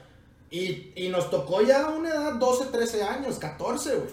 Y, 0.50 0.92
y 0.96 1.08
nos 1.10 1.30
tocó 1.30 1.62
ya 1.62 1.86
a 1.86 1.90
una 1.90 2.10
edad 2.10 2.34
12, 2.34 2.66
13 2.66 3.02
años, 3.02 3.38
14, 3.38 3.94
güey. 3.96 4.08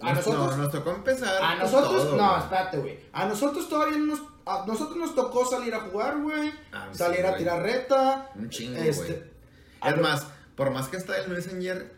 A 0.00 0.14
Nos- 0.14 0.26
nosotros, 0.26 0.56
no, 0.56 0.62
nos 0.64 0.72
tocó 0.72 0.90
empezar. 0.92 1.42
a 1.42 1.48
con 1.50 1.58
nosotros, 1.58 2.02
todo, 2.04 2.16
no, 2.16 2.38
espérate, 2.38 2.78
güey. 2.78 2.98
A 3.12 3.26
nosotros 3.26 3.68
todavía 3.68 3.98
no 3.98 4.06
nos, 4.06 4.20
a 4.46 4.64
nosotros 4.66 4.96
nos 4.96 5.14
tocó 5.14 5.44
salir 5.44 5.74
a 5.74 5.80
jugar, 5.80 6.18
güey. 6.22 6.52
Ah, 6.72 6.88
sí, 6.92 6.98
salir 6.98 7.26
a 7.26 7.36
tirar 7.36 7.62
reta. 7.62 8.30
Un 8.34 8.48
chingo, 8.48 8.78
Este, 8.78 9.04
güey. 9.12 9.22
a 9.82 9.90
Es 9.90 9.96
lo- 9.96 10.02
más, 10.02 10.26
por 10.56 10.70
más 10.70 10.88
que 10.88 10.96
está 10.96 11.16
el 11.18 11.28
Messenger, 11.30 11.92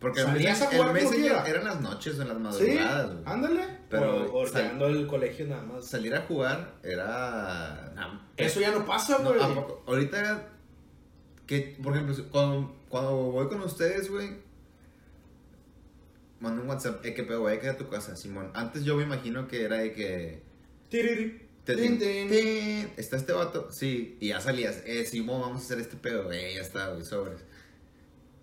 porque 0.00 0.20
el 0.20 0.28
Messenger, 0.32 0.50
a 0.62 0.66
jugar 0.70 0.88
el 0.88 0.94
Messenger 1.04 1.36
eran 1.46 1.64
las 1.64 1.80
noches 1.80 2.18
o 2.18 2.22
en 2.22 2.28
las 2.28 2.56
Sí, 2.56 2.64
madrugadas, 2.64 3.12
güey. 3.12 3.22
ándale. 3.26 3.64
Pero 3.88 4.26
o, 4.26 4.40
o 4.42 4.46
sal- 4.46 4.62
llegando 4.62 4.86
al 4.86 5.06
colegio 5.06 5.46
nada 5.46 5.62
más. 5.62 5.86
salir 5.86 6.14
a 6.14 6.22
jugar 6.22 6.74
era... 6.82 7.92
nah, 7.94 8.18
Eso 8.36 8.60
ya 8.60 8.70
no 8.72 8.84
pasa, 8.84 9.18
no, 9.18 9.30
güey. 9.32 9.42
¿a 9.42 9.54
poco? 9.54 9.84
ahorita, 9.86 10.48
que, 11.46 11.78
por 11.82 11.94
ejemplo, 11.94 12.14
cuando, 12.30 12.76
cuando 12.88 13.12
voy 13.16 13.48
con 13.48 13.60
ustedes, 13.62 14.10
güey, 14.10 14.44
mando 16.40 16.62
un 16.62 16.68
WhatsApp, 16.68 17.04
eh, 17.04 17.14
que 17.14 17.22
pedo, 17.22 17.40
voy 17.40 17.54
a 17.54 17.60
quedar 17.60 17.76
a 17.76 17.78
tu 17.78 17.88
casa, 17.88 18.16
Simón. 18.16 18.50
Antes 18.54 18.84
yo 18.84 18.96
me 18.96 19.04
imagino 19.04 19.48
que 19.48 19.62
era 19.64 19.76
de 19.78 19.92
que... 19.92 20.42
Tiriri. 20.88 21.42
Tin, 21.64 21.98
tin. 21.98 22.28
tin, 22.28 22.92
¿Está 22.96 23.16
este 23.16 23.32
vato? 23.32 23.72
Sí, 23.72 24.16
y 24.20 24.28
ya 24.28 24.40
salías. 24.40 24.82
Eh, 24.86 25.04
Simón, 25.04 25.40
vamos 25.40 25.62
a 25.62 25.64
hacer 25.64 25.80
este 25.80 25.96
pedo. 25.96 26.30
Eh, 26.30 26.52
ya 26.54 26.60
está, 26.60 26.90
güey, 26.90 27.04
sobres. 27.04 27.40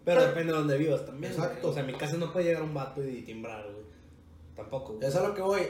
Pero 0.05 0.21
depende 0.25 0.51
de 0.53 0.59
dónde 0.59 0.77
vivas 0.77 1.05
también. 1.05 1.31
Exacto. 1.31 1.59
güey. 1.61 1.71
O 1.71 1.73
sea, 1.73 1.81
en 1.81 1.87
mi 1.87 1.93
casa 1.97 2.17
no 2.17 2.31
puede 2.33 2.45
llegar 2.45 2.63
un 2.63 2.73
vato 2.73 3.05
y 3.07 3.21
timbrar, 3.21 3.63
güey. 3.63 3.85
Tampoco. 4.55 4.93
güey. 4.93 5.07
Es 5.07 5.15
a 5.15 5.27
lo 5.27 5.33
que 5.33 5.41
voy. 5.41 5.61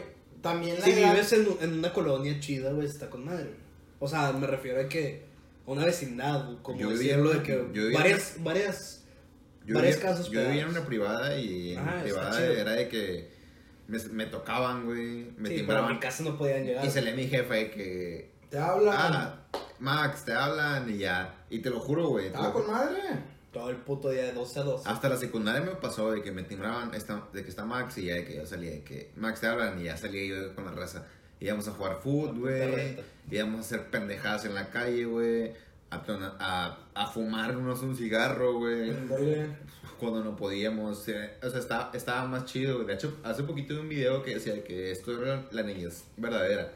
También 0.41 0.77
la 0.80 0.85
Si 0.85 0.91
edad- 0.91 1.11
vives 1.14 1.34
en, 1.34 1.47
en 1.61 1.73
una 1.80 1.93
colonia 1.93 2.39
chida, 2.39 2.72
güey, 2.72 2.88
está 2.88 3.10
con 3.10 3.23
madre. 3.26 3.43
güey. 3.45 3.55
O 3.99 4.07
sea, 4.07 4.31
me 4.34 4.47
refiero 4.47 4.81
a 4.81 4.89
que 4.89 5.23
una 5.65 5.85
vecindad, 5.85 6.57
como 6.61 6.77
Yo 6.80 6.89
vivía 6.89 7.18
decirlo 7.18 7.31
en- 7.31 7.38
de 7.38 7.43
que 7.43 7.53
yo 7.53 7.84
vivía 7.84 7.97
varias, 7.99 8.35
varias, 8.39 9.03
Yo 9.65 9.76
varias 9.76 9.95
vivía, 9.95 10.10
casas 10.11 10.30
yo 10.30 10.41
vivía 10.41 10.64
en 10.64 10.69
una 10.69 10.85
privada 10.85 11.38
y 11.39 11.73
en 11.73 11.80
Ah, 11.80 11.99
privada 12.03 12.45
era 12.45 12.72
de 12.73 12.89
que 12.89 13.31
me, 13.88 13.97
me 14.10 14.26
tocaban, 14.26 14.85
güey, 14.85 14.99
me 15.23 15.26
Sí, 15.27 15.35
pero 15.38 15.55
timbraban. 15.55 15.93
mi 15.93 15.99
casa 15.99 16.23
no 16.23 16.38
podían 16.38 16.65
llegar. 16.65 16.84
Y 16.85 16.89
se 16.89 17.01
le 17.01 17.14
mi 17.14 17.27
jefe 17.27 17.53
de 17.53 17.72
que, 17.72 18.31
Te 18.49 18.57
habla. 18.57 18.91
ah, 18.93 19.39
Max, 19.80 20.26
te 20.26 20.34
hablan 20.34 20.89
y 20.89 20.97
ya. 20.97 21.45
Y 21.49 21.60
te 21.60 21.69
lo 21.69 21.80
juro, 21.80 22.07
güey. 22.10 22.30
lo- 22.31 22.51
con 22.51 22.68
madre. 22.68 22.99
Todo 23.53 23.69
el 23.69 23.77
puto 23.77 24.09
día 24.09 24.23
de 24.23 24.34
12 24.34 24.59
a 24.59 24.63
2. 24.63 24.81
Hasta 24.88 25.09
la 25.09 25.17
secundaria 25.17 25.61
me 25.61 25.75
pasó 25.75 26.11
de 26.11 26.21
que 26.23 26.31
me 26.31 26.41
timbraban 26.43 26.93
esta- 26.95 27.27
de 27.31 27.43
que 27.43 27.49
está 27.49 27.63
Max 27.65 27.97
y 27.99 28.05
ya 28.05 28.15
de 28.15 28.25
que 28.25 28.35
yo 28.35 28.45
salía 28.47 28.71
de 28.71 28.84
que 28.84 29.11
Max 29.15 29.41
te 29.41 29.47
hablan 29.47 29.80
y 29.80 29.84
ya 29.85 29.95
salía 29.97 30.25
yo 30.25 30.55
con 30.55 30.65
la 30.65 30.71
raza. 30.71 31.05
Íbamos 31.39 31.67
a 31.67 31.71
jugar 31.71 31.99
fútbol, 32.01 32.39
güey. 32.39 32.97
Íbamos 33.30 33.57
a 33.57 33.61
hacer 33.61 33.89
pendejadas 33.91 34.45
en 34.45 34.55
la 34.55 34.69
calle, 34.69 35.05
güey. 35.05 35.53
A, 35.91 36.01
a, 36.39 36.77
a 36.95 37.07
fumarnos 37.07 37.81
un 37.84 37.95
cigarro, 37.95 38.57
güey. 38.57 38.91
Cuando 39.99 40.23
no 40.23 40.35
podíamos. 40.35 41.07
eh, 41.09 41.34
O 41.43 41.49
sea, 41.49 41.59
estaba, 41.59 41.91
estaba 41.93 42.25
más 42.25 42.45
chido. 42.45 42.75
güey. 42.77 42.88
De 42.88 42.93
hecho, 42.95 43.17
hace 43.23 43.43
poquito 43.43 43.75
vi 43.75 43.80
un 43.81 43.89
video 43.89 44.23
que 44.23 44.34
decía 44.35 44.63
que 44.63 44.91
esto 44.91 45.21
era 45.21 45.45
la 45.51 45.61
niñez 45.61 46.05
verdadera. 46.17 46.71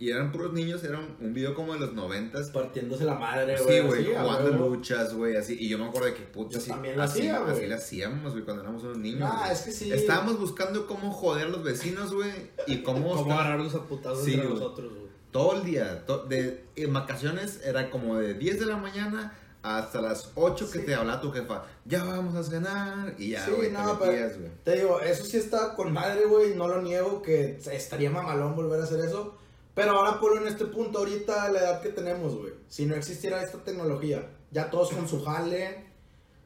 Y 0.00 0.10
eran 0.10 0.32
puros 0.32 0.52
niños, 0.54 0.82
era 0.82 0.98
un, 0.98 1.14
un 1.20 1.34
video 1.34 1.54
como 1.54 1.74
de 1.74 1.78
los 1.80 1.92
noventas. 1.92 2.48
Partiéndose 2.50 3.04
la 3.04 3.14
madre, 3.16 3.56
güey. 3.62 3.80
Sí, 3.80 3.86
güey, 3.86 4.04
jugando 4.06 4.50
luchas, 4.50 5.14
güey, 5.14 5.36
así. 5.36 5.56
Y 5.60 5.68
yo 5.68 5.76
me 5.78 5.84
acuerdo 5.84 6.06
de 6.08 6.14
que 6.14 6.22
puta, 6.22 6.56
así, 6.58 6.70
también 6.70 6.96
lo 6.96 7.02
así, 7.02 7.28
hacía, 7.28 7.44
así 7.46 7.70
hacíamos, 7.70 8.32
güey, 8.32 8.42
cuando 8.44 8.62
éramos 8.62 8.82
unos 8.82 8.96
niños. 8.96 9.30
Ah, 9.30 9.50
es 9.52 9.60
que 9.60 9.70
sí. 9.72 9.92
Estábamos 9.92 10.40
buscando 10.40 10.86
cómo 10.86 11.12
joder 11.12 11.46
a 11.46 11.50
los 11.50 11.62
vecinos, 11.62 12.14
güey, 12.14 12.32
y 12.66 12.78
cómo, 12.82 13.14
¿Cómo 13.14 13.34
agarrarnos 13.38 13.74
a 13.74 13.84
putazos 13.86 14.24
Sí, 14.24 14.34
entre 14.34 14.48
nosotros, 14.48 14.90
güey? 14.94 15.10
todo 15.30 15.56
el 15.58 15.64
día. 15.64 16.06
to- 16.06 16.24
de, 16.24 16.64
en 16.76 16.92
vacaciones 16.94 17.60
era 17.62 17.90
como 17.90 18.16
de 18.16 18.32
10 18.34 18.58
de 18.58 18.66
la 18.66 18.78
mañana 18.78 19.36
hasta 19.62 20.00
las 20.00 20.30
8 20.34 20.70
que 20.70 20.78
te 20.78 20.94
hablaba 20.94 21.20
tu 21.20 21.30
jefa. 21.30 21.64
Ya 21.84 22.02
vamos 22.04 22.34
a 22.34 22.42
cenar. 22.42 23.14
Y 23.18 23.32
ya, 23.32 23.44
Sí, 23.44 23.50
no, 23.70 23.92
te 23.92 23.98
pero- 24.00 24.12
metías, 24.12 24.38
güey. 24.38 24.50
Te 24.64 24.76
digo, 24.76 24.98
eso 25.02 25.24
sí 25.26 25.36
está 25.36 25.74
con 25.74 25.92
madre, 25.92 26.24
güey. 26.24 26.54
No 26.54 26.66
lo 26.68 26.80
niego 26.80 27.20
que 27.20 27.58
estaría 27.70 28.10
mamalón 28.10 28.56
volver 28.56 28.80
a 28.80 28.84
hacer 28.84 29.00
eso. 29.04 29.36
Pero 29.74 29.92
ahora 29.92 30.20
ponlo 30.20 30.40
en 30.40 30.48
este 30.48 30.66
punto, 30.66 30.98
ahorita 30.98 31.50
la 31.50 31.60
edad 31.60 31.80
que 31.80 31.90
tenemos, 31.90 32.36
güey. 32.36 32.52
Si 32.68 32.86
no 32.86 32.94
existiera 32.94 33.42
esta 33.42 33.62
tecnología, 33.62 34.28
ya 34.50 34.70
todos 34.70 34.90
con 34.90 35.08
su 35.08 35.22
jale, 35.24 35.86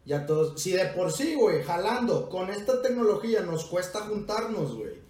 ya 0.05 0.27
todos. 0.27 0.61
Si 0.61 0.73
de 0.73 0.87
por 0.87 1.11
sí, 1.11 1.35
güey, 1.35 1.63
jalando 1.63 2.29
con 2.29 2.51
esta 2.51 2.83
tecnología 2.83 3.41
nos 3.41 3.65
cuesta 3.65 4.01
juntarnos, 4.01 4.75
güey. 4.77 5.03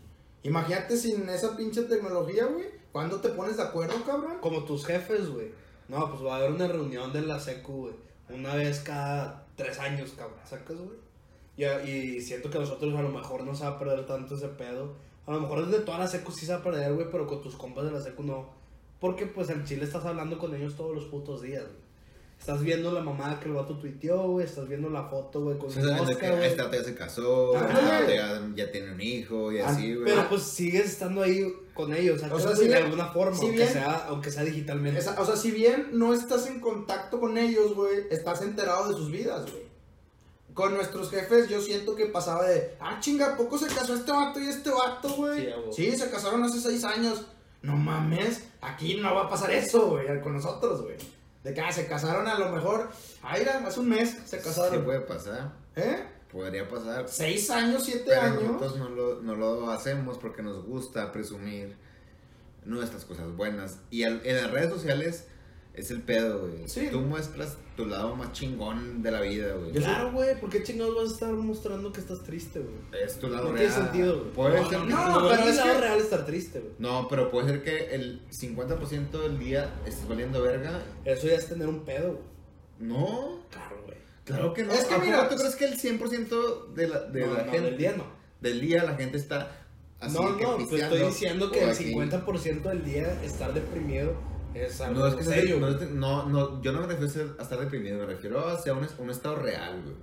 Imagínate 0.43 0.97
sin 0.97 1.29
esa 1.29 1.57
pinche 1.57 1.83
tecnología, 1.83 2.47
güey. 2.47 2.67
¿Cuándo 2.93 3.21
te 3.21 3.31
pones 3.31 3.57
de 3.57 3.65
acuerdo, 3.65 3.95
cabrón? 4.05 4.39
Como 4.41 4.65
tus 4.65 4.87
jefes, 4.87 5.29
güey. 5.29 5.53
No, 5.89 6.09
pues 6.11 6.25
va 6.25 6.35
a 6.35 6.39
haber 6.39 6.53
una 6.53 6.69
reunión 6.69 7.13
de 7.13 7.23
la 7.23 7.41
secu, 7.41 7.73
güey. 7.73 7.95
Una 8.29 8.55
vez 8.55 8.81
cada 8.81 9.47
tres 9.57 9.79
años, 9.81 10.13
cabrón. 10.17 10.39
¿Sacas, 10.45 10.77
güey? 10.77 10.99
Y, 11.57 11.65
y 11.91 12.21
siento 12.21 12.51
que 12.51 12.59
nosotros 12.59 12.95
a 12.95 13.03
lo 13.03 13.09
mejor 13.09 13.43
no 13.43 13.55
se 13.55 13.65
va 13.65 13.71
a 13.71 13.79
perder 13.79 14.07
tanto 14.07 14.37
ese 14.37 14.49
pedo. 14.49 14.95
A 15.27 15.33
lo 15.33 15.41
mejor 15.41 15.67
desde 15.67 15.85
toda 15.85 15.99
la 15.99 16.07
secu 16.07 16.33
sí 16.33 16.45
se 16.47 16.53
va 16.53 16.59
a 16.59 16.63
perder, 16.63 16.93
güey, 16.95 17.07
pero 17.11 17.27
con 17.27 17.41
tus 17.43 17.57
compas 17.57 17.85
de 17.87 17.93
la 17.93 18.01
secu 18.01 18.23
no. 18.23 18.49
Porque 19.01 19.27
pues 19.27 19.49
en 19.51 19.65
Chile 19.65 19.85
estás 19.85 20.05
hablando 20.05 20.39
con 20.39 20.55
ellos 20.55 20.77
todos 20.77 20.95
los 20.95 21.05
putos 21.07 21.43
días, 21.43 21.63
güey. 21.63 21.85
Estás 22.39 22.63
viendo 22.63 22.91
la 22.93 23.01
mamá 23.01 23.39
que 23.41 23.49
el 23.49 23.55
vato 23.55 23.79
tuiteó, 23.79 24.29
güey. 24.29 24.45
Estás 24.45 24.69
viendo 24.69 24.91
la 24.91 25.05
foto, 25.05 25.41
güey, 25.41 25.57
con 25.57 25.69
O 25.69 25.73
su 25.73 25.81
sea, 25.83 25.97
mosca, 25.97 26.31
güey. 26.33 26.45
esta 26.49 26.71
ya 26.71 26.85
se 26.85 26.95
casó, 26.95 27.57
Ah, 27.57 27.69
esta 27.69 28.03
güey. 28.05 28.17
ya, 28.17 28.51
ya 28.57 28.73
tiene 28.73 28.93
un 28.93 29.01
hijo 29.01 29.53
y 29.53 29.61
Ah, 29.61 29.69
así, 29.69 29.95
güey. 29.95 30.05
Pero 30.07 30.29
pues 30.29 30.43
sigues 30.43 30.87
estando 30.87 31.23
ahí 31.23 31.47
con 31.73 31.95
ellos, 31.95 32.21
¿sacas, 32.21 32.39
O 32.39 32.41
sea, 32.49 32.57
si 32.57 32.63
de 32.63 32.69
bien- 32.69 32.83
alguna 32.85 33.07
forma, 33.07 33.37
si 33.37 33.47
aunque, 33.47 33.61
bien- 33.61 33.73
sea, 33.73 34.05
aunque 34.09 34.31
sea 34.31 34.43
digitalmente. 34.45 34.99
Esa- 34.99 35.19
o 35.19 35.25
sea, 35.25 35.37
si 35.37 35.53
bien 35.53 35.89
no 35.93 36.13
estás 36.13 36.47
en 36.49 36.61
contacto 36.61 37.19
con 37.21 37.39
ellos, 37.39 37.75
güey, 37.75 37.99
estás 38.11 38.43
enterado 38.43 38.89
de 38.91 38.95
sus 38.97 39.11
vidas, 39.11 39.51
güey. 39.51 39.64
Con 40.55 40.75
nuestros 40.75 41.11
jefes 41.11 41.49
yo 41.49 41.61
siento 41.61 41.97
que 41.97 42.07
pasaba 42.07 42.45
de, 42.47 42.77
ah, 42.81 42.99
chinga, 43.01 43.33
¿a 43.35 43.37
poco 43.37 43.59
se 43.59 43.67
casó 43.67 43.95
este 43.95 44.13
vato 44.13 44.39
y 44.41 44.47
este 44.49 44.71
vato, 44.71 45.09
güey? 45.17 45.53
Sí. 45.73 45.91
Sí, 45.91 45.99
se 45.99 46.11
casaron 46.11 46.43
hace 46.45 46.61
seis 46.61 46.85
años. 46.85 47.27
No 47.63 47.77
mames, 47.77 48.45
aquí 48.61 48.95
no 48.97 49.15
va 49.15 49.23
a 49.23 49.29
pasar 49.29 49.51
eso, 49.51 49.89
güey, 49.91 50.21
con 50.21 50.35
nosotros, 50.35 50.83
güey. 50.83 50.97
De 51.43 51.53
que 51.53 51.61
ah, 51.61 51.73
se 51.73 51.87
casaron 51.87 52.27
a 52.29 52.39
lo 52.39 52.51
mejor, 52.51 52.89
ay, 53.23 53.43
era, 53.43 53.59
hace 53.67 53.81
un 53.81 53.89
mes 53.89 54.17
se 54.25 54.39
¿Qué 54.39 54.45
casaron. 54.45 54.85
puede 54.85 55.01
pasar? 55.01 55.53
¿Eh? 55.77 56.05
Podría 56.31 56.69
pasar. 56.69 57.09
Seis 57.09 57.51
años, 57.51 57.83
siete 57.85 58.05
Pero 58.07 58.21
años. 58.21 58.43
nosotros 58.43 58.77
no 58.79 58.89
lo, 58.91 59.23
no 59.23 59.35
lo 59.35 59.71
hacemos 59.71 60.19
porque 60.19 60.43
nos 60.43 60.65
gusta 60.65 61.11
presumir. 61.13 61.77
nuestras 62.65 63.05
cosas 63.05 63.35
buenas. 63.37 63.79
Y 63.91 64.05
en 64.05 64.21
las 64.25 64.51
redes 64.51 64.71
sociales 64.73 65.27
es 65.75 65.91
el 65.91 66.03
pedo, 66.03 66.41
güey. 66.41 66.69
Sí. 66.69 66.89
Tú 66.91 67.01
muestras 67.01 67.57
tu 67.77 67.87
lado 67.87 68.15
más 68.15 68.33
chingón 68.33 69.03
de 69.03 69.11
la 69.11 69.21
vida, 69.21 69.55
güey. 69.55 69.73
Claro, 69.73 70.13
güey, 70.13 70.39
¿por 70.41 70.49
qué 70.51 70.63
chingados 70.63 70.95
vas 70.95 71.11
a 71.11 71.15
estar 71.15 71.33
mostrando 71.33 71.93
que 71.93 72.01
estás 72.01 72.23
triste, 72.23 72.61
güey? 72.61 73.03
Es 73.03 73.19
tu 73.19 73.29
lado 73.29 73.47
No 73.51 73.53
real. 73.57 73.67
tiene 73.69 73.85
sentido, 73.85 74.19
güey. 74.21 74.31
Puede 74.33 74.61
no, 74.63 74.69
ser 74.71 74.79
no, 74.79 74.85
que- 74.87 74.93
no, 74.93 75.09
no, 75.09 75.21
no, 75.21 75.29
pero 75.31 75.43
es 75.51 75.57
lado 75.57 75.73
que- 75.75 75.81
real 75.81 75.99
estar 75.99 76.25
triste, 76.27 76.61
güey. 76.61 76.73
No, 76.79 77.09
pero 77.09 77.31
puede 77.31 77.49
ser 77.49 77.63
que 77.65 77.95
el 77.95 78.23
50% 78.31 79.21
del 79.23 79.39
día 79.39 79.75
estés 79.85 80.07
valiendo 80.09 80.41
verga. 80.43 80.81
Eso 81.05 81.27
ya 81.27 81.35
es 81.35 81.49
tener 81.49 81.67
un 81.69 81.85
pedo, 81.85 82.13
güey. 82.13 82.25
No. 82.79 83.41
Claro, 83.51 83.83
güey. 83.85 83.97
Claro 84.25 84.55
que 84.55 84.63
no. 84.65 84.73
Es 84.73 84.85
que 84.85 84.95
¿A 84.95 84.97
poco 84.99 85.07
mira, 85.07 85.29
¿tú 85.29 85.37
crees 85.37 85.57
que 85.57 85.65
el 85.65 85.77
100% 85.79 86.73
de 86.75 86.89
la, 86.89 87.01
de 87.01 87.21
no, 87.27 87.35
la 87.35 87.45
no, 87.45 87.51
gente 87.53 87.67
del 87.67 87.77
día 87.79 87.95
no. 87.97 88.05
del 88.41 88.61
día 88.61 88.85
la 88.85 88.95
gente 88.97 89.17
está 89.19 89.51
así 90.01 90.15
no, 90.17 90.37
que 90.37 90.45
no, 90.45 90.57
pues 90.57 90.69
pisteando 90.69 90.97
estoy 90.97 91.11
diciendo 91.11 91.51
que 91.51 91.63
el 91.65 91.71
aquí? 91.71 91.93
50% 91.93 92.63
del 92.63 92.85
día 92.85 93.23
estar 93.23 93.53
deprimido 93.53 94.15
es 94.55 94.81
algo 94.81 95.01
No, 95.01 95.07
es 95.09 95.15
que 95.17 95.25
serio. 95.25 95.59
no, 95.61 95.69
es- 95.69 95.91
no, 95.91 96.27
no, 96.29 96.63
yo 96.63 96.73
no 96.73 96.81
me 96.81 96.87
refiero 96.87 97.07
a 97.07 97.11
ser- 97.13 97.31
a 97.39 97.43
estar 97.43 97.59
deprimido, 97.61 97.99
me 97.99 98.07
refiero 98.07 98.47
a 98.47 98.59
ser 98.59 98.73
un, 98.73 98.87
un 98.99 99.11
estado 99.11 99.37
real, 99.37 99.83
güey. 99.83 99.97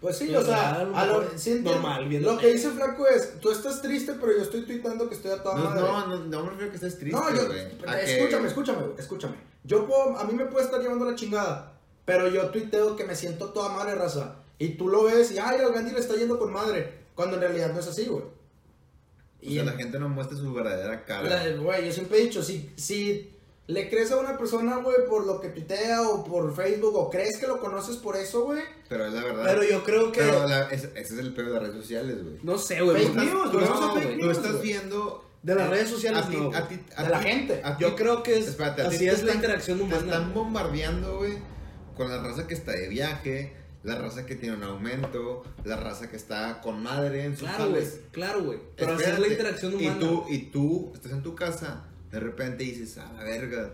Pues 0.00 0.16
sí, 0.16 0.26
Pues 0.28 0.44
o 0.44 0.46
sea, 0.46 0.74
a 0.76 0.84
lo, 0.84 0.92
normal, 0.92 1.28
sí 1.36 1.60
normal, 1.64 2.08
viendo 2.08 2.32
Lo 2.32 2.38
que 2.38 2.52
dice 2.52 2.70
Flaco 2.70 3.04
es, 3.08 3.40
tú 3.40 3.50
estás 3.50 3.82
triste, 3.82 4.12
pero 4.20 4.30
yo 4.36 4.42
estoy 4.42 4.62
tuitando 4.62 5.08
que 5.08 5.16
estoy 5.16 5.32
a 5.32 5.42
toda 5.42 5.56
No, 5.56 5.64
madre. 5.64 5.80
no, 5.82 6.06
no, 6.06 6.18
no 6.18 6.44
me 6.44 6.50
refiero 6.50 6.66
a 6.68 6.70
que 6.70 6.76
estés 6.76 6.98
triste, 7.00 7.18
No, 7.20 7.34
yo, 7.34 7.46
güey. 7.48 7.60
A 7.84 7.96
que- 7.98 8.16
escúchame, 8.20 8.46
escúchame, 8.48 8.78
güey, 8.82 8.92
escúchame. 8.98 9.34
Yo 9.64 9.86
puedo, 9.88 10.16
a 10.16 10.24
mí 10.24 10.34
me 10.34 10.46
puede 10.46 10.66
estar 10.66 10.80
llevando 10.80 11.04
la 11.04 11.16
chingada, 11.16 11.72
pero 12.04 12.28
yo 12.28 12.46
tuiteo 12.50 12.94
que 12.94 13.04
me 13.04 13.16
siento 13.16 13.46
toda 13.48 13.70
madre, 13.70 13.96
raza. 13.96 14.36
Y 14.60 14.70
tú 14.76 14.88
lo 14.88 15.02
ves 15.04 15.32
y, 15.32 15.38
ay, 15.38 15.60
al 15.60 15.72
Gandhi 15.72 15.90
le 15.92 15.98
está 15.98 16.14
yendo 16.14 16.38
con 16.38 16.52
madre. 16.52 16.92
Cuando 17.16 17.34
en 17.34 17.40
realidad 17.42 17.72
no 17.72 17.80
es 17.80 17.88
así, 17.88 18.06
güey. 18.06 18.22
O 18.24 19.50
sea, 19.50 19.64
la 19.64 19.72
gente 19.72 19.98
no 19.98 20.08
muestra 20.08 20.36
su 20.36 20.52
verdadera 20.52 21.04
cara. 21.04 21.28
La- 21.28 21.56
Güey, 21.56 21.86
yo 21.86 21.92
siempre 21.92 22.18
he 22.18 22.22
dicho, 22.22 22.42
si, 22.42 22.70
si 22.76 23.32
le 23.68 23.88
crees 23.88 24.10
a 24.10 24.16
una 24.16 24.36
persona, 24.36 24.76
güey, 24.78 24.96
por 25.08 25.24
lo 25.26 25.40
que 25.40 25.48
tuitea 25.50 26.02
o 26.02 26.24
por 26.24 26.54
Facebook, 26.56 26.96
o 26.96 27.08
crees 27.10 27.38
que 27.38 27.46
lo 27.46 27.60
conoces 27.60 27.96
por 27.96 28.16
eso, 28.16 28.42
güey. 28.44 28.62
Pero 28.88 29.06
es 29.06 29.12
la 29.12 29.22
verdad. 29.22 29.44
Pero 29.46 29.62
yo 29.62 29.84
creo 29.84 30.10
que. 30.10 30.20
Pero 30.20 30.48
la- 30.48 30.68
ese, 30.70 30.86
ese 30.96 31.14
es 31.14 31.18
el 31.20 31.32
pedo 31.34 31.48
de 31.48 31.52
las 31.54 31.62
redes 31.62 31.76
sociales, 31.76 32.22
güey. 32.24 32.36
No 32.42 32.58
sé, 32.58 32.80
güey. 32.80 33.04
Fake 33.04 33.14
news, 33.16 33.52
güey, 33.52 34.18
no, 34.18 34.30
estás 34.30 34.60
viendo... 34.60 35.24
De 35.42 35.54
las 35.54 35.68
a- 35.68 35.70
redes 35.70 35.88
sociales, 35.88 36.24
a 36.24 36.28
ti- 36.28 36.36
no, 36.36 36.46
a 36.52 36.60
güey. 36.62 36.78
ti- 36.78 36.84
a 36.96 37.04
De 37.04 37.10
la 37.10 37.20
ti- 37.20 37.26
gente. 37.28 37.60
a 37.62 37.76
ti- 37.76 37.84
Yo 37.84 37.94
creo 37.94 38.22
que 38.24 38.38
es. 38.38 38.48
Espérate, 38.48 38.82
así 38.82 38.98
te 38.98 39.08
es 39.10 39.22
la 39.22 39.34
interacción 39.34 39.78
Te 39.78 39.84
humana. 39.84 39.98
están 40.02 40.34
bombardeando, 40.34 41.18
güey, 41.18 41.34
con 41.96 42.08
la 42.10 42.20
raza 42.20 42.46
que 42.48 42.54
está 42.54 42.72
de 42.72 42.88
viaje, 42.88 43.54
la 43.84 43.94
raza 43.96 44.26
que 44.26 44.34
tiene 44.34 44.56
un 44.56 44.64
aumento, 44.64 45.44
la 45.64 45.76
raza 45.76 46.10
que 46.10 46.16
está 46.16 46.60
con 46.60 46.82
madre 46.82 47.24
en 47.24 47.36
sus 47.36 47.48
Claro, 47.48 47.70
güey. 47.70 47.84
Claro, 48.10 48.42
güey. 48.44 48.58
Pero 48.76 48.94
así 48.94 49.04
es 49.04 49.18
la 49.18 49.28
interacción 49.28 49.74
humana. 49.74 49.96
Y 49.96 50.00
tú, 50.00 50.24
y 50.28 50.38
tú 50.50 50.90
estás 50.94 51.12
en 51.12 51.22
tu 51.22 51.34
casa, 51.36 51.84
de 52.10 52.20
repente 52.20 52.64
dices, 52.64 52.98
a 52.98 53.12
la 53.12 53.24
verga, 53.24 53.70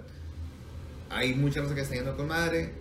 hay 1.11 1.35
mucha 1.35 1.61
raza 1.63 1.75
que 1.75 1.83
está 1.83 1.95
yendo 1.95 2.17
con 2.17 2.29
madre. 2.29 2.73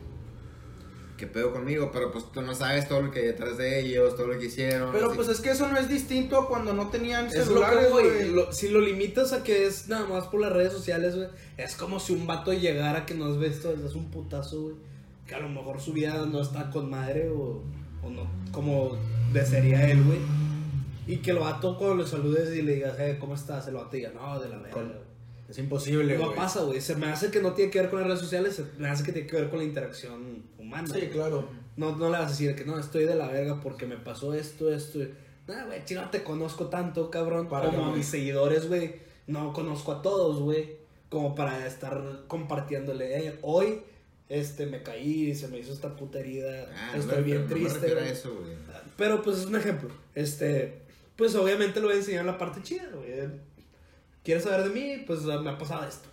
¿Qué 1.17 1.27
pedo 1.27 1.53
conmigo? 1.53 1.91
Pero 1.93 2.11
pues 2.11 2.25
tú 2.31 2.41
no 2.41 2.55
sabes 2.55 2.87
todo 2.87 3.01
lo 3.03 3.11
que 3.11 3.19
hay 3.19 3.25
detrás 3.27 3.57
de 3.57 3.79
ellos, 3.79 4.15
todo 4.15 4.27
lo 4.27 4.39
que 4.39 4.47
hicieron. 4.47 4.91
Pero 4.91 5.07
así. 5.07 5.15
pues 5.15 5.29
es 5.29 5.41
que 5.41 5.51
eso 5.51 5.67
no 5.67 5.77
es 5.77 5.87
distinto 5.87 6.37
a 6.39 6.47
cuando 6.47 6.73
no 6.73 6.89
tenían 6.89 7.27
Es 7.27 7.47
lo 7.47 7.61
que, 7.61 7.65
celulares, 7.67 8.27
lo- 8.31 8.51
Si 8.51 8.67
lo 8.69 8.81
limitas 8.81 9.31
a 9.31 9.43
que 9.43 9.67
es 9.67 9.87
nada 9.87 10.07
más 10.07 10.25
por 10.25 10.41
las 10.41 10.51
redes 10.51 10.73
sociales, 10.73 11.15
güey. 11.15 11.27
Es 11.57 11.75
como 11.75 11.99
si 11.99 12.13
un 12.13 12.25
vato 12.25 12.51
llegara 12.51 13.05
que 13.05 13.13
no 13.13 13.27
has 13.27 13.39
visto, 13.39 13.71
es 13.71 13.93
un 13.93 14.09
putazo, 14.09 14.61
güey. 14.63 14.75
Que 15.27 15.35
a 15.35 15.39
lo 15.39 15.49
mejor 15.49 15.79
su 15.79 15.93
vida 15.93 16.25
no 16.25 16.41
está 16.41 16.71
con 16.71 16.89
madre 16.89 17.29
o, 17.29 17.63
o 18.03 18.09
no, 18.09 18.27
como 18.51 18.97
desearía 19.31 19.89
él, 19.91 20.03
güey. 20.03 20.17
Y 21.05 21.17
que 21.17 21.31
el 21.31 21.37
vato 21.37 21.77
cuando 21.77 22.03
le 22.03 22.09
saludes 22.09 22.53
y 22.57 22.63
le 22.63 22.73
digas, 22.75 22.99
eh, 22.99 23.17
¿cómo 23.19 23.35
estás? 23.35 23.67
El 23.67 23.75
vato 23.75 23.95
diga, 23.95 24.11
no, 24.15 24.39
de 24.41 24.49
la 24.49 24.57
verga. 24.57 24.73
Güey". 25.53 25.59
Es 25.59 25.59
imposible, 25.59 26.17
No 26.17 26.33
pasa, 26.33 26.63
güey. 26.63 26.81
Se 26.81 26.95
me 26.95 27.07
hace 27.07 27.29
que 27.31 27.41
no 27.41 27.53
tiene 27.53 27.71
que 27.71 27.79
ver 27.81 27.89
con 27.89 27.99
las 27.99 28.07
redes 28.07 28.21
sociales, 28.21 28.55
se 28.55 28.65
me 28.77 28.87
hace 28.89 29.03
que 29.03 29.11
tiene 29.11 29.27
que 29.27 29.35
ver 29.35 29.49
con 29.49 29.59
la 29.59 29.65
interacción 29.65 30.43
humana. 30.57 30.87
Sí, 30.93 31.07
claro. 31.07 31.47
No, 31.75 31.95
no 31.95 32.05
le 32.05 32.17
vas 32.17 32.27
a 32.27 32.29
decir 32.29 32.55
que 32.55 32.65
no, 32.65 32.79
estoy 32.79 33.05
de 33.05 33.15
la 33.15 33.27
verga 33.27 33.59
porque 33.61 33.85
me 33.87 33.97
pasó 33.97 34.33
esto, 34.33 34.71
esto. 34.73 34.99
Nah, 35.47 35.65
güey, 35.65 35.83
chino, 35.85 36.01
no 36.01 36.09
te 36.09 36.23
conozco 36.23 36.67
tanto, 36.67 37.09
cabrón. 37.09 37.47
Para 37.49 37.69
como 37.69 37.87
a 37.87 37.95
mis 37.95 38.05
seguidores, 38.05 38.67
güey. 38.67 38.95
No 39.27 39.53
conozco 39.53 39.91
a 39.91 40.01
todos, 40.01 40.39
güey. 40.41 40.77
Como 41.09 41.35
para 41.35 41.65
estar 41.67 42.23
compartiéndole. 42.27 43.27
"Eh, 43.27 43.39
hoy, 43.41 43.81
este, 44.29 44.65
me 44.65 44.81
caí, 44.83 45.35
se 45.35 45.47
me 45.47 45.59
hizo 45.59 45.73
esta 45.73 45.95
puta 45.95 46.19
herida. 46.19 46.69
Ah, 46.75 46.93
estoy 46.97 47.23
bien 47.23 47.41
no 47.41 47.47
me 47.47 47.53
triste. 47.55 47.91
a 47.91 47.93
güey". 47.95 48.09
eso, 48.09 48.35
güey. 48.35 48.53
Pero 48.97 49.21
pues 49.21 49.39
es 49.39 49.45
un 49.45 49.55
ejemplo. 49.55 49.89
Este, 50.15 50.81
pues 51.15 51.35
obviamente 51.35 51.79
le 51.79 51.87
voy 51.87 51.95
a 51.95 51.99
enseñar 51.99 52.25
la 52.25 52.37
parte 52.37 52.61
chida, 52.61 52.89
güey. 52.93 53.11
¿Quieres 54.23 54.43
saber 54.43 54.69
de 54.69 54.69
mí? 54.69 55.03
Pues 55.05 55.21
me 55.21 55.49
ha 55.49 55.57
pasado 55.57 55.85
esto. 55.87 56.09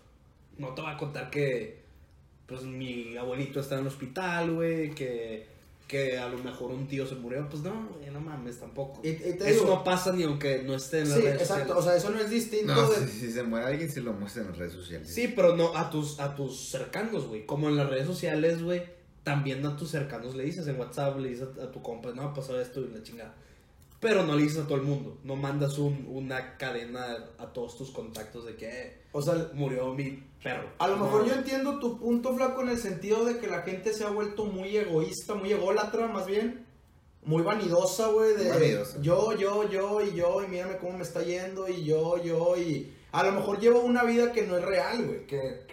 No 0.59 0.75
te 0.75 0.83
voy 0.83 0.91
a 0.91 0.97
contar 0.97 1.31
que, 1.31 1.81
pues 2.47 2.63
mi 2.63 3.17
abuelito 3.17 3.61
está 3.61 3.77
en 3.77 3.83
el 3.83 3.87
hospital, 3.87 4.53
güey, 4.53 4.91
que, 4.95 5.47
que 5.87 6.19
a 6.19 6.29
lo 6.29 6.39
mejor 6.39 6.73
un 6.73 6.87
tío 6.89 7.07
se 7.07 7.15
murió. 7.15 7.49
Pues 7.49 7.63
no, 7.63 7.89
güey, 7.97 8.11
no 8.11 8.21
mames, 8.21 8.59
tampoco. 8.59 9.01
Y, 9.05 9.11
y 9.11 9.15
te 9.15 9.51
Eso 9.51 9.61
digo, 9.63 9.77
no 9.77 9.85
pasa 9.85 10.13
ni 10.13 10.25
aunque 10.25 10.63
no 10.65 10.75
esté 10.75 11.01
en 11.01 11.09
las 11.09 11.19
sí, 11.19 11.25
redes 11.25 11.43
exacto. 11.43 11.73
O 11.73 11.77
sociales. 11.77 12.03
sea, 12.03 12.11
eso 12.11 12.19
no 12.19 12.25
es 12.25 12.31
distinto 12.31 12.75
No, 12.75 12.91
de... 12.91 13.07
si, 13.07 13.21
si 13.21 13.33
se 13.33 13.43
muere 13.45 13.67
alguien, 13.67 13.91
se 13.91 14.01
lo 14.01 14.13
muestra 14.13 14.43
en 14.43 14.49
las 14.49 14.59
redes 14.59 14.73
sociales. 14.75 15.09
Sí, 15.13 15.33
pero 15.35 15.57
no 15.57 15.77
a 15.77 15.89
tus, 15.89 16.19
a 16.21 16.35
tus 16.35 16.69
cercanos, 16.69 17.27
güey. 17.27 17.47
Como 17.47 17.69
en 17.69 17.77
las 17.77 17.89
redes 17.89 18.07
sociales, 18.07 18.63
güey. 18.63 18.83
También 19.23 19.65
a 19.67 19.77
tus 19.77 19.91
cercanos 19.91 20.35
le 20.35 20.45
dices 20.45 20.67
en 20.67 20.81
WhatsApp, 20.81 21.19
le 21.19 21.29
dices 21.29 21.47
a, 21.61 21.65
a 21.65 21.71
tu 21.71 21.83
compa, 21.83 22.11
no, 22.13 22.33
pasó 22.35 22.59
esto 22.61 22.81
y 22.81 22.89
la 22.89 23.03
chingada. 23.03 23.35
Pero 24.01 24.25
no 24.25 24.35
le 24.35 24.43
dices 24.45 24.61
a 24.61 24.67
todo 24.67 24.77
el 24.77 24.83
mundo. 24.83 25.19
No 25.25 25.37
mandas 25.37 25.77
un- 25.79 26.07
una 26.09 26.57
cadena 26.57 27.27
a 27.39 27.53
todos 27.53 27.77
tus 27.77 27.91
contactos 27.91 28.47
de 28.47 28.57
que 28.57 28.67
eh, 28.69 29.03
O 29.13 29.21
sea, 29.21 29.51
murió 29.53 29.93
mi 29.93 30.23
perro. 30.43 30.69
a 30.79 30.89
lo 30.89 30.97
No, 30.97 31.05
mejor 31.05 31.27
yo 31.27 31.35
entiendo 31.35 31.79
tu 31.79 31.99
punto, 31.99 32.35
Flaco, 32.35 32.63
en 32.63 32.71
el 32.71 32.79
sentido 32.79 33.25
de 33.27 33.39
que 33.39 33.47
la 33.47 33.61
gente 33.63 33.93
se 33.93 34.05
ha 34.05 34.11
vuelto 34.11 34.47
muy 34.47 34.75
egoísta, 34.77 35.35
muy 35.35 35.53
ególatra, 35.53 36.07
más 36.09 36.27
bien. 36.27 36.65
Muy 37.23 37.43
vanidosa, 37.43 38.09
güey, 38.09 38.35
de 38.35 38.49
Vanidosa. 38.49 38.99
yo, 39.03 39.35
yo, 39.37 39.69
yo 39.69 40.01
y 40.01 40.15
yo, 40.17 40.43
y 40.43 40.49
mírame 40.49 40.79
cómo 40.79 40.97
me 40.97 41.03
está 41.03 41.23
yendo, 41.23 41.69
y 41.69 41.85
yo, 41.85 42.17
yo, 42.25 42.57
y 42.57 42.91
a 43.13 43.23
lo 43.23 43.33
mejor 43.33 43.61
llevo 43.61 43.81
una 43.81 44.05
vida 44.05 44.33
que 44.33 44.47
no 44.47 44.57
es 44.57 44.65
real, 44.65 45.05
güey, 45.07 45.27
que 45.27 45.67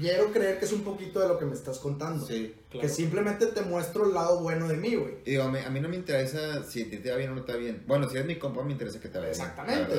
quiero 0.00 0.32
creer 0.32 0.58
que 0.58 0.64
es 0.64 0.72
un 0.72 0.82
poquito 0.82 1.20
de 1.20 1.28
lo 1.28 1.38
que 1.38 1.44
me 1.44 1.54
estás 1.54 1.78
contando. 1.78 2.26
Sí. 2.26 2.54
Claro. 2.70 2.86
Que 2.86 2.92
simplemente 2.92 3.46
te 3.46 3.62
muestro 3.62 4.06
el 4.06 4.14
lado 4.14 4.40
bueno 4.40 4.68
de 4.68 4.76
mí, 4.76 4.94
güey. 4.94 5.14
Y 5.24 5.32
digo, 5.32 5.44
a 5.44 5.50
mí, 5.50 5.58
a 5.64 5.70
mí 5.70 5.80
no 5.80 5.88
me 5.88 5.96
interesa 5.96 6.62
si 6.64 6.82
a 6.82 6.90
ti 6.90 6.98
te 6.98 7.10
va 7.10 7.16
bien 7.16 7.30
o 7.30 7.34
no 7.34 7.42
te 7.42 7.52
va 7.52 7.58
bien. 7.58 7.82
Bueno, 7.86 8.08
si 8.08 8.16
eres 8.16 8.26
mi 8.26 8.36
compa, 8.36 8.62
me 8.62 8.72
interesa 8.72 9.00
que 9.00 9.08
te 9.08 9.18
vaya 9.18 9.30
bien. 9.30 9.40
Exactamente. 9.40 9.94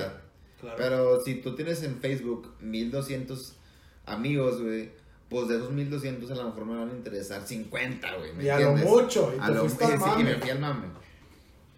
Claro. 0.60 0.76
Pero 0.78 1.22
si 1.24 1.36
tú 1.36 1.56
tienes 1.56 1.84
en 1.84 2.00
Facebook 2.00 2.54
1200 2.62 3.58
amigos, 4.06 4.62
güey, 4.62 4.92
pues 5.30 5.48
de 5.48 5.58
esos 5.58 5.72
1200 5.72 6.32
a 6.32 6.36
lo 6.36 6.44
mejor 6.46 6.66
me 6.66 6.78
van 6.78 6.90
a 6.90 6.94
interesar 6.94 7.46
50, 7.46 8.16
güey. 8.16 8.34
¿me 8.34 8.44
Y 8.44 8.50
a 8.50 8.60
lo 8.60 8.74
mucho, 8.74 9.34
y 9.36 9.40
A 9.40 9.48
te 9.48 9.54
lo 9.54 9.62
fuiste 9.62 9.86
al 9.86 9.92
sí, 9.92 9.98
sí, 9.98 10.04
y 10.04 10.08
mame. 10.10 10.24
me 10.24 10.36
fui 10.36 10.50
al 10.50 10.60
mame. 10.60 10.88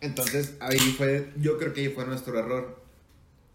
Entonces, 0.01 0.55
ahí 0.59 0.77
fue, 0.77 1.31
yo 1.37 1.57
creo 1.57 1.73
que 1.73 1.81
ahí 1.81 1.89
fue 1.89 2.05
nuestro 2.05 2.37
error. 2.37 2.83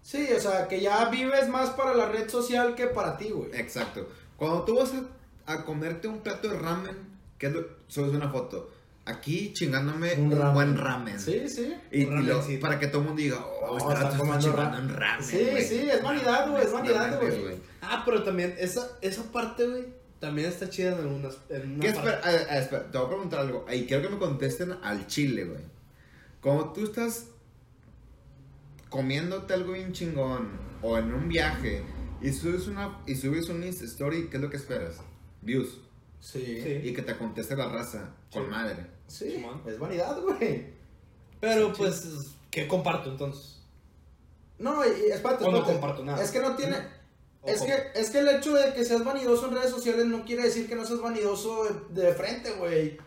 Sí, 0.03 0.27
o 0.35 0.41
sea, 0.41 0.67
que 0.67 0.81
ya 0.81 1.09
vives 1.11 1.49
más 1.49 1.71
para 1.71 1.95
la 1.95 2.11
red 2.11 2.29
social 2.29 2.75
que 2.75 2.87
para 2.87 3.17
ti, 3.17 3.31
güey. 3.31 3.51
Exacto. 3.55 4.09
Cuando 4.41 4.63
tú 4.65 4.77
vas 4.79 4.91
a, 5.47 5.53
a 5.53 5.65
comerte 5.67 6.09
un 6.09 6.21
plato 6.21 6.49
de 6.49 6.59
ramen, 6.59 6.97
¿qué 7.39 7.49
es 7.49 7.53
lo? 7.53 7.65
Subes 7.89 8.13
una 8.13 8.31
foto. 8.31 8.71
Aquí 9.05 9.53
chingándome 9.53 10.15
un, 10.15 10.31
ramen. 10.33 10.55
buen 10.55 10.77
ramen. 10.79 11.21
Sí, 11.21 11.47
sí. 11.49 11.75
Y, 11.93 12.05
Un 12.07 12.23
y 12.23 12.27
lo- 12.27 12.43
para 12.61 12.79
que 12.79 12.87
todo 12.87 13.03
el 13.03 13.09
mundo 13.09 13.21
diga, 13.23 13.39
oh, 13.39 13.73
Oh, 13.73 13.79
este 13.79 13.93
está 13.93 14.17
chingando 14.17 14.53
ra- 14.57 14.79
un 14.81 14.89
ramen. 14.89 15.25
Sí, 15.27 15.47
güey". 15.51 15.65
sí, 15.65 15.91
es 15.91 16.03
vanidad, 16.03 16.51
güey, 16.51 16.65
es 16.65 16.73
vanidad, 16.73 17.21
güey. 17.21 17.57
Ah, 17.83 18.03
pero 18.07 18.23
también 18.23 18.55
esa, 18.59 18.89
esa 19.03 19.23
parte, 19.31 19.67
güey, 19.69 19.85
también 20.21 20.49
está 20.49 20.71
chida 20.71 20.93
en 20.95 21.01
algunas. 21.01 21.37
En 21.51 21.73
una 21.73 21.81
¿Qué 21.81 21.89
espera? 21.89 22.21
Ah, 22.25 22.31
ah, 22.51 22.59
espera, 22.59 22.91
te 22.91 22.97
voy 22.97 23.07
a 23.07 23.11
preguntar 23.11 23.41
algo. 23.41 23.67
Y 23.71 23.85
quiero 23.85 24.03
que 24.03 24.09
me 24.09 24.19
contesten 24.19 24.73
al 24.83 25.07
chile, 25.07 25.45
güey. 25.45 25.61
Como 26.41 26.73
tú 26.73 26.85
estás 26.85 27.27
comiéndote 28.89 29.55
algo 29.55 29.73
bien 29.73 29.93
chingón 29.93 30.49
o 30.83 30.99
en 30.99 31.13
un 31.13 31.29
viaje 31.29 31.83
y 32.21 32.33
subes 32.33 32.67
una 32.69 33.03
y 33.07 33.15
subes 33.15 33.49
un 33.49 33.63
Insta 33.65 33.85
story, 33.85 34.29
¿qué 34.29 34.37
es 34.37 34.43
lo 34.43 34.51
que 34.51 34.57
esperas? 34.57 34.99
Views. 35.43 35.81
Sí. 36.21 36.61
Sí. 36.63 36.81
Y 36.85 36.93
que 36.93 37.03
te 37.03 37.17
conteste 37.17 37.57
la 37.57 37.69
raza 37.69 38.15
con 38.33 38.49
madre. 38.51 38.87
Sí, 39.07 39.45
es 39.67 39.79
vanidad, 39.79 40.21
güey. 40.21 40.67
Pero 41.41 41.73
pues, 41.73 42.07
¿qué 42.51 42.69
comparto 42.69 43.11
entonces? 43.11 43.63
No, 44.59 44.83
espérate, 44.85 45.45
O 45.45 45.51
no 45.51 45.57
espérate. 45.59 45.73
comparto 45.73 46.05
nada. 46.05 46.23
Es 46.23 46.31
que 46.31 46.41
no 46.41 46.55
tiene... 46.55 46.77
Es 47.43 47.63
que, 47.63 47.75
es 47.95 48.11
que 48.11 48.19
el 48.19 48.29
hecho 48.29 48.53
de 48.53 48.75
que 48.75 48.85
seas 48.85 49.03
vanidoso 49.03 49.49
en 49.49 49.55
redes 49.55 49.71
sociales 49.71 50.05
no 50.05 50.27
quiere 50.27 50.43
decir 50.43 50.69
que 50.69 50.77
no 50.77 50.85
seas 50.85 51.01
vanidoso 51.01 51.65
de, 51.89 52.03
de 52.03 52.13
frente, 52.15 52.53
güey. 52.53 52.99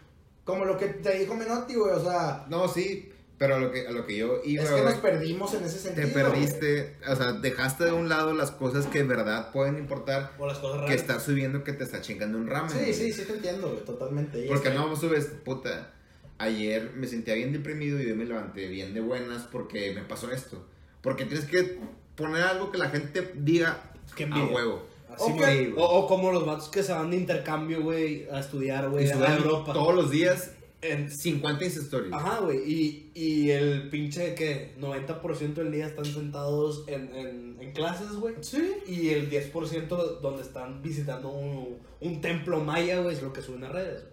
Como 0.43 0.65
lo 0.65 0.75
que 0.75 0.87
te 0.87 1.19
dijo 1.19 1.35
Menotti, 1.35 1.75
güey. 1.75 1.93
O 1.93 2.03
sea, 2.03 2.47
No, 2.49 2.67
sí, 2.67 3.11
pero 3.37 3.55
a 3.55 3.59
lo 3.59 3.71
que, 3.71 3.87
a 3.87 3.91
lo 3.91 4.05
que 4.05 4.15
yo 4.17 4.39
iba, 4.45 4.63
es 4.63 4.69
que 4.71 4.81
nos 4.81 4.93
perdimos 4.95 5.53
en 5.53 5.63
ese 5.63 5.79
sentido. 5.79 6.07
te 6.07 6.13
perdiste, 6.13 6.95
o 7.07 7.15
sea, 7.15 7.33
dejaste 7.33 7.85
de 7.85 7.91
un 7.91 8.07
lado 8.07 8.33
las 8.33 8.51
cosas 8.51 8.85
que 8.85 8.99
de 8.99 9.05
verdad 9.05 9.51
pueden 9.51 9.77
importar 9.77 10.31
O 10.37 10.47
las 10.47 10.59
cosas 10.59 10.77
que 10.81 10.85
raras. 10.87 10.95
estar 11.01 11.19
subiendo 11.19 11.63
que 11.63 11.73
te 11.73 11.83
está 11.83 12.01
chingando 12.01 12.37
un 12.37 12.47
ramen. 12.47 12.69
Sí, 12.69 12.77
güey. 12.79 12.93
sí, 12.93 13.11
sí 13.11 13.23
te 13.25 13.33
entiendo, 13.33 13.69
güey, 13.71 13.83
totalmente. 13.83 14.45
Porque 14.47 14.69
que- 14.69 14.75
no 14.75 14.95
subes, 14.95 15.25
puta. 15.43 15.91
Ayer 16.39 16.91
me 16.95 17.07
sentía 17.07 17.35
bien 17.35 17.53
deprimido 17.53 18.01
y 18.01 18.07
hoy 18.07 18.13
me 18.15 18.25
levanté 18.25 18.67
bien 18.67 18.93
de 18.93 18.99
buenas 19.01 19.43
porque 19.43 19.93
me 19.93 20.01
pasó 20.01 20.31
esto. 20.31 20.65
Porque 21.01 21.25
tienes 21.25 21.45
que 21.45 21.79
poner 22.15 22.43
algo 22.43 22.71
que 22.71 22.77
la 22.77 22.89
gente 22.89 23.31
diga, 23.35 23.91
Qué 24.15 24.25
A 24.25 24.45
huevo. 24.45 24.87
Sí, 25.17 25.73
o, 25.77 25.83
o 25.83 26.07
como 26.07 26.31
los 26.31 26.45
vatos 26.45 26.69
que 26.69 26.81
se 26.81 26.91
van 26.91 27.11
de 27.11 27.17
intercambio, 27.17 27.81
güey, 27.83 28.27
a 28.31 28.39
estudiar, 28.39 28.89
güey, 28.89 29.09
a 29.09 29.35
Europa. 29.35 29.71
todos 29.73 29.93
los 29.93 30.09
días 30.11 30.51
En- 30.83 31.09
50 31.09 31.63
Insta 31.65 31.79
stories. 31.81 32.13
Ajá, 32.13 32.39
güey. 32.39 32.59
Y, 32.71 33.11
y 33.13 33.49
el 33.51 33.89
pinche 33.89 34.35
que 34.35 34.75
90% 34.79 35.53
del 35.53 35.71
día 35.71 35.87
están 35.87 36.05
sentados 36.05 36.83
en, 36.87 37.15
en, 37.15 37.57
en 37.59 37.71
clases, 37.71 38.11
güey. 38.13 38.35
Sí. 38.41 38.71
Y 38.87 39.09
el 39.09 39.29
10% 39.29 39.87
donde 40.21 40.41
están 40.41 40.81
visitando 40.81 41.29
un, 41.29 41.77
un 42.01 42.21
templo 42.21 42.59
maya, 42.59 42.99
güey, 42.99 43.15
es 43.15 43.21
lo 43.23 43.31
que 43.33 43.41
suben 43.41 43.63
a 43.63 43.69
redes. 43.69 44.03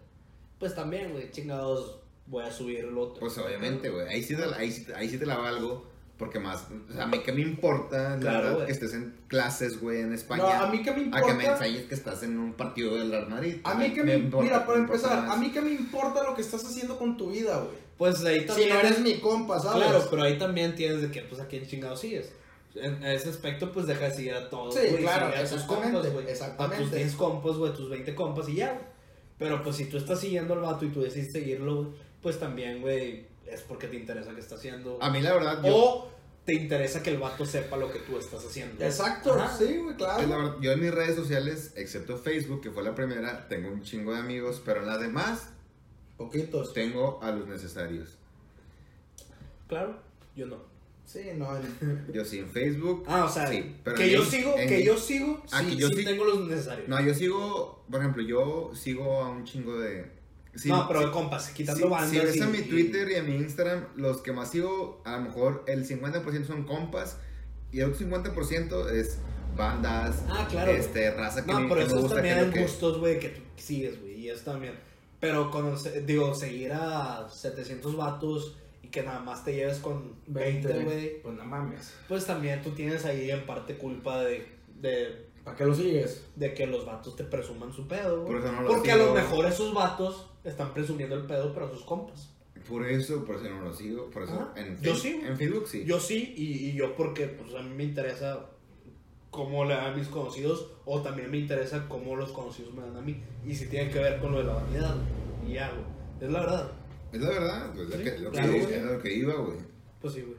Pues 0.59 0.75
también, 0.75 1.13
güey, 1.13 1.31
chingados, 1.31 2.01
voy 2.27 2.45
a 2.45 2.53
subir 2.53 2.81
el 2.81 2.97
otro. 2.97 3.21
Pues 3.21 3.37
obviamente, 3.39 3.89
güey. 3.91 4.07
Ahí 4.09 4.23
sí, 4.23 4.35
ahí, 4.57 4.71
sí, 4.71 4.87
ahí 4.95 5.09
sí 5.09 5.19
te 5.19 5.27
la 5.27 5.39
valgo. 5.39 5.90
Porque 6.21 6.39
más, 6.39 6.67
o 6.89 6.93
sea, 6.93 7.05
a 7.05 7.07
mí 7.09 7.19
que 7.21 7.33
me 7.33 7.41
importa, 7.41 8.11
la 8.11 8.19
Claro, 8.21 8.39
verdad, 8.39 8.55
güey. 8.55 8.67
que 8.67 8.73
estés 8.73 8.95
en 8.95 9.17
clases, 9.27 9.81
güey, 9.81 10.03
en 10.03 10.13
España. 10.13 10.43
No, 10.45 10.49
a 10.51 10.67
mí 10.71 10.83
que 10.83 10.91
me 10.93 10.97
A 10.99 11.01
que 11.01 11.03
importa. 11.03 11.35
me 11.35 11.47
enseñes 11.47 11.83
que 11.87 11.95
estás 11.97 12.23
en 12.23 12.39
un 12.39 12.53
partido 12.53 12.95
del 12.95 13.11
Real 13.11 13.29
Madrid. 13.29 13.57
A 13.65 13.75
mí 13.75 13.93
que 13.93 14.05
me, 14.05 14.15
importa, 14.15 14.45
mira, 14.45 14.67
para 14.67 14.79
importa 14.81 15.09
empezar, 15.09 15.29
a 15.31 15.37
mí 15.37 15.51
que 15.51 15.61
me 15.63 15.71
importa 15.73 16.23
lo 16.23 16.35
que 16.37 16.43
estás 16.43 16.65
haciendo 16.65 16.97
con 16.99 17.17
tu 17.17 17.31
vida, 17.31 17.57
güey. 17.57 17.79
Pues 17.99 18.25
ahí 18.25 18.41
Si 18.43 18.47
también. 18.47 18.69
no 18.69 18.75
eres 18.81 19.01
mi 19.01 19.15
compa, 19.19 19.59
¿sabes? 19.59 19.83
Claro, 19.83 20.07
pero 20.11 20.23
ahí 20.23 20.39
también 20.39 20.75
tienes 20.77 21.03
de 21.03 21.11
que, 21.11 21.23
pues, 21.23 21.41
a 21.41 21.49
quién 21.49 21.67
chingado 21.67 21.97
sigues. 21.97 22.33
En 22.75 23.03
ese 23.03 23.31
aspecto, 23.31 23.73
pues, 23.73 23.87
deja 23.87 24.05
de 24.05 24.15
seguir 24.15 24.35
a 24.35 24.49
todos, 24.51 24.75
Sí, 24.75 24.81
güey, 24.91 25.03
claro, 25.03 25.27
a 25.27 25.31
tus 25.31 25.53
exactamente, 25.53 25.93
compas, 25.93 26.13
güey. 26.13 26.29
exactamente. 26.31 26.77
A 26.77 26.87
tus 26.87 26.93
10 26.93 27.15
compas, 27.17 27.57
güey, 27.57 27.73
tus 27.75 27.89
20 27.91 28.15
compas 28.15 28.49
y 28.49 28.55
ya, 28.57 28.73
güey. 28.75 28.85
Pero, 29.39 29.63
pues, 29.63 29.77
si 29.77 29.87
tú 29.87 29.97
estás 29.97 30.21
siguiendo 30.21 30.53
al 30.53 30.61
vato 30.61 30.85
y 30.85 30.91
tú 30.91 31.01
decides 31.01 31.33
seguirlo, 31.33 31.77
güey, 31.77 31.89
pues 32.23 32.39
también, 32.39 32.83
güey, 32.83 33.27
es 33.51 33.61
porque 33.63 33.87
te 33.89 33.97
interesa 33.97 34.35
que 34.35 34.41
está 34.41 34.55
haciendo. 34.57 34.99
A 35.03 35.11
mí 35.11 35.21
la 35.21 35.33
verdad, 35.35 35.63
yo, 35.65 35.77
O 35.77 36.11
te 36.45 36.55
interesa 36.55 37.03
que 37.03 37.11
el 37.11 37.19
vato 37.19 37.45
sepa 37.45 37.77
lo 37.77 37.93
que 37.93 37.99
tú 38.01 38.19
estás 38.19 38.45
haciendo. 38.45 38.83
Exacto, 38.85 39.35
Ajá. 39.35 39.57
sí, 39.57 39.77
güey, 39.79 39.97
claro. 39.97 40.29
verdad, 40.29 40.57
yo 40.61 40.73
en 40.73 40.81
mis 40.81 40.93
redes 40.93 41.15
sociales, 41.17 41.73
excepto 41.77 42.17
Facebook, 42.19 42.61
que 42.63 42.71
fue 42.71 42.83
la 42.83 42.95
primera, 42.95 43.47
tengo 43.49 43.69
un 43.71 43.83
chingo 43.83 44.13
de 44.13 44.19
amigos, 44.21 44.63
pero 44.65 44.81
en 44.81 44.87
las 44.87 45.01
demás 45.01 45.51
Poquitos. 46.17 46.73
tengo 46.73 47.21
a 47.23 47.31
los 47.31 47.47
necesarios. 47.47 48.17
Claro, 49.69 49.97
yo 50.35 50.47
no. 50.47 50.57
Sí, 51.05 51.21
no. 51.37 51.57
en- 51.57 52.07
Yo 52.13 52.25
sí 52.25 52.39
en 52.39 52.49
Facebook. 52.51 53.05
Ah, 53.09 53.25
o 53.25 53.29
sea, 53.29 53.49
Sí, 53.49 53.77
pero 53.83 53.97
que 53.97 54.05
en- 54.05 54.11
yo 54.13 54.25
sigo, 54.25 54.57
en- 54.57 54.69
que 54.69 54.85
yo 54.85 54.97
sigo, 54.97 55.43
Ah, 55.51 55.61
sí, 55.61 55.71
que 55.71 55.77
yo 55.77 55.89
sí 55.89 55.97
sí- 55.97 56.05
tengo 56.05 56.25
los 56.25 56.47
necesarios. 56.47 56.89
No, 56.89 57.01
yo 57.01 57.13
sigo, 57.15 57.85
por 57.91 58.01
ejemplo, 58.01 58.23
yo 58.23 58.71
sigo 58.75 59.23
a 59.23 59.29
un 59.31 59.45
chingo 59.45 59.79
de... 59.81 60.20
sí, 60.55 60.69
no, 60.69 60.87
pero 60.89 61.03
sí, 61.05 61.09
compas, 61.13 61.51
quitando 61.51 61.89
bandas. 61.89 62.11
si 62.11 62.19
ves 62.19 62.37
y- 62.37 62.41
a 62.41 62.47
mi 62.47 62.59
y- 62.59 62.63
Twitter 62.63 63.11
y 63.11 63.15
a 63.17 63.23
mi 63.23 63.37
Instagram, 63.37 63.85
los 63.97 64.21
que 64.23 64.33
más 64.33 64.51
sigo, 64.51 65.03
a 65.05 65.13
lo 65.17 65.23
mejor 65.23 65.65
el 65.67 65.87
50% 65.87 66.47
son 66.47 66.65
compas 66.65 67.19
y 67.73 67.81
el 67.81 67.87
otro 67.91 67.99
50% 67.99 68.89
es 68.91 69.19
bandas, 69.57 70.23
Ah, 70.29 70.47
claro, 70.51 70.71
este, 70.73 71.11
raza 71.13 71.45
que, 71.45 71.53
No, 71.53 71.61
me, 71.61 71.69
pero 71.69 71.81
que 71.81 71.87
me 71.87 71.93
eso 71.93 72.01
gusta. 72.01 72.15
también 72.17 72.51
que- 72.53 72.63
gustos, 72.63 72.99
güey, 72.99 73.19
que 73.19 73.29
tú 73.31 73.41
sigues, 73.57 74.01
güey, 74.01 74.15
y 74.21 74.31
eso 74.31 74.45
también. 74.53 74.75
Pero 75.21 75.51
con, 75.51 75.77
digo, 76.07 76.35
seguir 76.35 76.73
a 76.73 77.29
700 77.31 77.95
vatos 77.97 78.57
y 78.83 78.89
que 78.89 79.03
nada 79.03 79.21
más 79.21 79.45
te 79.45 79.55
lleves 79.55 79.79
con 79.79 80.15
20, 80.27 80.73
güey, 80.83 81.21
Pues 81.23 81.35
no 81.37 81.45
mames. 81.45 81.93
pues 82.09 82.25
también 82.25 82.63
tú 82.63 82.71
tienes 82.71 83.05
ahí 83.05 83.31
en 83.31 83.45
parte 83.45 83.75
culpa 83.77 84.21
de, 84.23 84.47
de, 84.81 85.27
¿Para 85.51 85.59
qué 85.59 85.65
lo 85.65 85.75
sigues? 85.75 86.27
de 86.37 86.55
que 86.55 86.67
los 86.67 86.87
vatos 86.87 87.17
te 87.17 87.25
presuman 87.25 87.73
su 87.73 87.89
pedo, 87.89 88.23
güey. 88.23 88.33
Por 88.33 88.43
eso 88.43 88.53
no 88.53 88.63
lo 88.63 88.69
Porque 88.69 88.93
a 88.93 88.97
lo 88.97 89.13
mejor 89.13 89.47
esos 89.47 89.75
vatos 89.75 90.31
están 90.45 90.73
presumiendo 90.73 91.17
el 91.17 91.27
pedo, 91.27 91.53
pero 91.53 91.67
a 91.67 91.71
sus 91.71 91.83
compas. 91.83 92.31
Por 92.69 92.87
eso, 92.87 93.25
por 93.25 93.37
eso 93.37 93.51
no 93.51 93.63
lo 93.63 93.73
sigo, 93.73 94.11
por 94.11 94.23
eso 94.23 94.53
en, 94.55 94.81
Yo 94.81 94.95
sí, 94.95 95.21
en 95.25 95.37
Facebook 95.37 95.67
sí. 95.67 95.85
Yo 95.85 95.99
sí, 95.99 96.35
y, 96.37 96.69
y 96.69 96.75
yo 96.75 96.95
porque 96.95 97.27
pues 97.27 97.53
a 97.55 97.63
mí 97.63 97.75
me 97.75 97.83
interesa 97.85 98.47
cómo 99.31 99.65
le 99.65 99.75
dan 99.75 99.93
a 99.93 99.97
mis 99.97 100.09
conocidos, 100.09 100.71
o 100.85 101.01
también 101.03 101.31
me 101.31 101.39
interesa 101.39 101.89
cómo 101.89 102.15
los 102.15 102.31
conocidos 102.31 102.73
me 102.75 102.83
dan 102.83 102.97
a 102.97 103.01
mí. 103.01 103.21
Y 103.45 103.55
si 103.57 103.67
tiene 103.67 103.91
que 103.91 103.99
ver 103.99 104.21
con 104.21 104.33
lo 104.33 104.39
de 104.39 104.45
la 104.45 104.55
vanidad, 104.55 104.95
güey, 104.95 105.51
y 105.51 105.55
ya, 105.55 105.71
güey. 105.71 105.85
Es 106.21 106.31
la 106.31 106.41
verdad. 106.41 106.73
Es 107.13 107.21
la 107.21 107.31
verdad, 107.31 107.73
pues, 107.75 107.89
Sí, 107.89 107.97
lo, 107.99 108.05
que, 108.05 108.19
lo, 108.19 108.31
que, 108.31 108.37
claro, 108.39 108.53
es 108.53 108.67
güey. 108.67 108.85
lo 108.85 108.99
que 109.01 109.15
iba, 109.15 109.35
güey. 109.35 109.59
Pues 110.01 110.15
sí, 110.15 110.23
güey. 110.23 110.37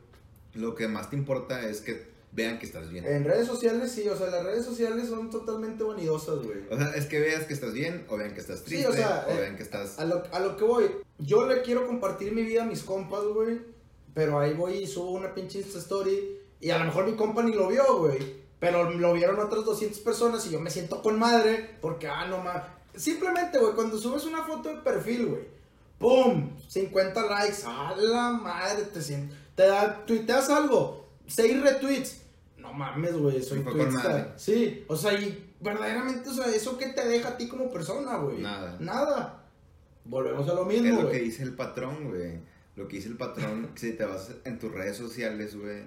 Lo 0.54 0.76
que 0.76 0.88
más 0.88 1.10
te 1.10 1.16
importa 1.16 1.68
es 1.68 1.82
que 1.82 2.11
vean 2.34 2.60
que 2.60 2.66
estás 2.66 2.90
bien. 2.90 3.06
En 3.06 3.24
redes 3.24 3.48
sociales 3.48 3.92
sí, 3.92 4.08
o 4.08 4.16
sea, 4.16 4.28
las 4.28 4.44
redes 4.44 4.66
sociales 4.66 5.10
son 5.10 5.30
totalmente 5.30 5.84
vanidosas, 5.84 6.40
güey. 6.40 6.60
O 6.70 6.78
sea, 6.78 6.92
es 6.96 7.06
que 7.06 7.20
veas 7.20 7.46
que 7.46 7.54
estás 7.54 7.74
bien, 7.74 8.06
o 8.10 8.18
vean 8.18 8.34
que 8.34 8.40
estás 8.40 8.60
Sí, 8.60 8.66
triste, 8.66 8.88
o 8.88 8.94
sea, 8.94 9.26
o 9.28 9.32
eh, 9.32 9.42
vean 9.42 9.58
que 9.58 9.64
estás... 9.64 10.00
A 10.00 10.06
lo, 10.06 10.24
a 10.32 10.40
lo 10.40 10.58
que 10.58 10.64
voy, 10.64 10.86
yo 11.20 11.46
le 11.46 11.62
quiero 11.62 11.88
compartir 11.88 12.32
mi 12.34 12.44
vida 12.44 12.64
a 12.64 12.66
mis 12.66 12.84
compas, 12.84 13.24
güey. 13.24 13.60
Pero 14.14 14.40
ahí 14.40 14.54
voy 14.54 14.74
y 14.74 14.88
subo 14.88 15.12
una 15.12 15.34
pinche 15.34 15.60
Insta 15.60 15.80
story. 15.80 16.38
Y 16.60 16.70
a 16.70 16.78
lo 16.78 16.86
mejor 16.86 17.06
mi 17.06 17.16
compa 17.16 17.44
ni 17.44 17.54
lo 17.54 17.68
vio, 17.68 18.00
güey. 18.00 18.42
Pero 18.60 18.92
lo 18.92 19.14
vieron 19.14 19.40
otras 19.40 19.66
200 19.66 20.00
personas 20.02 20.46
y 20.46 20.52
yo 20.52 20.60
me 20.60 20.70
siento 20.70 21.02
con 21.02 21.18
madre. 21.18 21.78
Porque, 21.82 22.08
ah, 22.08 22.28
no 22.28 22.40
más. 22.40 22.64
Simplemente, 22.96 23.58
güey, 23.58 23.74
cuando 23.74 23.98
subes 23.98 24.26
una 24.26 24.44
foto 24.44 24.70
de 24.70 24.82
perfil, 24.82 25.28
güey. 25.28 25.42
¡Pum! 25.98 26.58
50 26.68 27.26
likes. 27.26 27.64
¡A 27.66 27.96
la 27.96 28.32
madre! 28.32 28.84
Te. 28.84 29.02
Te 29.56 29.64
da, 29.68 30.06
tuiteas 30.06 30.50
algo. 30.50 31.08
6 31.28 31.62
retweets. 31.62 32.21
No 32.62 32.74
mames, 32.74 33.14
güey, 33.18 33.42
soy 33.42 33.60
madre. 33.60 34.26
Sí, 34.38 34.84
o 34.88 34.96
sea, 34.96 35.14
y 35.14 35.54
verdaderamente, 35.60 36.30
o 36.30 36.34
sea, 36.34 36.48
¿eso 36.48 36.78
qué 36.78 36.88
te 36.88 37.08
deja 37.08 37.30
a 37.30 37.38
ti 37.38 37.48
como 37.48 37.72
persona, 37.72 38.18
güey? 38.18 38.40
Nada. 38.40 38.78
Nada. 38.80 39.44
Volvemos 40.06 40.48
a 40.50 40.54
lo 40.54 40.70
Es 40.70 40.82
mismo, 40.82 41.04
lo 41.04 41.10
que 41.10 41.20
dice 41.20 41.44
el 41.44 41.54
patrón, 41.54 42.10
güey. 42.10 42.40
Lo 42.76 42.88
que 42.88 42.98
dice 42.98 43.10
el 43.10 43.18
patrón, 43.18 43.70
si 43.76 43.94
te 43.94 44.06
vas 44.06 44.32
en 44.46 44.58
tus 44.60 44.72
redes 44.72 44.98
sociales, 44.98 45.56
güey, 45.56 45.84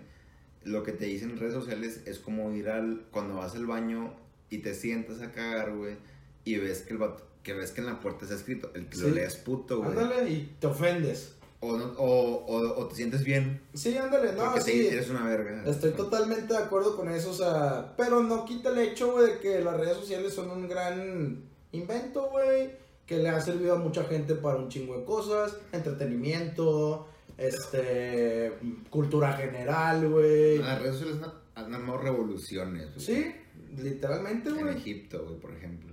lo 0.64 0.82
que 0.82 0.92
te 0.92 1.06
dicen 1.06 1.30
en 1.30 1.38
redes 1.38 1.54
sociales 1.54 2.02
es 2.06 2.18
como 2.18 2.52
ir 2.52 2.68
al, 2.68 3.06
cuando 3.10 3.36
vas 3.36 3.54
al 3.54 3.66
baño 3.66 4.14
y 4.50 4.58
te 4.58 4.74
sientas 4.74 5.20
a 5.20 5.32
cagar, 5.32 5.72
güey, 5.74 5.96
y 6.44 6.56
ves 6.58 6.82
que 6.82 6.92
el 6.94 6.98
vato- 6.98 7.26
que 7.42 7.52
ves 7.52 7.72
que 7.72 7.80
en 7.82 7.86
la 7.88 8.00
puerta 8.00 8.24
está 8.24 8.36
escrito, 8.36 8.70
el 8.74 8.88
que 8.88 8.96
lo 8.98 9.08
leas 9.10 9.36
puto, 9.36 9.78
güey. 9.78 9.90
Ándale 9.90 10.30
y 10.30 10.54
te 10.58 10.66
ofendes. 10.66 11.34
O, 11.66 11.76
no- 11.78 11.92
o, 11.96 12.44
o, 12.46 12.80
o 12.80 12.88
te 12.88 12.94
sientes 12.96 13.24
bien, 13.24 13.60
Sí, 13.72 13.96
ándale, 13.96 14.32
no, 14.34 14.60
sí. 14.60 14.86
eres 14.88 15.08
una 15.08 15.24
verga. 15.24 15.62
Estoy 15.66 15.92
totalmente 15.92 16.52
de 16.52 16.58
acuerdo 16.58 16.94
con 16.96 17.08
eso, 17.08 17.30
o 17.30 17.34
sea, 17.34 17.94
pero 17.96 18.22
no 18.22 18.44
quita 18.44 18.68
el 18.70 18.78
hecho, 18.80 19.12
güey, 19.12 19.32
de 19.32 19.38
que 19.38 19.60
las 19.60 19.78
redes 19.78 19.96
sociales 19.96 20.34
son 20.34 20.50
un 20.50 20.68
gran 20.68 21.42
invento, 21.72 22.28
güey, 22.30 22.72
que 23.06 23.16
le 23.18 23.28
ha 23.30 23.40
servido 23.40 23.74
a 23.74 23.78
mucha 23.78 24.04
gente 24.04 24.34
para 24.34 24.56
un 24.58 24.68
chingo 24.68 24.98
de 24.98 25.04
cosas, 25.04 25.56
entretenimiento, 25.72 27.08
este, 27.38 28.52
cultura 28.90 29.32
general, 29.34 30.08
güey. 30.08 30.58
Las 30.58 30.80
redes 30.82 30.96
sociales 30.96 31.22
han, 31.54 31.74
armado 31.74 31.98
revoluciones, 31.98 32.86
güey. 32.94 33.00
Sí, 33.06 33.34
literalmente, 33.76 34.50
En 34.50 34.58
güey. 34.60 34.76
Egipto, 34.76 35.24
güey, 35.24 35.40
por 35.40 35.52
ejemplo. 35.52 35.92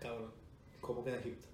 Cabrón. 0.00 0.30
¿Cómo 0.80 1.04
que 1.04 1.10
en 1.10 1.16
Egipto? 1.20 1.46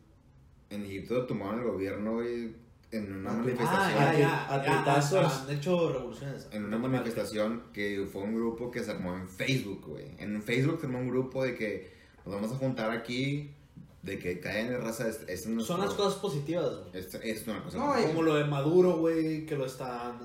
En 0.71 0.85
Egipto 0.85 1.27
tomaron 1.27 1.61
el 1.61 1.67
gobierno, 1.67 2.15
güey, 2.15 2.55
en 2.91 3.13
una 3.17 3.31
Ah, 3.31 3.35
manifestación. 3.35 3.81
Ah, 3.81 3.93
ya, 3.93 4.09
a 4.11 4.19
ya. 4.19 4.47
tu- 4.49 4.53
a 4.55 4.65
ya, 4.65 4.79
tutazos. 4.79 5.33
Han 5.49 5.57
hecho 5.57 5.93
revoluciones. 5.93 6.49
En 6.53 6.65
una 6.65 6.79
manifestación 6.79 7.65
que 7.73 8.07
fue 8.11 8.23
un 8.23 8.35
grupo 8.35 8.71
que 8.71 8.83
se 8.83 8.91
armó 8.91 9.15
en 9.17 9.29
Facebook, 9.29 9.85
güey. 9.87 10.07
En 10.19 10.43
Facebook 10.43 10.81
se 10.81 10.87
armó 10.87 10.99
un 10.99 11.09
grupo 11.09 11.45
de 11.45 11.55
que 11.55 11.91
nos 12.25 12.35
vamos 12.35 12.53
a 12.53 12.55
juntar 12.57 12.91
aquí, 12.91 13.51
de 14.03 14.19
que 14.19 14.41
caen 14.41 14.73
en 14.73 14.81
raza. 14.81 15.07
Es, 15.09 15.21
es 15.29 15.47
nuestro- 15.47 15.77
Son 15.77 15.85
las 15.85 15.95
cosas 15.95 16.15
positivas, 16.21 16.71
güey. 16.77 16.91
Es, 17.05 17.15
es 17.15 17.47
una 17.47 17.63
cosa. 17.63 17.79
No, 17.79 18.01
y- 18.01 18.05
Como 18.05 18.23
lo 18.23 18.35
de 18.37 18.45
Maduro, 18.45 18.97
güey, 18.99 19.45
que 19.45 19.57
lo 19.57 19.67
están 19.67 20.19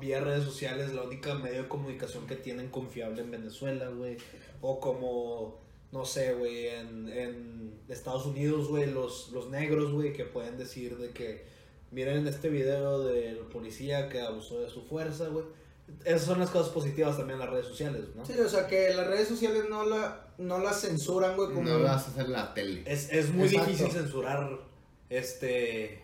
vía 0.00 0.20
redes 0.20 0.42
sociales, 0.44 0.92
la 0.94 1.02
única 1.02 1.34
medio 1.36 1.62
de 1.62 1.68
comunicación 1.68 2.26
que 2.26 2.34
tienen 2.36 2.68
confiable 2.70 3.22
en 3.22 3.30
Venezuela, 3.30 3.88
güey. 3.88 4.16
O 4.60 4.80
como, 4.80 5.60
no 5.92 6.04
sé, 6.04 6.32
güey, 6.34 6.68
en, 6.68 7.08
en 7.08 7.74
Estados 7.88 8.26
Unidos, 8.26 8.68
güey, 8.68 8.90
los, 8.90 9.30
los 9.32 9.48
negros, 9.50 9.92
güey, 9.92 10.12
que 10.12 10.24
pueden 10.24 10.56
decir 10.58 10.96
de 10.96 11.10
que, 11.10 11.44
miren 11.90 12.26
este 12.26 12.48
video 12.48 13.04
del 13.04 13.38
policía 13.38 14.08
que 14.08 14.20
abusó 14.20 14.60
de 14.60 14.68
su 14.68 14.82
fuerza, 14.82 15.28
güey. 15.28 15.44
Esas 16.04 16.22
son 16.22 16.40
las 16.40 16.50
cosas 16.50 16.72
positivas 16.72 17.16
también 17.16 17.38
en 17.38 17.44
las 17.46 17.50
redes 17.54 17.66
sociales, 17.66 18.02
¿no? 18.16 18.24
Sí, 18.26 18.32
o 18.38 18.48
sea, 18.48 18.66
que 18.66 18.92
las 18.92 19.06
redes 19.06 19.28
sociales 19.28 19.64
no 19.70 19.86
la, 19.86 20.26
no 20.38 20.58
la 20.58 20.72
censuran, 20.72 21.36
güey, 21.36 21.52
como... 21.52 21.62
No 21.62 21.80
vas 21.80 22.08
a 22.08 22.10
hacer 22.10 22.28
la 22.28 22.52
tele. 22.54 22.82
Es, 22.86 23.12
es 23.12 23.32
muy 23.32 23.46
Exacto. 23.46 23.70
difícil 23.70 23.92
censurar 23.92 24.58
este 25.08 26.02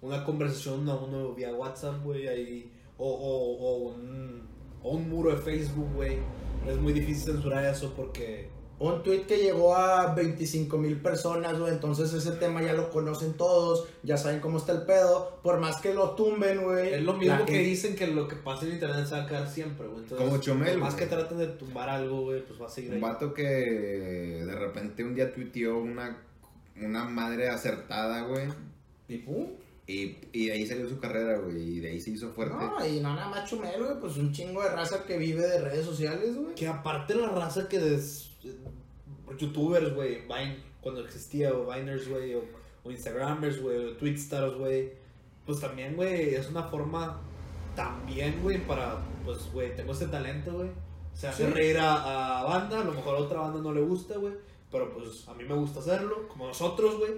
una 0.00 0.22
conversación 0.24 0.88
a 0.88 0.94
uno 0.96 1.34
vía 1.34 1.52
WhatsApp, 1.54 2.02
güey, 2.04 2.28
ahí, 2.28 2.70
o, 2.98 3.08
o, 3.08 3.56
o, 3.56 3.88
un, 3.88 4.46
o 4.82 4.90
un 4.90 5.08
muro 5.08 5.30
de 5.34 5.38
Facebook, 5.38 5.88
güey. 5.94 6.18
Es 6.68 6.76
muy 6.76 6.92
difícil 6.92 7.32
censurar 7.34 7.64
eso 7.64 7.92
porque... 7.96 8.50
Un 8.84 9.02
tweet 9.02 9.22
que 9.22 9.38
llegó 9.38 9.74
a 9.74 10.14
25 10.14 10.76
mil 10.78 11.00
personas, 11.00 11.58
güey. 11.58 11.72
Entonces 11.72 12.12
ese 12.12 12.32
tema 12.32 12.62
ya 12.62 12.72
lo 12.72 12.90
conocen 12.90 13.34
todos. 13.34 13.88
Ya 14.02 14.16
saben 14.16 14.40
cómo 14.40 14.58
está 14.58 14.72
el 14.72 14.82
pedo. 14.82 15.38
Por 15.42 15.60
más 15.60 15.80
que 15.80 15.94
lo 15.94 16.10
tumben, 16.10 16.62
güey. 16.62 16.94
Es 16.94 17.02
lo 17.02 17.14
mismo 17.14 17.44
que 17.46 17.58
dicen 17.58 17.96
que 17.96 18.06
lo 18.06 18.28
que 18.28 18.36
pasa 18.36 18.66
en 18.66 18.72
internet 18.72 19.06
se 19.06 19.14
va 19.14 19.22
a 19.22 19.26
quedar 19.26 19.48
siempre, 19.48 19.86
güey. 19.86 20.02
Entonces, 20.02 20.26
Como 20.26 20.40
Chumel, 20.40 20.72
por 20.72 20.78
más 20.80 20.94
que 20.94 21.06
traten 21.06 21.38
de 21.38 21.46
tumbar 21.46 21.88
algo, 21.88 22.22
güey, 22.22 22.44
pues 22.44 22.60
va 22.60 22.66
a 22.66 22.70
seguir 22.70 22.92
ahí. 22.92 22.96
Un 22.96 23.02
vato 23.02 23.32
que 23.32 23.44
de 23.44 24.54
repente 24.54 25.04
un 25.04 25.14
día 25.14 25.32
tuiteó 25.32 25.78
una, 25.78 26.18
una 26.80 27.04
madre 27.04 27.48
acertada, 27.48 28.22
güey. 28.22 28.48
Y 29.08 29.18
pum. 29.18 29.46
Y, 29.86 30.16
y 30.32 30.46
de 30.46 30.52
ahí 30.52 30.66
salió 30.66 30.88
su 30.88 30.98
carrera, 30.98 31.38
güey. 31.38 31.76
Y 31.76 31.80
de 31.80 31.90
ahí 31.90 32.00
se 32.00 32.10
hizo 32.10 32.30
fuerte. 32.30 32.54
No, 32.54 32.86
y 32.86 33.00
no 33.00 33.14
nada 33.14 33.28
más 33.28 33.48
Chumel, 33.48 33.82
güey, 33.82 34.00
pues 34.00 34.16
un 34.16 34.32
chingo 34.32 34.62
de 34.62 34.70
raza 34.70 35.04
que 35.04 35.18
vive 35.18 35.46
de 35.46 35.60
redes 35.60 35.84
sociales, 35.84 36.36
güey. 36.36 36.54
Que 36.54 36.66
aparte 36.66 37.14
la 37.14 37.28
raza 37.28 37.68
que 37.68 37.78
des... 37.78 38.30
Youtubers, 39.38 39.94
güey, 39.94 40.22
Vine, 40.22 40.58
cuando 40.80 41.00
existía, 41.02 41.52
o 41.52 41.70
Viners, 41.72 42.08
güey, 42.08 42.34
o, 42.34 42.42
o 42.84 42.90
Instagramers, 42.90 43.60
güey, 43.60 43.78
o 43.84 43.96
Twitstars, 43.96 44.54
güey. 44.54 44.92
Pues 45.46 45.60
también, 45.60 45.96
güey, 45.96 46.34
es 46.34 46.48
una 46.48 46.62
forma 46.64 47.20
también, 47.74 48.40
güey, 48.42 48.64
para, 48.66 48.98
pues, 49.24 49.50
güey, 49.52 49.74
tengo 49.76 49.92
este 49.92 50.06
talento, 50.06 50.52
güey. 50.52 50.70
Se 51.12 51.28
hace 51.28 51.46
Sí. 51.46 51.52
reír 51.52 51.78
a, 51.78 52.40
a 52.40 52.44
banda, 52.44 52.80
a 52.80 52.84
lo 52.84 52.92
mejor 52.92 53.16
a 53.16 53.18
otra 53.20 53.40
banda 53.40 53.60
no 53.60 53.72
le 53.72 53.80
gusta, 53.82 54.16
güey. 54.18 54.34
Pero 54.70 54.92
pues 54.92 55.28
a 55.28 55.34
mí 55.34 55.44
me 55.44 55.54
gusta 55.54 55.78
hacerlo, 55.80 56.26
como 56.28 56.48
nosotros, 56.48 56.98
güey, 56.98 57.12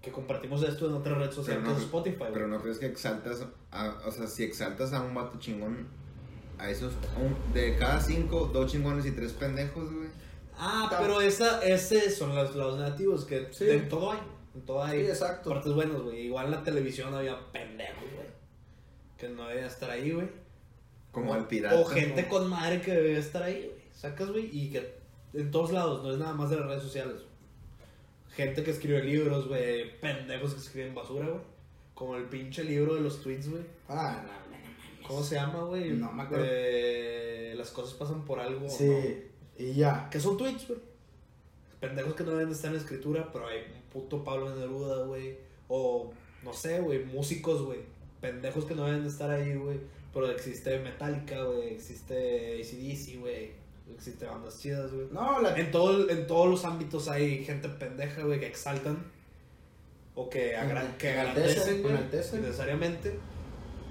que 0.00 0.12
compartimos 0.12 0.62
esto 0.62 0.86
en 0.86 0.94
otra 0.94 1.14
red 1.16 1.32
social 1.32 1.62
no, 1.62 1.76
Spotify, 1.76 2.16
güey. 2.18 2.32
Pero 2.32 2.46
no 2.48 2.60
crees 2.62 2.78
que 2.78 2.86
exaltas, 2.86 3.44
a- 3.72 3.98
o 4.06 4.12
sea, 4.12 4.26
si 4.28 4.44
exaltas 4.44 4.92
a 4.92 5.02
un 5.02 5.14
vato 5.14 5.38
chingón, 5.40 5.88
a 6.58 6.70
esos, 6.70 6.92
un- 7.20 7.52
de 7.52 7.76
cada 7.76 8.00
cinco, 8.00 8.48
dos 8.52 8.70
chingones 8.70 9.04
y 9.06 9.10
tres 9.12 9.32
pendejos, 9.32 9.92
güey. 9.92 10.08
Ah, 10.60 10.88
Tam- 10.90 10.98
pero 11.00 11.20
esa, 11.20 11.62
ese 11.64 12.10
son 12.10 12.34
los, 12.34 12.54
los 12.54 12.78
negativos 12.78 13.24
que 13.24 13.48
Sí. 13.52 13.70
en 13.70 13.88
todo 13.88 14.12
hay. 14.12 14.18
En 14.54 14.60
todo 14.62 14.82
hay 14.84 15.00
Sí, 15.04 15.10
exacto. 15.10 15.50
partes 15.50 15.72
buenas, 15.72 16.00
güey. 16.02 16.26
Igual 16.26 16.46
en 16.46 16.50
la 16.52 16.62
televisión 16.62 17.14
había 17.14 17.38
pendejos, 17.52 18.04
güey. 18.14 18.26
Que 19.16 19.28
no 19.28 19.46
debían 19.48 19.66
estar 19.66 19.90
ahí, 19.90 20.10
güey. 20.12 20.28
Como 21.12 21.32
O- 21.32 21.36
el 21.36 21.44
pirata. 21.46 21.76
O 21.78 21.84
gente 21.84 22.22
¿no? 22.22 22.28
con 22.28 22.48
madre 22.48 22.80
que 22.80 22.92
debe 22.92 23.16
estar 23.18 23.42
ahí, 23.42 23.66
güey. 23.66 23.80
Sacas, 23.92 24.30
güey, 24.30 24.48
y 24.52 24.70
que 24.70 24.94
en 25.34 25.50
todos 25.50 25.72
lados, 25.72 26.02
no 26.02 26.12
es 26.12 26.18
nada 26.18 26.34
más 26.34 26.50
de 26.50 26.56
las 26.56 26.66
redes 26.66 26.82
sociales. 26.82 27.22
Gente 28.34 28.62
que 28.62 28.70
escribe 28.70 29.02
libros, 29.02 29.48
güey. 29.48 29.98
Pendejos 30.00 30.54
que 30.54 30.60
escriben 30.60 30.94
basura, 30.94 31.26
güey. 31.28 31.40
Como 31.94 32.16
el 32.16 32.24
pinche 32.24 32.64
libro 32.64 32.94
de 32.94 33.00
los 33.02 33.20
tweets, 33.22 33.50
güey. 33.50 33.62
Ah, 33.88 34.22
no, 34.24 34.32
no, 34.32 34.58
no. 35.02 35.08
¿Cómo 35.08 35.22
se 35.22 35.34
llama, 35.34 35.60
güey? 35.64 35.90
No 35.90 36.10
me 36.12 36.22
acuerdo. 36.22 36.44
Eh, 36.48 37.54
las 37.56 37.70
cosas 37.70 37.94
pasan 37.94 38.24
por 38.24 38.40
algo. 38.40 38.60
¿no? 38.62 38.68
Sí, 38.70 39.24
y 39.60 39.74
ya. 39.74 40.08
Que 40.10 40.18
son 40.20 40.36
tweets, 40.36 40.66
güey. 40.68 40.80
Pendejos 41.80 42.14
que 42.14 42.24
no 42.24 42.32
deben 42.32 42.48
de 42.48 42.54
estar 42.54 42.70
en 42.70 42.76
escritura, 42.78 43.30
pero 43.32 43.46
hay 43.46 43.58
un 43.60 43.80
puto 43.92 44.22
Pablo 44.22 44.54
Neruda, 44.54 45.04
güey. 45.04 45.36
O, 45.68 46.12
no 46.42 46.52
sé, 46.52 46.80
güey, 46.80 47.04
músicos, 47.04 47.62
güey. 47.62 47.80
Pendejos 48.20 48.64
que 48.66 48.74
no 48.74 48.84
deben 48.86 49.02
de 49.02 49.08
estar 49.08 49.30
ahí, 49.30 49.54
güey. 49.54 49.78
Pero 50.12 50.30
existe 50.30 50.78
Metallica, 50.80 51.42
güey. 51.44 51.68
Existe 51.74 52.60
ACDC, 52.60 53.20
güey. 53.20 53.50
Existe 53.94 54.26
bandas 54.26 54.60
chidas, 54.60 54.92
güey. 54.92 55.06
No, 55.10 55.40
la... 55.40 55.56
En, 55.58 55.70
todo, 55.70 56.08
en 56.10 56.26
todos 56.26 56.48
los 56.48 56.64
ámbitos 56.64 57.08
hay 57.08 57.44
gente 57.44 57.68
pendeja, 57.68 58.22
güey, 58.24 58.38
que 58.40 58.46
exaltan. 58.46 59.04
O 60.14 60.28
que, 60.28 60.56
agra- 60.56 60.96
que 60.98 61.08
agradecen, 61.10 61.82
güey. 61.82 61.94
Necesariamente. 62.42 63.14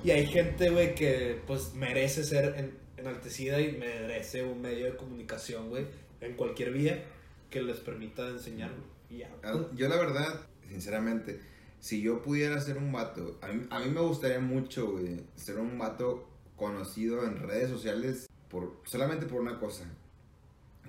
Y 0.03 0.11
hay 0.11 0.27
gente, 0.27 0.69
güey, 0.69 0.93
que 0.95 1.41
pues 1.47 1.73
merece 1.73 2.23
ser 2.23 2.53
en- 2.57 2.77
enaltecida 2.99 3.59
y 3.61 3.73
merece 3.77 4.43
un 4.43 4.61
medio 4.61 4.85
de 4.85 4.95
comunicación, 4.95 5.69
güey, 5.69 5.87
en 6.21 6.33
cualquier 6.35 6.71
vía 6.71 7.03
que 7.49 7.61
les 7.61 7.77
permita 7.79 8.27
enseñar, 8.27 8.71
güey. 8.71 8.89
Y 9.09 9.17
ya. 9.19 9.29
Ah, 9.43 9.59
Yo 9.75 9.89
la 9.89 9.95
verdad, 9.97 10.41
sinceramente, 10.67 11.39
si 11.79 12.01
yo 12.01 12.21
pudiera 12.21 12.59
ser 12.61 12.77
un 12.77 12.91
vato, 12.91 13.39
a 13.41 13.47
mí, 13.47 13.65
a 13.69 13.79
mí 13.79 13.89
me 13.89 14.01
gustaría 14.01 14.39
mucho, 14.39 14.91
güey, 14.91 15.21
ser 15.35 15.57
un 15.57 15.77
vato 15.77 16.27
conocido 16.55 17.25
en 17.25 17.37
redes 17.39 17.69
sociales 17.69 18.29
por, 18.49 18.81
solamente 18.85 19.25
por 19.25 19.41
una 19.41 19.59
cosa. 19.59 19.85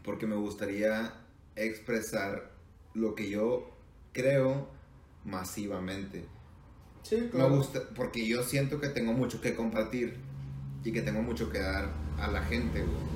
Porque 0.04 0.26
me 0.26 0.36
gustaría 0.36 1.14
expresar 1.56 2.50
lo 2.94 3.14
que 3.14 3.30
yo 3.30 3.70
creo 4.12 4.68
masivamente. 5.24 6.24
Sí, 7.02 7.16
Me 7.16 7.28
claro. 7.30 7.56
gusta, 7.56 7.82
porque 7.94 8.26
yo 8.26 8.42
siento 8.42 8.80
que 8.80 8.88
tengo 8.88 9.12
mucho 9.12 9.40
que 9.40 9.54
compartir 9.54 10.16
y 10.84 10.92
que 10.92 11.02
tengo 11.02 11.22
mucho 11.22 11.50
que 11.50 11.58
dar 11.58 11.90
a 12.18 12.28
la 12.30 12.42
gente, 12.44 12.80
güey. 12.82 13.10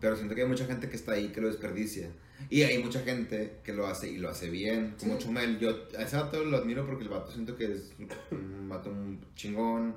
Pero 0.00 0.16
siento 0.16 0.34
que 0.34 0.42
hay 0.42 0.48
mucha 0.48 0.66
gente 0.66 0.88
que 0.90 0.96
está 0.96 1.12
ahí 1.12 1.28
que 1.28 1.40
lo 1.40 1.48
desperdicia. 1.48 2.08
Y 2.50 2.62
hay 2.62 2.82
mucha 2.82 3.00
gente 3.00 3.54
que 3.64 3.72
lo 3.72 3.86
hace 3.86 4.10
y 4.10 4.18
lo 4.18 4.28
hace 4.28 4.50
bien. 4.50 4.96
Como 5.00 5.14
Sí. 5.18 5.24
Chumel. 5.24 5.58
Yo 5.58 5.86
a 5.98 6.02
ese 6.02 6.16
vato 6.16 6.44
lo 6.44 6.58
admiro 6.58 6.84
porque 6.84 7.04
el 7.04 7.08
vato 7.08 7.30
siento 7.32 7.56
que 7.56 7.72
es 7.72 7.92
un 8.30 8.68
vato 8.68 8.92
chingón. 9.34 9.94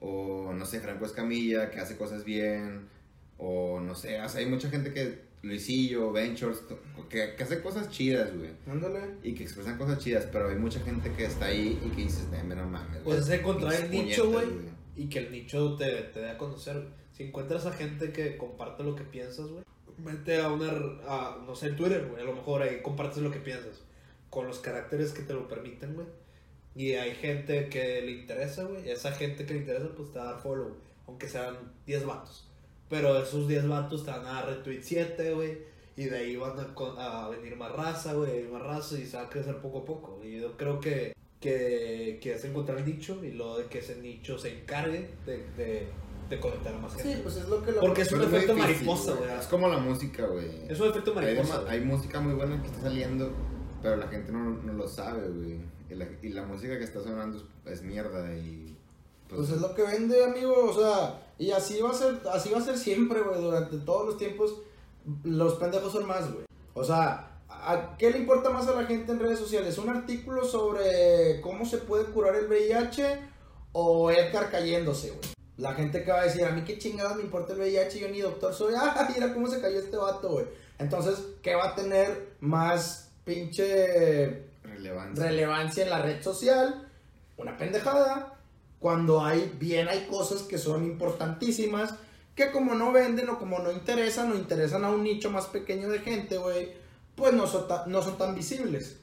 O 0.00 0.52
no 0.52 0.66
sé, 0.66 0.80
Franco 0.80 1.06
Escamilla, 1.06 1.70
que 1.70 1.80
hace 1.80 1.96
cosas 1.96 2.24
bien. 2.24 2.88
O 3.38 3.80
no 3.80 3.94
sé, 3.94 4.20
o 4.20 4.28
sea, 4.28 4.40
hay 4.40 4.46
mucha 4.46 4.68
gente 4.68 4.92
que. 4.92 5.30
Luisillo, 5.42 6.12
Ventures, 6.12 6.58
que, 7.08 7.34
que 7.34 7.42
hace 7.42 7.62
cosas 7.62 7.88
chidas, 7.88 8.36
güey. 8.36 8.50
Ándale. 8.70 9.00
Y 9.22 9.32
que 9.32 9.44
expresan 9.44 9.78
cosas 9.78 9.98
chidas, 9.98 10.28
pero 10.30 10.50
hay 10.50 10.56
mucha 10.56 10.80
gente 10.80 11.10
que 11.12 11.24
está 11.24 11.46
ahí 11.46 11.80
y 11.82 11.88
que 11.96 12.02
dices, 12.02 12.28
"Neme, 12.30 12.54
no 12.56 12.66
mames. 12.68 12.98
Pues 13.02 13.24
güey". 13.24 13.32
es 13.36 13.40
encontrar 13.40 13.72
el 13.72 13.86
puñetas, 13.86 14.26
güey. 14.26 14.46
Y 15.00 15.08
que 15.08 15.20
el 15.20 15.32
nicho 15.32 15.76
te, 15.76 15.86
te 16.12 16.20
dé 16.20 16.28
a 16.28 16.36
conocer. 16.36 16.88
Si 17.12 17.22
encuentras 17.22 17.64
a 17.64 17.72
gente 17.72 18.12
que 18.12 18.36
comparte 18.36 18.82
lo 18.82 18.94
que 18.94 19.04
piensas, 19.04 19.46
güey, 19.48 19.64
vete 19.96 20.42
a 20.42 20.50
una, 20.50 20.68
a, 21.08 21.42
no 21.46 21.54
sé, 21.54 21.70
Twitter, 21.70 22.06
güey, 22.06 22.20
a 22.20 22.26
lo 22.26 22.34
mejor 22.34 22.60
ahí 22.60 22.82
compartes 22.82 23.22
lo 23.22 23.30
que 23.30 23.38
piensas. 23.38 23.82
Con 24.28 24.46
los 24.46 24.58
caracteres 24.58 25.12
que 25.12 25.22
te 25.22 25.32
lo 25.32 25.48
permiten, 25.48 25.94
güey. 25.94 26.06
Y 26.74 26.92
hay 26.92 27.14
gente 27.14 27.70
que 27.70 28.02
le 28.02 28.10
interesa, 28.10 28.64
güey. 28.64 28.90
Esa 28.90 29.12
gente 29.12 29.46
que 29.46 29.54
le 29.54 29.60
interesa, 29.60 29.88
pues 29.96 30.12
te 30.12 30.18
va 30.18 30.28
a 30.28 30.32
dar 30.32 30.42
follow. 30.42 30.76
Aunque 31.06 31.28
sean 31.28 31.56
10 31.86 32.04
vatos. 32.04 32.46
Pero 32.90 33.18
esos 33.22 33.48
10 33.48 33.68
vatos 33.68 34.04
te 34.04 34.10
van 34.10 34.26
a 34.26 34.32
dar 34.34 34.48
retweet 34.48 34.82
7, 34.82 35.32
güey. 35.32 35.58
Y 35.96 36.04
de 36.04 36.18
ahí 36.18 36.36
van 36.36 36.58
a, 36.58 37.24
a 37.24 37.30
venir 37.30 37.56
más 37.56 37.72
raza, 37.72 38.12
güey, 38.12 38.44
más 38.48 38.62
raza 38.62 38.98
y 38.98 39.06
se 39.06 39.16
va 39.16 39.22
a 39.22 39.30
crecer 39.30 39.56
poco 39.62 39.78
a 39.78 39.84
poco. 39.86 40.20
Y 40.22 40.40
yo 40.40 40.58
creo 40.58 40.78
que, 40.78 41.14
que, 41.40 42.18
que 42.22 42.34
es 42.34 42.44
encontrar 42.44 42.78
el 42.78 42.86
nicho 42.86 43.18
y 43.24 43.30
luego 43.32 43.58
de 43.58 43.66
que 43.66 43.78
ese 43.78 43.96
nicho 43.96 44.38
se 44.38 44.60
encargue 44.60 45.10
de, 45.24 45.38
de, 45.56 45.88
de 46.28 46.40
conectar 46.40 46.74
a 46.74 46.78
más 46.78 46.94
gente. 46.94 47.14
Sí, 47.14 47.20
pues 47.22 47.36
es 47.36 47.48
lo 47.48 47.62
que 47.62 47.72
lo... 47.72 47.80
Porque 47.80 48.02
es 48.02 48.12
un 48.12 48.22
efecto 48.22 48.54
difícil, 48.54 48.86
mariposa, 48.86 49.14
güey. 49.14 49.30
Es 49.38 49.46
como 49.46 49.68
la 49.68 49.78
música, 49.78 50.26
güey. 50.26 50.46
Es 50.68 50.78
un 50.78 50.88
efecto 50.90 51.10
Hay, 51.16 51.16
mariposa. 51.16 51.60
güey. 51.60 51.72
hay 51.72 51.80
música 51.80 52.20
muy 52.20 52.34
buena 52.34 52.60
que 52.60 52.68
está 52.68 52.82
saliendo, 52.82 53.32
pero 53.82 53.96
la 53.96 54.08
gente 54.08 54.30
no, 54.32 54.50
no 54.50 54.72
lo 54.74 54.86
sabe, 54.86 55.28
güey. 55.28 55.60
Y 55.88 55.94
la, 55.94 56.06
y 56.22 56.28
la 56.28 56.44
música 56.44 56.78
que 56.78 56.84
está 56.84 57.02
sonando 57.02 57.38
es, 57.38 57.72
es 57.72 57.82
mierda 57.82 58.32
y... 58.36 58.76
Pues 59.28 59.48
es 59.50 59.60
lo 59.60 59.74
que 59.74 59.82
vende, 59.82 60.24
amigo, 60.24 60.70
o 60.70 60.74
sea, 60.74 61.22
y 61.38 61.52
así 61.52 61.80
va 61.80 61.90
a 61.90 61.94
ser, 61.94 62.20
así 62.32 62.50
va 62.50 62.58
a 62.58 62.62
ser 62.62 62.76
siempre, 62.76 63.20
güey, 63.20 63.40
durante 63.40 63.78
todos 63.78 64.04
los 64.06 64.16
tiempos, 64.18 64.60
los 65.22 65.54
pendejos 65.54 65.92
son 65.92 66.04
más, 66.06 66.32
güey. 66.32 66.44
O 66.74 66.82
sea, 66.82 67.29
¿a 67.62 67.96
qué 67.98 68.10
le 68.10 68.18
importa 68.18 68.50
más 68.50 68.66
a 68.68 68.74
la 68.74 68.86
gente 68.86 69.12
en 69.12 69.20
redes 69.20 69.38
sociales? 69.38 69.78
¿Un 69.78 69.88
artículo 69.88 70.44
sobre 70.44 71.40
cómo 71.40 71.64
se 71.64 71.78
puede 71.78 72.04
curar 72.06 72.34
el 72.36 72.46
VIH 72.46 73.18
o 73.72 74.10
Edgar 74.10 74.50
cayéndose, 74.50 75.10
güey? 75.10 75.20
La 75.56 75.74
gente 75.74 76.02
que 76.02 76.10
va 76.10 76.20
a 76.20 76.24
decir, 76.24 76.44
a 76.44 76.50
mí 76.50 76.62
qué 76.64 76.78
chingados 76.78 77.16
me 77.16 77.22
importa 77.22 77.52
el 77.52 77.60
VIH, 77.60 77.98
yo 77.98 78.08
ni 78.08 78.20
doctor 78.20 78.54
soy, 78.54 78.74
ah, 78.78 79.08
mira 79.14 79.32
cómo 79.34 79.46
se 79.48 79.60
cayó 79.60 79.78
este 79.78 79.96
vato, 79.96 80.30
güey. 80.30 80.46
Entonces, 80.78 81.18
¿qué 81.42 81.54
va 81.54 81.68
a 81.70 81.74
tener 81.74 82.36
más 82.40 83.10
pinche 83.24 84.46
Relevancia. 84.64 85.24
relevancia 85.24 85.84
en 85.84 85.90
la 85.90 86.02
red 86.02 86.22
social, 86.22 86.88
una 87.36 87.56
pendejada, 87.56 88.34
cuando 88.78 89.22
hay 89.22 89.54
bien 89.58 89.88
hay 89.88 90.06
cosas 90.06 90.42
que 90.42 90.58
son 90.58 90.84
importantísimas, 90.84 91.94
que 92.34 92.50
como 92.50 92.74
no 92.74 92.92
venden 92.92 93.28
o 93.28 93.38
como 93.38 93.58
no 93.58 93.70
interesan 93.70 94.32
o 94.32 94.36
interesan 94.36 94.84
a 94.84 94.90
un 94.90 95.02
nicho 95.02 95.30
más 95.30 95.46
pequeño 95.46 95.90
de 95.90 95.98
gente, 95.98 96.38
güey, 96.38 96.72
pues 97.20 97.32
no 97.34 97.46
son, 97.46 97.68
ta- 97.68 97.84
no 97.86 98.02
son 98.02 98.18
tan 98.18 98.34
visibles. 98.34 98.96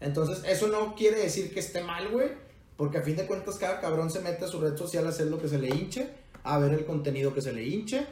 Entonces, 0.00 0.42
eso 0.46 0.68
no 0.68 0.94
quiere 0.94 1.20
decir 1.20 1.54
que 1.54 1.60
esté 1.60 1.82
mal, 1.82 2.08
güey, 2.08 2.28
porque 2.76 2.98
a 2.98 3.02
fin 3.02 3.16
de 3.16 3.24
cuentas 3.26 3.56
cada 3.56 3.80
cabrón 3.80 4.10
se 4.10 4.20
mete 4.20 4.44
a 4.44 4.48
su 4.48 4.60
red 4.60 4.76
social 4.76 5.06
a 5.06 5.10
hacer 5.10 5.28
lo 5.28 5.40
que 5.40 5.48
se 5.48 5.58
le 5.58 5.68
hinche, 5.68 6.10
a 6.44 6.58
ver 6.58 6.74
el 6.74 6.84
contenido 6.84 7.32
que 7.32 7.40
se 7.40 7.52
le 7.52 7.64
hinche, 7.64 8.06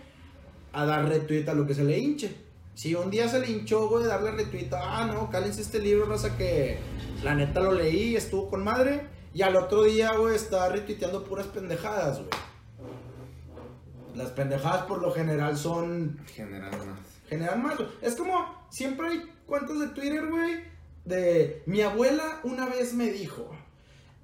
a 0.72 0.84
dar 0.86 1.06
retweet 1.08 1.46
a 1.48 1.54
lo 1.54 1.66
que 1.66 1.74
se 1.74 1.84
le 1.84 1.98
hinche. 1.98 2.34
Si 2.74 2.94
un 2.94 3.10
día 3.10 3.28
se 3.28 3.40
le 3.40 3.50
hinchó, 3.50 3.88
güey, 3.88 4.04
darle 4.06 4.30
retweet, 4.30 4.68
ah, 4.72 5.06
no, 5.12 5.28
cálense 5.30 5.60
este 5.62 5.80
libro, 5.80 6.06
raza, 6.06 6.36
que 6.36 6.78
la 7.24 7.34
neta 7.34 7.60
lo 7.60 7.72
leí, 7.72 8.14
estuvo 8.16 8.48
con 8.48 8.62
madre, 8.62 9.06
y 9.34 9.42
al 9.42 9.56
otro 9.56 9.82
día, 9.84 10.12
güey, 10.16 10.36
está 10.36 10.68
retuiteando 10.68 11.24
puras 11.24 11.46
pendejadas, 11.48 12.18
güey. 12.18 12.30
Las 14.14 14.30
pendejadas 14.30 14.82
por 14.86 15.00
lo 15.00 15.12
general 15.12 15.56
son 15.56 16.18
General 16.34 16.70
más. 16.72 16.98
generan 17.28 17.62
más. 17.62 17.78
Es 18.02 18.16
como, 18.16 18.66
siempre 18.70 19.08
hay 19.08 19.22
cuentas 19.48 19.80
de 19.80 19.88
Twitter, 19.88 20.26
güey, 20.28 20.60
de 21.04 21.62
mi 21.66 21.80
abuela 21.80 22.40
una 22.44 22.66
vez 22.66 22.94
me 22.94 23.10
dijo, 23.10 23.50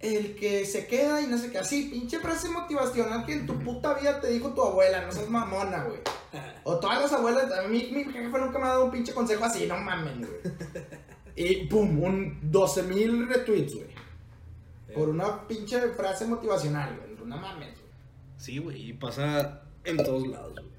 el 0.01 0.37
que 0.37 0.67
se 0.67 0.87
queda 0.87 1.23
y 1.23 1.27
no 1.27 1.39
sé 1.39 1.51
qué, 1.51 1.59
así, 1.59 1.89
pinche 1.91 2.21
frase 2.21 2.51
motivacional 2.51 3.25
que 3.25 3.33
en 3.33 3.47
tu 3.47 3.59
puta 3.59 3.95
vida 3.95 4.21
te 4.21 4.29
dijo 4.29 4.51
tu 4.51 4.63
abuela, 4.63 5.05
no 5.05 5.11
seas 5.11 5.31
mamona, 5.31 5.85
güey. 5.85 6.01
O 6.65 6.79
todas 6.79 7.01
las 7.01 7.13
abuelas, 7.13 7.51
a 7.53 7.63
mí 7.69 7.91
mi 7.93 8.05
jefe 8.05 8.39
nunca 8.39 8.59
me 8.59 8.67
ha 8.67 8.69
dado 8.69 8.85
un 8.85 8.91
pinche 8.91 9.15
consejo 9.15 9.45
así, 9.45 9.67
no 9.67 9.79
mamen, 9.79 10.21
güey. 10.21 10.55
Y 11.37 11.67
pum, 11.67 12.03
un 12.03 12.39
12 12.43 12.83
mil 12.85 13.29
retweets, 13.29 13.75
güey. 13.75 13.95
Por 14.95 15.09
una 15.09 15.49
pinche 15.49 15.81
frase 15.93 16.27
motivacional, 16.27 16.97
güey. 16.97 17.27
No 17.27 17.37
mames, 17.39 17.71
güey. 17.71 17.91
Sí, 18.37 18.59
güey, 18.59 18.91
y 18.91 18.93
pasa 18.93 19.63
en 19.85 19.97
todos 19.97 20.29
lados, 20.29 20.53
güey. 20.53 20.74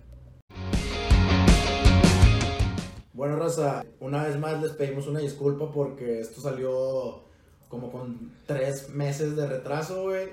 Bueno, 3.16 3.38
Raza, 3.38 3.86
una 4.02 4.26
vez 4.26 4.38
más 4.38 4.62
les 4.62 4.74
pedimos 4.74 5.08
una 5.08 5.20
disculpa 5.22 5.72
porque 5.72 6.20
esto 6.20 6.42
salió 6.42 7.24
como 7.70 7.90
con 7.90 8.34
tres 8.46 8.90
meses 8.90 9.38
de 9.38 9.48
retraso, 9.48 10.04
güey. 10.04 10.28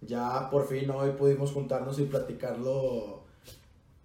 Ya 0.00 0.48
por 0.48 0.68
fin 0.68 0.88
hoy 0.90 1.10
pudimos 1.10 1.50
juntarnos 1.50 1.98
y 1.98 2.04
platicarlo 2.04 3.24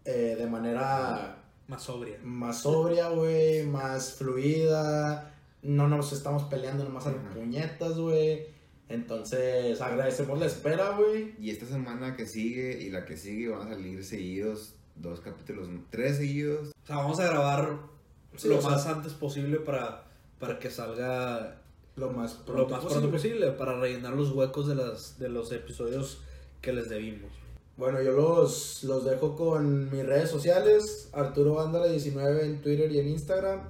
eh, 0.06 0.35
de 0.39 0.47
manera 0.47 1.38
Más 1.68 1.84
sobria. 1.84 2.18
más 2.23 2.61
sobria, 2.61 3.10
güey, 3.10 3.64
más 3.68 4.14
fluida. 4.14 5.31
No 5.61 5.88
nos 5.88 6.11
estamos 6.11 6.43
peleando 6.45 6.84
nomás 6.84 7.06
a 7.06 7.11
las 7.11 7.34
puñetas, 7.35 7.95
güey. 7.99 8.47
Entonces 8.89 9.80
agradecemos 9.81 10.39
la 10.39 10.47
espera, 10.47 10.97
güey. 10.97 11.35
Y 11.39 11.52
esta 11.52 11.68
semana 11.68 12.15
que 12.15 12.26
sigue 12.26 12.81
y 12.81 12.89
la 12.89 13.06
que 13.06 13.18
sigue 13.18 13.49
van 13.49 13.68
a 13.68 13.76
salir 13.76 14.03
seguidos, 14.03 14.73
dos 14.95 15.19
capítulos, 15.22 15.69
tres 15.91 16.18
seguidos. 16.18 16.69
O 16.84 16.88
sea, 16.88 16.97
vamos 16.97 17.19
a 17.19 17.27
grabar 17.27 17.93
Sí, 18.38 18.48
lo 18.48 18.62
sea- 18.62 18.72
más 18.72 18.86
antes 18.88 19.14
posible 19.14 19.57
para, 19.57 20.03
para 20.40 20.60
que 20.60 20.70
salga 20.70 21.62
Lo 21.95 22.12
más 22.12 22.40
lo 22.40 22.45
pronto, 22.45 22.70
más 22.70 22.80
posible. 22.84 23.02
pronto 23.02 23.12
posible, 23.18 23.52
para 23.52 23.80
rellenar 23.80 24.14
los 24.14 24.32
huecos 24.32 24.68
de, 24.68 24.76
las, 24.76 25.18
de 25.20 25.30
los 25.30 25.52
episodios 25.52 26.20
que 26.62 26.74
les 26.74 26.90
debimos. 26.90 27.32
Bueno, 27.78 28.02
yo 28.02 28.12
los, 28.14 28.84
los 28.86 29.03
dejo 29.06 29.36
con 29.36 29.91
mis 29.91 30.06
redes 30.06 30.30
sociales, 30.30 31.10
Arturo 31.14 31.56
Gándara 31.56 31.88
19 31.88 32.45
en 32.45 32.62
Twitter 32.62 32.91
y 32.91 32.99
en 32.99 33.07
Instagram, 33.10 33.62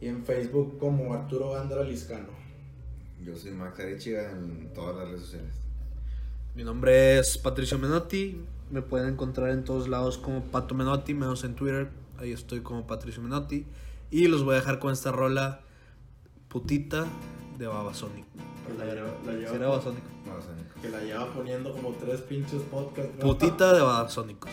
y 0.00 0.06
en 0.06 0.24
Facebook 0.24 0.78
como 0.78 1.12
Arturo 1.14 1.50
Gándara 1.50 1.82
Liscano. 1.84 2.28
Yo 3.24 3.36
soy 3.36 3.50
Max 3.50 3.78
Arechiga 3.80 4.30
en 4.30 4.72
todas 4.72 4.96
las 4.96 5.08
redes 5.08 5.20
sociales. 5.22 5.52
Mi 6.54 6.64
nombre 6.64 7.18
es 7.18 7.38
Patricio 7.38 7.78
Menotti. 7.78 8.40
Me 8.70 8.82
pueden 8.82 9.08
encontrar 9.10 9.50
en 9.50 9.64
todos 9.64 9.88
lados 9.88 10.16
como 10.18 10.42
Pato 10.44 10.74
Menotti, 10.74 11.12
menos 11.14 11.44
en 11.44 11.54
Twitter. 11.54 11.90
Ahí 12.18 12.32
estoy 12.32 12.60
como 12.60 12.86
Patricio 12.86 13.20
Menotti. 13.22 13.66
Y 14.10 14.26
los 14.28 14.44
voy 14.44 14.54
a 14.54 14.56
dejar 14.56 14.78
con 14.78 14.92
esta 14.92 15.12
rola 15.12 15.60
putita 16.48 17.06
de 17.58 17.66
Babasónico. 17.66 18.28
Que 20.82 20.88
la 20.88 21.00
lleva- 21.02 21.32
poniendo 21.32 21.72
como 21.72 21.90
tres 21.92 22.20
pinches 22.22 22.62
podcasts. 22.62 23.12
Putita 23.20 23.72
de 23.72 23.80
Babasónicos. 23.82 24.50